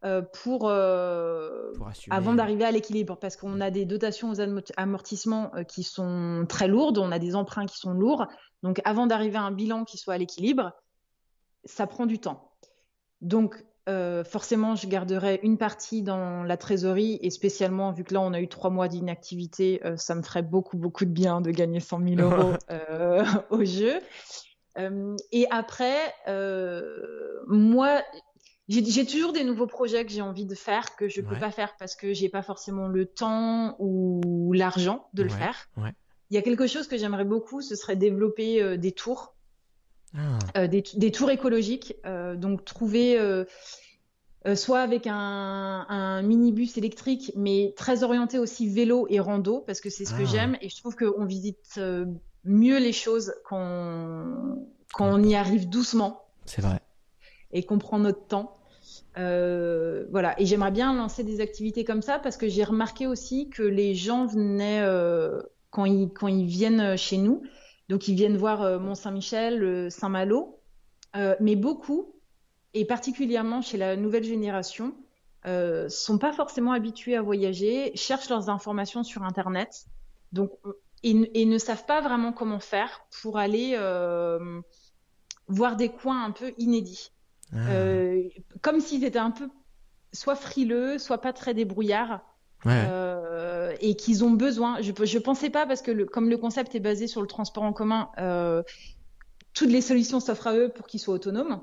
euh, 0.03 0.21
pour, 0.43 0.69
euh, 0.69 1.73
avant 2.09 2.33
d'arriver 2.33 2.63
à 2.63 2.71
l'équilibre 2.71 3.17
parce 3.19 3.35
qu'on 3.35 3.59
a 3.59 3.71
des 3.71 3.85
dotations 3.85 4.31
aux 4.31 4.39
amortissements 4.77 5.51
euh, 5.55 5.63
qui 5.63 5.83
sont 5.83 6.45
très 6.47 6.67
lourdes, 6.67 6.97
on 6.97 7.11
a 7.11 7.19
des 7.19 7.35
emprunts 7.35 7.65
qui 7.65 7.77
sont 7.77 7.91
lourds. 7.91 8.27
Donc 8.63 8.81
avant 8.85 9.05
d'arriver 9.05 9.37
à 9.37 9.41
un 9.41 9.51
bilan 9.51 9.83
qui 9.83 9.97
soit 9.97 10.13
à 10.13 10.17
l'équilibre, 10.17 10.71
ça 11.65 11.87
prend 11.87 12.05
du 12.05 12.19
temps. 12.19 12.51
Donc 13.21 13.63
forcément, 14.25 14.75
je 14.75 14.87
garderai 14.87 15.39
une 15.43 15.59
partie 15.59 16.01
dans 16.01 16.41
la 16.41 16.57
trésorerie 16.57 17.19
et 17.21 17.29
spécialement 17.29 17.91
vu 17.91 18.03
que 18.03 18.15
là 18.15 18.21
on 18.21 18.33
a 18.33 18.41
eu 18.41 18.47
trois 18.47 18.71
mois 18.71 18.87
d'inactivité, 18.87 19.79
ça 19.95 20.15
me 20.15 20.23
ferait 20.23 20.41
beaucoup 20.41 20.75
beaucoup 20.75 21.05
de 21.05 21.11
bien 21.11 21.39
de 21.39 21.51
gagner 21.51 21.79
100 21.79 22.01
000 22.17 22.21
euros 22.21 22.53
au 23.51 23.63
jeu. 23.63 23.99
et 25.31 25.47
après, 25.51 26.15
moi, 27.47 28.01
j'ai 28.67 29.05
toujours 29.05 29.31
des 29.31 29.43
nouveaux 29.43 29.67
projets 29.67 30.05
que 30.05 30.11
j'ai 30.11 30.21
envie 30.21 30.45
de 30.45 30.55
faire 30.55 30.95
que 30.95 31.07
je 31.07 31.21
ne 31.21 31.27
peux 31.27 31.37
pas 31.37 31.51
faire 31.51 31.75
parce 31.77 31.95
que 31.95 32.13
j'ai 32.13 32.29
pas 32.29 32.41
forcément 32.41 32.87
le 32.87 33.05
temps 33.05 33.75
ou 33.79 34.53
l'argent 34.53 35.07
de 35.13 35.23
le 35.23 35.29
faire. 35.29 35.69
Il 36.31 36.35
y 36.35 36.37
a 36.39 36.41
quelque 36.41 36.65
chose 36.65 36.87
que 36.87 36.97
j'aimerais 36.97 37.25
beaucoup, 37.25 37.61
ce 37.61 37.75
serait 37.75 37.95
développer 37.95 38.59
euh, 38.59 38.77
des 38.77 38.91
tours, 38.91 39.35
ah. 40.17 40.39
euh, 40.57 40.67
des, 40.67 41.11
tours 41.11 41.29
écologiques. 41.29 41.95
Euh, 42.05 42.35
donc 42.35 42.65
trouver 42.65 43.19
soit 44.55 44.79
avec 44.79 45.05
un, 45.05 45.85
un, 45.87 46.21
minibus 46.23 46.77
électrique, 46.77 47.31
mais 47.35 47.73
très 47.77 48.03
orienté 48.03 48.39
aussi 48.39 48.67
vélo 48.67 49.05
et 49.09 49.19
rando 49.19 49.59
parce 49.59 49.81
que 49.81 49.91
c'est 49.91 50.05
ce 50.05 50.13
que 50.13 50.23
ah. 50.23 50.31
j'aime 50.31 50.57
et 50.61 50.69
je 50.69 50.77
trouve 50.77 50.95
qu'on 50.95 51.25
visite 51.25 51.79
mieux 52.43 52.79
les 52.79 52.93
choses 52.93 53.35
quand, 53.43 54.57
quand 54.93 55.13
on 55.13 55.23
y 55.23 55.35
arrive 55.35 55.69
doucement. 55.69 56.25
C'est 56.45 56.61
vrai 56.61 56.79
et 57.55 57.63
qu'on 57.63 57.79
prend 57.79 57.97
notre 57.97 58.27
temps. 58.27 58.57
Euh, 59.17 60.05
voilà. 60.11 60.39
Et 60.39 60.45
j'aimerais 60.45 60.71
bien 60.71 60.93
lancer 60.93 61.23
des 61.23 61.39
activités 61.39 61.85
comme 61.85 62.01
ça 62.01 62.19
parce 62.19 62.37
que 62.37 62.49
j'ai 62.49 62.65
remarqué 62.65 63.07
aussi 63.07 63.49
que 63.49 63.63
les 63.63 63.95
gens 63.95 64.25
venaient 64.25 64.81
euh, 64.81 65.41
quand, 65.71 65.85
ils, 65.85 66.09
quand 66.09 66.27
ils 66.27 66.45
viennent 66.45 66.97
chez 66.97 67.17
nous. 67.17 67.41
Donc 67.87 68.07
ils 68.09 68.15
viennent 68.15 68.37
voir 68.37 68.61
euh, 68.61 68.77
Mont-Saint-Michel, 68.77 69.89
Saint-Malo, 69.89 70.59
mais 71.39 71.55
beaucoup, 71.55 72.13
et 72.73 72.83
particulièrement 72.83 73.61
chez 73.61 73.77
la 73.77 73.95
nouvelle 73.95 74.25
génération, 74.25 74.93
sont 75.45 76.17
pas 76.17 76.33
forcément 76.33 76.73
habitués 76.73 77.15
à 77.15 77.21
voyager, 77.21 77.95
cherchent 77.95 78.27
leurs 78.27 78.49
informations 78.49 79.03
sur 79.03 79.23
Internet, 79.23 79.85
donc 80.33 80.51
et 81.03 81.45
ne 81.45 81.57
savent 81.57 81.85
pas 81.85 82.01
vraiment 82.01 82.33
comment 82.33 82.59
faire 82.59 83.05
pour 83.21 83.37
aller 83.37 83.77
voir 85.47 85.77
des 85.77 85.87
coins 85.87 86.25
un 86.25 86.31
peu 86.31 86.51
inédits. 86.57 87.11
Ah. 87.53 87.69
Euh, 87.69 88.23
comme 88.61 88.79
s'ils 88.79 89.03
étaient 89.03 89.19
un 89.19 89.31
peu 89.31 89.49
soit 90.13 90.35
frileux, 90.35 90.97
soit 90.97 91.19
pas 91.19 91.33
très 91.33 91.53
débrouillards. 91.53 92.21
Euh, 92.65 93.75
et 93.79 93.95
qu'ils 93.95 94.23
ont 94.23 94.31
besoin. 94.31 94.81
Je 94.81 94.91
je 94.91 95.19
pensais 95.19 95.51
pas 95.51 95.67
parce 95.67 95.83
que 95.83 95.91
le, 95.91 96.05
comme 96.05 96.31
le 96.31 96.37
concept 96.37 96.73
est 96.73 96.79
basé 96.79 97.05
sur 97.05 97.21
le 97.21 97.27
transport 97.27 97.61
en 97.61 97.73
commun, 97.73 98.09
euh, 98.17 98.63
toutes 99.53 99.69
les 99.69 99.81
solutions 99.81 100.19
s'offrent 100.19 100.47
à 100.47 100.55
eux 100.55 100.69
pour 100.69 100.87
qu'ils 100.87 100.99
soient 100.99 101.13
autonomes. 101.13 101.61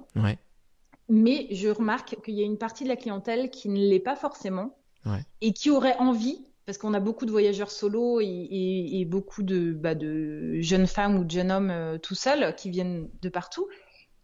Mais 1.09 1.49
je 1.51 1.69
remarque 1.69 2.17
qu'il 2.25 2.35
y 2.35 2.41
a 2.41 2.45
une 2.45 2.57
partie 2.57 2.85
de 2.85 2.89
la 2.89 2.95
clientèle 2.95 3.51
qui 3.51 3.69
ne 3.69 3.81
l'est 3.81 3.99
pas 3.99 4.15
forcément 4.15 4.77
et 5.41 5.53
qui 5.53 5.71
aurait 5.71 5.97
envie, 5.97 6.47
parce 6.67 6.79
qu'on 6.79 6.95
a 6.95 7.01
beaucoup 7.01 7.27
de 7.27 7.33
voyageurs 7.33 7.73
solo 7.73 8.21
et, 8.21 9.05
beaucoup 9.09 9.43
de, 9.43 9.73
bah, 9.73 9.97
de, 9.97 10.61
jeunes 10.61 10.87
femmes 10.87 11.19
ou 11.19 11.25
de 11.25 11.31
jeunes 11.33 11.51
hommes 11.51 11.99
tout 12.01 12.15
seuls 12.15 12.55
qui 12.55 12.71
viennent 12.71 13.09
de 13.23 13.29
partout 13.29 13.67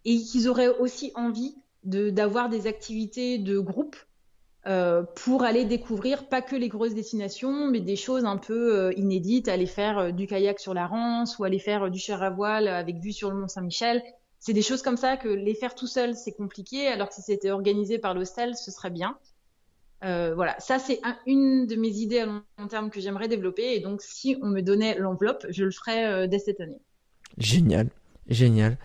et 0.05 0.17
qu'ils 0.17 0.47
auraient 0.47 0.77
aussi 0.79 1.11
envie 1.15 1.55
d'avoir 1.83 2.49
des 2.49 2.67
activités 2.67 3.37
de 3.37 3.59
groupe 3.59 3.95
euh, 4.67 5.03
pour 5.15 5.43
aller 5.43 5.63
découvrir 5.63 6.27
pas 6.27 6.41
que 6.41 6.55
les 6.55 6.67
grosses 6.67 6.93
destinations, 6.93 7.67
mais 7.67 7.79
des 7.79 7.95
choses 7.95 8.25
un 8.25 8.35
peu 8.37 8.77
euh, 8.77 8.93
inédites, 8.97 9.47
aller 9.47 9.65
faire 9.65 9.97
euh, 9.97 10.11
du 10.11 10.27
kayak 10.27 10.59
sur 10.59 10.73
la 10.73 10.85
Rance 10.85 11.39
ou 11.39 11.45
aller 11.45 11.59
faire 11.59 11.89
du 11.89 11.97
char 11.97 12.21
à 12.21 12.29
voile 12.29 12.67
avec 12.67 12.97
vue 12.97 13.13
sur 13.13 13.31
le 13.31 13.37
Mont 13.37 13.47
Saint-Michel. 13.47 14.03
C'est 14.39 14.51
des 14.51 14.61
choses 14.61 14.81
comme 14.81 14.97
ça 14.97 15.15
que 15.15 15.29
les 15.29 15.55
faire 15.55 15.75
tout 15.75 15.87
seul, 15.87 16.13
c'est 16.13 16.33
compliqué, 16.33 16.87
alors 16.87 17.07
que 17.07 17.15
si 17.15 17.21
c'était 17.21 17.51
organisé 17.51 17.99
par 17.99 18.13
l'hostel, 18.13 18.55
ce 18.55 18.69
serait 18.69 18.89
bien. 18.89 19.17
voilà, 20.01 20.55
ça 20.59 20.77
c'est 20.77 21.01
une 21.25 21.65
de 21.65 21.75
mes 21.75 21.89
idées 21.89 22.19
à 22.19 22.25
long 22.25 22.67
terme 22.69 22.89
que 22.89 23.01
j'aimerais 23.01 23.27
développer, 23.27 23.75
et 23.75 23.79
donc 23.79 24.01
si 24.01 24.37
on 24.41 24.47
me 24.47 24.61
donnait 24.61 24.97
l'enveloppe, 24.97 25.45
je 25.49 25.65
le 25.65 25.71
ferais 25.71 26.27
dès 26.29 26.39
cette 26.39 26.61
année. 26.61 26.79
Génial, 27.37 27.89
génial. 28.29 28.77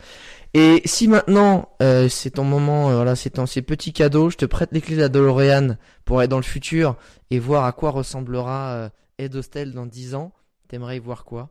Et 0.55 0.83
si 0.85 1.09
maintenant 1.09 1.71
euh, 1.83 2.09
c'est 2.09 2.31
ton 2.31 2.45
moment, 2.45 2.91
euh, 2.91 2.97
voilà, 2.97 3.17
c'est 3.17 3.31
ton 3.31 3.47
ces 3.47 3.63
petits 3.63 3.93
cadeaux, 3.93 4.31
je 4.31 4.37
te 4.37 4.45
prête 4.45 4.71
les 4.73 4.81
clés 4.81 4.95
de 4.97 5.01
la 5.01 5.09
DeLorean 5.09 5.77
pour 6.05 6.21
aller 6.21 6.29
dans 6.29 6.37
le 6.37 6.45
futur 6.45 6.97
et 7.31 7.41
voir 7.41 7.65
à 7.65 7.73
quoi 7.73 7.91
ressemblera 7.91 8.75
euh, 8.75 8.89
Ed 9.19 9.35
Hostel 9.35 9.73
dans 9.73 9.87
10 9.87 10.15
ans. 10.15 10.33
T'aimerais 10.69 10.97
y 10.97 11.01
voir 11.01 11.25
quoi? 11.25 11.51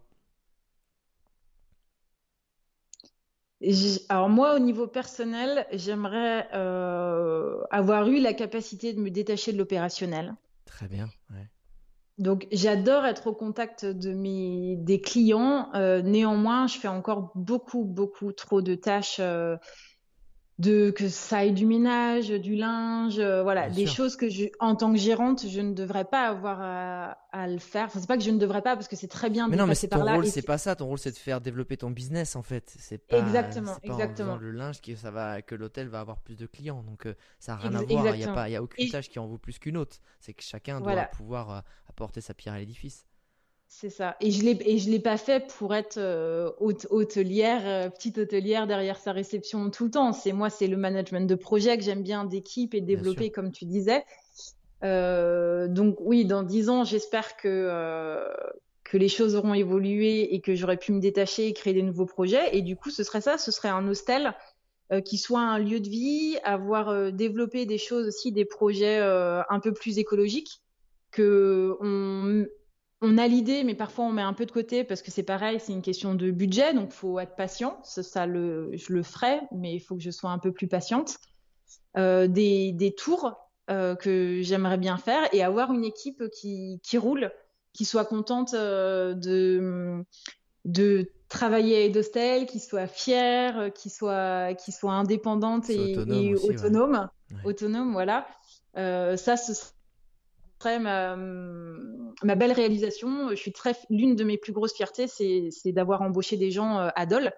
Alors 4.09 4.27
moi, 4.27 4.55
au 4.55 4.59
niveau 4.59 4.87
personnel, 4.87 5.65
j'aimerais 5.71 6.49
avoir 6.51 8.09
eu 8.09 8.19
la 8.19 8.33
capacité 8.33 8.91
de 8.91 8.99
me 8.99 9.09
détacher 9.09 9.53
de 9.53 9.57
l'opérationnel. 9.57 10.35
Très 10.65 10.89
bien. 10.89 11.07
Ouais. 11.29 11.47
Donc 12.20 12.47
j'adore 12.51 13.05
être 13.05 13.28
au 13.28 13.34
contact 13.34 13.86
de 13.86 14.14
mes 14.14 14.76
des 14.78 15.01
clients. 15.01 15.70
Euh, 15.74 16.01
néanmoins, 16.01 16.68
je 16.68 16.78
fais 16.78 16.88
encore 16.88 17.32
beaucoup 17.36 17.84
beaucoup 17.86 18.32
trop 18.34 18.61
de 18.61 18.76
tâches 18.76 19.18
euh, 19.20 19.57
de 20.60 20.91
que 20.91 21.10
ça 21.10 21.45
ait 21.45 21.51
du 21.51 21.66
ménage, 21.66 22.30
du 22.30 22.56
linge, 22.56 23.18
euh, 23.18 23.41
voilà, 23.41 23.70
des 23.70 23.88
choses 23.88 24.16
que 24.16 24.30
je, 24.30 24.45
en 24.60 24.76
tant 24.76 24.91
que 24.91 24.99
gérante, 24.99 25.47
je 25.47 25.62
ne 25.62 25.74
devrais 25.74 26.06
pas 26.06 26.28
avoir 26.28 26.62
à, 26.62 27.47
le 27.47 27.58
faire. 27.58 27.86
Enfin, 27.86 27.99
c'est 27.99 28.08
pas 28.08 28.18
que 28.18 28.24
je 28.24 28.30
ne 28.30 28.38
devrais 28.38 28.62
pas 28.62 28.76
parce 28.76 28.88
que 28.88 28.95
c'est 28.95 29.08
très 29.08 29.32
bien 29.32 29.47
mais 29.47 29.56
de 29.56 29.62
non, 29.62 29.68
mais 29.68 29.76
par 29.88 29.99
ton 29.99 30.14
rôle, 30.14 30.28
c'est 30.28 30.43
pas 30.43 30.60
ça. 30.60 30.76
Ton 30.76 30.86
rôle, 30.86 30.99
c'est 30.99 31.12
de 31.12 31.18
faire 31.18 31.41
développer 31.41 31.78
ton 31.78 31.89
business 31.89 32.36
en 32.36 32.43
fait. 32.43 32.72
C'est 32.78 32.99
pas 32.99 33.18
exactement, 33.18 33.74
pas 33.74 33.80
exactement. 33.93 34.34
En 34.34 34.38
le 34.38 34.51
linge 34.51 34.80
qui 34.82 34.95
ça 34.95 35.10
va 35.10 35.41
que 35.41 35.56
l'hôtel 35.56 35.88
va 35.88 35.99
avoir 35.99 36.20
plus 36.20 36.38
de 36.38 36.45
clients. 36.45 36.84
Donc 36.84 37.08
euh, 37.08 37.16
ça 37.39 37.54
n'a 37.54 37.58
rien 37.58 37.76
à 37.76 37.82
voir. 37.82 38.16
Il 38.16 38.22
y 38.22 38.26
a 38.26 38.34
pas, 38.34 38.47
il 38.47 38.51
y 38.51 38.56
a 38.56 38.62
aucune 38.62 38.89
tâche 38.89 39.10
qui 39.10 39.18
en 39.18 39.26
vaut 39.26 39.39
plus 39.39 39.58
qu'une 39.58 39.78
autre. 39.78 39.97
C'est 40.20 40.34
que 40.34 40.43
chacun 40.43 40.80
doit 40.80 41.06
pouvoir 41.06 41.49
euh, 41.49 41.60
apporter 41.89 42.22
sa 42.22 42.36
pierre 42.36 42.54
à 42.54 42.60
l'édifice. 42.60 43.06
C'est 43.76 43.89
ça. 43.89 44.16
Et 44.22 44.32
je 44.32 44.43
l'ai 44.43 44.57
et 44.66 44.78
je 44.78 44.89
l'ai 44.89 44.99
pas 44.99 45.18
fait 45.18 45.51
pour 45.57 45.74
être 45.74 45.97
euh, 45.97 46.51
hôtelière, 46.59 47.61
euh, 47.66 47.89
petite 47.89 48.18
hôtelière 48.20 48.68
derrière 48.68 48.99
sa 48.99 49.11
réception 49.11 49.70
tout 49.72 49.86
le 49.86 49.91
temps. 49.91 50.14
C'est 50.14 50.32
moi, 50.32 50.49
c'est 50.49 50.68
le 50.68 50.78
management 50.78 51.28
de 51.28 51.36
projet 51.36 51.78
que 51.78 51.84
j'aime 51.84 52.03
bien 52.03 52.24
d'équipe 52.24 52.74
et 52.76 52.82
développer, 52.82 53.32
comme 53.32 53.51
tu 53.51 53.66
disais. 53.66 54.05
Euh, 54.84 55.68
donc 55.68 55.97
oui, 55.99 56.24
dans 56.26 56.43
dix 56.43 56.70
ans, 56.70 56.84
j'espère 56.84 57.36
que 57.36 58.28
que 58.84 58.97
les 58.97 59.09
choses 59.09 59.36
auront 59.36 59.55
évolué 59.55 60.36
et 60.36 60.39
que 60.39 60.53
j'aurai 60.53 60.78
pu 60.78 60.91
me 60.91 60.99
détacher 60.99 61.47
et 61.47 61.53
créer 61.53 61.74
des 61.74 61.84
nouveaux 61.84 62.05
projets. 62.05 62.55
Et 62.55 62.61
du 62.61 62.76
coup, 62.76 62.91
ce 62.91 63.03
serait 63.03 63.22
ça, 63.22 63.38
ce 63.38 63.51
serait 63.51 63.70
un 63.70 63.88
hostel 63.88 64.36
qui 65.03 65.18
soit 65.18 65.41
un 65.41 65.57
lieu 65.57 65.80
de 65.80 65.89
vie, 65.89 66.38
avoir 66.43 67.11
développé 67.11 67.66
des 67.66 67.80
choses 67.80 68.07
aussi, 68.07 68.32
des 68.32 68.45
projets 68.45 68.99
un 68.99 69.59
peu 69.59 69.74
plus 69.74 69.97
écologiques 69.97 70.61
que 71.11 71.76
on 71.80 72.45
on 73.04 73.18
a 73.18 73.28
l'idée, 73.28 73.66
mais 73.66 73.76
parfois 73.76 74.06
on 74.06 74.12
met 74.12 74.22
un 74.22 74.34
peu 74.34 74.45
de 74.45 74.51
côté 74.51 74.86
parce 74.86 75.01
que 75.01 75.12
c'est 75.12 75.24
pareil, 75.24 75.60
c'est 75.60 75.74
une 75.74 75.82
question 75.82 76.16
de 76.16 76.32
budget, 76.32 76.74
donc 76.74 76.91
faut 76.91 77.20
être 77.20 77.36
patient. 77.36 77.78
Ça, 77.84 78.26
le, 78.26 78.72
je 78.74 78.93
le 78.93 79.04
ferai, 79.04 79.41
mais 79.51 79.76
il 79.76 79.82
faut 79.82 79.95
que 79.95 80.01
je 80.01 80.10
sois 80.10 80.32
un 80.32 80.39
peu 80.39 80.54
plus 80.54 80.68
patiente. 80.68 81.18
Euh, 81.97 82.28
des, 82.28 82.95
tours 82.97 83.36
euh, 83.70 83.95
que 83.95 84.39
j'aimerais 84.41 84.78
bien 84.78 84.97
faire 84.97 85.28
et 85.34 85.43
avoir 85.43 85.74
une 85.74 85.84
équipe 85.84 86.24
qui, 86.30 86.80
roule, 86.97 87.30
qui 87.74 87.84
soit 87.84 88.06
contente 88.06 88.54
euh, 88.54 89.14
de, 89.14 90.04
de 90.64 91.12
travailler 91.28 91.76
à 91.76 91.82
Edostel, 91.82 92.45
qui 92.45 92.62
soit 92.62 92.88
fière, 92.88 93.70
qui 93.76 93.89
soit, 93.89 94.54
qui 94.54 94.72
soit 94.72 94.93
indépendante 94.93 95.70
et, 95.70 96.36
autonome. 96.36 97.10
Autonome, 97.43 97.91
voilà. 97.91 98.26
ça, 98.76 99.36
ce 99.36 99.72
ma, 100.80 101.16
ma, 102.24 102.36
belle 102.36 102.51
réalisation. 102.51 103.30
Je 103.30 103.36
suis 103.36 103.51
très, 103.51 103.76
l'une 103.89 104.16
de 104.16 104.24
mes 104.24 104.38
plus 104.38 104.53
grosses 104.53 104.74
fiertés, 104.74 105.07
c'est 105.07 105.72
d'avoir 105.72 106.01
embauché 106.01 106.38
des 106.38 106.51
gens 106.51 106.80
euh, 106.80 106.89
à 106.95 107.05
Dole 107.05 107.32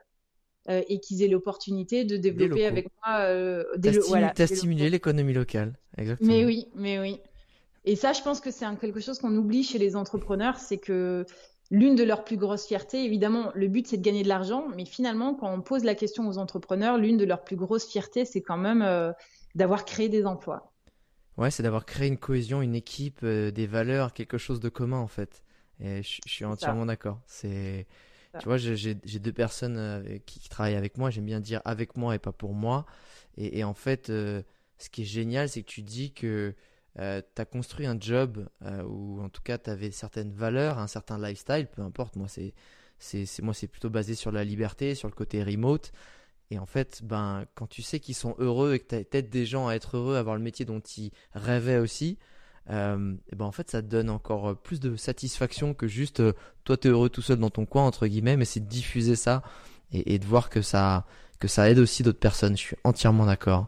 euh, 0.69 0.81
et 0.87 0.99
qu'ils 0.99 1.23
aient 1.23 1.27
l'opportunité 1.27 2.03
de 2.03 2.17
développer 2.17 2.65
avec 2.65 2.87
moi 3.03 3.19
euh, 3.21 3.63
des 3.77 3.93
T'as 3.93 4.07
voilà, 4.07 4.33
stimulé 4.35 4.89
l'économie 4.89 5.33
locale, 5.33 5.77
exactement. 5.97 6.31
Mais 6.31 6.45
oui, 6.45 6.67
mais 6.75 6.99
oui. 6.99 7.19
Et 7.85 7.95
ça, 7.95 8.13
je 8.13 8.21
pense 8.21 8.41
que 8.41 8.51
c'est 8.51 8.65
quelque 8.79 8.99
chose 8.99 9.19
qu'on 9.19 9.35
oublie 9.35 9.63
chez 9.63 9.77
les 9.77 9.95
entrepreneurs, 9.95 10.57
c'est 10.57 10.77
que 10.77 11.25
l'une 11.69 11.95
de 11.95 12.03
leurs 12.03 12.23
plus 12.23 12.37
grosses 12.37 12.65
fiertés, 12.65 13.03
évidemment, 13.03 13.51
le 13.53 13.67
but 13.67 13.87
c'est 13.87 13.97
de 13.97 14.01
gagner 14.01 14.23
de 14.23 14.27
l'argent, 14.27 14.67
mais 14.75 14.85
finalement, 14.85 15.35
quand 15.35 15.53
on 15.53 15.61
pose 15.61 15.83
la 15.83 15.93
question 15.93 16.27
aux 16.27 16.37
entrepreneurs, 16.37 16.97
l'une 16.97 17.17
de 17.17 17.25
leurs 17.25 17.43
plus 17.43 17.55
grosses 17.55 17.87
fiertés, 17.87 18.25
c'est 18.25 18.41
quand 18.41 18.57
même 18.57 19.13
d'avoir 19.53 19.85
créé 19.85 20.09
des 20.09 20.25
emplois. 20.25 20.74
Ouais, 21.37 21.51
c'est 21.51 21.63
d'avoir 21.63 21.85
créé 21.85 22.07
une 22.07 22.17
cohésion, 22.17 22.61
une 22.61 22.75
équipe, 22.75 23.19
euh, 23.23 23.51
des 23.51 23.67
valeurs, 23.67 24.13
quelque 24.13 24.37
chose 24.37 24.59
de 24.59 24.69
commun 24.69 24.99
en 24.99 25.07
fait. 25.07 25.43
Et 25.81 26.01
je, 26.01 26.21
suis 26.25 26.45
entièrement 26.45 26.85
d'accord. 26.85 27.19
C'est, 27.27 27.87
tu 28.39 28.45
vois, 28.45 28.57
j'ai 28.57 28.95
deux 28.95 29.33
personnes 29.33 29.75
euh, 29.77 30.17
qui, 30.25 30.47
travaillent 30.47 30.75
avec 30.75 30.97
moi. 30.97 31.09
J'aime 31.09 31.25
bien 31.25 31.41
dire 31.41 31.61
avec 31.65 31.97
moi 31.97 32.15
et 32.15 32.19
pas 32.19 32.31
pour 32.31 32.53
moi. 32.53 32.85
Et, 33.37 33.65
en 33.65 33.73
fait, 33.73 34.09
euh, 34.09 34.41
ce 34.77 34.89
qui 34.89 35.01
est 35.01 35.05
génial, 35.05 35.49
c'est 35.49 35.61
que 35.61 35.67
tu 35.67 35.81
dis 35.81 36.13
que 36.13 36.55
tu 36.97 37.01
as 37.01 37.45
construit 37.45 37.85
un 37.85 37.99
job 37.99 38.47
ou 38.87 39.21
en 39.21 39.27
tout 39.27 39.41
cas 39.41 39.57
tu 39.57 39.69
avais 39.69 39.91
certaines 39.91 40.31
valeurs, 40.31 40.79
un 40.79 40.87
certain 40.87 41.17
lifestyle, 41.17 41.67
peu 41.67 41.81
importe. 41.81 42.15
Moi, 42.15 42.29
c'est, 42.29 42.53
c'est, 42.97 43.41
moi, 43.41 43.53
c'est 43.53 43.67
plutôt 43.67 43.89
basé 43.89 44.15
sur 44.15 44.31
la 44.31 44.45
liberté, 44.45 44.95
sur 44.95 45.09
le 45.09 45.13
côté 45.13 45.43
remote. 45.43 45.91
Et 46.51 46.59
en 46.59 46.65
fait, 46.65 47.01
ben, 47.03 47.45
quand 47.55 47.67
tu 47.67 47.81
sais 47.81 47.99
qu'ils 47.99 48.15
sont 48.15 48.35
heureux 48.37 48.73
et 48.75 48.79
que 48.79 49.03
tu 49.03 49.23
des 49.23 49.45
gens 49.45 49.67
à 49.67 49.73
être 49.73 49.97
heureux, 49.97 50.15
à 50.15 50.19
avoir 50.19 50.35
le 50.35 50.41
métier 50.41 50.65
dont 50.65 50.79
ils 50.79 51.11
rêvaient 51.33 51.79
aussi, 51.79 52.17
euh, 52.69 53.13
et 53.31 53.35
ben 53.35 53.45
en 53.45 53.51
fait, 53.51 53.69
ça 53.69 53.81
te 53.81 53.87
donne 53.87 54.09
encore 54.09 54.49
euh, 54.49 54.53
plus 54.55 54.79
de 54.79 54.95
satisfaction 54.95 55.73
que 55.73 55.87
juste 55.87 56.19
euh, 56.19 56.33
toi, 56.63 56.77
tu 56.77 56.87
es 56.87 56.91
heureux 56.91 57.09
tout 57.09 57.21
seul 57.21 57.37
dans 57.37 57.49
ton 57.49 57.65
coin, 57.65 57.83
entre 57.85 58.07
guillemets, 58.07 58.37
mais 58.37 58.45
c'est 58.45 58.59
de 58.59 58.67
diffuser 58.67 59.15
ça 59.15 59.43
et, 59.91 60.17
de 60.17 60.25
voir 60.25 60.49
que 60.49 60.61
ça, 60.61 61.05
que 61.39 61.47
ça 61.47 61.69
aide 61.69 61.77
aussi 61.77 62.01
d'autres 62.01 62.19
personnes. 62.19 62.57
Je 62.57 62.61
suis 62.61 62.77
entièrement 62.83 63.27
d'accord. 63.27 63.67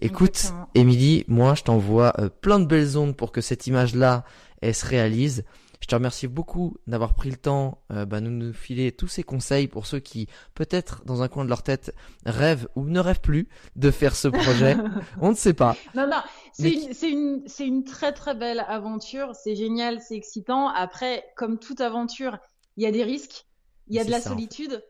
Écoute, 0.00 0.52
Émilie, 0.74 1.24
moi, 1.28 1.54
je 1.54 1.62
t'envoie 1.62 2.12
plein 2.40 2.58
de 2.58 2.64
belles 2.64 2.96
ondes 2.96 3.14
pour 3.14 3.32
que 3.32 3.42
cette 3.42 3.66
image-là, 3.66 4.24
elle 4.62 4.74
se 4.74 4.86
réalise. 4.86 5.44
Je 5.82 5.88
te 5.88 5.96
remercie 5.96 6.28
beaucoup 6.28 6.76
d'avoir 6.86 7.14
pris 7.14 7.28
le 7.28 7.36
temps 7.36 7.82
euh, 7.90 8.06
bah, 8.06 8.20
de 8.20 8.28
nous 8.28 8.52
filer 8.52 8.92
tous 8.92 9.08
ces 9.08 9.24
conseils 9.24 9.66
pour 9.66 9.86
ceux 9.86 9.98
qui, 9.98 10.28
peut-être, 10.54 11.04
dans 11.04 11.22
un 11.22 11.28
coin 11.28 11.44
de 11.44 11.48
leur 11.48 11.64
tête, 11.64 11.92
rêvent 12.24 12.68
ou 12.76 12.84
ne 12.84 13.00
rêvent 13.00 13.20
plus 13.20 13.48
de 13.74 13.90
faire 13.90 14.14
ce 14.14 14.28
projet. 14.28 14.76
On 15.20 15.30
ne 15.30 15.36
sait 15.36 15.54
pas. 15.54 15.76
Non, 15.96 16.06
non, 16.06 16.22
c'est 16.52 17.10
une, 17.10 17.42
une, 17.58 17.84
très 17.84 18.12
très 18.12 18.34
belle 18.34 18.64
aventure. 18.68 19.34
C'est 19.34 19.56
génial, 19.56 20.00
c'est 20.00 20.14
excitant. 20.14 20.68
Après, 20.68 21.24
comme 21.34 21.58
toute 21.58 21.80
aventure, 21.80 22.38
il 22.76 22.84
y 22.84 22.86
a 22.86 22.92
des 22.92 23.02
risques, 23.02 23.44
il 23.88 23.96
y 23.96 23.98
a 23.98 24.04
de 24.04 24.10
la 24.10 24.20
solitude. 24.20 24.84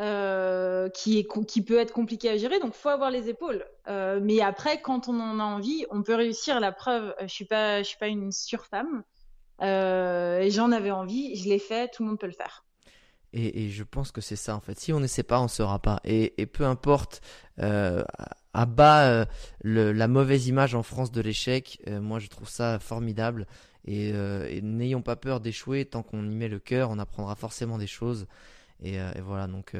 Euh, 0.00 0.88
qui, 0.88 1.20
est, 1.20 1.28
qui 1.46 1.62
peut 1.62 1.78
être 1.78 1.92
compliqué 1.92 2.28
à 2.28 2.36
gérer, 2.36 2.58
donc 2.58 2.74
faut 2.74 2.88
avoir 2.88 3.12
les 3.12 3.28
épaules. 3.28 3.64
Euh, 3.86 4.18
mais 4.20 4.40
après, 4.40 4.80
quand 4.80 5.08
on 5.08 5.20
en 5.20 5.38
a 5.38 5.44
envie, 5.44 5.86
on 5.90 6.02
peut 6.02 6.16
réussir. 6.16 6.58
La 6.58 6.72
preuve, 6.72 7.14
je 7.20 7.28
suis 7.28 7.44
pas, 7.44 7.80
je 7.84 7.88
suis 7.88 7.98
pas 7.98 8.08
une 8.08 8.32
surfemme. 8.32 9.04
Euh, 9.60 10.40
et 10.40 10.50
j'en 10.50 10.72
avais 10.72 10.90
envie, 10.90 11.36
je 11.36 11.48
l'ai 11.48 11.58
fait, 11.58 11.88
tout 11.88 12.02
le 12.02 12.10
monde 12.10 12.18
peut 12.18 12.26
le 12.26 12.32
faire. 12.32 12.64
Et, 13.34 13.68
je 13.68 13.84
pense 13.84 14.10
que 14.10 14.22
c'est 14.22 14.36
ça 14.36 14.56
en 14.56 14.60
fait. 14.60 14.78
Si 14.80 14.92
on 14.92 15.00
n'essaie 15.00 15.22
pas, 15.22 15.38
on 15.40 15.44
ne 15.44 15.48
saura 15.48 15.80
pas. 15.80 16.00
Et, 16.04 16.46
peu 16.46 16.64
importe, 16.64 17.20
euh, 17.60 18.02
à 18.54 18.64
bas 18.64 19.06
euh, 19.08 19.26
la 19.62 20.08
mauvaise 20.08 20.46
image 20.48 20.74
en 20.74 20.82
France 20.82 21.12
de 21.12 21.20
l'échec, 21.20 21.82
moi 21.86 22.18
je 22.20 22.28
trouve 22.28 22.48
ça 22.48 22.78
formidable. 22.78 23.46
Et, 23.84 24.08
et 24.08 24.60
n'ayons 24.62 25.02
pas 25.02 25.16
peur 25.16 25.40
d'échouer, 25.40 25.84
tant 25.84 26.02
qu'on 26.02 26.24
y 26.24 26.34
met 26.34 26.48
le 26.48 26.58
cœur, 26.58 26.90
on 26.90 26.98
apprendra 26.98 27.34
forcément 27.34 27.78
des 27.78 27.86
choses. 27.86 28.26
Et 28.82 28.98
voilà, 29.20 29.46
donc 29.46 29.74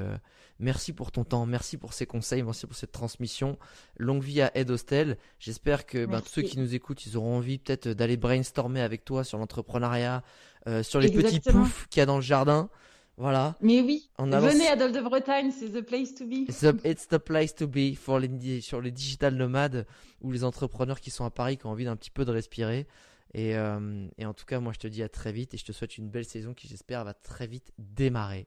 Merci 0.61 0.93
pour 0.93 1.13
ton 1.13 1.25
temps, 1.25 1.47
merci 1.47 1.77
pour 1.77 1.93
ces 1.93 2.05
conseils, 2.05 2.43
merci 2.43 2.67
pour 2.67 2.75
cette 2.75 2.91
transmission. 2.91 3.59
Longue 3.97 4.23
vie 4.23 4.43
à 4.43 4.51
Ed 4.57 4.71
Hostel. 4.71 5.17
J'espère 5.39 5.87
que 5.87 6.05
ben, 6.05 6.21
tous 6.21 6.29
ceux 6.29 6.43
qui 6.43 6.59
nous 6.59 6.75
écoutent, 6.75 7.07
ils 7.07 7.17
auront 7.17 7.37
envie 7.37 7.59
peut-être 7.59 7.89
d'aller 7.89 8.17
brainstormer 8.17 8.81
avec 8.81 9.05
toi 9.05 9.23
sur 9.23 9.39
l'entrepreneuriat, 9.39 10.25
euh, 10.67 10.83
sur 10.83 10.99
les 10.99 11.11
petits 11.11 11.41
poufs 11.41 11.87
qu'il 11.89 12.01
y 12.01 12.03
a 12.03 12.07
dans 12.07 12.17
le 12.17 12.23
jardin. 12.23 12.71
Voilà. 13.19 13.57
Mais 13.61 13.81
oui. 13.81 14.11
Venez 14.19 14.69
à 14.69 14.77
Dole 14.77 14.93
de 14.93 15.01
Bretagne, 15.01 15.51
c'est 15.51 15.71
the 15.71 15.81
place 15.81 16.15
to 16.15 16.25
be. 16.25 16.49
It's 16.49 17.09
the, 17.09 17.19
place 17.19 17.55
to 17.55 17.67
be 17.67 17.95
for 17.97 18.21
les, 18.21 18.61
sur 18.61 18.81
les 18.81 18.93
digital 18.93 19.35
nomades 19.35 19.87
ou 20.23 20.31
les 20.31 20.45
entrepreneurs 20.45 21.01
qui 21.01 21.11
sont 21.11 21.25
à 21.25 21.31
Paris 21.31 21.57
qui 21.57 21.67
ont 21.67 21.71
envie 21.71 21.85
d'un 21.85 21.97
petit 21.97 22.11
peu 22.11 22.25
de 22.25 22.31
respirer. 22.31 22.87
Et, 23.35 23.57
euh, 23.57 24.07
et, 24.19 24.25
en 24.25 24.35
tout 24.35 24.47
cas, 24.47 24.61
moi, 24.61 24.73
je 24.73 24.79
te 24.79 24.87
dis 24.87 25.03
à 25.03 25.09
très 25.09 25.33
vite 25.33 25.53
et 25.53 25.57
je 25.57 25.65
te 25.65 25.73
souhaite 25.73 25.99
une 25.99 26.09
belle 26.09 26.25
saison 26.25 26.55
qui, 26.55 26.69
j'espère, 26.69 27.05
va 27.05 27.13
très 27.13 27.47
vite 27.47 27.73
démarrer. 27.77 28.47